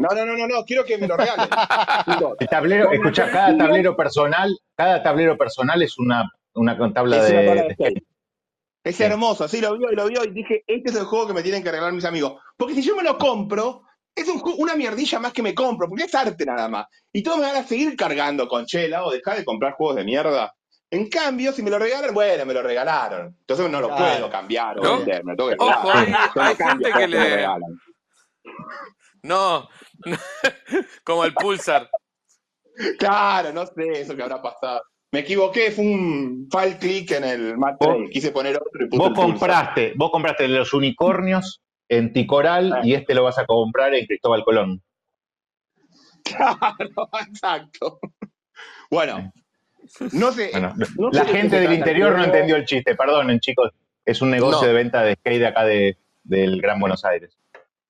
No, 0.00 0.08
no, 0.14 0.26
no, 0.26 0.36
no, 0.36 0.46
no, 0.48 0.64
quiero 0.64 0.84
que 0.84 0.96
me 0.98 1.06
lo 1.08 1.16
regalen. 1.16 1.48
El 2.40 2.48
tablero, 2.48 2.92
escuchá, 2.92 3.30
cada 3.30 3.56
tablero 3.56 3.96
personal, 3.96 4.56
cada 4.76 5.02
tablero 5.02 5.36
personal 5.36 5.82
es 5.82 5.98
una, 5.98 6.30
una 6.54 6.76
tabla 6.92 7.16
es 7.18 7.30
una 7.30 7.40
de, 7.40 7.46
tabla 7.46 7.62
de 7.62 7.68
de 7.68 7.74
skate. 7.74 7.90
skate. 7.98 8.04
Es 8.84 8.96
Sí. 8.96 9.02
hermoso, 9.04 9.44
así 9.44 9.60
lo 9.60 9.76
vio 9.76 9.90
y 9.92 9.96
lo 9.96 10.06
vio 10.08 10.24
y 10.24 10.30
dije, 10.30 10.62
este 10.66 10.90
es 10.90 10.96
el 10.96 11.04
juego 11.04 11.26
que 11.26 11.34
me 11.34 11.42
tienen 11.42 11.62
que 11.62 11.70
regalar 11.70 11.92
mis 11.92 12.04
amigos. 12.04 12.40
Porque 12.56 12.74
si 12.74 12.82
yo 12.82 12.96
me 12.96 13.02
lo 13.02 13.18
compro, 13.18 13.82
es 14.20 14.28
un 14.28 14.42
una 14.58 14.74
mierdilla 14.74 15.18
más 15.18 15.32
que 15.32 15.42
me 15.42 15.54
compro, 15.54 15.88
porque 15.88 16.04
es 16.04 16.14
arte 16.14 16.44
nada 16.44 16.68
más. 16.68 16.86
Y 17.12 17.22
todos 17.22 17.38
me 17.38 17.46
van 17.46 17.56
a 17.56 17.64
seguir 17.66 17.96
cargando 17.96 18.48
con 18.48 18.66
chela 18.66 19.04
o 19.04 19.10
dejar 19.12 19.36
de 19.36 19.44
comprar 19.44 19.72
juegos 19.74 19.96
de 19.96 20.04
mierda. 20.04 20.54
En 20.90 21.08
cambio, 21.08 21.52
si 21.52 21.62
me 21.62 21.70
lo 21.70 21.78
regalan, 21.78 22.14
bueno, 22.14 22.46
me 22.46 22.54
lo 22.54 22.62
regalaron. 22.62 23.36
Entonces 23.40 23.70
no 23.70 23.80
lo 23.80 23.94
puedo 23.94 24.30
cambiar 24.30 24.78
o 24.78 24.82
¿No? 24.82 24.96
vender, 24.98 25.22
me 25.24 25.32
lo 25.32 25.36
tengo 25.36 25.50
que 25.50 25.56
Ojo, 25.58 25.92
regalar. 25.92 26.30
hay, 26.34 26.56
gente 26.56 26.92
que 26.92 27.08
le... 27.08 27.34
regalan. 27.36 27.80
No, 29.22 29.68
como 31.04 31.24
el 31.24 31.34
Pulsar. 31.34 31.90
Claro, 32.98 33.52
no 33.52 33.66
sé 33.66 34.00
eso 34.00 34.16
que 34.16 34.22
habrá 34.22 34.40
pasado. 34.40 34.82
Me 35.10 35.20
equivoqué, 35.20 35.70
fue 35.72 35.84
un 35.84 36.48
fall 36.50 36.78
click 36.78 37.10
en 37.12 37.24
el 37.24 37.56
Mat 37.58 37.76
Vos, 37.80 37.96
3. 37.98 38.10
Quise 38.10 38.30
poner 38.30 38.56
otro 38.56 38.84
y 38.84 38.88
puse 38.88 38.98
vos 38.98 39.08
el 39.08 39.14
pulsar. 39.14 39.30
compraste, 39.30 39.92
vos 39.96 40.10
compraste 40.10 40.48
los 40.48 40.72
unicornios 40.72 41.60
en 41.88 42.12
Ticoral 42.12 42.72
Eh, 42.72 42.80
y 42.84 42.94
este 42.94 43.14
lo 43.14 43.24
vas 43.24 43.38
a 43.38 43.46
comprar 43.46 43.94
en 43.94 44.06
Cristóbal 44.06 44.44
Colón. 44.44 44.82
Claro, 46.24 47.08
exacto. 47.28 48.00
Bueno, 48.90 49.32
no 50.12 50.32
sé, 50.32 50.50
Bueno, 50.52 50.74
no 50.96 51.10
la 51.10 51.24
de 51.24 51.32
gente 51.32 51.60
del 51.60 51.72
interior 51.72 52.16
no 52.16 52.24
entendió 52.24 52.56
el 52.56 52.64
chiste, 52.66 52.94
perdonen 52.94 53.40
chicos. 53.40 53.70
Es 54.04 54.22
un 54.22 54.30
negocio 54.30 54.66
de 54.66 54.74
venta 54.74 55.02
de 55.02 55.14
skate 55.16 55.38
de 55.40 55.46
acá 55.46 55.64
de, 55.64 55.98
del 56.22 56.60
Gran 56.60 56.80
Buenos 56.80 57.04
Aires. 57.04 57.36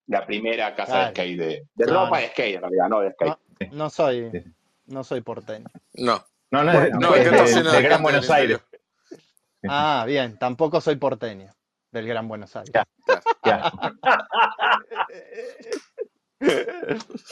La 0.07 0.27
primera 0.27 0.75
casa 0.75 0.93
de 0.93 0.99
claro. 0.99 1.11
skate 1.13 1.39
de, 1.39 1.67
de 1.75 1.87
No, 1.87 2.05
ropa 2.05 2.19
de 2.21 2.29
skate 2.29 2.55
en 2.57 2.61
realidad, 2.63 2.89
no 2.89 3.01
de 3.01 3.13
skate. 3.13 3.39
no, 3.61 3.69
no 3.73 3.91
soy, 3.91 4.31
Sí, 4.31 4.43
no 4.87 5.05
soy 5.05 5.21
porteño. 5.21 5.67
no. 5.95 6.25
No, 6.51 6.65
no, 6.65 6.73
es, 6.73 6.79
Bueno, 6.81 6.99
No, 7.01 7.15
es 7.15 7.23
¿qué 7.25 7.29
bueno, 7.31 7.31
está 7.31 7.37
del, 7.37 7.45
haciendo 7.45 7.71
del 7.73 7.83
la 7.83 7.89
Gran 7.89 8.03
Buenos 8.03 8.31
Aires. 8.31 8.59
Ah, 9.67 10.05
bien, 10.07 10.39
tampoco 10.39 10.81
soy 10.81 10.97
porteño 10.97 11.53
del 11.99 12.09
Gran 12.09 12.29
Buenos 12.29 12.55
Aires. 12.57 12.73
Ya, 12.73 12.87
ya. 13.45 13.73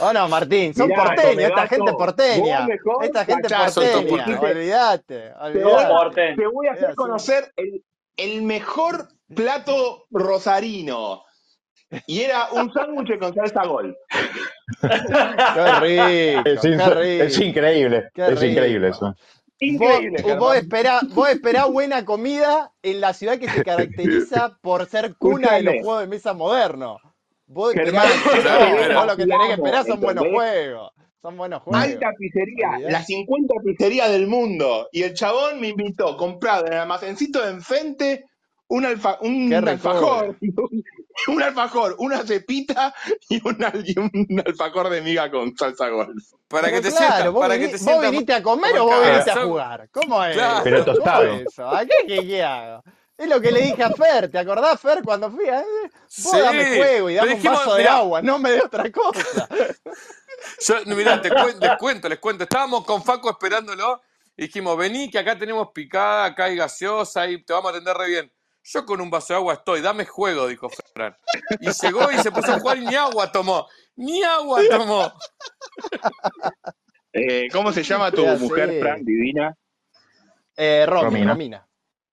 Oh 0.01 0.13
no, 0.13 0.29
Martín, 0.29 0.75
son 0.75 0.89
Mirá, 0.89 1.05
porteños, 1.05 1.45
esta 1.45 1.69
gente 1.69 1.79
Comedato, 1.79 1.93
vos 1.93 2.07
porteña, 2.07 2.69
esta 3.03 3.25
gente 3.25 3.49
todos 3.49 4.05
porteña, 4.05 4.41
olvídate, 4.41 5.33
te 5.53 6.35
te 6.35 6.47
voy 6.49 6.67
a 6.67 6.73
hacer 6.73 6.95
conocer 6.97 7.53
el, 7.55 7.85
el 8.17 8.43
mejor 8.43 9.09
plato 9.33 10.07
rosarino. 10.11 11.23
Y 12.09 12.23
era 12.23 12.49
un 12.51 12.73
sándwich 12.73 13.17
con 13.21 13.33
salsa 13.33 13.65
gol. 13.65 13.97
Qué 14.81 14.89
rico, 15.81 16.43
qué 16.43 17.25
es 17.25 17.39
increíble, 17.39 18.11
qué 18.13 18.27
es 18.27 18.43
increíble 18.43 18.89
eso. 18.89 19.15
Vos, 19.65 20.05
Increíble, 20.05 20.23
vos 20.35 20.55
Germán. 20.55 20.57
esperá, 20.57 21.07
vos 21.11 21.29
esperá 21.31 21.67
buena 21.67 22.05
comida 22.05 22.73
en 22.83 23.01
la 23.01 23.15
ciudad 23.15 23.39
que 23.39 23.49
se 23.51 23.63
caracteriza 23.63 24.59
por 24.63 24.87
ser 24.89 25.17
cuna 25.17 25.55
de 25.55 25.63
los 25.63 25.77
juegos 25.79 26.01
de 26.03 26.09
mesa 26.09 26.35
modernos. 26.35 27.01
Vos 27.47 27.75
Germán, 27.75 28.25
no, 28.43 28.91
vos 28.91 29.07
lo 29.07 29.17
que 29.17 29.27
tenés 29.27 29.49
que 29.49 29.55
esperar 29.55 29.87
son 29.87 30.01
buenos 30.03 30.29
juegos, 30.29 30.93
son 31.23 31.37
buenos 31.37 31.63
Alta 31.71 32.09
juegos, 32.09 32.15
pizzería, 32.19 32.79
la 32.87 33.03
olvidate. 33.03 33.05
50 33.05 33.55
pizzería 33.65 34.09
del 34.09 34.27
mundo. 34.27 34.89
Y 34.93 35.03
el 35.03 35.15
chabón 35.15 35.61
me 35.61 35.69
invitó, 35.69 36.17
comprado 36.17 36.67
en 36.67 36.75
el 36.75 36.81
almacencito 36.81 37.43
de 37.45 37.51
enfrente, 37.53 38.25
un, 38.69 38.85
alfa, 38.87 39.19
un 39.21 39.53
alfajor, 39.53 40.37
un, 40.41 40.85
un 41.29 41.43
alfajor, 41.43 41.97
una 41.99 42.23
cepita 42.25 42.95
y, 43.29 43.41
una- 43.47 43.73
y 43.85 43.99
un 43.99 44.43
alfajor 44.45 44.89
de 44.91 45.01
miga 45.03 45.31
con 45.31 45.57
salsa 45.57 45.89
golf. 45.89 46.23
Para 46.49 46.71
que 46.71 46.81
te 46.81 46.91
claro, 46.91 47.07
sientas, 47.15 47.33
vos, 47.33 47.41
para 47.41 47.59
que 47.59 47.67
te 47.69 47.73
vos 47.73 47.81
sientas 47.81 48.11
viniste 48.11 48.33
a 48.35 48.43
comer 48.43 48.79
o 48.79 48.85
vos 48.85 49.03
viniste 49.07 49.31
a 49.31 49.43
jugar. 49.45 49.89
¿Cómo 49.91 50.25
es? 50.25 50.35
Claro. 50.37 50.61
Pero 50.65 50.85
¿Cómo 50.85 50.95
tostado. 50.97 51.23
es 51.25 51.49
eso? 51.49 51.69
¿A 51.69 51.85
qué, 51.85 51.95
qué, 52.07 52.27
qué 52.27 52.43
hago? 52.43 52.83
Es 53.19 53.29
lo 53.29 53.41
que 53.41 53.51
le 53.51 53.63
dije 53.63 53.83
a 53.83 53.91
Fer, 53.91 54.31
¿te 54.31 54.39
acordás, 54.39 54.79
Fer, 54.79 55.03
cuando 55.03 55.31
fui? 55.31 55.49
a- 55.49 55.61
eh, 55.61 55.65
Vos 55.93 56.01
Sí, 56.09 56.39
dame 56.39 56.77
juego 56.77 57.11
y 57.11 57.15
dame 57.15 57.31
un 57.31 57.37
dijimos, 57.37 57.59
vaso 57.59 57.75
de 57.75 57.79
mirá, 57.83 57.97
agua, 57.97 58.21
no 58.23 58.39
me 58.39 58.51
dé 58.51 58.61
otra 58.63 58.93
cosa. 58.93 59.49
Yo, 60.61 60.75
mirá, 60.95 61.21
te 61.21 61.31
les 61.31 61.77
cuento, 61.79 62.09
les 62.09 62.19
cuento. 62.19 62.45
Estábamos 62.45 62.85
con 62.85 63.03
Faco 63.03 63.31
esperándolo 63.31 64.03
y 64.37 64.43
dijimos, 64.43 64.77
vení 64.77 65.11
que 65.11 65.19
acá 65.19 65.39
tenemos 65.39 65.69
picada, 65.73 66.27
acá 66.27 66.45
hay 66.45 66.57
gaseosa 66.57 67.27
y 67.27 67.43
te 67.43 67.53
vamos 67.55 67.71
a 67.73 67.75
atender 67.77 67.97
re 67.97 68.07
bien. 68.09 68.33
Yo 68.69 68.85
con 68.85 69.01
un 69.01 69.11
vaso 69.11 69.33
de 69.33 69.39
agua 69.39 69.55
estoy, 69.55 69.81
dame 69.81 70.05
juego, 70.05 70.49
dijo 70.49 70.69
Fran. 70.93 71.17
Y 71.61 71.71
llegó 71.71 72.11
y 72.11 72.19
se 72.19 72.33
puso 72.33 72.53
a 72.53 72.59
jugar 72.59 72.79
y 72.79 72.87
ni 72.87 72.97
agua 72.97 73.31
tomó. 73.31 73.69
Ni 73.95 74.23
agua 74.23 74.61
tomó. 74.69 75.13
Eh, 77.19 77.49
¿Cómo 77.51 77.73
se 77.73 77.83
llama 77.83 78.11
tu 78.11 78.27
mujer, 78.27 78.79
Fran, 78.79 79.03
divina? 79.03 79.57
Eh, 80.55 80.85
Romy, 80.87 81.05
Romina. 81.05 81.33
Romina. 81.33 81.69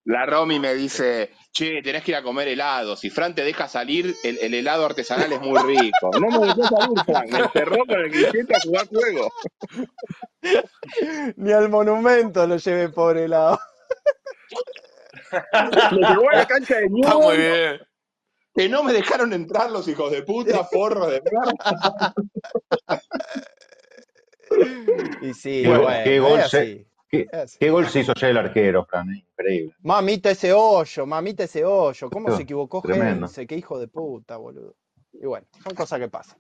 La 0.05 0.25
Romy 0.25 0.61
me 0.61 0.73
dice, 0.75 1.31
che, 1.51 1.81
tenés 1.81 2.05
que 2.05 2.11
ir 2.11 2.15
a 2.15 2.23
comer 2.23 2.47
helado. 2.47 2.95
Si 2.95 3.09
Fran 3.09 3.35
te 3.35 3.43
deja 3.43 3.67
salir, 3.67 4.15
el, 4.23 4.37
el 4.37 4.53
helado 4.53 4.85
artesanal 4.85 5.33
es 5.33 5.41
muy 5.41 5.59
rico. 5.59 6.09
No 6.17 6.29
me 6.29 6.47
dejó 6.47 6.63
salir, 6.63 7.03
Fran. 7.05 7.29
Me 7.29 7.39
encerró 7.39 7.85
con 7.85 7.99
el 7.99 8.09
grillete 8.11 8.55
a 8.55 8.61
jugar 8.61 8.87
juego. 8.87 9.29
Ni 11.35 11.51
al 11.51 11.67
monumento 11.67 12.47
lo 12.47 12.55
llevé 12.55 12.87
por 12.87 13.17
el 13.17 13.31
lado. 13.31 13.59
Me 15.91 16.07
llevó 16.07 16.29
a 16.31 16.36
la 16.36 16.45
cancha 16.47 16.75
de 16.77 16.86
Está 16.95 17.15
muy 17.15 17.38
Newell, 17.38 17.38
bien. 17.38 17.81
que 18.55 18.69
no 18.69 18.84
me 18.84 18.93
dejaron 18.93 19.34
entrar 19.34 19.69
los 19.71 19.88
hijos 19.88 20.11
de 20.11 20.23
puta, 20.23 20.63
forros 20.65 21.11
de 21.11 21.21
mierda. 21.21 22.13
Y 25.21 25.34
sí, 25.34 25.63
Qué, 25.63 25.69
bueno, 25.69 26.03
qué 26.03 26.19
gol 26.19 26.41
se, 26.43 26.86
qué, 27.59 27.69
gol 27.69 27.88
se 27.88 28.01
hizo 28.01 28.13
ayer 28.15 28.29
el 28.31 28.38
arquero, 28.38 28.86
Fran. 28.86 29.09
eh, 29.09 29.23
Increíble. 29.31 29.75
Mamita 29.81 30.29
ese 30.31 30.53
hoyo, 30.53 31.05
mamita 31.05 31.43
ese 31.45 31.65
hoyo. 31.65 32.09
¿Cómo 32.09 32.36
se 32.36 32.43
equivocó 32.43 32.81
tremendo. 32.81 33.25
Heinze? 33.25 33.47
Qué 33.47 33.55
hijo 33.55 33.79
de 33.79 33.88
puta, 33.88 34.38
boludo. 34.38 34.75
Y 35.13 35.25
bueno, 35.25 35.47
son 35.63 35.73
cosas 35.75 35.99
que 35.99 36.07
pasan. 36.07 36.38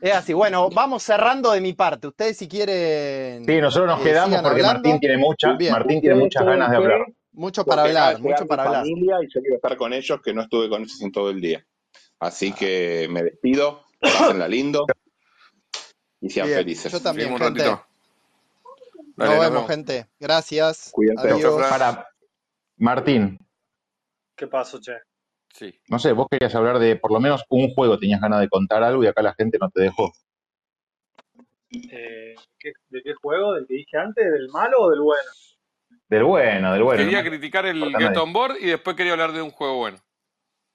Es 0.00 0.14
así, 0.14 0.32
bueno, 0.32 0.68
vamos 0.68 1.04
cerrando 1.04 1.52
de 1.52 1.60
mi 1.60 1.74
parte. 1.74 2.08
Ustedes 2.08 2.36
si 2.36 2.48
quieren 2.48 3.44
Sí, 3.46 3.60
nosotros 3.60 3.88
nos 3.88 4.00
eh, 4.00 4.10
quedamos 4.10 4.40
porque 4.42 4.48
hablando. 4.60 4.72
Martín 4.88 4.98
tiene 5.00 5.16
mucha, 5.16 5.52
Bien. 5.52 5.72
Martín 5.72 6.00
tiene 6.00 6.16
muchas 6.16 6.44
ganas 6.44 6.70
de 6.70 6.76
hablar. 6.76 7.06
Mucho 7.32 7.64
para 7.64 7.82
hablar, 7.84 8.20
mucho 8.20 8.46
para 8.46 8.64
hablar. 8.64 8.82
familia 8.82 9.16
y 9.22 9.26
yo 9.32 9.40
quiero 9.40 9.56
estar 9.56 9.76
con 9.76 9.92
ellos, 9.92 10.20
que 10.22 10.34
no 10.34 10.42
estuve 10.42 10.68
con 10.68 10.82
ellos 10.82 11.00
en 11.00 11.12
todo 11.12 11.30
el 11.30 11.40
día. 11.40 11.64
Así 12.20 12.52
que 12.52 13.08
me 13.10 13.22
despido, 13.22 13.84
pásenla 14.00 14.46
lindo 14.48 14.86
y 16.20 16.28
sean 16.30 16.46
Bien, 16.46 16.58
felices. 16.58 16.92
yo 16.92 17.00
también, 17.00 17.32
un 17.32 17.38
gente. 17.38 17.60
ratito. 17.64 17.86
Nos 19.16 19.28
Dale, 19.28 19.30
nos 19.30 19.40
vemos, 19.40 19.50
vemos. 19.54 19.70
gente. 19.70 20.06
Gracias. 20.20 20.90
Cuídate. 20.92 21.30
Adiós. 21.30 21.68
Para 21.68 22.06
Martín, 22.76 23.38
¿Qué 24.36 24.46
pasó, 24.46 24.80
che? 24.80 24.92
Sí. 25.54 25.72
no 25.88 25.98
sé, 25.98 26.12
vos 26.12 26.26
querías 26.30 26.54
hablar 26.54 26.78
de 26.78 26.96
por 26.96 27.12
lo 27.12 27.20
menos 27.20 27.44
un 27.50 27.74
juego, 27.74 27.98
tenías 27.98 28.20
ganas 28.20 28.40
de 28.40 28.48
contar 28.48 28.82
algo 28.82 29.04
y 29.04 29.06
acá 29.06 29.20
la 29.22 29.34
gente 29.34 29.58
no 29.60 29.68
te 29.70 29.82
dejó. 29.82 30.12
Eh, 31.70 32.34
¿qué- 32.58 32.72
¿De 32.88 33.02
qué 33.02 33.14
juego? 33.14 33.54
¿Del 33.54 33.66
que 33.66 33.74
dije 33.74 33.96
antes? 33.98 34.24
¿Del 34.24 34.48
malo 34.48 34.78
o 34.82 34.90
del 34.90 35.00
bueno? 35.00 35.30
Del 36.12 36.24
bueno, 36.24 36.74
del 36.74 36.82
bueno. 36.82 37.02
Quería 37.02 37.22
¿no? 37.22 37.28
criticar 37.30 37.64
el 37.64 37.76
importa 37.76 37.98
Get 37.98 38.08
nadie. 38.08 38.20
On 38.22 38.32
Board 38.34 38.56
y 38.60 38.66
después 38.66 38.94
quería 38.96 39.12
hablar 39.12 39.32
de 39.32 39.40
un 39.40 39.50
juego 39.50 39.78
bueno. 39.78 39.96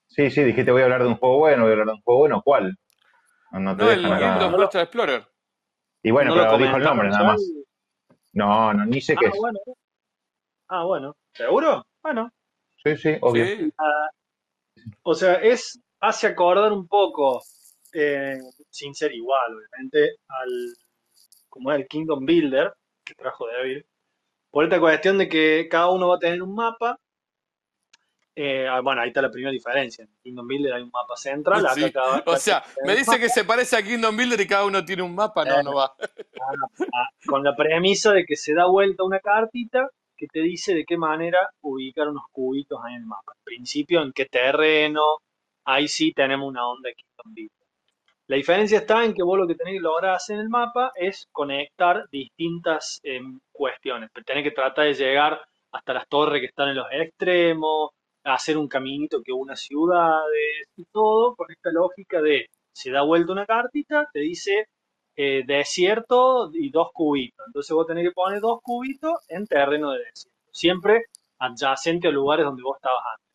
Sí, 0.08 0.32
sí, 0.32 0.44
dijiste 0.44 0.72
voy 0.72 0.82
a 0.82 0.86
hablar 0.86 1.04
de 1.04 1.10
un 1.10 1.18
juego 1.18 1.38
bueno, 1.38 1.62
voy 1.62 1.70
a 1.70 1.74
hablar 1.74 1.88
de 1.90 1.94
un 1.94 2.02
juego 2.02 2.20
bueno, 2.22 2.42
¿cuál? 2.44 2.76
No, 3.52 3.60
no 3.60 3.78
te 3.78 3.84
No, 3.84 3.92
el 3.92 4.56
Western 4.56 4.84
Explorer. 4.86 5.28
Y 6.02 6.10
bueno, 6.10 6.32
¿No 6.32 6.38
lo 6.38 6.44
pero 6.50 6.58
dijo 6.58 6.78
el 6.78 6.84
nombre 6.84 7.10
nada 7.10 7.24
más. 7.24 7.52
No, 8.34 8.74
no, 8.74 8.86
ni 8.88 9.00
sé 9.00 9.16
qué 9.16 9.28
Ah, 9.28 9.30
es. 9.32 9.38
bueno. 9.40 9.60
Ah, 10.70 10.84
bueno. 10.86 11.16
¿Seguro? 11.34 11.86
Bueno. 12.02 12.32
Sí, 12.84 12.98
sí, 12.98 13.18
obvio. 13.22 13.46
Sí. 13.46 13.72
Ah, 13.78 14.10
o 15.04 15.14
sea, 15.14 15.36
es 15.36 15.80
hace 16.00 16.26
acordar 16.26 16.72
un 16.74 16.88
poco, 16.88 17.44
eh, 17.94 18.40
sin 18.72 18.96
ser 18.96 19.14
igual, 19.14 19.54
obviamente, 19.56 20.16
al 20.30 20.50
como 21.48 21.70
era 21.70 21.80
el 21.80 21.88
Kingdom 21.88 22.26
Builder 22.26 22.74
que 23.06 23.14
trajo 23.14 23.46
David. 23.48 23.84
Por 24.58 24.64
esta 24.64 24.80
cuestión 24.80 25.20
de 25.20 25.30
que 25.30 25.68
cada 25.70 25.92
uno 25.92 26.08
va 26.08 26.16
a 26.16 26.18
tener 26.18 26.42
un 26.42 26.56
mapa. 26.56 27.00
Eh, 28.36 28.68
ah, 28.68 28.80
bueno, 28.82 29.04
ahí 29.04 29.10
está 29.10 29.22
la 29.22 29.30
primera 29.30 29.52
diferencia. 29.52 30.04
En 30.04 30.10
Kingdom 30.24 30.48
Builder 30.48 30.74
hay 30.74 30.82
un 30.82 30.90
mapa 30.90 31.16
central. 31.16 31.64
Acá 31.64 31.76
Sí. 31.76 31.92
cada, 31.92 32.24
O 32.26 32.38
sea, 32.38 32.64
me 32.84 32.96
dice 32.96 33.20
que 33.20 33.30
se 33.30 33.46
parece 33.46 33.78
a 33.78 33.84
Kingdom 33.84 34.18
Builder 34.18 34.42
y 34.42 34.48
cada 34.48 34.66
uno 34.66 34.84
tiene 34.84 35.04
un 35.04 35.14
mapa. 35.14 35.46
No, 35.46 35.62
no 35.62 35.76
va. 35.76 35.94
Ah, 36.00 37.08
con 37.28 37.44
la 37.44 37.56
premisa 37.56 38.14
de 38.14 38.26
que 38.26 38.36
se 38.36 38.56
da 38.56 38.66
vuelta 38.66 39.04
una 39.04 39.20
cartita 39.20 39.92
que 40.18 40.26
te 40.26 40.40
dice 40.40 40.74
de 40.74 40.86
qué 40.86 40.98
manera 40.98 41.38
ubicar 41.62 42.08
unos 42.08 42.24
cubitos 42.32 42.80
ahí 42.84 42.96
en 42.96 43.02
el 43.02 43.06
mapa. 43.06 43.34
Al 43.34 43.44
principio, 43.44 44.02
en 44.02 44.12
qué 44.12 44.26
terreno, 44.26 45.04
ahí 45.66 45.88
sí 45.88 46.14
tenemos 46.14 46.50
una 46.50 46.68
onda 46.68 46.90
de 46.90 46.96
Kingdom 46.96 47.32
Builder. 47.32 47.57
La 48.28 48.36
diferencia 48.36 48.80
está 48.80 49.06
en 49.06 49.14
que 49.14 49.24
vos 49.24 49.38
lo 49.38 49.48
que 49.48 49.56
tenés 49.56 49.76
que 49.76 49.80
lograr 49.80 50.16
hacer 50.16 50.36
en 50.36 50.42
el 50.42 50.50
mapa 50.50 50.92
es 50.96 51.28
conectar 51.32 52.10
distintas 52.12 53.00
em, 53.04 53.40
cuestiones. 53.54 54.10
Tenés 54.26 54.44
que 54.44 54.52
tratar 54.52 54.86
de 54.86 54.94
llegar 54.96 55.40
hasta 55.72 55.94
las 55.94 56.08
torres 56.10 56.42
que 56.42 56.48
están 56.48 56.70
en 56.70 56.76
los 56.76 56.88
extremos, 56.92 57.92
hacer 58.26 58.58
un 58.58 58.68
caminito 58.68 59.22
que 59.24 59.32
una 59.32 59.56
ciudades 59.56 60.68
y 60.76 60.84
todo 60.92 61.36
con 61.36 61.50
esta 61.52 61.72
lógica 61.72 62.22
de 62.22 62.48
se 62.74 62.92
da 62.92 63.02
vuelta 63.04 63.32
una 63.32 63.46
cartita, 63.46 64.08
te 64.12 64.20
dice 64.20 64.68
eh, 65.16 65.44
desierto 65.48 66.52
y 66.54 66.70
dos 66.70 66.90
cubitos. 66.94 67.46
Entonces 67.48 67.74
vos 67.74 67.88
tenés 67.88 68.10
que 68.10 68.12
poner 68.12 68.42
dos 68.42 68.60
cubitos 68.62 69.14
en 69.30 69.48
terreno 69.48 69.92
de 69.92 70.00
desierto, 70.00 70.38
siempre 70.52 71.06
adyacente 71.40 72.10
a 72.10 72.12
lugares 72.12 72.46
donde 72.46 72.64
vos 72.64 72.78
estabas 72.78 73.04
antes. 73.14 73.27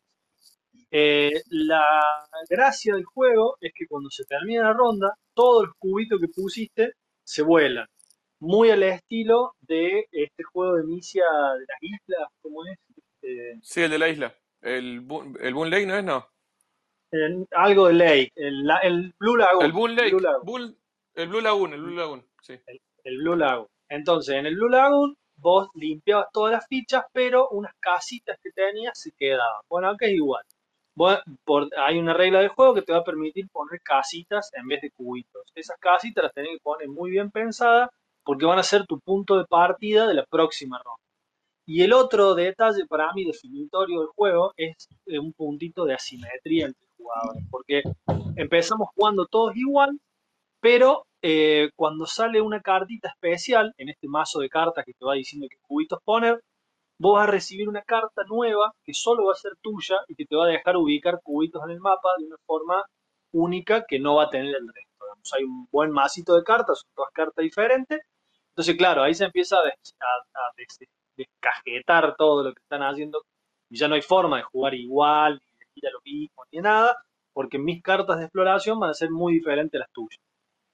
Eh, 0.95 1.41
la 1.49 1.83
gracia 2.47 2.93
del 2.93 3.03
juego 3.03 3.57
es 3.59 3.71
que 3.75 3.87
cuando 3.87 4.11
se 4.11 4.25
termina 4.25 4.63
la 4.65 4.73
ronda, 4.73 5.15
todos 5.33 5.65
los 5.65 5.73
cubitos 5.79 6.19
que 6.21 6.27
pusiste 6.27 6.93
se 7.25 7.41
vuelan. 7.41 7.87
Muy 8.39 8.69
al 8.69 8.83
estilo 8.83 9.53
de 9.61 10.05
este 10.11 10.43
juego 10.43 10.75
de 10.75 10.83
Inicia 10.83 11.23
de 11.23 11.65
las 11.67 11.77
islas, 11.81 12.27
¿cómo 12.41 12.63
es? 12.67 12.77
Eh, 13.23 13.57
Sí, 13.63 13.81
el 13.81 13.89
de 13.89 13.97
la 13.99 14.09
isla. 14.09 14.35
El, 14.61 15.01
Bu- 15.01 15.35
el 15.41 15.53
Boon 15.55 15.69
Lake 15.71 15.85
no 15.87 15.95
es, 15.97 16.03
no. 16.03 16.27
algo 17.51 17.87
de 17.87 17.93
Lake, 17.93 18.31
el, 18.35 18.69
el 18.83 19.13
Blue 19.19 19.35
Lagoon. 19.37 19.65
El 19.65 19.71
Boon 19.71 19.95
Lake. 19.95 20.09
Blue 20.11 20.19
Lagoon. 20.19 20.45
Bull- 20.45 20.77
el 21.15 21.27
Blue 21.27 21.41
Lagoon, 21.41 21.73
el 21.73 21.81
Blue 21.81 21.95
Lagoon. 21.95 22.25
Sí. 22.41 22.59
el 23.03 23.17
Blue 23.17 23.35
Lagoon. 23.35 23.67
Entonces, 23.89 24.35
en 24.35 24.45
el 24.45 24.55
Blue 24.55 24.69
Lagoon, 24.69 25.15
vos 25.37 25.69
limpiabas 25.75 26.27
todas 26.31 26.51
las 26.53 26.67
fichas, 26.67 27.03
pero 27.13 27.49
unas 27.49 27.73
casitas 27.79 28.37
que 28.43 28.51
tenías 28.51 28.93
se 28.99 29.11
quedaban. 29.17 29.61
Bueno, 29.69 29.89
acá 29.89 30.05
es 30.05 30.13
igual. 30.13 30.43
Hay 31.77 31.97
una 31.97 32.13
regla 32.13 32.39
del 32.39 32.49
juego 32.49 32.73
que 32.73 32.81
te 32.81 32.91
va 32.91 32.99
a 32.99 33.03
permitir 33.03 33.49
poner 33.49 33.81
casitas 33.81 34.51
en 34.53 34.67
vez 34.67 34.81
de 34.81 34.91
cubitos. 34.91 35.43
Esas 35.55 35.77
casitas 35.79 36.23
las 36.23 36.33
tenés 36.33 36.51
que 36.53 36.63
poner 36.63 36.87
muy 36.89 37.11
bien 37.11 37.31
pensadas 37.31 37.89
porque 38.23 38.45
van 38.45 38.59
a 38.59 38.63
ser 38.63 38.85
tu 38.85 38.99
punto 38.99 39.37
de 39.37 39.45
partida 39.45 40.07
de 40.07 40.13
la 40.13 40.25
próxima 40.25 40.77
ronda. 40.77 41.03
Y 41.65 41.81
el 41.81 41.93
otro 41.93 42.35
detalle 42.35 42.85
para 42.87 43.11
mí 43.13 43.23
definitorio 43.25 44.01
del 44.01 44.09
juego 44.09 44.53
es 44.57 44.87
eh, 45.05 45.19
un 45.19 45.33
puntito 45.33 45.85
de 45.85 45.93
asimetría 45.93 46.65
entre 46.65 46.87
jugadores, 46.97 47.43
porque 47.49 47.83
empezamos 48.35 48.89
jugando 48.95 49.25
todos 49.25 49.55
igual, 49.55 49.97
pero 50.59 51.05
eh, 51.21 51.69
cuando 51.75 52.05
sale 52.05 52.41
una 52.41 52.61
cartita 52.61 53.09
especial 53.09 53.73
en 53.77 53.89
este 53.89 54.07
mazo 54.09 54.39
de 54.39 54.49
cartas 54.49 54.83
que 54.85 54.93
te 54.93 55.05
va 55.05 55.13
diciendo 55.13 55.47
qué 55.49 55.57
cubitos 55.61 55.99
poner, 56.03 56.41
vos 57.03 57.15
vas 57.17 57.27
a 57.27 57.31
recibir 57.31 57.69
una 57.69 57.81
carta 57.83 58.23
nueva 58.27 58.73
que 58.83 58.93
solo 58.93 59.25
va 59.27 59.33
a 59.33 59.35
ser 59.35 59.53
tuya 59.61 59.97
y 60.07 60.15
que 60.15 60.25
te 60.25 60.35
va 60.35 60.45
a 60.45 60.49
dejar 60.49 60.77
ubicar 60.77 61.19
cubitos 61.23 61.61
en 61.65 61.71
el 61.71 61.79
mapa 61.79 62.09
de 62.19 62.25
una 62.27 62.37
forma 62.45 62.83
única 63.33 63.85
que 63.87 63.99
no 63.99 64.15
va 64.15 64.23
a 64.25 64.29
tener 64.29 64.55
el 64.55 64.67
resto. 64.67 65.35
Hay 65.37 65.43
un 65.43 65.67
buen 65.71 65.91
masito 65.91 66.35
de 66.35 66.43
cartas, 66.43 66.79
son 66.81 66.89
todas 66.95 67.11
cartas 67.13 67.43
diferentes. 67.43 67.99
Entonces, 68.49 68.75
claro, 68.77 69.03
ahí 69.03 69.13
se 69.15 69.25
empieza 69.25 69.57
a 69.57 69.63
des- 70.57 70.79
descajetar 71.17 72.15
todo 72.17 72.43
lo 72.43 72.53
que 72.53 72.61
están 72.61 72.81
haciendo 72.83 73.21
y 73.69 73.77
ya 73.77 73.87
no 73.87 73.95
hay 73.95 74.01
forma 74.01 74.37
de 74.37 74.43
jugar 74.43 74.73
igual, 74.73 75.33
ni 75.33 75.59
de 75.59 75.65
ir 75.75 75.87
a 75.87 75.91
lo 75.91 75.99
mismo, 76.03 76.43
ni 76.51 76.59
nada, 76.59 76.95
porque 77.33 77.57
mis 77.59 77.81
cartas 77.81 78.17
de 78.19 78.25
exploración 78.25 78.79
van 78.79 78.91
a 78.91 78.93
ser 78.93 79.09
muy 79.11 79.33
diferentes 79.33 79.79
a 79.79 79.83
las 79.83 79.91
tuyas. 79.91 80.19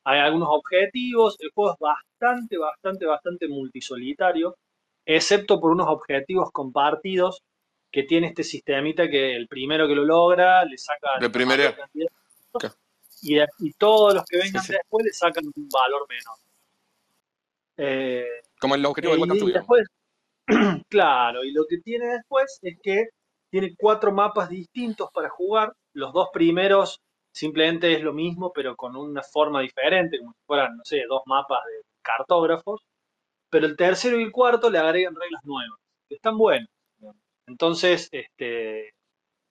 Hay 0.06 0.20
algunos 0.20 0.50
objetivos, 0.52 1.38
el 1.42 1.52
juego 1.54 1.74
es 1.74 1.80
bastante, 1.80 2.58
bastante, 2.58 3.06
bastante 3.06 3.48
multisolitario, 3.48 4.56
excepto 5.16 5.60
por 5.60 5.72
unos 5.72 5.88
objetivos 5.88 6.52
compartidos 6.52 7.42
que 7.92 8.04
tiene 8.04 8.28
este 8.28 8.44
sistemita 8.44 9.10
que 9.10 9.36
el 9.36 9.48
primero 9.48 9.88
que 9.88 9.96
lo 9.96 10.06
logra 10.06 10.64
le 10.66 10.78
saca 10.78 11.10
puntos 11.20 11.76
Claro. 12.52 12.76
y, 13.22 13.40
y 13.68 13.74
todos 13.74 14.14
los 14.14 14.24
que 14.26 14.38
vengan 14.38 14.64
sí. 14.64 14.74
después 14.74 15.06
le 15.06 15.12
sacan 15.14 15.46
un 15.46 15.70
valor 15.70 16.08
menor. 16.08 16.38
Eh, 17.78 18.28
Como 18.60 18.76
el 18.76 18.86
objetivo 18.86 19.14
de 19.14 19.20
Welcome 19.20 19.50
y 19.50 19.54
después, 19.54 19.88
claro, 20.90 21.44
y 21.44 21.52
lo 21.52 21.66
que 21.68 21.78
tiene 21.80 22.06
después 22.08 22.60
es 22.62 22.78
que 22.82 23.08
tiene 23.50 23.74
cuatro 23.78 24.12
mapas 24.12 24.50
distintos 24.50 25.10
para 25.14 25.30
jugar. 25.30 25.74
Los 25.94 26.14
dos 26.14 26.30
primeros 26.32 27.00
simplemente 27.32 27.94
es 27.94 28.02
lo 28.02 28.14
mismo, 28.14 28.52
pero 28.54 28.76
con 28.76 28.96
una 28.96 29.24
forma 29.24 29.62
diferente, 29.62 30.20
como 30.20 30.34
si 30.34 30.40
fueran, 30.46 30.78
no 30.78 30.84
sé, 30.86 31.04
dos 31.08 31.22
mapas 31.26 31.60
de 31.66 31.82
cartógrafos. 32.02 32.82
Pero 33.50 33.66
el 33.68 33.76
tercero 33.78 34.20
y 34.20 34.24
el 34.24 34.32
cuarto 34.32 34.70
le 34.70 34.80
agregan 34.80 35.16
reglas 35.16 35.44
nuevas, 35.46 35.80
que 36.08 36.16
están 36.16 36.38
buenas. 36.38 36.70
Entonces, 37.48 38.10
este, 38.12 38.90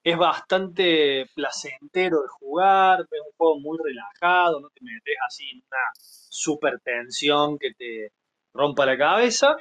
es 0.04 0.18
bastante 0.18 1.26
placentero 1.34 2.22
de 2.22 2.28
jugar, 2.28 3.00
es 3.02 3.20
un 3.26 3.32
juego 3.36 3.60
muy 3.60 3.78
relajado, 3.84 4.60
no 4.60 4.68
te 4.70 4.84
metes 4.84 5.16
así 5.26 5.50
en 5.50 5.58
una 5.58 5.78
super 5.94 6.80
tensión 6.82 7.58
que 7.58 7.72
te 7.74 8.12
rompa 8.54 8.86
la 8.86 8.98
cabeza, 8.98 9.56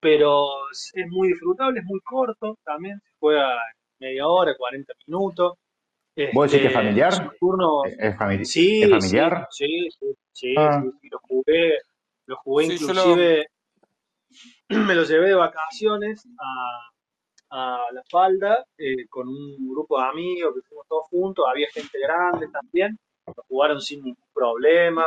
pero 0.00 0.48
es 0.72 1.06
muy 1.10 1.28
disfrutable, 1.28 1.80
es 1.80 1.86
muy 1.86 2.00
corto 2.00 2.58
también, 2.64 2.98
se 3.00 3.10
juega 3.20 3.58
media 4.00 4.28
hora, 4.28 4.56
40 4.56 4.92
minutos. 5.06 5.54
¿Vos 6.30 6.46
decís 6.50 6.62
que 6.62 6.68
es 6.68 6.72
Este, 6.72 6.74
familiar? 6.74 7.12
¿Es, 7.82 7.96
es 7.98 8.16
fami- 8.16 8.40
es 8.42 8.50
sí, 8.52 8.82
sí, 8.82 8.90
familiar? 8.90 9.48
sí, 9.50 9.88
sí, 9.98 10.06
sí, 10.32 10.56
Ah. 10.56 10.80
sí, 10.80 10.90
sí, 11.00 11.08
lo 11.10 11.18
jugué, 11.20 11.78
lo 12.26 12.36
jugué 12.36 12.66
Sí, 12.66 12.78
yo 12.78 12.92
lo. 12.94 13.16
me 14.68 14.94
lo 14.94 15.04
llevé 15.04 15.28
de 15.28 15.34
vacaciones 15.34 16.26
a, 16.38 16.88
a 17.50 17.78
La 17.92 18.02
Falda 18.10 18.64
eh, 18.76 19.06
con 19.08 19.28
un 19.28 19.68
grupo 19.70 19.98
de 20.00 20.06
amigos 20.06 20.54
que 20.54 20.62
fuimos 20.68 20.86
todos 20.88 21.04
juntos, 21.10 21.44
había 21.48 21.68
gente 21.72 21.98
grande 22.00 22.48
también, 22.48 22.98
lo 23.26 23.42
jugaron 23.48 23.80
sin 23.80 24.02
ningún 24.04 24.24
problema, 24.34 25.04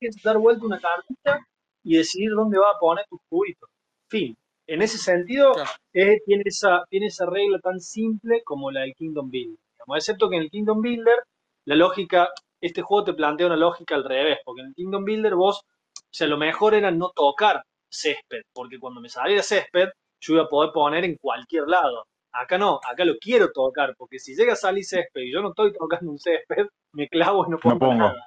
es 0.00 0.22
dar 0.22 0.38
vuelta 0.38 0.66
una 0.66 0.80
cartita 0.80 1.40
y 1.82 1.96
decidir 1.96 2.30
dónde 2.30 2.58
va 2.58 2.70
a 2.70 2.78
poner 2.78 3.04
tus 3.08 3.20
cubitos. 3.28 3.68
Fin. 4.08 4.36
En 4.66 4.80
ese 4.80 4.96
sentido, 4.96 5.52
Claro. 5.52 5.70
eh, 5.92 6.20
tiene, 6.24 6.42
esa, 6.46 6.84
tiene 6.88 7.06
esa 7.06 7.26
regla 7.26 7.58
tan 7.58 7.80
simple 7.80 8.42
como 8.44 8.70
la 8.70 8.80
del 8.80 8.94
Kingdom 8.94 9.30
Builder. 9.30 9.58
digamos. 9.72 9.96
Excepto 9.98 10.30
que 10.30 10.36
en 10.36 10.42
el 10.42 10.50
Kingdom 10.50 10.80
Builder, 10.80 11.18
la 11.66 11.74
lógica, 11.76 12.30
este 12.62 12.80
juego 12.80 13.04
te 13.04 13.12
plantea 13.12 13.46
una 13.46 13.56
lógica 13.56 13.94
al 13.94 14.04
revés, 14.04 14.38
porque 14.44 14.62
en 14.62 14.68
el 14.68 14.74
Kingdom 14.74 15.04
Builder 15.04 15.34
vos, 15.34 15.60
o 15.60 16.08
sea, 16.10 16.26
lo 16.28 16.38
mejor 16.38 16.72
era 16.74 16.90
no 16.90 17.10
tocar 17.14 17.62
césped, 17.94 18.42
porque 18.52 18.78
cuando 18.78 19.00
me 19.00 19.08
saliera 19.08 19.42
césped, 19.42 19.88
yo 20.20 20.34
iba 20.34 20.44
a 20.44 20.48
poder 20.48 20.72
poner 20.72 21.04
en 21.04 21.16
cualquier 21.16 21.68
lado. 21.68 22.06
Acá 22.32 22.58
no, 22.58 22.80
acá 22.90 23.04
lo 23.04 23.16
quiero 23.18 23.52
tocar, 23.52 23.94
porque 23.96 24.18
si 24.18 24.34
llega 24.34 24.54
a 24.54 24.56
salir 24.56 24.84
césped 24.84 25.20
y 25.22 25.32
yo 25.32 25.40
no 25.40 25.50
estoy 25.50 25.72
tocando 25.72 26.10
un 26.10 26.18
césped, 26.18 26.66
me 26.92 27.08
clavo 27.08 27.46
y 27.46 27.50
no 27.50 27.58
No 27.62 27.78
pongo 27.78 27.94
nada. 27.94 28.26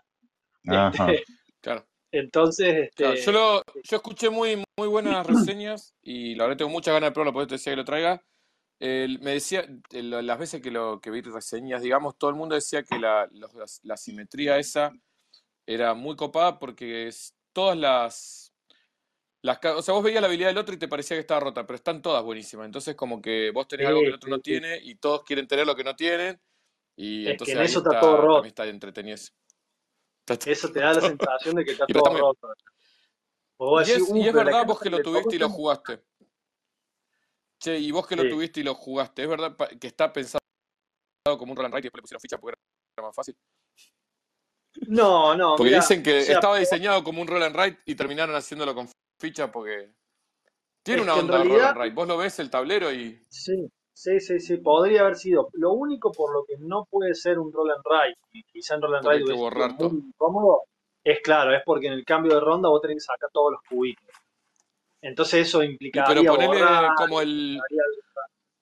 Ajá. 0.68 1.12
Este, 1.12 1.34
Claro. 1.62 1.86
entonces, 2.12 2.90
Claro, 2.96 3.14
este, 3.14 3.26
yo, 3.26 3.32
lo, 3.34 3.64
yo 3.84 3.98
escuché 3.98 4.30
muy, 4.30 4.64
muy 4.78 4.88
buenas 4.88 5.26
reseñas 5.26 5.94
y 6.02 6.36
la 6.36 6.46
verdad 6.46 6.58
tengo 6.60 6.72
muchas 6.72 6.94
ganas 6.94 7.10
de 7.10 7.14
probarlo, 7.14 7.34
por 7.34 7.42
eso 7.42 7.50
te 7.50 7.56
decía 7.56 7.74
que 7.74 7.78
lo 7.78 7.86
traiga. 7.86 8.24
El- 8.80 9.20
me 9.20 9.32
decía, 9.32 9.68
eh, 9.92 10.04
las 10.04 10.40
veces 10.40 10.62
que, 10.62 10.72
lo, 10.72 11.02
que 11.02 11.10
vi 11.10 11.22
reseñas, 11.22 11.82
digamos, 11.82 12.18
todo 12.18 12.30
el 12.30 12.36
mundo 12.36 12.56
decía 12.56 12.84
que 12.84 13.00
la 13.00 13.98
simetría 13.98 14.58
esa 14.58 14.94
era 15.66 15.94
muy 15.94 16.16
copada 16.16 16.60
porque 16.60 17.08
es, 17.08 17.34
todas 17.54 17.78
las, 17.78 18.47
las... 19.44 19.60
O 19.76 19.82
sea, 19.82 19.94
vos 19.94 20.04
veías 20.04 20.22
la 20.22 20.28
habilidad 20.28 20.50
del 20.50 20.58
otro 20.58 20.74
y 20.76 20.78
te 20.80 20.88
parecía 20.88 21.16
que 21.18 21.22
estaba 21.22 21.40
rota, 21.40 21.66
pero 21.66 21.76
están 21.76 22.02
todas 22.02 22.24
buenísimas. 22.24 22.66
Entonces 22.66 22.96
como 22.96 23.22
que 23.22 23.52
vos 23.52 23.68
tenés 23.68 23.88
algo 23.88 24.02
que 24.02 24.08
el 24.08 24.16
otro 24.16 24.28
sí, 24.28 24.32
no 24.32 24.38
sí. 24.38 24.44
tiene 24.44 24.80
y 24.84 24.96
todos 24.96 25.24
quieren 25.24 25.48
tener 25.48 25.66
lo 25.66 25.76
que 25.76 25.84
no 25.84 25.96
tienen 25.96 26.40
y 26.96 27.22
Es 27.22 27.26
que 27.26 27.32
entonces 27.32 27.56
en 27.56 27.62
ahí 27.62 27.66
eso 27.68 27.80
está 27.80 27.90
está, 27.92 28.02
todo 28.02 28.18
roto. 28.22 28.46
está 28.46 28.66
eso. 28.66 29.32
Está- 30.28 30.52
Eso 30.52 30.72
te 30.72 30.80
da 30.80 30.94
la 30.94 31.02
sensación 31.02 31.56
de 31.56 31.66
que 31.66 31.72
está 31.72 31.86
todo 31.88 32.04
también... 32.04 32.26
roto. 32.26 32.54
O 33.60 33.82
Y 33.82 33.86
decís, 33.86 34.04
es, 34.04 34.10
y 34.10 34.20
uh, 34.20 34.24
es 34.26 34.34
verdad 34.34 34.66
vos 34.66 34.80
que 34.80 34.90
lo 34.90 35.02
tuviste 35.02 35.36
y 35.36 35.40
lo 35.40 35.50
jugaste. 35.50 36.04
Che, 37.60 37.80
y 37.80 37.92
vos 37.92 38.06
que 38.06 38.16
lo 38.16 38.28
tuviste 38.30 38.60
y 38.60 38.64
lo 38.64 38.76
jugaste, 38.76 39.24
¿es 39.24 39.30
verdad 39.30 39.56
que 39.80 39.88
está 39.88 40.14
pensado 40.14 40.40
como 41.38 41.52
un 41.52 41.58
roll 41.58 41.66
and 41.66 41.74
write 41.74 41.86
y 41.86 41.88
después 41.88 42.00
le 42.00 42.02
pusieron 42.04 42.22
ficha 42.22 42.38
porque 42.38 42.58
era 42.98 43.08
más 43.08 43.16
fácil? 43.16 43.36
No, 44.88 45.36
no, 45.36 45.56
Porque 45.56 45.74
dicen 45.74 46.02
o 46.02 46.04
que 46.04 46.22
sea, 46.22 46.36
estaba 46.36 46.58
diseñado 46.60 47.04
como 47.04 47.22
un 47.22 47.28
roll 47.28 47.42
and 47.44 47.56
write 47.56 47.82
y 47.86 47.96
terminaron 47.96 48.36
haciéndolo 48.36 48.76
con 48.76 48.88
ficha 49.18 49.52
porque 49.52 49.94
tiene 50.84 51.02
es 51.02 51.08
una 51.08 51.16
onda 51.16 51.38
roll 51.38 51.48
realidad, 51.48 51.70
and 51.70 51.78
write. 51.78 51.96
Vos 51.96 52.08
lo 52.08 52.18
ves 52.18 52.40
el 52.40 52.50
tablero 52.50 52.92
y 52.92 53.22
sí, 53.30 53.70
sí, 53.94 54.20
sí, 54.20 54.40
sí, 54.40 54.58
podría 54.58 55.02
haber 55.02 55.16
sido. 55.16 55.50
Lo 55.54 55.74
único 55.74 56.12
por 56.12 56.34
lo 56.34 56.46
que 56.46 56.56
no 56.60 56.86
puede 56.90 57.14
ser 57.14 57.40
un 57.40 57.52
roll 57.52 57.72
and 57.72 57.84
write, 57.86 58.20
y 58.32 58.44
quizá 58.44 58.76
en 58.76 58.82
roll 58.82 58.96
and 58.96 59.08
hubiese 59.08 59.34
sido 59.34 59.90
muy 59.90 60.00
incómodo, 60.08 60.64
es 61.04 61.20
claro, 61.22 61.56
es 61.56 61.62
porque 61.66 61.88
en 61.88 61.94
el 61.94 62.06
cambio 62.06 62.34
de 62.34 62.40
ronda 62.42 62.70
vos 62.70 62.82
tenés 62.82 62.98
que 62.98 63.14
sacar 63.14 63.30
todos 63.32 63.54
los 63.54 63.62
cubitos. 63.70 64.06
Entonces 65.02 65.48
eso 65.48 65.60
Y 65.64 65.68
pero 65.68 65.72
implicaría 65.72 66.30
ponele 66.30 66.48
borrar, 66.48 66.96
como 66.96 67.22
el 67.22 67.56
implicaría 67.56 67.84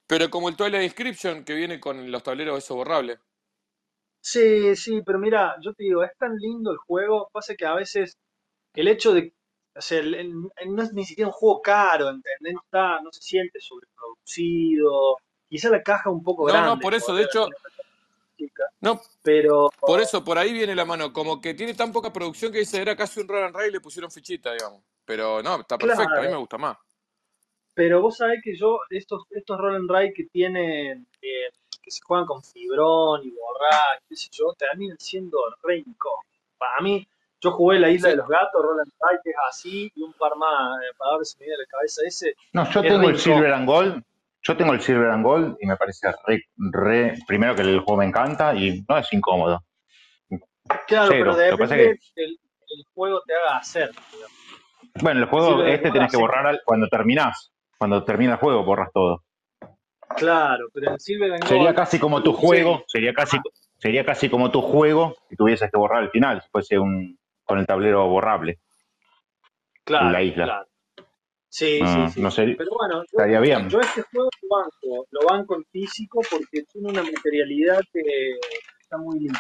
pero 0.08 0.30
como 0.30 0.50
el 0.50 0.56
Twilight 0.56 0.84
Inscription 0.84 1.44
que 1.44 1.56
viene 1.56 1.80
con 1.80 2.12
los 2.12 2.24
tableros 2.24 2.58
eso 2.60 2.76
borrable. 2.76 3.20
Sí, 4.22 4.76
sí, 4.76 5.02
pero 5.06 5.20
mira, 5.20 5.56
yo 5.62 5.74
te 5.74 5.84
digo, 5.84 6.04
es 6.04 6.12
tan 6.18 6.36
lindo 6.36 6.72
el 6.72 6.78
juego, 6.78 7.30
pasa 7.32 7.56
que 7.56 7.66
a 7.66 7.76
veces 7.76 8.18
el 8.74 8.88
hecho 8.88 9.14
de, 9.14 9.34
o 9.76 9.82
sea, 9.82 10.00
el- 10.00 10.16
el- 10.16 10.34
no 10.76 10.84
es 10.84 10.94
ni 10.94 11.06
siquiera 11.06 11.28
un 11.30 11.34
juego 11.34 11.62
caro, 11.62 12.10
¿entendés? 12.10 12.54
No 12.54 12.62
Está, 12.64 13.02
no 13.02 13.12
se 13.12 13.22
siente 13.22 13.60
sobreproducido, 13.60 15.18
quizá 15.50 15.70
la 15.70 15.84
caja 15.84 16.10
un 16.10 16.24
poco 16.24 16.46
No, 16.46 16.54
no, 16.54 16.62
grande, 16.62 16.84
por 16.84 16.94
eso, 16.94 17.16
de 17.16 17.24
hecho, 17.24 17.48
chica, 18.38 18.64
no, 18.82 19.02
pero 19.24 19.70
por 19.80 20.00
eso 20.00 20.24
por 20.24 20.38
ahí 20.38 20.54
viene 20.54 20.76
la 20.76 20.86
mano, 20.86 21.12
como 21.14 21.42
que 21.42 21.54
tiene 21.54 21.74
tan 21.74 21.92
poca 21.92 22.12
producción 22.14 22.52
que 22.52 22.60
dice 22.60 22.82
era 22.82 22.96
casi 22.96 23.20
un 23.22 23.28
roll 23.28 23.44
and 23.46 23.56
write 23.56 23.70
y 23.70 23.74
le 23.74 23.82
pusieron 23.82 24.12
fichita, 24.12 24.54
digamos. 24.54 24.84
Pero 25.06 25.42
no, 25.44 25.62
está 25.62 25.78
perfecto, 25.78 26.20
a 26.20 26.24
mí 26.24 26.30
me 26.30 26.38
gusta 26.38 26.58
más. 26.58 26.78
pero 27.74 28.02
vos 28.02 28.18
sabés 28.18 28.40
que 28.44 28.56
yo, 28.58 28.80
estos, 28.90 29.24
estos 29.32 29.58
roll 29.60 29.76
and 29.76 29.90
ride 29.92 30.14
que 30.14 30.26
tienen, 30.32 31.08
eh, 31.22 31.50
que 31.82 31.92
se 31.92 32.02
juegan 32.02 32.26
con 32.26 32.42
fibrón 32.44 33.22
y 33.24 33.32
borrar, 33.32 34.02
qué 34.08 34.16
sé 34.16 34.30
yo, 34.32 34.54
terminan 34.58 34.98
siendo 35.00 35.38
re 35.62 35.80
incómodos. 35.80 36.26
Para 36.58 36.82
mí, 36.82 37.08
yo 37.46 37.52
jugué 37.52 37.80
la 37.80 37.90
Isla 37.90 38.10
Sí. 38.10 38.16
de 38.16 38.18
los 38.18 38.28
Gatos, 38.28 38.62
roll 38.62 38.80
and 38.80 38.92
ride 39.00 39.20
que 39.24 39.30
es 39.30 39.36
así, 39.50 39.92
y 39.96 40.02
un 40.04 40.14
par 40.14 40.36
más, 40.36 40.78
eh, 40.82 40.94
para 40.98 41.18
ver 41.18 41.26
si 41.26 41.38
me 41.40 41.46
viene 41.46 41.56
a 41.56 41.62
la 41.64 41.68
cabeza 41.68 42.02
ese, 42.06 42.34
No, 42.54 42.70
yo 42.70 42.82
es 42.82 42.88
tengo 42.88 43.10
el 43.10 43.18
Silver 43.20 43.54
and 43.54 43.66
Gold. 43.68 44.04
Yo 44.48 44.56
tengo 44.58 44.74
el 44.74 44.82
Silver 44.82 45.10
and 45.10 45.24
Gold 45.26 45.58
y 45.60 45.66
me 45.66 45.76
parece 45.76 46.08
re, 46.28 46.44
re- 46.58 47.18
primero 47.28 47.56
que 47.56 47.62
el 47.64 47.80
juego 47.80 47.98
me 47.98 48.06
encanta 48.06 48.54
y 48.54 48.84
no 48.88 48.98
es 48.98 49.12
incómodo. 49.14 49.64
Claro, 50.88 51.10
pero 51.10 51.34
Cero. 51.36 51.58
Que, 51.58 51.68
del 51.68 51.98
el 52.68 52.86
juego 52.94 53.22
te 53.26 53.34
haga 53.34 53.58
hacer. 53.58 53.92
digamos. 54.12 54.32
bueno, 55.02 55.20
el 55.20 55.24
El 55.24 55.30
juego 55.30 55.50
Silver 55.52 55.68
este 55.74 55.92
tenés 55.92 56.12
que 56.12 56.18
borrar 56.18 56.46
al- 56.48 56.62
cuando 56.66 56.88
terminás. 56.88 57.52
Cuando 57.78 58.04
termina 58.04 58.34
el 58.34 58.38
juego 58.40 58.64
borras 58.64 58.90
todo. 58.94 59.24
Claro, 60.16 60.68
pero 60.74 60.92
en 60.92 61.00
Silver 61.00 61.34
and 61.34 61.46
Sería 61.46 61.64
Gold, 61.66 61.76
casi 61.76 62.00
como 62.00 62.22
tu 62.24 62.32
sí, 62.34 62.38
juego, 62.42 62.84
sería 62.88 63.14
casi, 63.14 63.38
sería 63.78 64.06
casi 64.06 64.30
como 64.30 64.50
tu 64.52 64.62
juego 64.62 65.16
si 65.30 65.36
tuvieses 65.36 65.70
que 65.72 65.78
borrar 65.78 66.04
al 66.04 66.12
final, 66.12 66.42
si 66.42 66.50
fuese 66.50 66.78
un 66.80 67.18
con 67.46 67.60
el 67.60 67.66
tablero 67.68 68.08
borrable 68.08 68.60
en 69.80 69.84
claro, 69.86 70.12
la 70.12 70.22
isla. 70.24 70.46
claro. 70.46 70.68
Sí, 71.50 71.80
sí, 71.80 71.84
Mm, 71.86 72.08
sí, 72.10 72.22
no 72.22 72.32
sí. 72.32 72.36
sé, 72.36 72.56
Pero 72.58 72.72
bueno, 72.78 73.02
yo, 73.12 73.18
estaría 73.18 73.40
bien. 73.40 73.70
yo 73.70 73.80
este 73.80 74.02
juego 74.04 74.30
lo 74.42 74.50
banco, 74.58 75.08
lo 75.12 75.22
banco 75.26 75.56
en 75.56 75.64
físico 75.72 76.20
porque 76.30 76.64
tiene 76.64 76.90
una 76.90 77.04
materialidad 77.04 77.80
que 77.94 78.02
está 78.82 78.98
muy 78.98 79.20
linda. 79.20 79.40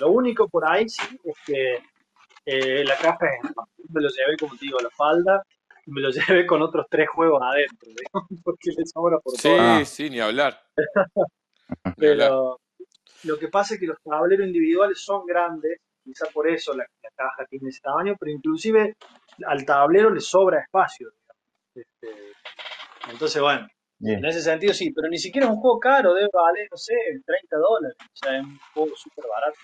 Lo 0.00 0.10
único 0.10 0.48
por 0.48 0.68
ahí 0.68 0.88
sí 0.88 1.02
es 1.24 1.34
que 1.46 1.78
eh, 2.46 2.84
la 2.84 2.96
caja 2.98 3.26
me 3.88 4.00
lo 4.02 4.08
llevé, 4.08 4.36
como 4.38 4.56
te 4.56 4.66
digo, 4.66 4.78
a 4.78 4.82
la 4.84 4.90
falda 4.90 5.42
y 5.86 5.90
me 5.92 6.00
lo 6.00 6.10
llevé 6.10 6.46
con 6.46 6.62
otros 6.62 6.86
tres 6.90 7.08
juegos 7.08 7.42
adentro, 7.42 7.88
digamos, 7.88 8.28
porque 8.44 8.70
le 8.76 8.86
sobra 8.86 9.18
por. 9.20 9.34
Ah, 9.48 9.82
Sí, 9.84 9.86
sí, 9.86 10.10
ni 10.10 10.20
hablar, 10.20 10.60
ni 11.96 12.06
hablar. 12.06 12.30
Pero 12.30 12.60
lo 13.24 13.38
que 13.38 13.48
pasa 13.48 13.74
es 13.74 13.80
que 13.80 13.86
los 13.86 14.00
tableros 14.02 14.46
individuales 14.46 15.02
son 15.02 15.26
grandes, 15.26 15.80
quizá 16.06 16.26
por 16.32 16.48
eso 16.48 16.72
la, 16.72 16.84
la 17.02 17.10
caja 17.14 17.44
tiene 17.50 17.68
ese 17.68 17.80
tamaño, 17.80 18.14
pero 18.18 18.30
inclusive 18.32 18.94
al 19.46 19.66
tablero 19.66 20.08
le 20.10 20.20
sobra 20.20 20.60
espacio. 20.60 21.10
Este, 21.74 22.08
entonces, 23.10 23.42
bueno, 23.42 23.66
bien. 23.98 24.20
en 24.20 24.24
ese 24.26 24.40
sentido 24.40 24.72
sí, 24.72 24.92
pero 24.92 25.08
ni 25.08 25.18
siquiera 25.18 25.46
es 25.48 25.52
un 25.52 25.60
juego 25.60 25.78
caro, 25.80 26.14
debe 26.14 26.28
valer, 26.32 26.68
no 26.70 26.76
sé, 26.76 26.94
30 27.26 27.56
dólares. 27.58 27.96
O 28.00 28.16
sea, 28.16 28.38
es 28.38 28.44
un 28.44 28.58
juego 28.72 28.96
súper 28.96 29.24
barato. 29.28 29.58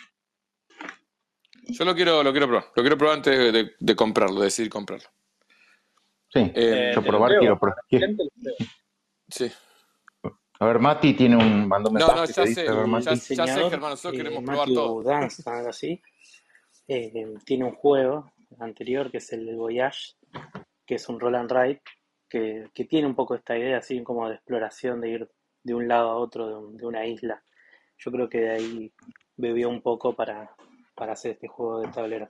Yo 1.68 1.84
lo 1.84 1.94
quiero, 1.94 2.22
lo 2.24 2.32
quiero 2.32 2.48
probar, 2.48 2.66
lo 2.74 2.82
quiero 2.82 2.98
probar 2.98 3.16
antes 3.18 3.38
de, 3.38 3.52
de- 3.52 3.72
de 3.78 3.96
comprarlo, 3.96 4.40
de 4.40 4.46
decidir 4.46 4.70
comprarlo. 4.70 5.08
Sí, 6.28 6.50
Eh, 6.54 6.92
yo 6.94 7.00
lo 7.02 7.06
probar 7.06 7.28
creo, 7.30 7.40
quiero 7.40 7.58
probar. 7.58 7.78
sí. 9.28 9.50
A 10.58 10.66
ver, 10.66 10.78
Mati 10.78 11.14
tiene 11.14 11.36
un 11.36 11.66
mandó 11.68 11.90
un 11.90 11.98
No, 11.98 12.06
no, 12.14 12.22
que 12.26 12.32
ya 12.32 12.46
sé, 12.46 12.64
ya, 12.66 12.72
ya 13.00 13.16
sé, 13.16 13.30
diseñador, 13.34 13.70
Germán, 13.70 13.90
nosotros 13.90 14.14
eh, 14.14 14.16
queremos 14.16 14.44
probar 14.44 14.58
Matthew 14.68 14.74
todo. 14.74 15.02
Dance, 15.02 15.42
así, 15.68 16.02
eh, 16.94 17.34
tiene 17.44 17.64
un 17.64 17.74
juego 17.74 18.32
anterior 18.58 19.10
que 19.10 19.18
es 19.18 19.32
el 19.32 19.56
Voyage, 19.56 20.14
que 20.86 20.96
es 20.96 21.08
un 21.08 21.18
roll 21.20 21.36
and 21.36 21.50
ride, 21.50 21.82
que, 22.28 22.68
que 22.74 22.84
tiene 22.84 23.06
un 23.06 23.14
poco 23.14 23.34
esta 23.34 23.56
idea 23.56 23.78
así 23.78 24.02
como 24.02 24.28
de 24.28 24.34
exploración, 24.36 25.00
de 25.00 25.08
ir 25.10 25.30
de 25.62 25.74
un 25.74 25.86
lado 25.88 26.10
a 26.10 26.16
otro 26.16 26.46
de, 26.48 26.54
un- 26.56 26.76
de 26.76 26.86
una 26.86 27.06
isla. 27.06 27.42
Yo 27.98 28.10
creo 28.10 28.28
que 28.28 28.40
de 28.40 28.50
ahí 28.50 28.92
bebió 29.36 29.68
un 29.68 29.80
poco 29.80 30.14
para, 30.14 30.54
para 30.94 31.12
hacer 31.12 31.32
este 31.32 31.46
juego 31.48 31.80
de 31.80 31.88
tablero. 31.88 32.28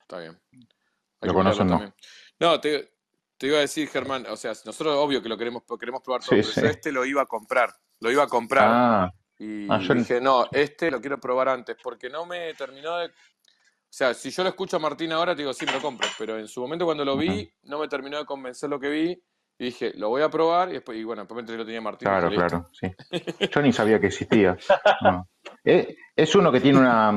Está 0.00 0.18
bien, 0.20 0.38
hay 0.52 1.28
¿Lo 1.28 1.34
conocen? 1.34 1.66
No. 1.66 1.72
también. 1.72 1.94
No, 2.38 2.60
te, 2.60 2.92
te 3.38 3.46
iba 3.46 3.58
a 3.58 3.60
decir, 3.60 3.88
Germán, 3.88 4.26
o 4.26 4.36
sea, 4.36 4.50
nosotros 4.64 4.94
obvio 4.96 5.22
que 5.22 5.28
lo 5.28 5.36
queremos, 5.38 5.62
queremos 5.78 6.02
probar 6.02 6.22
todo, 6.22 6.36
Sí, 6.36 6.42
pero 6.42 6.52
sí. 6.54 6.60
yo 6.60 6.66
este 6.68 6.92
lo 6.92 7.04
iba 7.04 7.22
a 7.22 7.26
comprar, 7.26 7.70
lo 8.00 8.10
iba 8.10 8.22
a 8.24 8.28
comprar. 8.28 8.68
Ah, 8.70 9.12
Y 9.38 9.66
ah, 9.70 9.80
yo 9.80 9.94
dije, 9.94 10.20
no, 10.20 10.46
este 10.52 10.90
lo 10.90 11.00
quiero 11.00 11.18
probar 11.18 11.48
antes, 11.48 11.76
porque 11.82 12.08
no 12.08 12.24
me 12.26 12.54
terminó 12.54 12.98
de... 12.98 13.06
O 13.06 13.96
sea, 13.96 14.12
si 14.14 14.30
yo 14.30 14.42
lo 14.42 14.48
escucho 14.48 14.76
a 14.76 14.80
Martín 14.80 15.12
ahora, 15.12 15.34
te 15.36 15.42
digo, 15.42 15.52
sí, 15.52 15.64
me 15.66 15.72
lo 15.72 15.80
compro, 15.80 16.08
pero 16.18 16.38
en 16.38 16.48
su 16.48 16.60
momento 16.60 16.84
cuando 16.84 17.04
lo 17.04 17.16
vi, 17.16 17.48
no 17.64 17.78
me 17.78 17.86
terminó 17.88 18.18
de 18.18 18.24
convencer 18.24 18.68
lo 18.68 18.80
que 18.80 18.88
vi, 18.88 19.22
Y 19.58 19.66
dije, 19.66 19.92
lo 19.94 20.08
voy 20.08 20.22
a 20.22 20.28
probar. 20.28 20.68
Y, 20.70 20.72
después, 20.72 20.98
y 20.98 21.04
bueno, 21.04 21.22
después 21.22 21.36
me 21.36 21.40
enteré 21.42 21.56
que 21.58 21.62
lo 21.62 21.66
tenía 21.66 21.80
Martín. 21.80 22.08
Claro, 22.08 22.28
dije, 22.28 22.42
claro, 22.44 22.68
sí. 22.72 22.88
Yo 23.54 23.62
ni 23.62 23.72
sabía 23.72 24.00
que 24.00 24.08
existía. 24.08 24.56
No. 25.02 25.28
Eh, 25.64 25.96
Es 26.16 26.34
uno 26.34 26.50
que 26.50 26.60
tiene 26.60 26.78
una, 26.80 27.16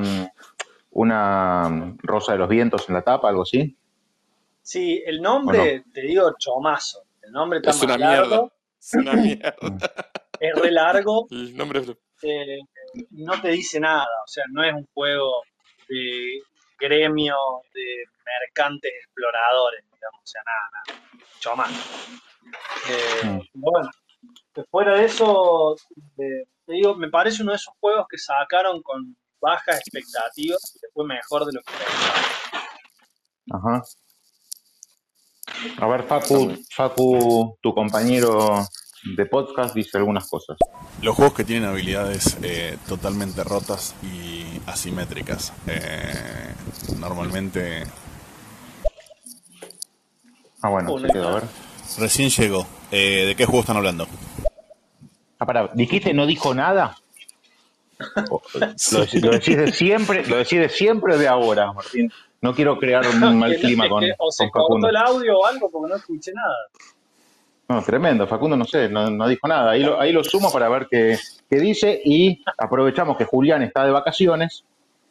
una 0.91 1.95
rosa 2.03 2.33
de 2.33 2.37
los 2.39 2.49
vientos 2.49 2.87
en 2.89 2.95
la 2.95 3.01
tapa, 3.01 3.29
algo 3.29 3.41
así. 3.43 3.75
Sí, 4.61 5.01
el 5.05 5.21
nombre, 5.21 5.83
te 5.93 6.01
digo, 6.01 6.33
chomazo. 6.37 7.03
El 7.21 7.31
nombre 7.31 7.59
está 7.59 7.71
Es 7.71 7.81
una 7.81 7.97
más 7.97 8.07
mierda. 8.07 8.27
largo, 8.29 8.51
Es 8.79 8.93
una 8.93 9.13
mierda. 9.13 9.51
es 10.39 10.55
re 10.61 10.71
largo, 10.71 11.27
El 11.31 11.55
nombre 11.57 11.79
es- 11.81 11.91
eh, 12.23 12.59
no 13.11 13.39
te 13.41 13.49
dice 13.49 13.79
nada. 13.79 14.07
O 14.25 14.27
sea, 14.27 14.43
no 14.51 14.63
es 14.63 14.73
un 14.73 14.87
juego 14.93 15.43
de 15.87 16.39
gremio 16.79 17.35
de 17.73 18.03
mercantes 18.25 18.91
exploradores, 19.03 19.83
digamos. 19.91 20.21
O 20.21 20.27
sea, 20.27 20.41
nada, 20.45 20.69
nada. 20.73 21.01
Chomazo. 21.39 22.17
Eh, 22.89 23.39
bueno, 23.53 23.89
que 24.53 24.63
fuera 24.63 24.97
de 24.97 25.05
eso, 25.05 25.75
eh, 26.17 26.45
te 26.65 26.73
digo, 26.73 26.95
me 26.95 27.09
parece 27.09 27.43
uno 27.43 27.51
de 27.51 27.57
esos 27.57 27.73
juegos 27.79 28.05
que 28.09 28.17
sacaron 28.17 28.81
con 28.81 29.15
bajas 29.39 29.79
expectativas 29.79 30.75
y 30.75 30.79
después 30.81 31.07
mejor 31.07 31.45
de 31.45 31.53
lo 31.53 31.61
que 31.61 31.73
pensaba. 31.73 32.27
Ajá. 33.49 33.83
A 35.79 35.87
ver, 35.87 36.03
Facu, 36.03 36.55
Facu, 36.75 37.57
tu 37.61 37.73
compañero 37.73 38.65
de 39.03 39.25
podcast, 39.25 39.73
dice 39.75 39.97
algunas 39.97 40.29
cosas. 40.29 40.57
Los 41.01 41.15
juegos 41.15 41.33
que 41.35 41.43
tienen 41.43 41.69
habilidades 41.69 42.37
eh, 42.41 42.77
totalmente 42.87 43.43
rotas 43.43 43.95
y 44.03 44.45
asimétricas. 44.65 45.53
Eh, 45.67 46.53
normalmente 46.97 47.83
Ah, 50.61 50.69
bueno, 50.69 50.97
se 50.99 51.07
quedó, 51.07 51.29
a 51.29 51.33
ver. 51.35 51.43
recién 51.99 52.29
llegó. 52.29 52.65
Eh, 52.91 53.25
¿De 53.27 53.35
qué 53.35 53.45
juego 53.45 53.59
están 53.61 53.77
hablando? 53.77 54.07
Ah, 55.39 55.45
pará, 55.45 55.69
¿dijiste 55.75 56.13
no 56.13 56.25
dijo 56.25 56.53
nada? 56.53 56.97
Lo, 58.29 58.41
dec- 58.59 59.21
lo 59.23 59.31
decís 59.31 59.57
de 59.57 59.71
siempre, 59.71 60.25
lo 60.27 60.37
decís 60.37 60.59
de 60.59 60.69
siempre 60.69 61.15
o 61.15 61.17
de 61.17 61.27
ahora, 61.27 61.71
Martín. 61.73 62.11
No 62.41 62.53
quiero 62.53 62.77
crear 62.77 63.03
un 63.07 63.19
mal 63.39 63.55
clima 63.57 63.89
con, 63.89 64.03
o 64.19 64.31
se 64.31 64.49
con 64.51 64.63
cortó 64.63 64.87
el 64.89 64.95
audio 64.97 65.39
o 65.39 65.45
algo 65.45 65.69
porque 65.71 65.89
no 65.89 65.95
escuché 65.95 66.31
nada. 66.33 66.55
No, 67.69 67.83
tremendo, 67.83 68.25
Facundo 68.27 68.55
no 68.55 68.65
sé, 68.65 68.87
no, 68.89 69.09
no 69.09 69.27
dijo 69.27 69.47
nada. 69.47 69.71
Ahí 69.71 69.83
lo, 69.83 69.99
ahí 69.99 70.13
lo 70.13 70.23
sumo 70.23 70.51
para 70.51 70.69
ver 70.69 70.87
qué, 70.89 71.17
qué 71.49 71.57
dice 71.59 71.99
y 72.03 72.41
aprovechamos 72.57 73.17
que 73.17 73.25
Julián 73.25 73.61
está 73.61 73.83
de 73.85 73.91
vacaciones 73.91 74.63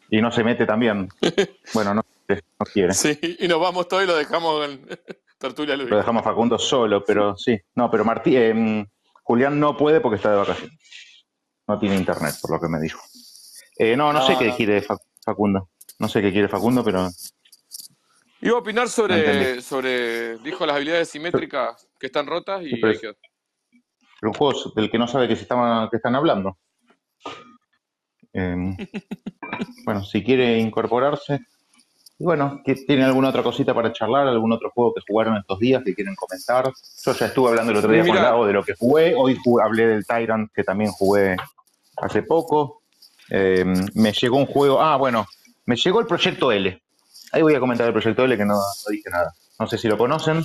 y 0.09 0.20
no 0.23 0.33
se 0.33 0.43
mete 0.45 0.65
también. 0.66 1.09
Bueno, 1.74 1.93
no, 1.95 2.03
no 2.28 2.66
quiere. 2.73 2.95
Sí, 2.95 3.19
y 3.41 3.47
nos 3.49 3.61
vamos 3.61 3.89
todos 3.89 4.05
y 4.05 4.07
lo 4.07 4.16
dejamos 4.16 4.66
en 4.69 4.81
tertulia 5.39 5.77
Lo 5.77 5.97
dejamos 5.97 6.20
a 6.23 6.24
Facundo 6.24 6.59
solo, 6.59 7.05
pero 7.05 7.37
sí. 7.37 7.61
No, 7.74 7.91
pero 7.91 8.05
Martí, 8.05 8.37
eh, 8.37 8.87
Julián 9.23 9.61
no 9.61 9.77
puede 9.77 10.01
porque 10.01 10.16
está 10.16 10.31
de 10.31 10.37
vacaciones. 10.37 10.78
No 11.69 11.78
tiene 11.78 11.97
internet, 11.97 12.37
por 12.41 12.53
lo 12.53 12.61
que 12.61 12.69
me 12.69 12.81
dijo. 12.81 13.01
Eh, 13.77 13.97
no, 13.97 14.12
no, 14.12 14.24
sé 14.27 14.37
qué 14.39 14.55
quiere 14.55 14.81
Fa- 14.81 14.97
Facundo. 15.24 15.69
No 15.99 16.09
sé 16.09 16.23
qué 16.23 16.33
quiere 16.33 16.49
Facundo, 16.49 16.83
pero 16.85 17.09
Iba 18.47 18.56
a 18.56 18.60
opinar 18.60 18.89
sobre, 18.89 19.60
sobre, 19.60 20.39
dijo 20.39 20.64
las 20.66 20.77
habilidades 20.77 21.09
simétricas 21.09 21.89
que 21.98 22.06
están 22.06 22.27
rotas 22.27 22.62
y 22.64 22.77
pero 22.77 22.86
ahí 22.89 22.94
es- 22.94 23.01
quedó. 23.01 23.14
pero 24.20 24.31
un 24.31 24.35
juego 24.35 24.73
del 24.77 24.90
que 24.90 24.98
no 24.98 25.09
sabe 25.09 25.27
que 25.28 25.36
se 25.36 25.43
estaban, 25.43 25.89
que 25.90 25.97
están 25.97 26.14
hablando. 26.14 26.56
Eh, 28.32 28.56
bueno, 29.85 30.05
si 30.05 30.23
quiere 30.23 30.59
incorporarse. 30.59 31.40
Y 32.18 32.24
bueno, 32.24 32.60
¿qué- 32.64 32.74
¿tiene 32.74 33.05
alguna 33.05 33.28
otra 33.31 33.43
cosita 33.43 33.74
para 33.74 33.93
charlar? 33.93 34.27
¿Algún 34.28 34.52
otro 34.52 34.70
juego 34.70 34.94
que 34.94 35.02
jugaron 35.06 35.36
estos 35.36 35.59
días 35.59 35.82
que 35.85 35.94
quieren 35.94 36.14
comentar? 36.14 36.73
Yo 37.05 37.12
ya 37.12 37.27
estuve 37.27 37.48
hablando 37.51 37.73
el 37.73 37.78
otro 37.78 37.90
día 37.93 38.02
con 38.02 38.10
Mira. 38.12 38.23
Lago 38.23 38.47
de 38.47 38.52
lo 38.52 38.62
que 38.64 38.74
jugué. 38.74 39.14
Hoy 39.14 39.36
jugué- 39.44 39.64
hablé 39.64 39.86
del 39.86 40.06
Tyrant, 40.06 40.51
que 40.52 40.64
también 40.64 40.90
jugué 40.93 41.36
hace 41.97 42.23
poco. 42.23 42.82
Eh, 43.28 43.64
me 43.94 44.12
llegó 44.12 44.36
un 44.36 44.47
juego. 44.47 44.81
Ah, 44.81 44.97
bueno, 44.97 45.27
me 45.66 45.77
llegó 45.77 46.01
el 46.01 46.06
Proyecto 46.06 46.52
L. 46.52 46.81
Ahí 47.32 47.43
voy 47.43 47.55
a 47.55 47.61
comentar 47.61 47.86
el 47.86 47.93
Proyecto 47.93 48.24
L 48.24 48.36
que 48.36 48.44
no, 48.44 48.55
no 48.55 48.90
dije 48.90 49.11
nada. 49.11 49.32
No 49.59 49.66
sé 49.66 49.78
si 49.78 49.89
lo 49.89 49.98
conocen. 49.98 50.43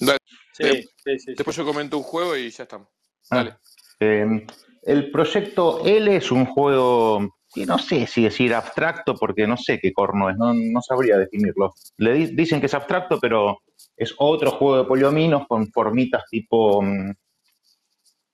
Dale. 0.00 0.18
Sí, 0.52 0.64
sí, 0.82 0.90
sí. 1.04 1.18
sí. 1.18 1.34
Después 1.34 1.56
yo 1.56 1.64
comento 1.64 1.96
un 1.96 2.02
juego 2.04 2.36
y 2.36 2.50
ya 2.50 2.64
estamos. 2.64 2.88
Ah, 3.30 3.36
Dale. 3.36 3.56
eh, 4.00 4.46
el 4.82 5.10
Proyecto 5.10 5.82
L 5.84 6.16
es 6.16 6.30
un 6.30 6.46
juego 6.46 7.28
que 7.52 7.66
no 7.66 7.78
sé 7.78 8.06
si 8.06 8.22
decir 8.22 8.54
abstracto 8.54 9.14
porque 9.16 9.46
no 9.46 9.56
sé 9.56 9.80
qué 9.80 9.92
corno 9.92 10.30
es, 10.30 10.36
no, 10.36 10.52
no 10.54 10.80
sabría 10.82 11.18
definirlo. 11.18 11.74
Le 11.96 12.12
di- 12.14 12.34
dicen 12.36 12.60
que 12.60 12.66
es 12.66 12.74
abstracto, 12.74 13.18
pero 13.20 13.58
es 13.96 14.14
otro 14.18 14.52
juego 14.52 14.78
de 14.78 14.84
poliominos 14.84 15.46
con 15.48 15.66
formitas 15.72 16.24
tipo, 16.30 16.80
mm, 16.80 17.12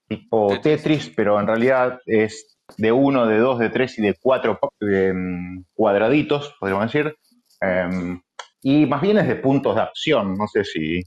tipo 0.08 0.48
Tetris. 0.48 0.62
Tetris, 0.82 1.12
pero 1.16 1.40
en 1.40 1.46
realidad 1.46 1.98
es 2.06 2.58
de 2.76 2.92
uno, 2.92 3.26
de 3.26 3.38
dos, 3.38 3.58
de 3.58 3.70
tres 3.70 3.98
y 3.98 4.02
de 4.02 4.14
cuatro 4.20 4.58
em, 4.80 5.64
cuadraditos, 5.74 6.54
podríamos 6.60 6.92
decir. 6.92 7.16
Em, 7.60 8.20
y 8.62 8.86
más 8.86 9.00
bien 9.00 9.18
es 9.18 9.28
de 9.28 9.36
puntos 9.36 9.74
de 9.76 9.82
acción. 9.82 10.34
No 10.36 10.46
sé 10.46 10.64
si, 10.64 11.02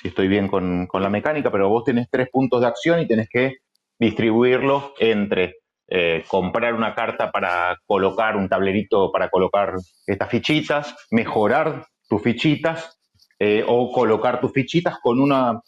si 0.00 0.08
estoy 0.08 0.28
bien 0.28 0.48
con, 0.48 0.86
con 0.86 1.02
la 1.02 1.10
mecánica, 1.10 1.50
pero 1.50 1.68
vos 1.68 1.84
tenés 1.84 2.08
tres 2.10 2.28
puntos 2.30 2.60
de 2.60 2.66
acción 2.66 3.00
y 3.00 3.08
tenés 3.08 3.28
que 3.28 3.56
distribuirlos 3.98 4.92
entre 4.98 5.56
eh, 5.90 6.24
comprar 6.28 6.74
una 6.74 6.94
carta 6.94 7.30
para 7.30 7.78
colocar 7.86 8.36
un 8.36 8.46
tablerito 8.46 9.10
para 9.10 9.30
colocar 9.30 9.72
estas 10.06 10.28
fichitas, 10.28 10.94
mejorar 11.10 11.86
tus 12.08 12.22
fichitas 12.22 12.98
eh, 13.38 13.64
o 13.66 13.90
colocar 13.90 14.38
tus 14.38 14.52
fichitas 14.52 14.98
con 15.02 15.18
una 15.18 15.62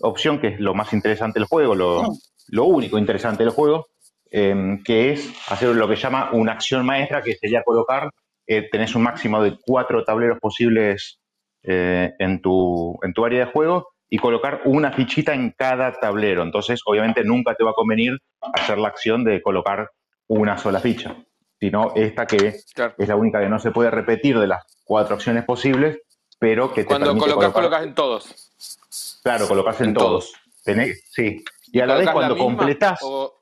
opción 0.00 0.40
que 0.40 0.48
es 0.48 0.60
lo 0.60 0.74
más 0.74 0.92
interesante 0.92 1.40
del 1.40 1.48
juego, 1.48 1.74
lo, 1.74 2.04
lo 2.48 2.64
único 2.66 2.98
interesante 2.98 3.42
del 3.42 3.52
juego, 3.52 3.86
eh, 4.30 4.78
que 4.84 5.12
es 5.12 5.32
hacer 5.48 5.74
lo 5.74 5.88
que 5.88 5.96
llama 5.96 6.30
una 6.32 6.52
acción 6.52 6.86
maestra, 6.86 7.20
que 7.20 7.34
sería 7.34 7.64
colocar, 7.64 8.10
eh, 8.46 8.68
tenés 8.70 8.94
un 8.94 9.02
máximo 9.02 9.42
de 9.42 9.56
cuatro 9.64 10.04
tableros 10.04 10.38
posibles 10.40 11.20
eh, 11.62 12.12
en, 12.18 12.40
tu, 12.42 12.98
en 13.02 13.12
tu 13.14 13.24
área 13.24 13.46
de 13.46 13.52
juego 13.52 13.88
y 14.08 14.18
colocar 14.18 14.60
una 14.66 14.92
fichita 14.92 15.32
en 15.34 15.50
cada 15.56 15.92
tablero. 15.92 16.42
Entonces, 16.42 16.80
obviamente, 16.84 17.24
nunca 17.24 17.54
te 17.54 17.64
va 17.64 17.70
a 17.70 17.74
convenir 17.74 18.18
hacer 18.52 18.78
la 18.78 18.88
acción 18.88 19.24
de 19.24 19.40
colocar 19.42 19.90
una 20.28 20.58
sola 20.58 20.78
ficha, 20.80 21.16
sino 21.58 21.92
esta 21.96 22.26
que 22.26 22.54
Claro. 22.74 22.94
es 22.98 23.08
la 23.08 23.16
única 23.16 23.40
que 23.40 23.48
no 23.48 23.58
se 23.58 23.70
puede 23.70 23.90
repetir 23.90 24.38
de 24.38 24.46
las 24.46 24.64
cuatro 24.84 25.16
opciones 25.16 25.44
posibles, 25.44 25.98
pero 26.38 26.72
que 26.72 26.82
te 26.82 26.88
Cuando 26.88 27.06
permite 27.06 27.30
colocas, 27.30 27.52
colocar, 27.52 27.62
colocas 27.80 27.86
en 27.88 27.94
todos. 27.94 29.20
claro, 29.22 29.48
colocas 29.48 29.80
en, 29.80 29.88
en 29.88 29.94
todos. 29.94 30.32
todos. 30.32 30.40
Tenés- 30.64 31.00
sí. 31.10 31.42
Y 31.72 31.80
a 31.80 31.86
la 31.86 31.94
vez 31.94 32.04
¿Colocas 32.08 32.12
cuando 32.14 32.34
misma 32.34 32.46
completás, 32.58 33.00
o- 33.02 33.40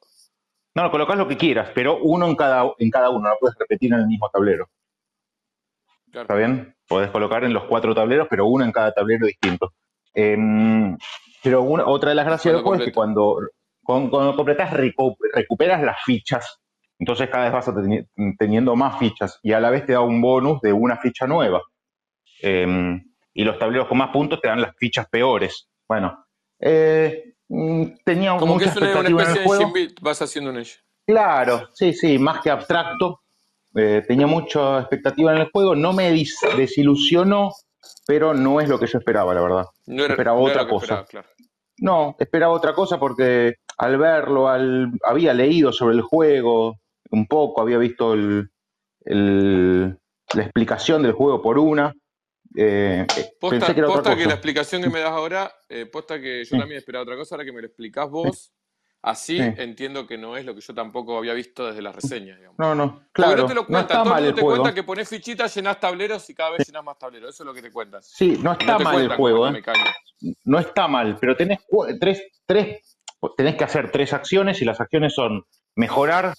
no, 0.74 0.82
no, 0.84 0.90
colocas 0.90 1.18
lo 1.18 1.28
que 1.28 1.36
quieras, 1.36 1.70
pero 1.74 1.98
uno 2.02 2.26
en 2.26 2.34
cada, 2.36 2.72
en 2.78 2.90
cada 2.90 3.10
uno, 3.10 3.28
no 3.28 3.34
puedes 3.38 3.56
repetir 3.58 3.92
en 3.92 4.00
el 4.00 4.06
mismo 4.06 4.28
tablero. 4.30 4.68
Claro. 6.12 6.22
¿Está 6.24 6.34
bien? 6.36 6.76
Podés 6.86 7.10
colocar 7.10 7.42
en 7.44 7.52
los 7.54 7.64
cuatro 7.64 7.94
tableros, 7.94 8.26
pero 8.30 8.46
uno 8.46 8.64
en 8.64 8.70
cada 8.72 8.92
tablero 8.92 9.26
distinto. 9.26 9.72
Em, 10.14 10.96
pero 11.42 11.62
una- 11.62 11.86
otra 11.86 12.10
de 12.10 12.14
las 12.16 12.26
gracias 12.26 12.52
del 12.54 12.62
juego 12.62 12.80
es 12.82 12.86
que 12.86 12.92
cuando, 12.92 13.38
cuando 13.82 14.36
completas 14.36 14.70
recu- 14.72 15.16
recuperas 15.34 15.82
las 15.82 15.96
fichas, 16.04 16.60
entonces 16.98 17.28
cada 17.30 17.44
vez 17.44 17.52
vas 17.54 17.66
a 17.68 17.72
teni- 17.72 18.06
teniendo 18.38 18.76
más 18.76 18.98
fichas 18.98 19.40
y 19.42 19.52
a 19.52 19.58
la 19.60 19.70
vez 19.70 19.86
te 19.86 19.92
da 19.94 20.00
un 20.00 20.20
bonus 20.20 20.60
de 20.60 20.72
una 20.72 20.98
ficha 20.98 21.26
nueva. 21.26 21.62
Em, 22.42 23.02
y 23.34 23.44
los 23.44 23.58
tableros 23.58 23.88
con 23.88 23.98
más 23.98 24.10
puntos 24.10 24.40
te 24.40 24.48
dan 24.48 24.60
las 24.60 24.76
fichas 24.76 25.08
peores. 25.08 25.68
Bueno, 25.88 26.24
eh, 26.60 27.34
mm, 27.48 27.84
tenía 28.04 28.36
Como 28.36 28.58
que 28.58 28.66
es 28.66 28.76
una, 28.76 28.90
una 28.98 29.08
especie 29.08 29.40
de 29.40 29.46
juego. 29.46 29.72
vas 30.02 30.20
haciendo 30.22 30.50
en 30.50 30.58
ello. 30.58 30.74
Claro, 31.06 31.68
sí, 31.72 31.92
sí, 31.94 32.18
más 32.18 32.40
que 32.40 32.50
abstracto. 32.50 33.21
Eh, 33.74 34.02
tenía 34.06 34.26
mucha 34.26 34.80
expectativa 34.80 35.32
en 35.34 35.38
el 35.42 35.50
juego. 35.50 35.74
No 35.74 35.92
me 35.92 36.10
desilusionó, 36.56 37.52
pero 38.06 38.34
no 38.34 38.60
es 38.60 38.68
lo 38.68 38.78
que 38.78 38.86
yo 38.86 38.98
esperaba, 38.98 39.34
la 39.34 39.40
verdad. 39.40 39.64
No 39.86 40.04
era, 40.04 40.14
Esperaba 40.14 40.38
no 40.38 40.44
otra 40.44 40.66
cosa. 40.68 40.84
esperaba, 40.84 41.06
claro. 41.06 41.28
No, 41.78 42.16
esperaba 42.18 42.52
otra 42.52 42.74
cosa 42.74 42.98
porque 42.98 43.54
al 43.78 43.96
verlo, 43.98 44.48
al, 44.48 44.92
había 45.02 45.32
leído 45.34 45.72
sobre 45.72 45.96
el 45.96 46.02
juego 46.02 46.76
un 47.10 47.26
poco, 47.26 47.60
había 47.62 47.78
visto 47.78 48.12
el- 48.14 48.50
el- 49.04 49.98
la 50.34 50.42
explicación 50.42 51.02
del 51.02 51.12
juego 51.12 51.42
por 51.42 51.58
una. 51.58 51.92
eh, 52.54 53.06
eh, 53.16 53.32
Posta, 53.40 53.58
pensé 53.60 53.72
que 53.74 53.80
era 53.80 53.88
otra 53.88 54.02
posta 54.02 54.16
que 54.16 54.26
la 54.26 54.34
explicación 54.34 54.82
que 54.82 54.90
me 54.90 55.00
das 55.00 55.10
ahora, 55.12 55.50
eh, 55.70 55.86
posta 55.86 56.20
que 56.20 56.40
yo 56.44 56.50
Sí. 56.50 56.58
también 56.58 56.76
esperaba 56.78 57.02
otra 57.04 57.16
cosa, 57.16 57.34
ahora 57.34 57.46
que 57.46 57.52
me 57.52 57.62
lo 57.62 57.66
explicás 57.66 58.10
vos, 58.10 58.52
así 59.02 59.36
Sí. 59.36 59.42
entiendo 59.58 60.06
que 60.06 60.16
no 60.16 60.36
es 60.36 60.44
lo 60.44 60.54
que 60.54 60.60
yo 60.60 60.74
tampoco 60.74 61.18
había 61.18 61.34
visto 61.34 61.66
desde 61.66 61.82
las 61.82 61.94
reseñas, 61.94 62.36
digamos. 62.38 62.58
No, 62.58 62.74
no, 62.74 62.92
Porque 62.94 63.08
claro, 63.12 63.36
no 63.42 63.46
te 63.48 63.54
lo 63.54 63.60
no 63.62 63.66
cuentan, 63.66 63.88
todo 63.88 64.02
el 64.02 64.08
mundo 64.14 64.28
el 64.28 64.34
te 64.34 64.40
juego. 64.40 64.56
cuenta 64.62 64.74
que 64.74 64.82
pones 64.84 65.08
fichitas, 65.08 65.54
llenás 65.54 65.80
tableros 65.80 66.30
y 66.30 66.34
cada 66.34 66.50
vez 66.50 66.66
llenás 66.66 66.84
más 66.84 66.98
tableros, 66.98 67.30
eso 67.34 67.42
es 67.42 67.46
lo 67.46 67.54
que 67.54 67.62
te 67.62 67.72
cuentan. 67.72 68.02
Sí, 68.02 68.36
no 68.38 68.44
No 68.44 68.52
está 68.52 68.78
mal 68.78 69.00
el 69.00 69.08
juego, 69.16 69.48
¿eh? 69.48 69.62
no 70.44 70.58
está 70.58 70.86
mal, 70.88 71.18
pero 71.20 71.36
tenés 71.36 71.58
tres, 72.00 72.22
tres, 72.46 72.98
tenés 73.36 73.56
que 73.56 73.64
hacer 73.64 73.90
tres 73.90 74.12
acciones 74.12 74.62
y 74.62 74.64
las 74.64 74.80
acciones 74.80 75.14
son 75.14 75.44
mejorar 75.74 76.34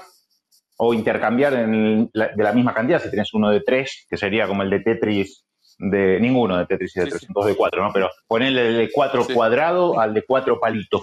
o 0.78 0.94
intercambiar 0.94 1.54
en 1.54 2.10
la- 2.14 2.30
de 2.30 2.44
la 2.44 2.52
misma 2.54 2.74
cantidad. 2.74 3.02
Si 3.02 3.10
tenés 3.12 3.34
uno 3.34 3.50
de 3.50 3.62
tres, 3.62 4.06
que 4.10 4.18
sería 4.18 4.48
como 4.48 4.64
el 4.64 4.70
de 4.70 4.80
Tetris 4.80 5.46
de 5.78 6.20
ninguno 6.20 6.58
de 6.58 6.66
Tetris 6.66 6.96
y 6.96 7.00
de 7.00 7.06
Sí, 7.06 7.10
3, 7.12 7.20
sí. 7.22 7.26
son 7.28 7.34
todos 7.34 7.48
de 7.48 7.56
4, 7.56 7.84
¿no? 7.84 7.92
Pero 7.92 8.10
ponerle 8.28 8.64
de 8.74 8.92
4 8.92 9.24
Sí. 9.24 9.34
cuadrado 9.34 10.00
al 10.00 10.14
de 10.14 10.24
4 10.24 10.60
palitos, 10.60 11.02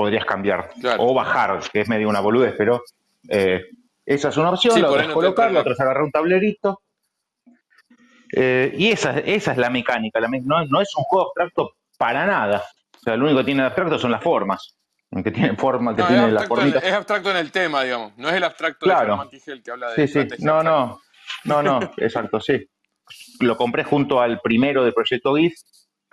podrías 0.00 0.24
cambiar. 0.24 0.70
Claro. 0.80 1.02
O 1.02 1.14
bajar, 1.14 1.60
que 1.72 1.80
es 1.80 1.88
medio 1.88 2.08
una 2.08 2.20
boludez, 2.20 2.54
pero 2.56 2.82
eh, 3.28 3.62
esa 4.06 4.28
es 4.30 4.36
una 4.36 4.50
opción, 4.50 4.74
Sí, 4.74 4.80
la 4.80 4.88
otra 4.90 5.02
es 5.02 5.08
no 5.08 5.14
colocar, 5.14 5.52
la 5.52 5.60
otra 5.60 5.72
es 5.74 5.80
agarrar 5.80 6.02
un 6.02 6.10
tablerito. 6.10 6.80
Eh, 8.32 8.72
y 8.76 8.90
esa, 8.90 9.18
esa 9.18 9.52
es 9.52 9.58
la 9.58 9.70
mecánica, 9.70 10.20
la 10.20 10.28
me- 10.28 10.40
no, 10.40 10.64
no 10.66 10.80
es 10.80 10.94
un 10.96 11.04
juego 11.04 11.26
abstracto 11.26 11.72
para 11.98 12.26
nada. 12.26 12.62
O 12.96 13.00
sea, 13.02 13.16
lo 13.16 13.24
único 13.24 13.38
que 13.40 13.44
tiene 13.46 13.62
de 13.62 13.66
abstracto 13.66 13.98
son 13.98 14.10
las 14.12 14.22
formas. 14.22 14.76
Que 15.24 15.30
tiene 15.32 15.56
forma, 15.56 15.96
que 15.96 16.02
No, 16.02 16.08
tiene 16.08 16.28
en, 16.28 16.38
formitas. 16.46 16.84
es 16.84 16.92
abstracto 16.92 17.30
en 17.32 17.36
el 17.38 17.50
tema, 17.50 17.82
digamos. 17.82 18.16
No 18.16 18.28
es 18.28 18.34
el 18.34 18.44
abstracto 18.44 18.84
Claro. 18.86 19.16
de 19.30 19.40
Germán 19.40 19.62
que 19.62 19.70
habla 19.72 19.90
de 19.90 20.06
Sí, 20.06 20.12
sí. 20.12 20.18
No, 20.38 20.54
abstracta. 20.54 20.62
no. 20.62 21.00
No, 21.44 21.62
no, 21.62 21.80
exacto, 21.96 22.40
sí. 22.40 22.64
Lo 23.40 23.56
compré 23.56 23.82
junto 23.82 24.20
al 24.20 24.40
primero 24.40 24.84
de 24.84 24.92
Proyecto 24.92 25.34
GIF, 25.34 25.54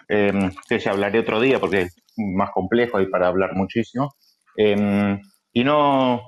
eh, 0.09 0.49
que 0.67 0.79
se 0.79 0.89
hablaré 0.89 1.19
otro 1.19 1.39
día 1.39 1.59
porque 1.59 1.89
más 2.17 2.51
complejo 2.51 2.99
y 2.99 3.07
para 3.07 3.27
hablar 3.27 3.53
muchísimo. 3.55 4.13
Eh, 4.55 5.19
y 5.53 5.63
no, 5.63 6.21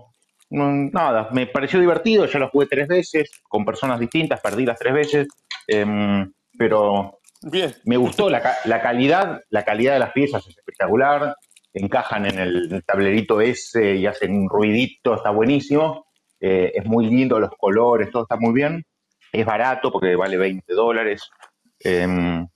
no- 0.50 0.72
nada, 0.92 1.30
me 1.32 1.48
pareció 1.48 1.80
divertido, 1.80 2.26
ya 2.26 2.40
lo 2.40 2.50
jugué 2.50 2.68
tres 2.68 2.88
veces, 2.88 3.30
con 3.48 3.66
personas 3.66 4.00
distintas, 4.00 4.42
perdí 4.42 4.66
las 4.66 4.80
tres 4.80 4.94
veces, 4.94 5.28
eh, 5.68 6.26
pero 6.58 7.20
Bien. 7.42 7.74
me 7.86 7.98
gustó 7.98 8.30
la, 8.30 8.42
la 8.66 8.82
calidad, 8.82 9.42
la 9.50 9.64
calidad 9.64 9.94
de 9.94 10.00
las 10.00 10.12
piezas 10.12 10.46
es 10.48 10.58
espectacular, 10.58 11.36
encajan 11.74 12.26
en 12.26 12.40
el 12.40 12.84
tablerito 12.86 13.42
ese 13.42 13.96
y 13.96 14.06
hacen 14.08 14.34
un 14.36 14.50
ruidito, 14.50 15.14
está 15.16 15.30
buenísimo, 15.30 16.06
eh, 16.40 16.72
es 16.74 16.86
muy 16.86 17.06
lindo 17.06 17.40
los 17.40 17.52
colores, 17.58 18.10
todo 18.12 18.24
está 18.24 18.38
muy 18.38 18.54
bien, 18.54 18.84
es 19.32 19.46
barato 19.46 19.92
porque 19.92 20.16
vale 20.16 20.38
20 20.38 20.74
dólares, 20.74 21.30
em, 21.80 22.48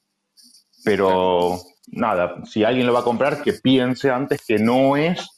pero 0.83 1.59
nada, 1.87 2.35
si 2.45 2.63
alguien 2.63 2.87
lo 2.87 2.93
va 2.93 2.99
a 3.01 3.03
comprar, 3.03 3.41
que 3.43 3.53
piense 3.53 4.09
antes 4.09 4.43
que 4.45 4.57
no 4.57 4.95
es 4.97 5.29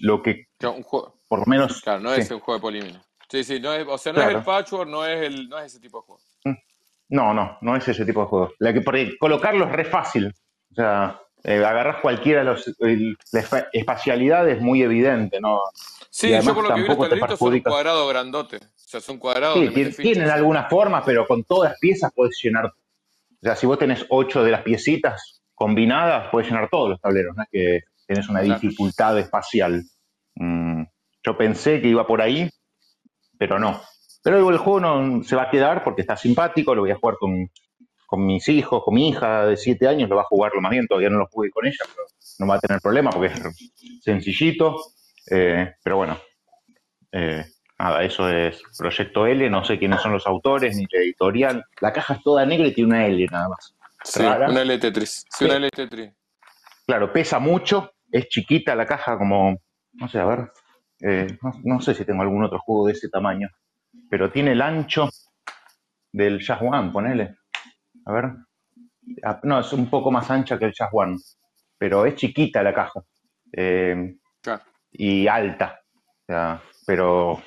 lo 0.00 0.22
que, 0.22 0.46
Claro, 0.58 0.76
un 0.76 0.82
juego. 0.82 1.18
por 1.28 1.40
lo 1.40 1.46
menos, 1.46 1.80
Claro, 1.82 2.00
no 2.00 2.14
sí. 2.14 2.20
es 2.20 2.30
un 2.30 2.40
juego 2.40 2.58
de 2.58 2.62
polímino. 2.62 3.00
Sí, 3.30 3.44
sí, 3.44 3.60
no 3.60 3.72
es, 3.74 3.86
o 3.86 3.98
sea, 3.98 4.12
no 4.12 4.22
es 4.22 4.28
el 4.34 4.42
patchwork, 4.42 4.88
no 4.88 5.04
es 5.04 5.22
el, 5.26 5.48
no 5.48 5.58
es 5.58 5.66
ese 5.66 5.80
tipo 5.80 5.98
de 5.98 6.02
juego. 6.06 6.22
No, 7.10 7.32
no, 7.32 7.56
no 7.62 7.76
es 7.76 7.86
ese 7.88 8.04
tipo 8.04 8.20
de 8.20 8.26
juego. 8.26 8.52
La 8.58 8.72
que, 8.72 8.80
porque 8.82 9.16
colocarlo 9.18 9.64
es 9.66 9.72
re 9.72 9.84
fácil. 9.86 10.26
O 10.70 10.74
sea, 10.74 11.20
eh, 11.42 11.56
agarras 11.64 12.00
cualquiera 12.02 12.40
de 12.40 12.44
los. 12.46 12.68
el- 12.80 13.16
la 13.32 13.40
espa- 13.40 13.68
espacialidad 13.72 14.46
es 14.48 14.60
muy 14.60 14.82
evidente, 14.82 15.40
¿no? 15.40 15.60
Sí, 16.10 16.30
yo 16.30 16.54
por 16.54 16.64
lo 16.68 16.74
que 16.74 16.74
vi 16.74 16.80
los 16.80 16.88
tampoco 16.88 17.04
te 17.04 17.08
tableritos 17.10 17.38
son 17.38 17.52
un 17.54 17.60
cuadrado 17.60 18.08
grandote. 18.08 18.56
O 18.56 18.60
sea, 18.74 19.00
son 19.00 19.18
cuadrados 19.18 19.58
Sí, 19.58 19.64
donde 19.66 19.74
tien- 19.80 19.84
metes 19.84 19.96
fichas. 19.96 20.12
tienen 20.14 20.30
alguna 20.30 20.68
forma, 20.68 21.02
pero 21.04 21.26
con 21.26 21.44
todas 21.44 21.70
las 21.72 21.78
piezas 21.80 22.12
puedes 22.14 22.38
llenar. 22.42 22.66
O 22.66 22.72
sea, 23.42 23.56
si 23.56 23.66
vos 23.66 23.78
tenés 23.78 24.04
ocho 24.10 24.42
de 24.42 24.50
las 24.50 24.62
piecitas 24.62 25.37
combinadas, 25.58 26.28
puedes 26.30 26.48
llenar 26.48 26.68
todos 26.70 26.90
los 26.90 27.00
tableros. 27.00 27.36
No 27.36 27.42
es 27.42 27.48
que 27.50 27.80
tenés 28.06 28.28
una 28.28 28.40
Claro. 28.42 28.60
dificultad 28.60 29.18
espacial. 29.18 29.82
Mm, 30.36 30.84
yo 31.24 31.36
pensé 31.36 31.80
que 31.82 31.88
iba 31.88 32.06
por 32.06 32.22
ahí, 32.22 32.48
pero 33.38 33.58
no. 33.58 33.80
Pero 34.22 34.48
el 34.50 34.58
juego 34.58 34.80
no 34.80 35.22
se 35.24 35.36
va 35.36 35.42
a 35.44 35.50
quedar 35.50 35.84
porque 35.84 36.02
está 36.02 36.16
simpático, 36.16 36.74
lo 36.74 36.82
voy 36.82 36.90
a 36.90 36.96
jugar 36.96 37.16
con, 37.18 37.48
con 38.06 38.24
mis 38.26 38.48
hijos, 38.48 38.82
con 38.84 38.94
mi 38.94 39.08
hija 39.10 39.46
de 39.46 39.56
7 39.56 39.86
años, 39.88 40.08
lo 40.08 40.16
va 40.16 40.22
a 40.22 40.26
jugar 40.26 40.52
lo 40.54 40.60
más 40.60 40.70
bien, 40.70 40.86
todavía 40.86 41.10
no 41.10 41.18
lo 41.18 41.26
jugué 41.26 41.50
con 41.50 41.66
ella, 41.66 41.76
pero 41.84 42.02
no 42.38 42.46
va 42.46 42.54
a 42.56 42.60
tener 42.60 42.80
problema 42.80 43.10
porque 43.10 43.26
es 43.28 44.02
sencillito. 44.02 44.76
Eh, 45.30 45.72
pero 45.82 45.96
bueno, 45.98 46.18
eh, 47.12 47.44
nada, 47.78 48.02
eso 48.02 48.28
es 48.30 48.62
Proyecto 48.78 49.26
L, 49.26 49.48
no 49.50 49.64
sé 49.64 49.78
quiénes 49.78 50.00
son 50.00 50.12
los 50.12 50.26
autores 50.26 50.76
ni 50.76 50.84
la 50.90 51.00
editorial. 51.00 51.64
La 51.80 51.92
caja 51.92 52.14
es 52.14 52.22
toda 52.22 52.44
negra 52.46 52.66
y 52.66 52.72
tiene 52.74 52.88
una 52.90 53.06
L 53.06 53.26
nada 53.30 53.48
más. 53.50 53.76
Sí, 54.04 54.22
Rara. 54.22 54.48
una 54.50 54.62
L 54.62 54.78
Tetris. 54.78 55.10
Sí, 55.10 55.26
Sí. 55.30 55.44
una 55.46 55.56
L 55.56 55.70
Tetris. 55.70 56.12
Claro, 56.86 57.12
pesa 57.12 57.38
mucho, 57.38 57.92
es 58.10 58.28
chiquita 58.28 58.74
la 58.74 58.86
caja 58.86 59.18
como, 59.18 59.58
no 59.92 60.08
sé, 60.08 60.18
a 60.18 60.24
ver, 60.24 60.50
eh, 61.00 61.26
no, 61.42 61.52
no 61.64 61.80
sé 61.80 61.94
si 61.94 62.04
tengo 62.04 62.22
algún 62.22 62.44
otro 62.44 62.58
juego 62.60 62.86
de 62.86 62.92
ese 62.94 63.08
tamaño, 63.08 63.48
pero 64.10 64.30
tiene 64.30 64.52
el 64.52 64.62
ancho 64.62 65.08
del 66.12 66.40
Jazz 66.40 66.60
One, 66.62 66.90
ponele. 66.90 67.36
A 68.06 68.12
ver. 68.12 68.24
Ah, 69.24 69.40
No, 69.42 69.60
es 69.60 69.72
un 69.72 69.88
poco 69.90 70.10
más 70.10 70.30
ancha 70.30 70.58
que 70.58 70.66
el 70.66 70.72
Jazz 70.74 70.88
One, 70.92 71.16
pero 71.76 72.06
es 72.06 72.14
chiquita 72.14 72.62
la 72.62 72.74
caja. 72.74 73.00
eh, 73.52 74.14
Claro. 74.42 74.62
y 74.92 75.26
alta. 75.26 75.80
O 76.22 76.24
sea, 76.26 76.62
pero 76.86 77.42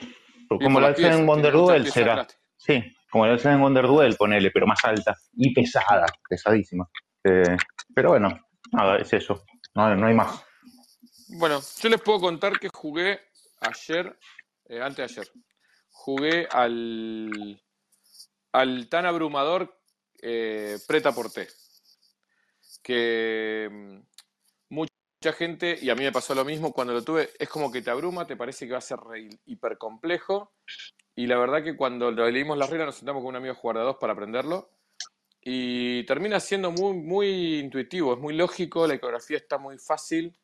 como 0.48 0.80
la 0.80 0.94
Seven 0.96 1.12
piezas, 1.12 1.26
Wonder 1.26 1.54
Duel 1.54 1.88
será. 1.92 2.28
Sí, 2.58 2.84
como 3.12 3.26
la 3.26 3.32
del 3.32 3.40
Seven 3.40 3.60
Wonder 3.60 3.86
Duel, 3.86 4.16
ponele, 4.16 4.52
pero 4.52 4.66
más 4.66 4.84
alta 4.84 5.16
y 5.34 5.54
pesada, 5.54 6.06
pesadísima. 6.28 6.90
Eh, 7.24 7.58
pero 7.94 8.10
bueno, 8.10 8.30
nada, 8.72 8.98
es 8.98 9.12
eso. 9.14 9.44
No, 9.76 9.94
no 9.96 10.08
hay 10.08 10.14
más. 10.14 10.44
Bueno, 11.28 11.60
yo 11.82 11.90
les 11.90 12.02
puedo 12.02 12.20
contar 12.20 12.60
que 12.60 12.70
jugué 12.74 13.20
ayer, 13.60 14.18
eh, 14.70 14.82
antes 14.82 14.98
de 14.98 15.04
ayer, 15.04 15.32
jugué 15.90 16.48
al, 16.50 17.62
al 18.54 18.90
tan 18.90 19.06
abrumador 19.06 19.78
eh, 20.22 20.78
Preta 20.88 21.12
Porté, 21.12 21.48
que 22.82 23.70
mm, 23.70 24.00
mucha 24.70 25.34
gente, 25.34 25.78
y 25.82 25.90
a 25.90 25.96
mí 25.96 26.04
me 26.04 26.12
pasó 26.12 26.34
lo 26.34 26.46
mismo 26.46 26.72
cuando 26.72 26.94
lo 26.94 27.04
tuve, 27.04 27.30
es 27.38 27.50
como 27.50 27.72
que 27.72 27.82
te 27.82 27.92
abruma, 27.92 28.26
te 28.26 28.38
parece 28.38 28.66
que 28.66 28.74
va 28.74 28.78
a 28.80 28.82
ser 28.82 29.00
hiper 29.46 29.78
complejo, 29.78 30.54
y 31.16 31.28
la 31.28 31.38
verdad 31.38 31.64
que 31.64 31.76
cuando 31.76 32.12
leímos 32.12 32.58
las 32.58 32.70
reglas 32.70 32.88
nos 32.88 32.96
sentamos 32.96 33.22
con 33.22 33.30
un 33.30 33.36
amigo 33.36 33.54
a 33.54 33.56
jugar 33.56 33.78
de 33.78 33.84
dos 33.84 33.98
para 33.98 34.14
aprenderlo, 34.14 34.70
y 35.44 36.04
termina 36.06 36.40
siendo 36.40 36.72
muy, 36.72 36.94
muy 36.94 37.60
intuitivo, 37.60 38.14
es 38.14 38.20
muy 38.20 38.36
lógico, 38.36 38.86
la 38.86 38.96
iconografía 38.96 39.38
está 39.38 39.58
muy 39.58 39.78
fácil 39.78 40.38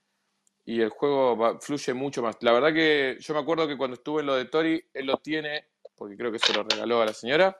y 0.65 0.81
el 0.81 0.89
juego 0.89 1.59
fluye 1.61 1.93
mucho 1.93 2.21
más. 2.21 2.35
La 2.41 2.51
verdad 2.51 2.73
que 2.73 3.17
yo 3.19 3.33
me 3.33 3.39
acuerdo 3.39 3.67
que 3.67 3.77
cuando 3.77 3.95
estuve 3.95 4.21
en 4.21 4.27
lo 4.27 4.35
de 4.35 4.45
Tori, 4.45 4.83
él 4.93 5.05
lo 5.05 5.17
tiene, 5.17 5.67
porque 5.95 6.17
creo 6.17 6.31
que 6.31 6.39
se 6.39 6.53
lo 6.53 6.63
regaló 6.63 7.01
a 7.01 7.05
la 7.05 7.13
señora, 7.13 7.57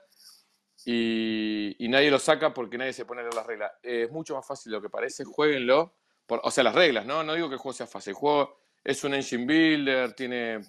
y, 0.86 1.76
nadie 1.90 2.10
lo 2.10 2.20
saca 2.20 2.54
porque 2.54 2.78
nadie 2.78 2.94
se 2.94 3.06
pone 3.06 3.22
las 3.24 3.46
reglas. 3.46 3.72
Es 3.84 4.10
mucho 4.12 4.36
más 4.36 4.46
fácil 4.46 4.72
de 4.72 4.78
lo 4.78 4.82
que 4.82 4.90
parece, 4.90 5.26
jueguenlo. 5.26 5.96
O 6.28 6.52
sea, 6.52 6.64
las 6.64 6.76
reglas, 6.76 7.06
¿no? 7.06 7.24
No 7.24 7.34
digo 7.34 7.50
que 7.50 7.56
el 7.56 7.60
juego 7.60 7.74
sea 7.74 7.88
fácil. 7.88 8.12
El 8.12 8.16
juego 8.16 8.60
es 8.84 9.04
un 9.04 9.14
engine 9.14 9.46
builder, 9.46 10.14
tiene... 10.14 10.62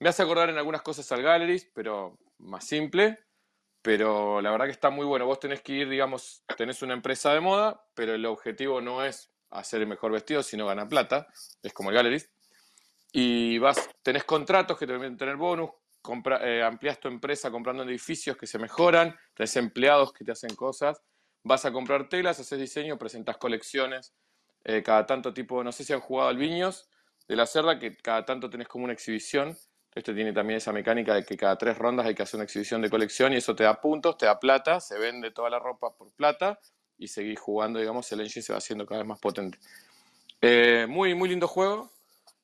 Me 0.00 0.08
hace 0.08 0.22
acordar 0.22 0.48
en 0.48 0.56
algunas 0.56 0.82
cosas 0.82 1.10
al 1.12 1.22
Galleries, 1.22 1.70
pero 1.74 2.18
más 2.38 2.66
simple. 2.66 3.18
Pero 3.82 4.40
la 4.40 4.50
verdad 4.50 4.66
que 4.66 4.72
está 4.72 4.90
muy 4.90 5.06
bueno. 5.06 5.26
Vos 5.26 5.40
tenés 5.40 5.62
que 5.62 5.72
ir, 5.72 5.88
digamos, 5.88 6.42
tenés 6.56 6.82
una 6.82 6.94
empresa 6.94 7.32
de 7.32 7.40
moda, 7.40 7.86
pero 7.94 8.14
el 8.14 8.24
objetivo 8.26 8.80
no 8.80 9.04
es 9.04 9.30
hacer 9.50 9.82
el 9.82 9.86
mejor 9.86 10.12
vestido, 10.12 10.42
sino 10.42 10.66
ganar 10.66 10.88
plata. 10.88 11.26
Es 11.62 11.72
como 11.72 11.90
el 11.90 11.96
Galleries. 11.96 12.30
Y 13.12 13.58
vas, 13.58 13.90
tenés 14.02 14.24
contratos 14.24 14.78
que 14.78 14.86
te 14.86 14.92
permiten 14.92 15.18
tener 15.18 15.36
bonus, 15.36 15.70
compra, 16.00 16.40
eh, 16.42 16.96
tu 17.00 17.08
empresa 17.08 17.50
comprando 17.50 17.82
edificios 17.82 18.36
que 18.36 18.46
se 18.46 18.58
mejoran, 18.58 19.16
tenés 19.34 19.56
empleados 19.56 20.12
que 20.12 20.24
te 20.24 20.32
hacen 20.32 20.54
cosas, 20.54 21.02
vas 21.42 21.64
a 21.64 21.72
comprar 21.72 22.08
telas, 22.08 22.38
haces 22.38 22.58
diseño, 22.58 22.98
presentas 22.98 23.36
colecciones, 23.36 24.14
eh, 24.64 24.82
cada 24.82 25.06
tanto 25.06 25.34
tipo, 25.34 25.64
no 25.64 25.72
sé 25.72 25.84
si 25.84 25.92
han 25.92 26.00
jugado 26.00 26.28
al 26.28 26.36
Viños 26.36 26.88
de 27.26 27.36
la 27.36 27.46
Cerda, 27.46 27.78
que 27.78 27.96
cada 27.96 28.24
tanto 28.24 28.48
tenés 28.48 28.68
como 28.68 28.84
una 28.84 28.92
exhibición. 28.92 29.56
Este 29.94 30.14
tiene 30.14 30.32
también 30.32 30.58
esa 30.58 30.72
mecánica 30.72 31.14
de 31.14 31.24
que 31.24 31.36
cada 31.36 31.58
tres 31.58 31.76
rondas 31.76 32.06
hay 32.06 32.14
que 32.14 32.22
hacer 32.22 32.38
una 32.38 32.44
exhibición 32.44 32.80
de 32.80 32.90
colección 32.90 33.32
y 33.32 33.36
eso 33.36 33.56
te 33.56 33.64
da 33.64 33.80
puntos, 33.80 34.16
te 34.16 34.26
da 34.26 34.38
plata, 34.38 34.80
se 34.80 34.98
vende 34.98 35.32
toda 35.32 35.50
la 35.50 35.58
ropa 35.58 35.94
por 35.94 36.12
plata 36.12 36.60
y 36.96 37.08
seguís 37.08 37.40
jugando, 37.40 37.80
digamos, 37.80 38.10
el 38.12 38.20
engine 38.20 38.42
se 38.42 38.52
va 38.52 38.58
haciendo 38.58 38.86
cada 38.86 39.00
vez 39.00 39.08
más 39.08 39.18
potente. 39.18 39.58
Eh, 40.40 40.86
muy, 40.88 41.14
muy 41.14 41.28
lindo 41.28 41.48
juego. 41.48 41.90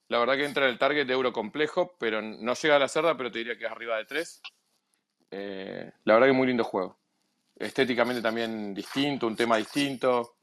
La 0.09 0.19
verdad 0.19 0.35
que 0.35 0.45
entra 0.45 0.65
en 0.65 0.71
el 0.71 0.79
target 0.79 1.07
de 1.07 1.13
euro 1.13 1.33
complejo, 1.33 1.97
pero 1.99 2.23
no 2.23 2.55
llega 2.55 2.77
a 2.77 2.79
la 2.79 2.89
cerda, 2.89 3.17
pero 3.17 3.31
te 3.31 3.39
diría 3.39 3.59
que 3.59 3.65
es 3.65 3.71
arriba 3.71 3.97
de 3.97 4.05
3. 4.05 4.43
la 5.31 6.15
verdad 6.15 6.27
que 6.27 6.33
muy 6.33 6.47
lindo 6.47 6.65
juego. 6.65 6.99
Estéticamente 7.57 8.23
también 8.23 8.75
distinto, 8.75 9.27
un 9.27 9.37
tema 9.37 9.57
distinto. 9.57 10.37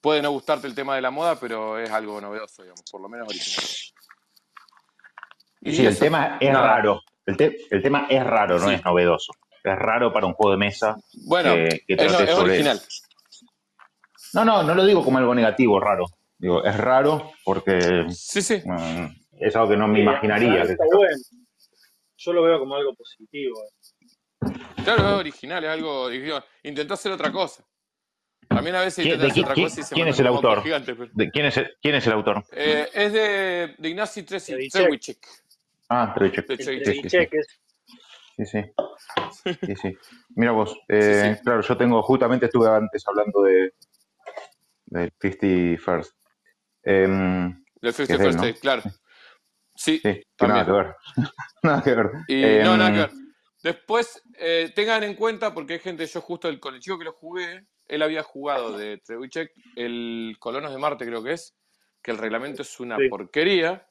Puede 0.00 0.22
no 0.22 0.30
gustarte 0.30 0.66
el 0.66 0.74
tema 0.74 0.94
de 0.96 1.02
la 1.02 1.10
moda, 1.10 1.38
pero 1.38 1.78
es 1.78 1.90
algo 1.90 2.20
novedoso, 2.20 2.62
digamos, 2.62 2.84
por 2.90 3.00
lo 3.00 3.08
menos 3.08 3.28
original. 3.28 3.93
Y 5.64 5.72
sí, 5.74 5.86
el 5.86 5.98
tema 5.98 6.36
es 6.40 6.52
nada. 6.52 6.66
raro. 6.76 7.02
El, 7.26 7.36
te- 7.36 7.56
el 7.70 7.82
tema 7.82 8.06
es 8.10 8.22
raro, 8.24 8.58
no 8.58 8.68
Sí. 8.68 8.74
es 8.74 8.84
novedoso. 8.84 9.32
Es 9.62 9.76
raro 9.78 10.12
para 10.12 10.26
un 10.26 10.34
juego 10.34 10.52
de 10.52 10.58
mesa 10.58 10.96
Bueno, 11.26 11.54
que, 11.54 11.80
que 11.86 11.94
es, 11.94 12.02
no- 12.02 12.08
trate 12.18 12.24
es 12.24 12.36
sobre 12.36 12.50
original. 12.52 12.80
No, 14.34 14.44
no, 14.44 14.62
no 14.62 14.74
lo 14.74 14.84
digo 14.84 15.02
como 15.04 15.18
algo 15.18 15.34
negativo, 15.34 15.80
raro. 15.80 16.04
Digo, 16.38 16.64
es 16.64 16.76
raro 16.76 17.32
porque 17.44 18.06
Sí, 18.10 18.42
sí. 18.42 18.60
mm, 18.64 19.06
es 19.40 19.56
algo 19.56 19.70
que 19.70 19.76
no 19.76 19.86
me 19.88 19.96
Sí, 19.96 20.02
imaginaría. 20.02 20.62
está 20.62 20.84
bueno. 20.92 21.16
Yo 22.16 22.32
lo 22.32 22.42
veo 22.42 22.58
como 22.58 22.74
algo 22.74 22.94
positivo. 22.94 23.54
Claro, 24.84 25.02
es 25.14 25.14
original, 25.20 25.64
es 25.64 25.70
algo. 25.70 26.08
Intentó 26.62 26.94
hacer 26.94 27.12
otra 27.12 27.30
cosa. 27.32 27.64
También 28.48 28.76
a 28.76 28.80
veces 28.80 28.96
¿Quién, 29.04 29.14
intenta 29.14 29.24
de 29.26 29.30
hacer 29.30 29.42
otra 29.44 29.54
quién- 29.54 29.66
cosa 29.68 29.80
y 29.80 29.84
se 29.84 29.94
quién 29.94 30.08
es 30.08 30.20
el 30.20 30.26
autor? 30.26 30.62
gigante. 30.62 30.94
pero- 30.94 31.10
¿De 31.14 31.30
quién, 31.30 31.46
es 31.46 31.56
el, 31.56 31.74
¿Quién 31.80 31.94
es 31.94 32.06
el 32.06 32.12
autor? 32.12 32.44
Eh, 32.52 32.88
es 32.92 33.12
de, 33.12 33.74
de 33.78 33.88
Ignacy 33.88 34.22
Trejicek. 34.24 35.18
Ah, 35.88 36.12
Trejicek. 36.14 36.46
De 36.48 36.56
Sí, 36.56 36.64
Trzewiczek. 36.80 37.30
sí, 37.30 37.36
sí. 37.36 37.50
Sí, 38.36 38.46
sí. 38.46 38.62
Sí, 39.66 39.76
sí. 39.76 39.98
Mira 40.36 40.52
vos, 40.52 40.76
eh, 40.88 41.34
sí. 41.36 41.42
claro, 41.44 41.60
yo 41.60 41.76
tengo, 41.76 42.02
justamente 42.02 42.46
estuve 42.46 42.68
antes 42.68 43.04
hablando 43.06 43.42
de 43.42 43.72
del 44.86 45.12
50 45.20 45.82
First, 45.82 46.16
em, 46.82 47.64
Del 47.80 47.94
que 47.94 48.02
es 48.02 48.08
50 48.08 48.16
de 48.16 48.24
él, 48.28 48.38
First 48.40 48.60
claro. 48.60 48.82
Sí, 49.76 50.00
Sí, 50.02 50.22
nada 50.40 50.64
que 50.64 50.72
ver. 50.72 50.94
Nada 51.62 51.82
que 51.82 51.94
ver. 51.94 52.10
Y 52.28 52.64
no, 52.64 52.76
nada 52.76 52.92
que 52.92 52.98
ver. 52.98 53.10
Después, 53.62 54.22
eh, 54.38 54.70
tengan 54.74 55.02
en 55.02 55.14
cuenta, 55.14 55.52
porque 55.54 55.74
hay 55.74 55.78
gente, 55.80 56.06
yo 56.06 56.20
justo 56.20 56.48
el, 56.48 56.60
con 56.60 56.74
el 56.74 56.80
chico 56.80 56.98
que 56.98 57.06
lo 57.06 57.12
jugué, 57.12 57.66
él 57.88 58.02
había 58.02 58.22
jugado 58.22 58.76
de 58.76 58.98
Trebuchet 58.98 59.50
el 59.76 60.36
Colonos 60.38 60.70
de 60.70 60.78
Marte, 60.78 61.06
creo 61.06 61.22
que 61.22 61.32
es, 61.32 61.56
que 62.02 62.10
el 62.10 62.18
reglamento 62.18 62.62
es 62.62 62.78
una 62.80 62.96
Sí. 62.98 63.08
porquería. 63.08 63.86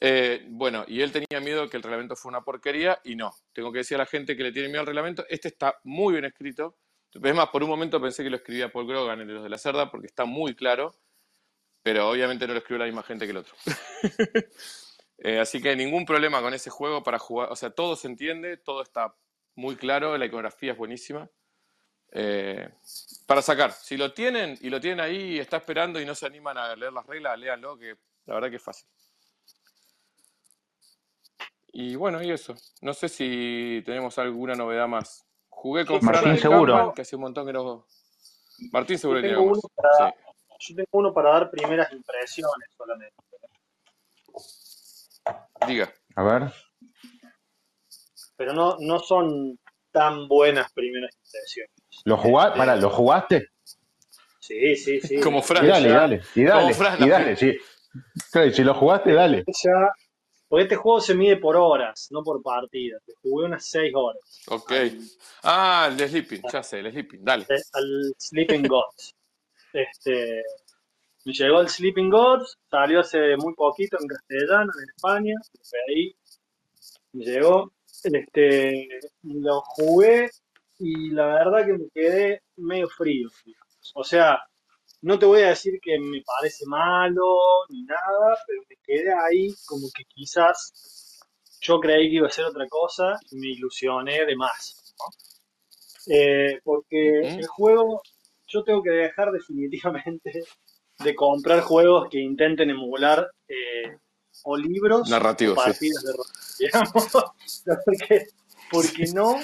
Eh, 0.00 0.44
bueno, 0.48 0.84
y 0.86 1.00
él 1.00 1.10
tenía 1.10 1.40
miedo 1.40 1.68
que 1.68 1.76
el 1.76 1.82
reglamento 1.82 2.16
fuera 2.16 2.38
una 2.38 2.44
porquería, 2.44 3.00
y 3.04 3.16
no. 3.16 3.32
Tengo 3.52 3.72
que 3.72 3.78
decir 3.78 3.96
a 3.96 3.98
la 3.98 4.06
gente 4.06 4.36
que 4.36 4.42
le 4.42 4.52
tiene 4.52 4.68
miedo 4.68 4.80
al 4.80 4.86
reglamento, 4.86 5.24
este 5.28 5.48
está 5.48 5.76
muy 5.84 6.12
bien 6.12 6.24
escrito. 6.24 6.76
Es 7.12 7.34
más, 7.34 7.48
por 7.48 7.62
un 7.62 7.70
momento 7.70 8.00
pensé 8.00 8.22
que 8.22 8.30
lo 8.30 8.36
escribía 8.36 8.70
Paul 8.70 8.86
Grogan, 8.86 9.20
el 9.20 9.26
de 9.26 9.34
los 9.34 9.42
de 9.42 9.48
la 9.48 9.58
cerda, 9.58 9.90
porque 9.90 10.06
está 10.06 10.24
muy 10.26 10.54
claro, 10.54 10.94
pero 11.82 12.10
obviamente 12.10 12.46
no 12.46 12.52
lo 12.52 12.58
escribió 12.58 12.80
la 12.80 12.86
misma 12.86 13.02
gente 13.02 13.26
que 13.26 13.30
el 13.30 13.38
otro. 13.38 13.54
Eh, 15.18 15.38
así 15.40 15.62
que 15.62 15.74
ningún 15.74 16.04
problema 16.04 16.42
con 16.42 16.52
ese 16.52 16.68
juego 16.68 17.02
para 17.02 17.18
jugar. 17.18 17.50
O 17.50 17.56
sea, 17.56 17.70
todo 17.70 17.96
se 17.96 18.06
entiende, 18.06 18.58
todo 18.58 18.82
está 18.82 19.16
muy 19.54 19.76
claro, 19.76 20.16
la 20.18 20.26
iconografía 20.26 20.72
es 20.72 20.78
buenísima. 20.78 21.30
Eh, 22.12 22.68
para 23.26 23.42
sacar, 23.42 23.72
si 23.72 23.96
lo 23.96 24.12
tienen 24.12 24.58
y 24.60 24.70
lo 24.70 24.80
tienen 24.80 25.00
ahí 25.00 25.34
y 25.34 25.38
está 25.38 25.56
esperando 25.56 26.00
y 26.00 26.04
no 26.04 26.14
se 26.14 26.26
animan 26.26 26.58
a 26.58 26.76
leer 26.76 26.92
las 26.92 27.06
reglas, 27.06 27.38
léanlo, 27.38 27.78
que 27.78 27.96
la 28.26 28.34
verdad 28.34 28.50
que 28.50 28.56
es 28.56 28.62
fácil. 28.62 28.86
Y 31.78 31.94
bueno, 31.94 32.22
y 32.22 32.30
eso. 32.30 32.54
No 32.80 32.94
sé 32.94 33.06
si 33.06 33.82
tenemos 33.84 34.18
alguna 34.18 34.54
novedad 34.54 34.88
más. 34.88 35.26
Jugué 35.50 35.84
con 35.84 36.00
Yo, 36.00 36.06
Fran 36.06 36.22
yo 36.22 36.26
Martín 36.28 36.40
seguro. 36.40 36.92
Que 36.94 37.02
hace 37.02 37.16
un 37.16 37.22
montón 37.22 37.46
que 37.46 37.52
no. 37.52 37.86
Martín 38.72 38.96
yo 38.96 39.00
seguro 39.02 39.20
tiene 39.20 39.36
tengo 39.36 39.50
algo 39.50 39.60
uno 39.60 39.70
más. 39.76 39.98
para, 39.98 40.14
Sí, 40.58 40.72
yo 40.72 40.76
tengo 40.76 40.88
uno 40.92 41.12
para 41.12 41.32
dar 41.32 41.50
primeras 41.50 41.92
impresiones 41.92 42.70
solamente. 42.74 43.14
diga. 45.66 45.92
a 46.14 46.22
ver. 46.22 46.52
Pero 48.36 48.54
no, 48.54 48.78
no 48.80 48.98
son 49.00 49.58
tan 49.92 50.28
buenas 50.28 50.72
primeras 50.72 51.14
impresiones. 51.14 51.72
¿Lo 52.06 52.16
jugaste? 52.16 52.56
Para, 52.58 52.76
¿lo 52.76 52.88
jugaste? 52.88 53.50
sí, 54.40 54.76
sí, 54.76 54.98
sí. 55.02 55.20
Como 55.20 55.40
Y 55.40 55.42
Fran, 55.42 55.68
dale, 55.68 55.88
ya. 55.90 55.94
dale, 55.94 56.22
y 56.34 56.46
como 56.46 56.58
dale, 56.58 56.72
Fran 56.74 57.02
y 57.02 57.08
dale, 57.10 57.36
sí. 57.36 57.54
Claro, 58.32 58.46
y 58.46 58.54
si 58.54 58.64
lo 58.64 58.72
jugaste, 58.72 59.12
dale. 59.12 59.44
ya. 59.62 59.92
Porque 60.56 60.72
este 60.72 60.76
juego 60.76 61.00
se 61.02 61.14
mide 61.14 61.36
por 61.36 61.54
horas, 61.54 62.08
no 62.10 62.22
por 62.22 62.42
partidas. 62.42 63.02
Jugué 63.20 63.44
unas 63.44 63.62
6 63.66 63.92
horas. 63.94 64.22
Ok. 64.48 64.72
Ah, 65.42 65.88
el 65.90 65.98
de 65.98 66.08
Sleeping, 66.08 66.40
ya 66.50 66.62
sé, 66.62 66.78
el 66.78 66.90
Sleeping, 66.92 67.22
dale. 67.22 67.46
al 67.74 68.14
Sleeping 68.18 68.66
Gods. 68.66 69.14
Este, 69.74 70.42
me 71.26 71.34
llegó 71.34 71.60
el 71.60 71.68
Sleeping 71.68 72.08
Gods, 72.08 72.56
salió 72.70 73.00
hace 73.00 73.36
muy 73.36 73.52
poquito 73.52 73.98
en 74.00 74.08
castellano, 74.08 74.72
en 74.82 74.88
España. 74.96 75.34
Pedí, 75.70 76.16
me 77.12 77.24
llegó. 77.26 77.72
Este, 78.02 78.88
lo 79.24 79.60
jugué 79.60 80.30
y 80.78 81.10
la 81.10 81.26
verdad 81.26 81.66
que 81.66 81.72
me 81.74 81.88
quedé 81.92 82.42
medio 82.56 82.88
frío. 82.88 83.28
O 83.92 84.02
sea, 84.02 84.38
no 85.06 85.20
te 85.20 85.26
voy 85.26 85.40
a 85.42 85.50
decir 85.50 85.78
que 85.80 86.00
me 86.00 86.20
parece 86.22 86.66
malo 86.66 87.22
ni 87.68 87.84
nada, 87.84 88.36
pero 88.44 88.62
me 88.68 88.76
quedé 88.82 89.12
ahí 89.14 89.54
como 89.64 89.86
que 89.94 90.02
quizás 90.08 91.20
yo 91.60 91.78
creí 91.78 92.10
que 92.10 92.16
iba 92.16 92.26
a 92.26 92.30
ser 92.30 92.46
otra 92.46 92.66
cosa 92.68 93.16
y 93.30 93.36
me 93.36 93.46
ilusioné 93.52 94.24
de 94.24 94.34
más. 94.34 94.94
¿no? 94.98 96.12
Eh, 96.12 96.60
porque 96.64 97.20
el 97.20 97.46
juego, 97.46 98.02
yo 98.48 98.64
tengo 98.64 98.82
que 98.82 98.90
dejar 98.90 99.30
definitivamente 99.30 100.42
de 100.98 101.14
comprar 101.14 101.60
juegos 101.60 102.08
que 102.10 102.18
intenten 102.18 102.70
emular 102.70 103.30
eh, 103.46 103.98
o 104.42 104.56
libros 104.56 105.06
o 105.06 105.10
Narrativo, 105.10 105.54
sí. 105.54 105.60
partidas 105.64 106.02
de 106.02 106.12
rol, 106.14 106.26
digamos, 106.58 107.08
porque, 107.84 108.26
porque 108.72 109.04
no 109.14 109.36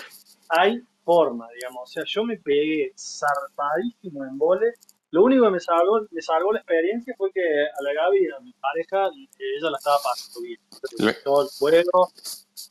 hay 0.49 0.83
forma, 1.05 1.47
digamos. 1.55 1.83
O 1.85 1.87
sea, 1.87 2.03
yo 2.05 2.25
me 2.25 2.39
pegué 2.39 2.93
zarpadísimo 2.99 4.25
en 4.25 4.37
vole. 4.37 4.73
Lo 5.13 5.23
único 5.25 5.45
que 5.45 5.51
me 5.51 5.61
salvó, 5.61 6.01
me 6.11 6.21
salvó 6.23 6.53
la 6.53 6.59
experiencia 6.59 7.15
fue 7.17 7.31
que 7.33 7.41
a 7.41 7.83
la 7.83 7.93
Gaby, 7.93 8.29
a 8.37 8.41
mi 8.41 8.53
pareja, 8.55 9.07
ella 9.39 9.71
la 9.71 9.77
estaba 9.79 9.99
pasando 10.03 10.41
bien. 10.41 10.59
Le 10.99 11.07
gustó 11.13 11.43
el 11.43 11.49
juego, 11.59 12.09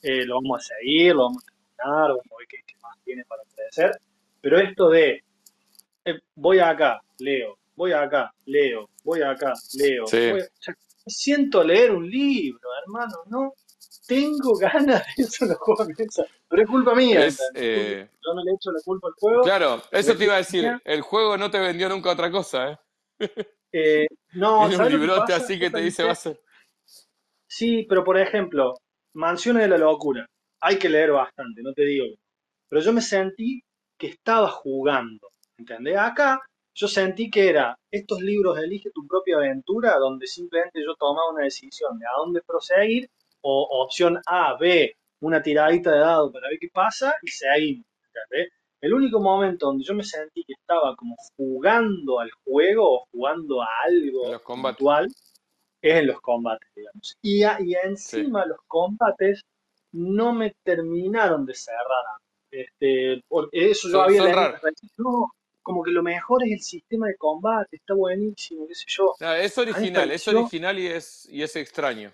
eh, 0.01 0.25
lo 0.25 0.35
vamos 0.41 0.59
a 0.59 0.75
seguir, 0.75 1.13
lo 1.15 1.23
vamos 1.25 1.43
a 1.43 1.45
terminar, 1.45 2.09
vamos 2.09 2.25
a 2.31 2.37
ver 2.39 2.47
qué, 2.49 2.57
qué 2.65 2.75
más 2.81 2.97
tiene 3.03 3.23
para 3.25 3.43
ofrecer. 3.43 3.91
Pero 4.41 4.59
esto 4.59 4.89
de 4.89 5.23
eh, 6.05 6.19
voy 6.35 6.57
acá, 6.59 6.99
leo, 7.19 7.57
voy 7.75 7.91
acá, 7.93 8.33
leo, 8.45 8.89
voy 9.03 9.21
acá, 9.21 9.53
leo, 9.75 10.07
Sí. 10.07 10.31
voy- 10.31 10.41
o 10.41 10.45
sea, 10.59 10.75
siento 11.05 11.63
leer 11.63 11.91
un 11.91 12.09
libro, 12.09 12.67
hermano, 12.83 13.13
no 13.27 13.53
tengo 14.11 14.55
ganas 14.59 15.03
de 15.15 15.23
eso 15.23 15.45
en 15.45 15.51
los 15.51 15.59
juegos 15.59 15.87
de 15.87 15.93
mesa. 16.03 16.25
Pero 16.49 16.61
es 16.63 16.69
culpa 16.69 16.95
mía, 16.95 17.25
Es, 17.25 17.39
eh, 17.55 18.09
Yo 18.25 18.33
no 18.33 18.43
le 18.43 18.51
echo 18.51 18.71
la 18.71 18.79
culpa 18.83 19.07
al 19.07 19.13
juego, 19.13 19.41
claro, 19.41 19.81
es 19.91 20.07
eso 20.07 20.17
te 20.17 20.25
iba 20.25 20.33
a 20.33 20.37
decir. 20.37 20.63
mía. 20.63 20.81
El 20.83 21.01
juego 21.01 21.37
no 21.37 21.49
te 21.49 21.59
vendió 21.59 21.87
nunca 21.87 22.11
otra 22.11 22.29
cosa, 22.29 22.71
¿eh? 22.71 22.77
Eh, 23.71 24.07
no, 24.33 24.59
Tiene 24.67 24.73
un 24.73 24.77
¿sabes 24.77 24.93
lo 24.93 24.99
que 24.99 25.05
librote 25.05 25.33
así 25.33 25.57
que 25.57 25.69
te 25.69 25.79
dice 25.79 26.03
pensé, 26.03 26.03
va 26.03 26.11
a 26.11 26.15
ser. 26.15 26.41
sí, 27.47 27.85
pero 27.87 28.03
por 28.03 28.17
ejemplo, 28.19 28.75
Mansiones 29.13 29.63
de 29.63 29.69
la 29.69 29.77
Locura, 29.77 30.25
hay 30.59 30.77
que 30.77 30.89
leer 30.89 31.11
bastante, 31.11 31.61
no 31.61 31.73
te 31.73 31.83
digo. 31.83 32.05
Pero 32.69 32.81
yo 32.81 32.93
me 32.93 33.01
sentí 33.01 33.61
que 33.97 34.07
estaba 34.07 34.47
jugando, 34.49 35.29
¿entendés? 35.57 35.97
Acá 35.97 36.41
yo 36.73 36.87
sentí 36.87 37.29
que 37.29 37.49
era 37.49 37.77
estos 37.91 38.21
libros 38.21 38.55
de 38.57 38.63
Elige 38.63 38.89
tu 38.91 39.05
propia 39.05 39.37
aventura, 39.37 39.97
donde 39.97 40.25
simplemente 40.27 40.81
yo 40.83 40.95
tomaba 40.95 41.31
una 41.31 41.43
decisión 41.43 41.99
de 41.99 42.05
a 42.05 42.11
dónde 42.17 42.41
proseguir, 42.41 43.09
o 43.41 43.83
opción 43.83 44.19
A, 44.27 44.55
B, 44.59 44.95
una 45.21 45.41
tiradita 45.41 45.91
de 45.91 45.99
dado 45.99 46.31
para 46.31 46.49
ver 46.49 46.59
qué 46.59 46.69
pasa, 46.73 47.13
y 47.21 47.27
seguimos, 47.29 47.85
¿entendés? 48.07 48.53
El 48.81 48.93
único 48.93 49.19
momento 49.19 49.67
donde 49.67 49.83
yo 49.83 49.93
me 49.93 50.03
sentí 50.03 50.43
que 50.43 50.53
estaba 50.53 50.95
como 50.95 51.15
jugando 51.37 52.19
al 52.19 52.31
juego 52.43 52.95
o 53.01 53.05
jugando 53.11 53.61
a 53.61 53.67
algo 53.85 54.39
puntual 54.39 55.05
es 55.81 55.95
en 55.95 56.07
los 56.07 56.19
combates, 56.21 56.67
digamos. 56.75 57.15
Y, 57.21 57.43
a- 57.43 57.59
y 57.61 57.71
Sí. 57.73 57.77
encima 57.83 58.45
los 58.45 58.57
combates 58.67 59.41
no 59.91 60.33
me 60.33 60.55
terminaron 60.63 61.45
de 61.45 61.53
cerrar. 61.53 62.05
Este, 62.49 63.21
porque 63.27 63.71
eso 63.71 63.87
yo 63.87 63.93
Son, 63.93 64.01
había 64.05 64.17
son 64.23 64.25
leído, 64.25 64.59
no, 64.97 65.31
como 65.61 65.83
que 65.83 65.91
lo 65.91 66.03
mejor 66.03 66.43
es 66.43 66.51
el 66.51 66.61
sistema 66.61 67.07
de 67.07 67.15
combate, 67.17 67.77
está 67.77 67.93
buenísimo, 67.93 68.67
qué 68.67 68.75
sé 68.75 68.85
yo. 68.87 69.13
No, 69.19 69.33
es 69.35 69.57
original, 69.57 70.11
es 70.11 70.27
original 70.27 70.79
y 70.79 70.87
es, 70.87 71.27
y 71.29 71.43
es 71.43 71.55
extraño. 71.55 72.11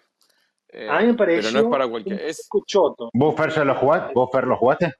A 0.73 0.99
mí 0.99 1.05
me 1.05 1.11
Eh, 1.11 1.15
pero 1.17 1.27
no 1.27 1.37
es 1.39 1.43
pareció 1.43 1.69
para 1.69 1.85
un 1.85 1.91
cualquiera. 1.91 2.23
Es, 2.23 2.47
choto. 2.65 3.09
¿Vos, 3.13 3.35
Fer, 3.35 3.51
ya 3.51 3.63
lo 3.63 3.75
jugaste? 3.75 4.13
¿Vos, 4.13 4.29
Fer, 4.31 4.43
lo 4.45 4.57
jugaste? 4.57 4.93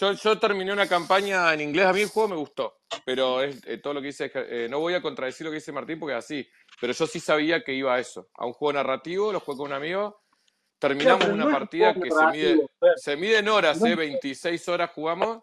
yo, 0.00 0.12
yo 0.12 0.38
terminé 0.38 0.72
una 0.72 0.88
campaña 0.88 1.52
en 1.54 1.60
inglés, 1.60 1.86
a 1.86 1.92
mí 1.92 2.00
el 2.02 2.08
juego 2.08 2.28
me 2.30 2.36
gustó, 2.36 2.78
pero 3.04 3.42
es, 3.42 3.64
eh, 3.66 3.78
todo 3.78 3.94
lo 3.94 4.00
que 4.00 4.08
dice, 4.08 4.30
eh, 4.34 4.66
no 4.68 4.80
voy 4.80 4.94
a 4.94 5.00
contradecir 5.02 5.44
lo 5.44 5.50
que 5.50 5.56
dice 5.56 5.70
Martín 5.72 5.98
porque 6.00 6.16
es 6.18 6.24
así, 6.24 6.48
pero 6.80 6.92
yo 6.92 7.06
sí 7.06 7.20
sabía 7.20 7.62
que 7.62 7.72
iba 7.72 7.94
a 7.94 8.00
eso, 8.00 8.28
a 8.34 8.44
un 8.44 8.52
juego 8.52 8.72
narrativo, 8.72 9.32
lo 9.32 9.38
jugué 9.40 9.56
con 9.58 9.66
un 9.68 9.72
amigo, 9.72 10.20
terminamos 10.80 11.24
una 11.28 11.36
no 11.36 11.42
es 11.42 11.46
un 11.46 11.52
partida 11.52 11.94
que 11.94 12.10
se 12.10 12.26
mide, 12.26 12.66
se 12.96 13.16
mide 13.16 13.38
en 13.38 13.48
horas, 13.48 13.80
no 13.80 13.86
eh, 13.86 13.92
es- 13.92 13.96
26 13.96 14.68
horas 14.68 14.90
jugamos 14.90 15.38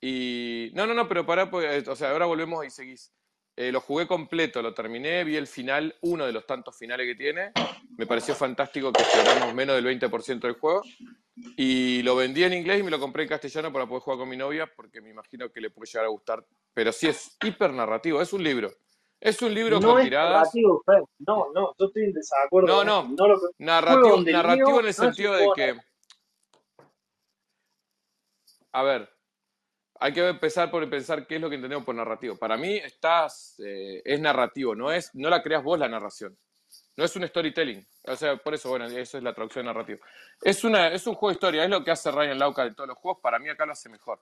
y... 0.00 0.70
No, 0.74 0.86
no, 0.86 0.94
no, 0.94 1.06
pero 1.06 1.26
pará, 1.26 1.50
porque, 1.50 1.78
eh, 1.78 1.84
o 1.86 1.96
sea, 1.96 2.10
ahora 2.10 2.26
volvemos 2.26 2.64
y 2.64 2.70
seguís. 2.70 3.12
Eh, 3.58 3.72
lo 3.72 3.80
jugué 3.80 4.06
completo, 4.06 4.60
lo 4.60 4.74
terminé, 4.74 5.24
vi 5.24 5.36
el 5.36 5.46
final, 5.46 5.96
uno 6.02 6.26
de 6.26 6.32
los 6.32 6.44
tantos 6.44 6.76
finales 6.76 7.06
que 7.06 7.14
tiene. 7.14 7.52
Me 7.96 8.06
pareció 8.06 8.34
fantástico 8.34 8.92
que 8.92 9.00
exploramos 9.00 9.54
menos 9.54 9.76
del 9.76 9.86
20% 9.98 10.40
del 10.40 10.58
juego. 10.58 10.82
Y 11.56 12.02
lo 12.02 12.16
vendí 12.16 12.44
en 12.44 12.52
inglés 12.52 12.80
y 12.80 12.82
me 12.82 12.90
lo 12.90 13.00
compré 13.00 13.22
en 13.22 13.30
castellano 13.30 13.72
para 13.72 13.86
poder 13.86 14.02
jugar 14.02 14.18
con 14.18 14.28
mi 14.28 14.36
novia, 14.36 14.70
porque 14.76 15.00
me 15.00 15.08
imagino 15.08 15.50
que 15.50 15.62
le 15.62 15.70
puede 15.70 15.90
llegar 15.90 16.04
a 16.04 16.08
gustar. 16.08 16.44
Pero 16.74 16.92
sí 16.92 17.08
es 17.08 17.34
hiper 17.42 17.72
narrativo, 17.72 18.20
es 18.20 18.32
un 18.34 18.44
libro. 18.44 18.70
Es 19.18 19.40
un 19.40 19.54
libro 19.54 19.80
no 19.80 19.88
con 19.88 19.98
es 20.00 20.04
tiradas. 20.04 20.32
narrativo, 20.32 20.82
Fer, 20.84 21.02
no, 21.20 21.46
no, 21.54 21.74
yo 21.78 21.86
estoy 21.86 22.04
en 22.04 22.12
desacuerdo 22.12 22.68
No, 22.68 22.84
no, 22.84 23.08
no 23.08 23.26
lo 23.26 23.40
narrativo, 23.56 24.20
narrativo 24.20 24.80
en 24.80 24.86
el 24.86 24.86
no 24.86 24.92
sentido 24.92 25.32
de 25.34 25.48
que, 25.56 25.76
a 28.72 28.82
ver, 28.82 29.15
hay 30.00 30.12
que 30.12 30.28
empezar 30.28 30.70
por 30.70 30.88
pensar 30.88 31.26
qué 31.26 31.36
es 31.36 31.40
lo 31.40 31.48
que 31.48 31.56
entendemos 31.56 31.84
por 31.84 31.94
narrativo. 31.94 32.36
Para 32.36 32.56
mí 32.56 32.76
estás, 32.76 33.58
eh, 33.64 34.02
es 34.04 34.20
narrativo, 34.20 34.74
no, 34.74 34.90
es, 34.90 35.14
no 35.14 35.28
la 35.28 35.42
creas 35.42 35.62
vos 35.62 35.78
la 35.78 35.88
narración. 35.88 36.36
No 36.96 37.04
es 37.04 37.14
un 37.14 37.26
storytelling. 37.26 37.86
O 38.04 38.16
sea, 38.16 38.36
por 38.36 38.54
eso, 38.54 38.70
bueno, 38.70 38.86
eso 38.86 39.18
es 39.18 39.24
la 39.24 39.34
traducción 39.34 39.66
narrativa. 39.66 39.98
Es, 40.42 40.64
una, 40.64 40.88
es 40.88 41.06
un 41.06 41.14
juego 41.14 41.30
de 41.30 41.34
historia, 41.34 41.64
es 41.64 41.70
lo 41.70 41.84
que 41.84 41.90
hace 41.90 42.10
Ryan 42.10 42.38
Lauka 42.38 42.64
de 42.64 42.74
todos 42.74 42.88
los 42.88 42.98
juegos. 42.98 43.20
Para 43.22 43.38
mí 43.38 43.48
acá 43.48 43.66
lo 43.66 43.72
hace 43.72 43.88
mejor. 43.88 44.20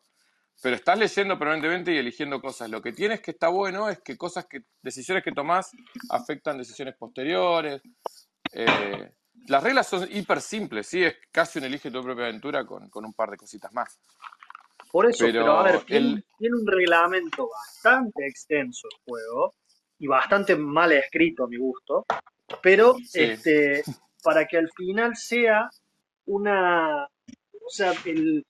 Pero 0.60 0.76
estás 0.76 0.98
leyendo 0.98 1.38
permanentemente 1.38 1.92
y 1.92 1.98
eligiendo 1.98 2.40
cosas. 2.40 2.70
Lo 2.70 2.80
que 2.82 2.92
tienes 2.92 3.20
que 3.20 3.32
está 3.32 3.48
bueno 3.48 3.88
es 3.88 4.01
que 4.01 4.16
cosas 4.16 4.46
que, 4.46 4.62
decisiones 4.82 5.22
que 5.22 5.32
tomás 5.32 5.72
afectan 6.10 6.59
decisiones 6.59 6.96
posteriores. 6.96 7.80
Eh, 8.52 9.12
las 9.46 9.62
reglas 9.62 9.88
son 9.88 10.09
hiper 10.10 10.40
simples, 10.40 10.86
¿sí? 10.86 11.05
Es 11.05 11.16
casi 11.30 11.59
un 11.59 11.66
elige 11.66 11.90
tu 11.90 12.02
propia 12.02 12.24
aventura 12.24 12.64
con, 12.64 12.88
con 12.88 13.05
un 13.05 13.12
par 13.12 13.30
de 13.30 13.36
cositas 13.36 13.72
más. 13.72 14.01
Por 14.95 15.07
eso, 15.07 15.25
pero, 15.27 15.59
a 15.59 15.65
ver, 15.65 15.81
tiene, 15.81 16.07
el, 16.07 16.25
tiene 16.39 16.55
un 16.55 16.65
reglamento 16.69 17.49
bastante 17.49 18.29
extenso 18.29 18.87
el 18.87 19.03
juego 19.05 19.53
y 19.99 20.07
bastante 20.07 20.55
mal 20.55 20.93
escrito 20.93 21.43
a 21.43 21.49
mi 21.49 21.57
gusto, 21.57 22.07
pero 22.62 22.95
sí, 23.05 23.23
este, 23.23 23.83
para 24.23 24.47
que 24.47 24.57
al 24.57 24.71
final 24.71 25.16
sea 25.16 25.69
una, 26.27 27.07
o 27.07 27.71
sea, 27.71 27.93
el, 28.05 28.47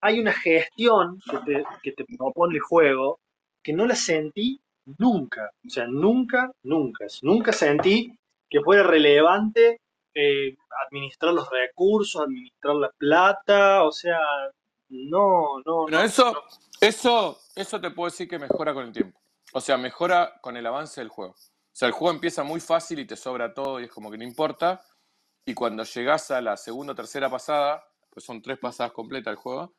hay 0.00 0.18
una 0.18 0.32
gestión 0.32 1.20
que 1.30 1.38
te, 1.46 1.64
que 1.84 1.92
te 1.92 2.04
propone 2.18 2.56
el 2.56 2.62
juego 2.62 3.20
que 3.62 3.72
no 3.72 3.86
la 3.86 3.94
sentí 3.94 4.60
nunca, 4.98 5.52
o 5.64 5.70
sea, 5.70 5.86
nunca, 5.86 6.50
nunca, 6.64 7.06
nunca 7.22 7.52
sentí 7.52 8.12
que 8.50 8.60
fuera 8.60 8.82
relevante 8.82 9.78
eh, 10.14 10.56
administrar 10.84 11.32
los 11.32 11.48
recursos, 11.48 12.22
administrar 12.22 12.74
la 12.74 12.90
plata, 12.98 13.84
o 13.84 13.92
sea, 13.92 14.18
no, 14.88 15.60
no, 15.64 15.82
Bueno, 15.82 15.98
no, 15.98 16.04
eso, 16.04 16.44
eso, 16.80 17.40
eso 17.54 17.80
te 17.80 17.90
puedo 17.90 18.10
decir 18.10 18.28
que 18.28 18.38
mejora 18.38 18.72
con 18.74 18.86
el 18.86 18.92
tiempo. 18.92 19.20
O 19.52 19.60
sea, 19.60 19.76
mejora 19.76 20.38
con 20.40 20.56
el 20.56 20.66
avance 20.66 21.00
del 21.00 21.08
juego. 21.08 21.32
O 21.32 21.78
sea, 21.78 21.88
el 21.88 21.92
juego 21.92 22.14
empieza 22.14 22.42
muy 22.42 22.60
fácil 22.60 22.98
y 22.98 23.06
te 23.06 23.16
sobra 23.16 23.52
todo 23.52 23.80
y 23.80 23.84
es 23.84 23.90
como 23.90 24.10
que 24.10 24.18
no 24.18 24.24
importa. 24.24 24.82
Y 25.44 25.54
cuando 25.54 25.84
llegas 25.84 26.30
a 26.30 26.40
la 26.40 26.56
segunda 26.56 26.92
o 26.92 26.96
tercera 26.96 27.30
pasada, 27.30 27.86
pues 28.10 28.24
son 28.24 28.42
tres 28.42 28.58
pasadas 28.58 28.92
completas 28.92 29.32
el 29.32 29.36
juego, 29.36 29.74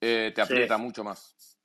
eh, 0.00 0.32
te 0.34 0.40
sí, 0.44 0.52
aprieta 0.52 0.78
mucho 0.78 1.04
más. 1.04 1.58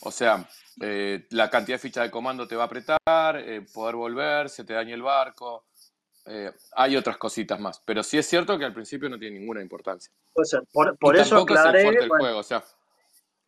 O 0.00 0.10
sea, 0.10 0.48
eh, 0.80 1.26
la 1.30 1.50
cantidad 1.50 1.74
de 1.74 1.80
fichas 1.82 2.04
de 2.04 2.10
comando 2.10 2.48
te 2.48 2.56
va 2.56 2.62
a 2.62 2.66
apretar, 2.66 3.36
eh, 3.36 3.62
poder 3.72 3.96
volver, 3.96 4.48
se 4.48 4.64
te 4.64 4.74
daña 4.74 4.94
el 4.94 5.02
barco. 5.02 5.66
Eh, 6.26 6.52
hay 6.72 6.96
otras 6.96 7.16
cositas 7.16 7.58
más. 7.60 7.80
Pero 7.84 8.02
sí 8.02 8.18
es 8.18 8.26
cierto 8.26 8.58
que 8.58 8.64
al 8.64 8.72
principio 8.74 9.08
no 9.08 9.18
tiene 9.18 9.38
ninguna 9.38 9.60
importancia. 9.62 10.12
puede 10.32 10.46
ser. 10.46 10.62
Por, 10.72 10.94
Y 10.94 10.96
por 10.96 11.16
eso 11.16 11.36
tampoco 11.36 11.54
es 11.54 11.60
el 11.60 11.66
aclaré, 11.68 11.82
fuerte 11.82 12.08
juego, 12.08 12.38
o 12.38 12.42
sea. 12.42 12.64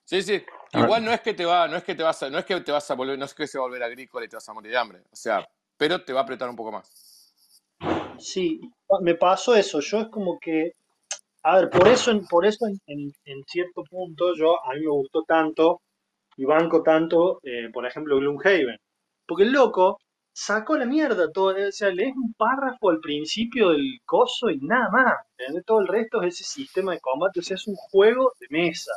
Sí, 0.05 0.23
sí. 0.23 0.45
Igual 0.73 1.05
no 1.05 1.11
es 1.13 1.21
que 1.21 1.35
te 1.35 1.45
va, 1.45 1.67
no 1.67 1.77
es 1.77 1.83
que 1.85 1.95
te 1.95 2.03
vas 2.03 2.23
a, 2.23 2.31
no 2.31 2.39
es 2.39 2.45
que 2.45 2.61
te 2.61 2.71
vas 2.73 2.89
a 2.91 2.95
volver, 2.95 3.19
no 3.19 3.25
es 3.25 3.35
que 3.35 3.47
se 3.47 3.59
va 3.59 3.65
a 3.65 3.69
volver 3.69 3.83
agrícola 3.83 4.25
y 4.25 4.29
te 4.29 4.37
vas 4.37 4.49
a 4.49 4.53
morir 4.53 4.71
de 4.71 4.79
hambre. 4.79 5.01
O 5.11 5.17
sea, 5.17 5.47
pero 5.77 6.05
te 6.05 6.13
va 6.13 6.21
a 6.21 6.23
apretar 6.23 6.49
un 6.49 6.57
poco 6.57 6.71
más. 6.73 7.33
sí, 8.19 8.61
me 9.01 9.15
pasó 9.15 9.55
eso, 9.55 9.81
yo 9.81 10.01
es 10.03 10.09
como 10.09 10.39
que, 10.39 10.73
a 11.43 11.59
ver, 11.59 11.71
por 11.71 11.89
eso, 11.89 12.11
en- 12.11 12.27
por 12.27 12.47
eso 12.47 12.67
en, 12.67 12.79
en- 12.87 13.13
en 13.25 13.45
cierto 13.45 13.83
punto 13.85 14.35
yo, 14.37 14.65
a 14.65 14.75
mí 14.75 14.81
me 14.81 14.91
gustó 14.91 15.23
tanto 15.25 15.81
y 16.37 16.45
banco 16.45 16.83
tanto, 16.83 17.41
eh, 17.43 17.69
por 17.73 17.87
ejemplo, 17.87 18.17
Gloomhaven, 18.19 18.79
porque 19.27 19.45
el 19.45 19.53
loco 19.53 19.99
sacó 20.37 20.77
la 20.77 20.87
mierda 20.87 21.33
todo, 21.33 21.55
o 21.69 21.73
sea, 21.73 21.91
lees 21.91 22.15
un 22.17 22.33
párrafo 22.35 22.91
al 22.91 23.01
principio 23.01 23.71
del 23.71 24.01
coso 24.05 24.51
y 24.51 24.59
nada 24.61 24.89
más, 24.91 25.15
¿entendés? 25.39 25.65
Todo 25.65 25.81
el 25.81 25.89
resto 25.89 26.23
es 26.23 26.35
ese 26.35 26.45
sistema 26.45 26.93
de 26.93 27.01
combate, 27.01 27.41
o 27.41 27.43
sea, 27.43 27.57
es 27.57 27.67
un 27.67 27.77
juego 27.77 28.33
de 28.41 28.47
mesa. 28.51 28.93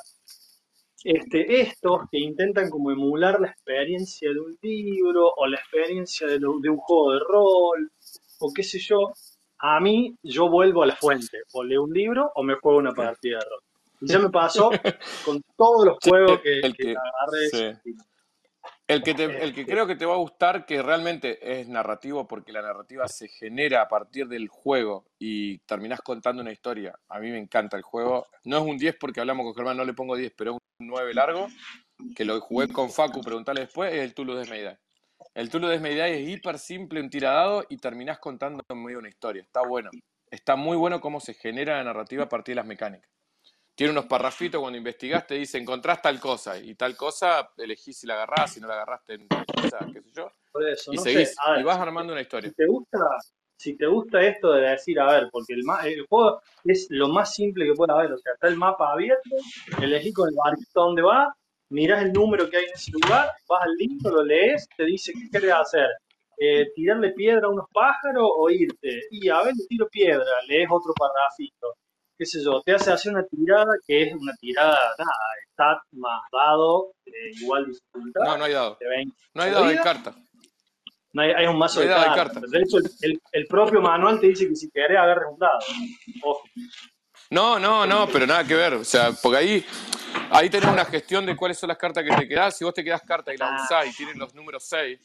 este, 1.04 1.62
estos 1.62 2.02
que 2.12 2.20
intentan 2.20 2.70
como 2.70 2.92
emular 2.92 3.40
la 3.40 3.48
experiencia 3.50 4.30
de 4.32 4.40
un 4.40 4.58
libro 4.62 5.32
o 5.36 5.48
la 5.48 5.58
experiencia 5.58 6.28
de, 6.28 6.40
lo- 6.40 6.60
de 6.60 6.70
un 6.70 6.78
juego 6.78 7.14
de 7.14 7.20
rol 7.20 7.92
o 8.40 8.52
qué 8.54 8.64
sé 8.64 8.80
yo, 8.80 9.14
a 9.60 9.80
mí 9.80 10.16
yo 10.24 10.50
vuelvo 10.50 10.84
a 10.84 10.88
la 10.88 10.96
fuente, 10.96 11.38
o 11.52 11.64
leo 11.64 11.84
un 11.84 11.94
libro 11.94 12.32
o 12.36 12.44
me 12.44 12.56
juego 12.56 12.78
una 12.80 12.94
partida 12.94 13.40
de 13.40 13.46
rol. 13.46 13.62
Y 14.02 14.10
ya 14.10 14.20
me 14.20 14.30
pasó 14.30 14.82
con 15.22 15.42
todos 15.58 15.86
los 15.86 15.98
Sí, 16.00 16.10
juegos 16.10 16.40
que, 16.42 16.52
el 16.62 16.78
que 16.78 16.82
que, 16.82 16.96
agarré 16.96 17.52
sí. 17.52 17.80
El 18.90 19.04
que, 19.04 19.14
te- 19.14 19.24
el 19.44 19.54
que 19.54 19.66
creo 19.66 19.86
que 19.88 19.96
te 19.96 20.06
va 20.06 20.16
a 20.16 20.18
gustar, 20.18 20.66
que 20.66 20.82
realmente 20.82 21.60
es 21.62 21.68
narrativo, 21.68 22.28
porque 22.28 22.52
la 22.52 22.62
narrativa 22.62 23.08
se 23.08 23.28
genera 23.28 23.84
a 23.84 23.88
partir 23.88 24.28
del 24.28 24.48
juego 24.48 25.06
y 25.20 25.60
terminás 25.60 26.02
contando 26.02 26.42
una 26.42 26.52
historia. 26.52 26.98
A 27.08 27.20
mí 27.20 27.30
me 27.30 27.38
encanta 27.38 27.78
el 27.78 27.84
juego. 27.84 28.28
No 28.46 28.58
es 28.58 28.64
un 28.64 28.78
10 28.78 28.96
porque 29.00 29.20
hablamos 29.20 29.46
con 29.46 29.54
Germán, 29.56 29.78
no 29.78 29.86
le 29.86 29.94
pongo 29.94 30.16
10, 30.16 30.34
pero 30.36 30.52
es 30.52 30.58
un 30.82 30.88
9 30.88 31.14
largo, 31.14 31.48
que 32.16 32.26
lo 32.26 32.40
jugué 32.42 32.68
con 32.70 32.90
Facu, 32.90 33.22
preguntarle 33.22 33.62
después, 33.62 33.94
es 33.94 34.00
el 34.02 34.14
Tulu 34.14 34.34
Desmedai. 34.36 34.78
El 35.36 35.50
Tulu 35.50 35.68
Desmedai 35.68 36.24
es 36.24 36.28
hiper 36.30 36.58
simple, 36.58 37.00
un 37.00 37.10
tiradado, 37.10 37.66
y 37.70 37.78
terminás 37.78 38.18
contando 38.20 38.64
en 38.68 38.84
medio 38.84 39.00
una 39.00 39.10
historia. 39.10 39.44
Está 39.44 39.62
bueno. 39.62 39.92
Está 40.32 40.56
muy 40.56 40.78
bueno 40.78 41.00
cómo 41.02 41.20
se 41.20 41.34
genera 41.34 41.78
la 41.78 41.84
narrativa 41.84 42.24
a 42.24 42.30
partir 42.30 42.54
de 42.54 42.58
las 42.58 42.66
mecánicas. 42.66 43.10
Tiene 43.80 43.94
unos 43.94 44.08
parrafitos 44.08 44.60
cuando 44.60 44.78
investigás, 44.78 45.26
te 45.26 45.36
dice 45.36 45.58
encontrás 45.58 46.02
tal 46.02 46.20
cosa 46.20 46.60
y 46.60 46.76
tal 46.76 46.98
cosa, 46.98 47.50
elegís 47.56 47.98
si 47.98 48.08
la 48.08 48.16
agarrás, 48.16 48.52
si 48.52 48.60
no 48.60 48.68
la 48.68 48.74
agarraste 48.74 49.18
qué 49.18 50.02
sé 50.02 50.12
yo, 50.14 50.30
por 50.52 50.68
eso, 50.68 50.92
y 50.92 50.98
no 50.98 51.02
sé, 51.02 51.14
seguís, 51.14 51.36
y 51.58 51.64
vas 51.64 51.76
si 51.76 51.80
te, 51.80 51.88
armando 51.88 52.12
una 52.12 52.22
historia. 52.22 52.50
si 52.50 52.56
te 52.58 52.66
gusta, 52.66 53.00
si 53.58 53.78
te 53.78 53.88
gusta 53.88 54.22
esto 54.22 54.52
de 54.52 54.72
decir, 54.72 55.00
a 55.00 55.10
ver, 55.10 55.30
porque 55.32 55.54
el, 55.54 55.64
el 55.86 56.06
juego 56.08 56.42
es 56.66 56.88
lo 56.90 57.08
más 57.08 57.34
simple 57.34 57.68
que 57.68 57.74
puede 57.74 57.94
haber, 57.94 58.12
o 58.12 58.18
sea, 58.18 58.34
está 58.34 58.50
el 58.50 58.58
mapa 58.58 58.92
abierto, 58.92 59.38
elegí 59.82 60.12
con 60.12 60.28
el 60.28 60.36
barquito 60.36 60.82
dónde 60.82 61.02
va, 61.02 61.34
mirás 61.70 62.04
el 62.04 62.12
número 62.12 62.50
que 62.50 62.58
hay 62.58 62.66
en 62.66 62.74
ese 62.74 62.92
lugar, 62.92 63.32
vas 63.48 63.64
al 63.64 63.76
libro, 63.78 64.12
lo 64.12 64.24
lees, 64.26 64.68
te 64.76 64.84
dice 64.84 65.14
qué 65.14 65.30
querés 65.32 65.54
hacer, 65.54 65.88
eh, 66.38 66.68
tirarle 66.76 67.14
piedra 67.14 67.48
a 67.48 67.50
unos 67.50 67.68
pájaros 67.74 68.30
o 68.30 68.50
irte, 68.50 69.04
y 69.10 69.30
a 69.30 69.42
ver, 69.42 69.54
le 69.58 69.66
tiro 69.70 69.88
piedra, 69.88 70.26
lees 70.50 70.68
otro 70.70 70.94
parrafito, 71.00 71.76
qué 72.20 72.26
sé 72.26 72.44
yo, 72.44 72.62
te 72.66 72.74
hace 72.74 72.92
hacer 72.92 73.14
una 73.14 73.24
tirada 73.26 73.72
que 73.88 74.04
es 74.04 74.14
una 74.14 74.34
tirada, 74.42 74.78
nada, 74.98 75.12
stat 75.54 75.78
más 75.94 76.22
dado, 76.32 76.92
eh, 77.06 77.12
igual 77.42 77.66
dificultad, 77.66 78.22
No, 78.26 78.38
no 78.38 78.44
hay 78.44 78.54
dado. 78.54 78.78
de 78.80 78.90
20 78.90 79.16
No 79.34 79.42
hay 79.44 79.52
dado 79.52 79.66
de 79.66 79.72
vida, 79.72 79.82
carta. 79.84 80.16
no 81.14 81.22
hay, 81.22 81.32
hay 81.32 81.46
un 81.48 81.58
mazo 81.58 81.80
No 81.80 81.84
hay 81.84 81.88
de 81.88 81.96
cartas. 82.16 82.42
carta. 82.44 82.48
De 82.52 82.60
hecho, 82.60 82.78
el, 83.32 83.48
propio 83.48 83.82
manual 83.82 84.20
te 84.20 84.28
dice 84.28 84.48
que 84.50 84.56
si 84.56 84.70
querés 84.70 84.98
agarres 84.98 85.24
un 85.32 85.40
dado. 85.40 85.60
Ojo. 86.24 86.44
No, 87.32 87.58
no, 87.60 87.86
no, 87.88 88.08
pero 88.12 88.28
nada 88.28 88.44
que 88.44 88.56
ver. 88.56 88.74
O 88.74 88.84
sea, 88.84 89.12
porque 89.22 89.38
ahí, 89.38 89.66
ahí 90.32 90.50
tenés 90.50 90.70
una 90.70 90.84
gestión 90.86 91.26
de 91.26 91.36
cuáles 91.38 91.58
son 91.58 91.70
las 91.70 91.78
cartas 91.78 92.04
que 92.04 92.16
te 92.16 92.28
quedás. 92.28 92.58
Si 92.58 92.64
vos 92.66 92.74
te 92.74 92.84
quedás 92.84 93.02
carta 93.04 93.34
y 93.34 93.38
la 93.38 93.48
Ah, 93.56 93.64
usás 93.64 93.88
y 93.88 93.96
tienen 93.96 94.18
los 94.20 94.34
números 94.36 94.64
6, 94.68 95.00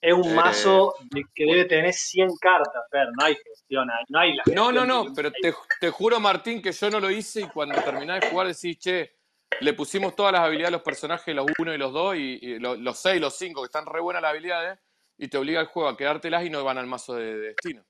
es 0.00 0.12
un 0.14 0.24
eh, 0.30 0.34
mazo 0.34 0.94
que 1.34 1.44
debe 1.44 1.64
tener 1.64 1.92
100 1.92 2.28
cartas, 2.40 2.82
pero 2.90 3.10
no 3.18 3.24
hay 3.24 3.36
gestión, 3.36 3.88
no 4.08 4.18
hay 4.18 4.34
la 4.36 4.42
No, 4.46 4.70
no, 4.72 4.86
no, 4.86 5.12
pero 5.14 5.30
te, 5.32 5.54
te 5.80 5.90
juro, 5.90 6.20
Martín, 6.20 6.62
que 6.62 6.72
yo 6.72 6.90
no 6.90 7.00
lo 7.00 7.10
hice 7.10 7.40
y 7.42 7.48
cuando 7.48 7.80
terminás 7.82 8.20
de 8.20 8.28
jugar 8.30 8.46
decís, 8.46 8.78
che, 8.78 9.12
le 9.60 9.72
pusimos 9.72 10.14
todas 10.14 10.32
las 10.32 10.42
habilidades 10.42 10.68
a 10.68 10.76
los 10.76 10.82
personajes, 10.82 11.34
los 11.34 11.46
1 11.58 11.74
y 11.74 11.78
los 11.78 11.92
2, 11.92 12.16
y, 12.16 12.38
y 12.42 12.58
lo- 12.58 12.76
los 12.76 12.98
6 12.98 13.16
y 13.16 13.20
los 13.20 13.34
5, 13.36 13.62
que 13.62 13.66
están 13.66 13.86
re 13.86 14.00
buenas 14.00 14.22
las 14.22 14.30
habilidades, 14.30 14.78
y 15.16 15.26
te 15.28 15.36
obliga 15.38 15.60
el 15.60 15.66
juego 15.66 15.88
a 15.88 15.96
quedártelas 15.96 16.44
y 16.44 16.50
no 16.50 16.62
van 16.62 16.78
al 16.78 16.86
mazo 16.86 17.14
de, 17.16 17.36
de 17.36 17.48
destino. 17.48 17.84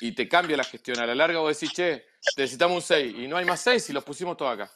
Y 0.00 0.12
te 0.12 0.28
cambia 0.28 0.56
la 0.56 0.64
gestión. 0.64 0.98
A 1.00 1.06
la 1.06 1.14
larga 1.14 1.38
vos 1.40 1.58
decís, 1.58 1.74
che, 1.74 2.04
necesitamos 2.36 2.76
un 2.76 2.82
6, 2.82 3.14
y 3.16 3.26
no 3.26 3.36
hay 3.38 3.46
más 3.46 3.60
6 3.60 3.88
y 3.88 3.92
los 3.94 4.04
pusimos 4.04 4.36
todos 4.36 4.52
acá. 4.52 4.70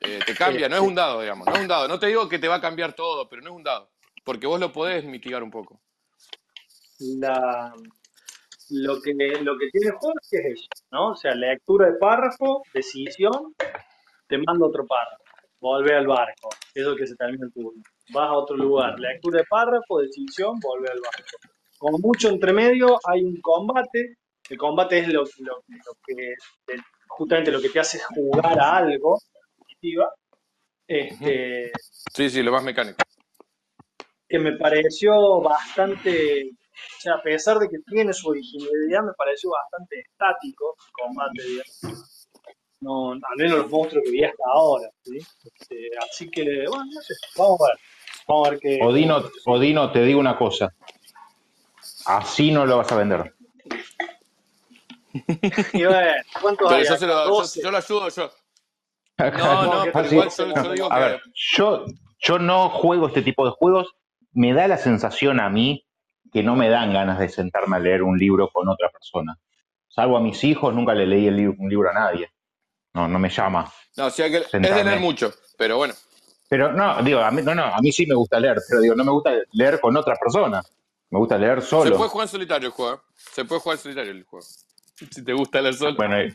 Eh, 0.00 0.20
te 0.24 0.34
cambia, 0.34 0.68
no 0.68 0.76
es 0.76 0.82
un 0.82 0.94
dado, 0.94 1.20
digamos, 1.20 1.46
no 1.46 1.54
es 1.54 1.60
un 1.60 1.68
dado. 1.68 1.86
No 1.86 1.98
te 1.98 2.06
digo 2.06 2.26
que 2.28 2.38
te 2.38 2.48
va 2.48 2.54
a 2.56 2.60
cambiar 2.60 2.94
todo, 2.94 3.28
pero 3.28 3.42
no 3.42 3.50
es 3.50 3.56
un 3.56 3.62
dado. 3.62 3.90
Porque 4.24 4.46
vos 4.46 4.60
lo 4.60 4.72
podés 4.72 5.04
mitigar 5.04 5.42
un 5.42 5.50
poco. 5.50 5.80
La, 7.18 7.72
lo, 8.70 9.00
que, 9.00 9.12
lo 9.42 9.58
que 9.58 9.68
tiene 9.70 9.90
juego 9.92 10.14
es 10.20 10.32
eso, 10.32 10.66
¿no? 10.90 11.10
O 11.12 11.16
sea, 11.16 11.34
lectura 11.34 11.86
de 11.90 11.98
párrafo, 11.98 12.62
decisión, 12.74 13.54
te 14.28 14.38
manda 14.38 14.66
otro 14.66 14.86
párrafo, 14.86 15.24
volvé 15.60 15.94
al 15.96 16.06
barco, 16.06 16.50
eso 16.74 16.94
que 16.94 17.06
se 17.06 17.16
termina 17.16 17.46
el 17.46 17.52
turno. 17.52 17.82
Vas 18.12 18.28
a 18.28 18.32
otro 18.32 18.56
lugar, 18.56 18.98
lectura 19.00 19.38
de 19.40 19.46
párrafo, 19.48 20.00
decisión, 20.00 20.58
volvé 20.60 20.88
al 20.90 21.00
barco. 21.00 21.38
Como 21.78 21.98
mucho 21.98 22.28
entre 22.28 22.52
medio 22.52 22.98
hay 23.08 23.24
un 23.24 23.40
combate, 23.40 24.16
el 24.50 24.58
combate 24.58 24.98
es 24.98 25.08
lo, 25.08 25.22
lo- 25.38 25.64
lo 25.68 25.92
que 26.06 26.34
te- 26.66 26.82
justamente 27.08 27.50
lo 27.50 27.60
que 27.62 27.70
te 27.70 27.80
hace 27.80 27.98
jugar 28.14 28.58
a 28.60 28.76
algo, 28.76 29.18
este, 30.86 31.70
Sí, 32.14 32.28
sí, 32.28 32.42
lo 32.42 32.52
más 32.52 32.62
mecánico. 32.64 32.98
Que 34.30 34.38
me 34.38 34.56
pareció 34.56 35.40
bastante, 35.40 36.50
o 36.52 37.00
sea, 37.00 37.14
a 37.14 37.22
pesar 37.22 37.58
de 37.58 37.68
que 37.68 37.78
tiene 37.86 38.12
su 38.12 38.28
originalidad, 38.28 39.02
me 39.02 39.12
pareció 39.18 39.50
bastante 39.50 39.98
estático 39.98 40.76
el 40.86 40.92
combate, 40.92 41.42
digamos. 41.42 42.28
No, 42.80 43.12
al 43.12 43.36
menos 43.36 43.58
los 43.58 43.70
monstruos 43.70 44.04
que 44.04 44.10
vi 44.12 44.24
hasta 44.24 44.42
ahora, 44.54 44.88
¿sí? 45.02 45.18
Este, 45.18 45.90
así 45.98 46.30
que, 46.30 46.64
bueno, 46.68 46.84
no 46.84 47.00
sé, 47.02 47.14
vamos 47.36 47.60
a 47.60 47.66
ver, 47.66 47.78
vamos 48.26 48.46
a 48.46 48.50
ver 48.52 48.60
qué... 48.60 48.78
Odino, 48.82 49.22
Odino, 49.46 49.92
te 49.92 50.02
digo 50.04 50.20
una 50.20 50.38
cosa. 50.38 50.72
Así 52.06 52.52
no 52.52 52.64
lo 52.64 52.78
vas 52.78 52.90
a 52.92 52.96
vender. 52.96 53.34
Y 55.72 55.84
bueno, 55.84 56.12
¿cuántos 56.40 56.68
Pero 56.68 56.80
hay 56.80 56.86
yo, 56.86 56.96
se 56.96 57.06
lo, 57.06 57.24
yo, 57.24 57.30
12. 57.30 57.62
yo 57.64 57.70
lo 57.72 57.76
ayudo, 57.76 58.08
yo. 58.08 58.30
No, 59.18 59.62
No, 59.64 59.84
no, 59.84 59.92
pero 59.92 60.06
igual 60.12 60.30
yo, 60.30 60.54
yo 60.54 60.72
digo 60.72 60.92
a 60.92 60.94
que 60.94 61.00
ver, 61.00 61.20
yo, 61.34 61.84
yo 62.20 62.38
no 62.38 62.70
juego 62.70 63.08
este 63.08 63.22
tipo 63.22 63.44
de 63.44 63.50
juegos. 63.50 63.92
Me 64.32 64.52
da 64.52 64.68
la 64.68 64.76
sensación 64.78 65.40
a 65.40 65.48
mí 65.50 65.84
que 66.32 66.42
no 66.42 66.54
me 66.56 66.68
dan 66.68 66.92
ganas 66.92 67.18
de 67.18 67.28
sentarme 67.28 67.76
a 67.76 67.80
leer 67.80 68.02
un 68.02 68.18
libro 68.18 68.48
con 68.52 68.68
otra 68.68 68.88
persona. 68.90 69.36
Salvo 69.88 70.16
a 70.16 70.20
mis 70.20 70.42
hijos, 70.44 70.72
nunca 70.74 70.94
le 70.94 71.06
leí 71.06 71.26
el 71.26 71.36
li- 71.36 71.46
un 71.46 71.68
libro 71.68 71.90
a 71.90 71.92
nadie. 71.92 72.30
No, 72.94 73.06
no 73.08 73.18
me 73.18 73.28
llama 73.28 73.72
No, 73.96 74.06
o 74.06 74.10
sea 74.10 74.28
que 74.30 74.38
es 74.38 74.50
de 74.52 74.84
leer 74.84 75.00
mucho, 75.00 75.32
pero 75.56 75.76
bueno. 75.76 75.94
Pero 76.48 76.72
no, 76.72 77.00
digo, 77.02 77.20
a 77.20 77.30
mí, 77.30 77.42
no, 77.42 77.54
no, 77.54 77.64
a 77.64 77.78
mí 77.80 77.92
sí 77.92 78.06
me 78.06 78.14
gusta 78.14 78.40
leer, 78.40 78.58
pero 78.68 78.80
digo, 78.80 78.94
no 78.96 79.04
me 79.04 79.12
gusta 79.12 79.32
leer 79.52 79.80
con 79.80 79.96
otra 79.96 80.16
persona. 80.16 80.60
Me 81.10 81.18
gusta 81.18 81.38
leer 81.38 81.62
Se 81.62 81.68
puede 81.70 81.84
solo. 81.90 82.08
jugar 82.08 82.26
en 82.26 82.30
solitario 82.30 82.66
el 82.68 82.72
juego. 82.72 82.94
¿eh? 82.96 83.00
Se 83.16 83.44
puede 83.44 83.60
jugar 83.60 83.78
en 83.78 83.82
solitario 83.82 84.10
el 84.12 84.24
juego. 84.24 84.46
Si 85.10 85.24
te 85.24 85.32
gusta 85.32 85.60
leer 85.62 85.74
solo. 85.74 85.96
Bueno, 85.96 86.18
eh, 86.18 86.34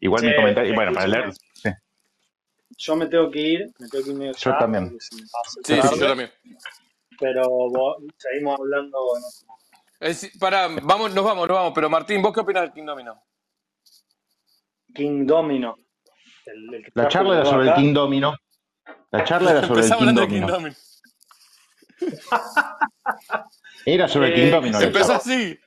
igual 0.00 0.22
mi 0.22 0.30
Che, 0.30 0.36
comentario. 0.36 0.74
Bueno, 0.74 0.92
para 0.92 1.06
leer. 1.06 1.32
sí. 1.54 1.70
Yo 2.76 2.96
me 2.96 3.06
tengo 3.06 3.30
que 3.30 3.40
ir, 3.40 3.70
me 3.78 3.88
tengo 3.88 4.04
que 4.04 4.10
ir 4.10 4.16
medio 4.16 4.32
Yo 4.34 4.56
también. 4.58 4.96
Sí, 5.00 5.24
sí, 5.64 5.98
yo 5.98 6.06
también. 6.08 6.30
Pero 7.22 7.42
vos- 7.48 7.96
seguimos 8.18 8.58
hablando. 8.58 8.98
Es- 10.00 10.36
para, 10.40 10.66
vamos, 10.82 11.14
nos 11.14 11.24
vamos, 11.24 11.46
nos 11.48 11.56
vamos. 11.56 11.72
Pero 11.74 11.88
Martín, 11.88 12.20
¿vos 12.20 12.32
qué 12.34 12.40
opinas 12.40 12.62
del 12.64 12.72
King 12.72 12.84
Domino? 12.84 13.22
King 14.92 15.24
Domino. 15.26 15.76
El, 16.44 16.74
el 16.74 16.84
La 16.94 17.06
charla 17.08 17.34
era 17.36 17.44
sobre 17.46 17.62
el 17.62 17.68
acá. 17.70 17.80
King 17.80 17.94
Domino. 17.94 18.34
La 19.12 19.22
charla 19.24 19.50
era 19.52 19.60
sobre 19.66 19.80
el 19.80 19.86
Empezamos 19.86 19.98
King 19.98 20.08
hablando 20.08 20.20
del 20.22 20.30
King 20.30 20.40
Domino. 20.46 20.54
Domino. 20.56 20.76
Era 23.86 24.08
sobre 24.08 24.26
el 24.28 24.32
Eh, 24.32 24.36
King 24.44 24.50
Domino. 24.50 24.80
la 24.80 24.86
Empezó 24.86 25.12
así. 25.14 25.58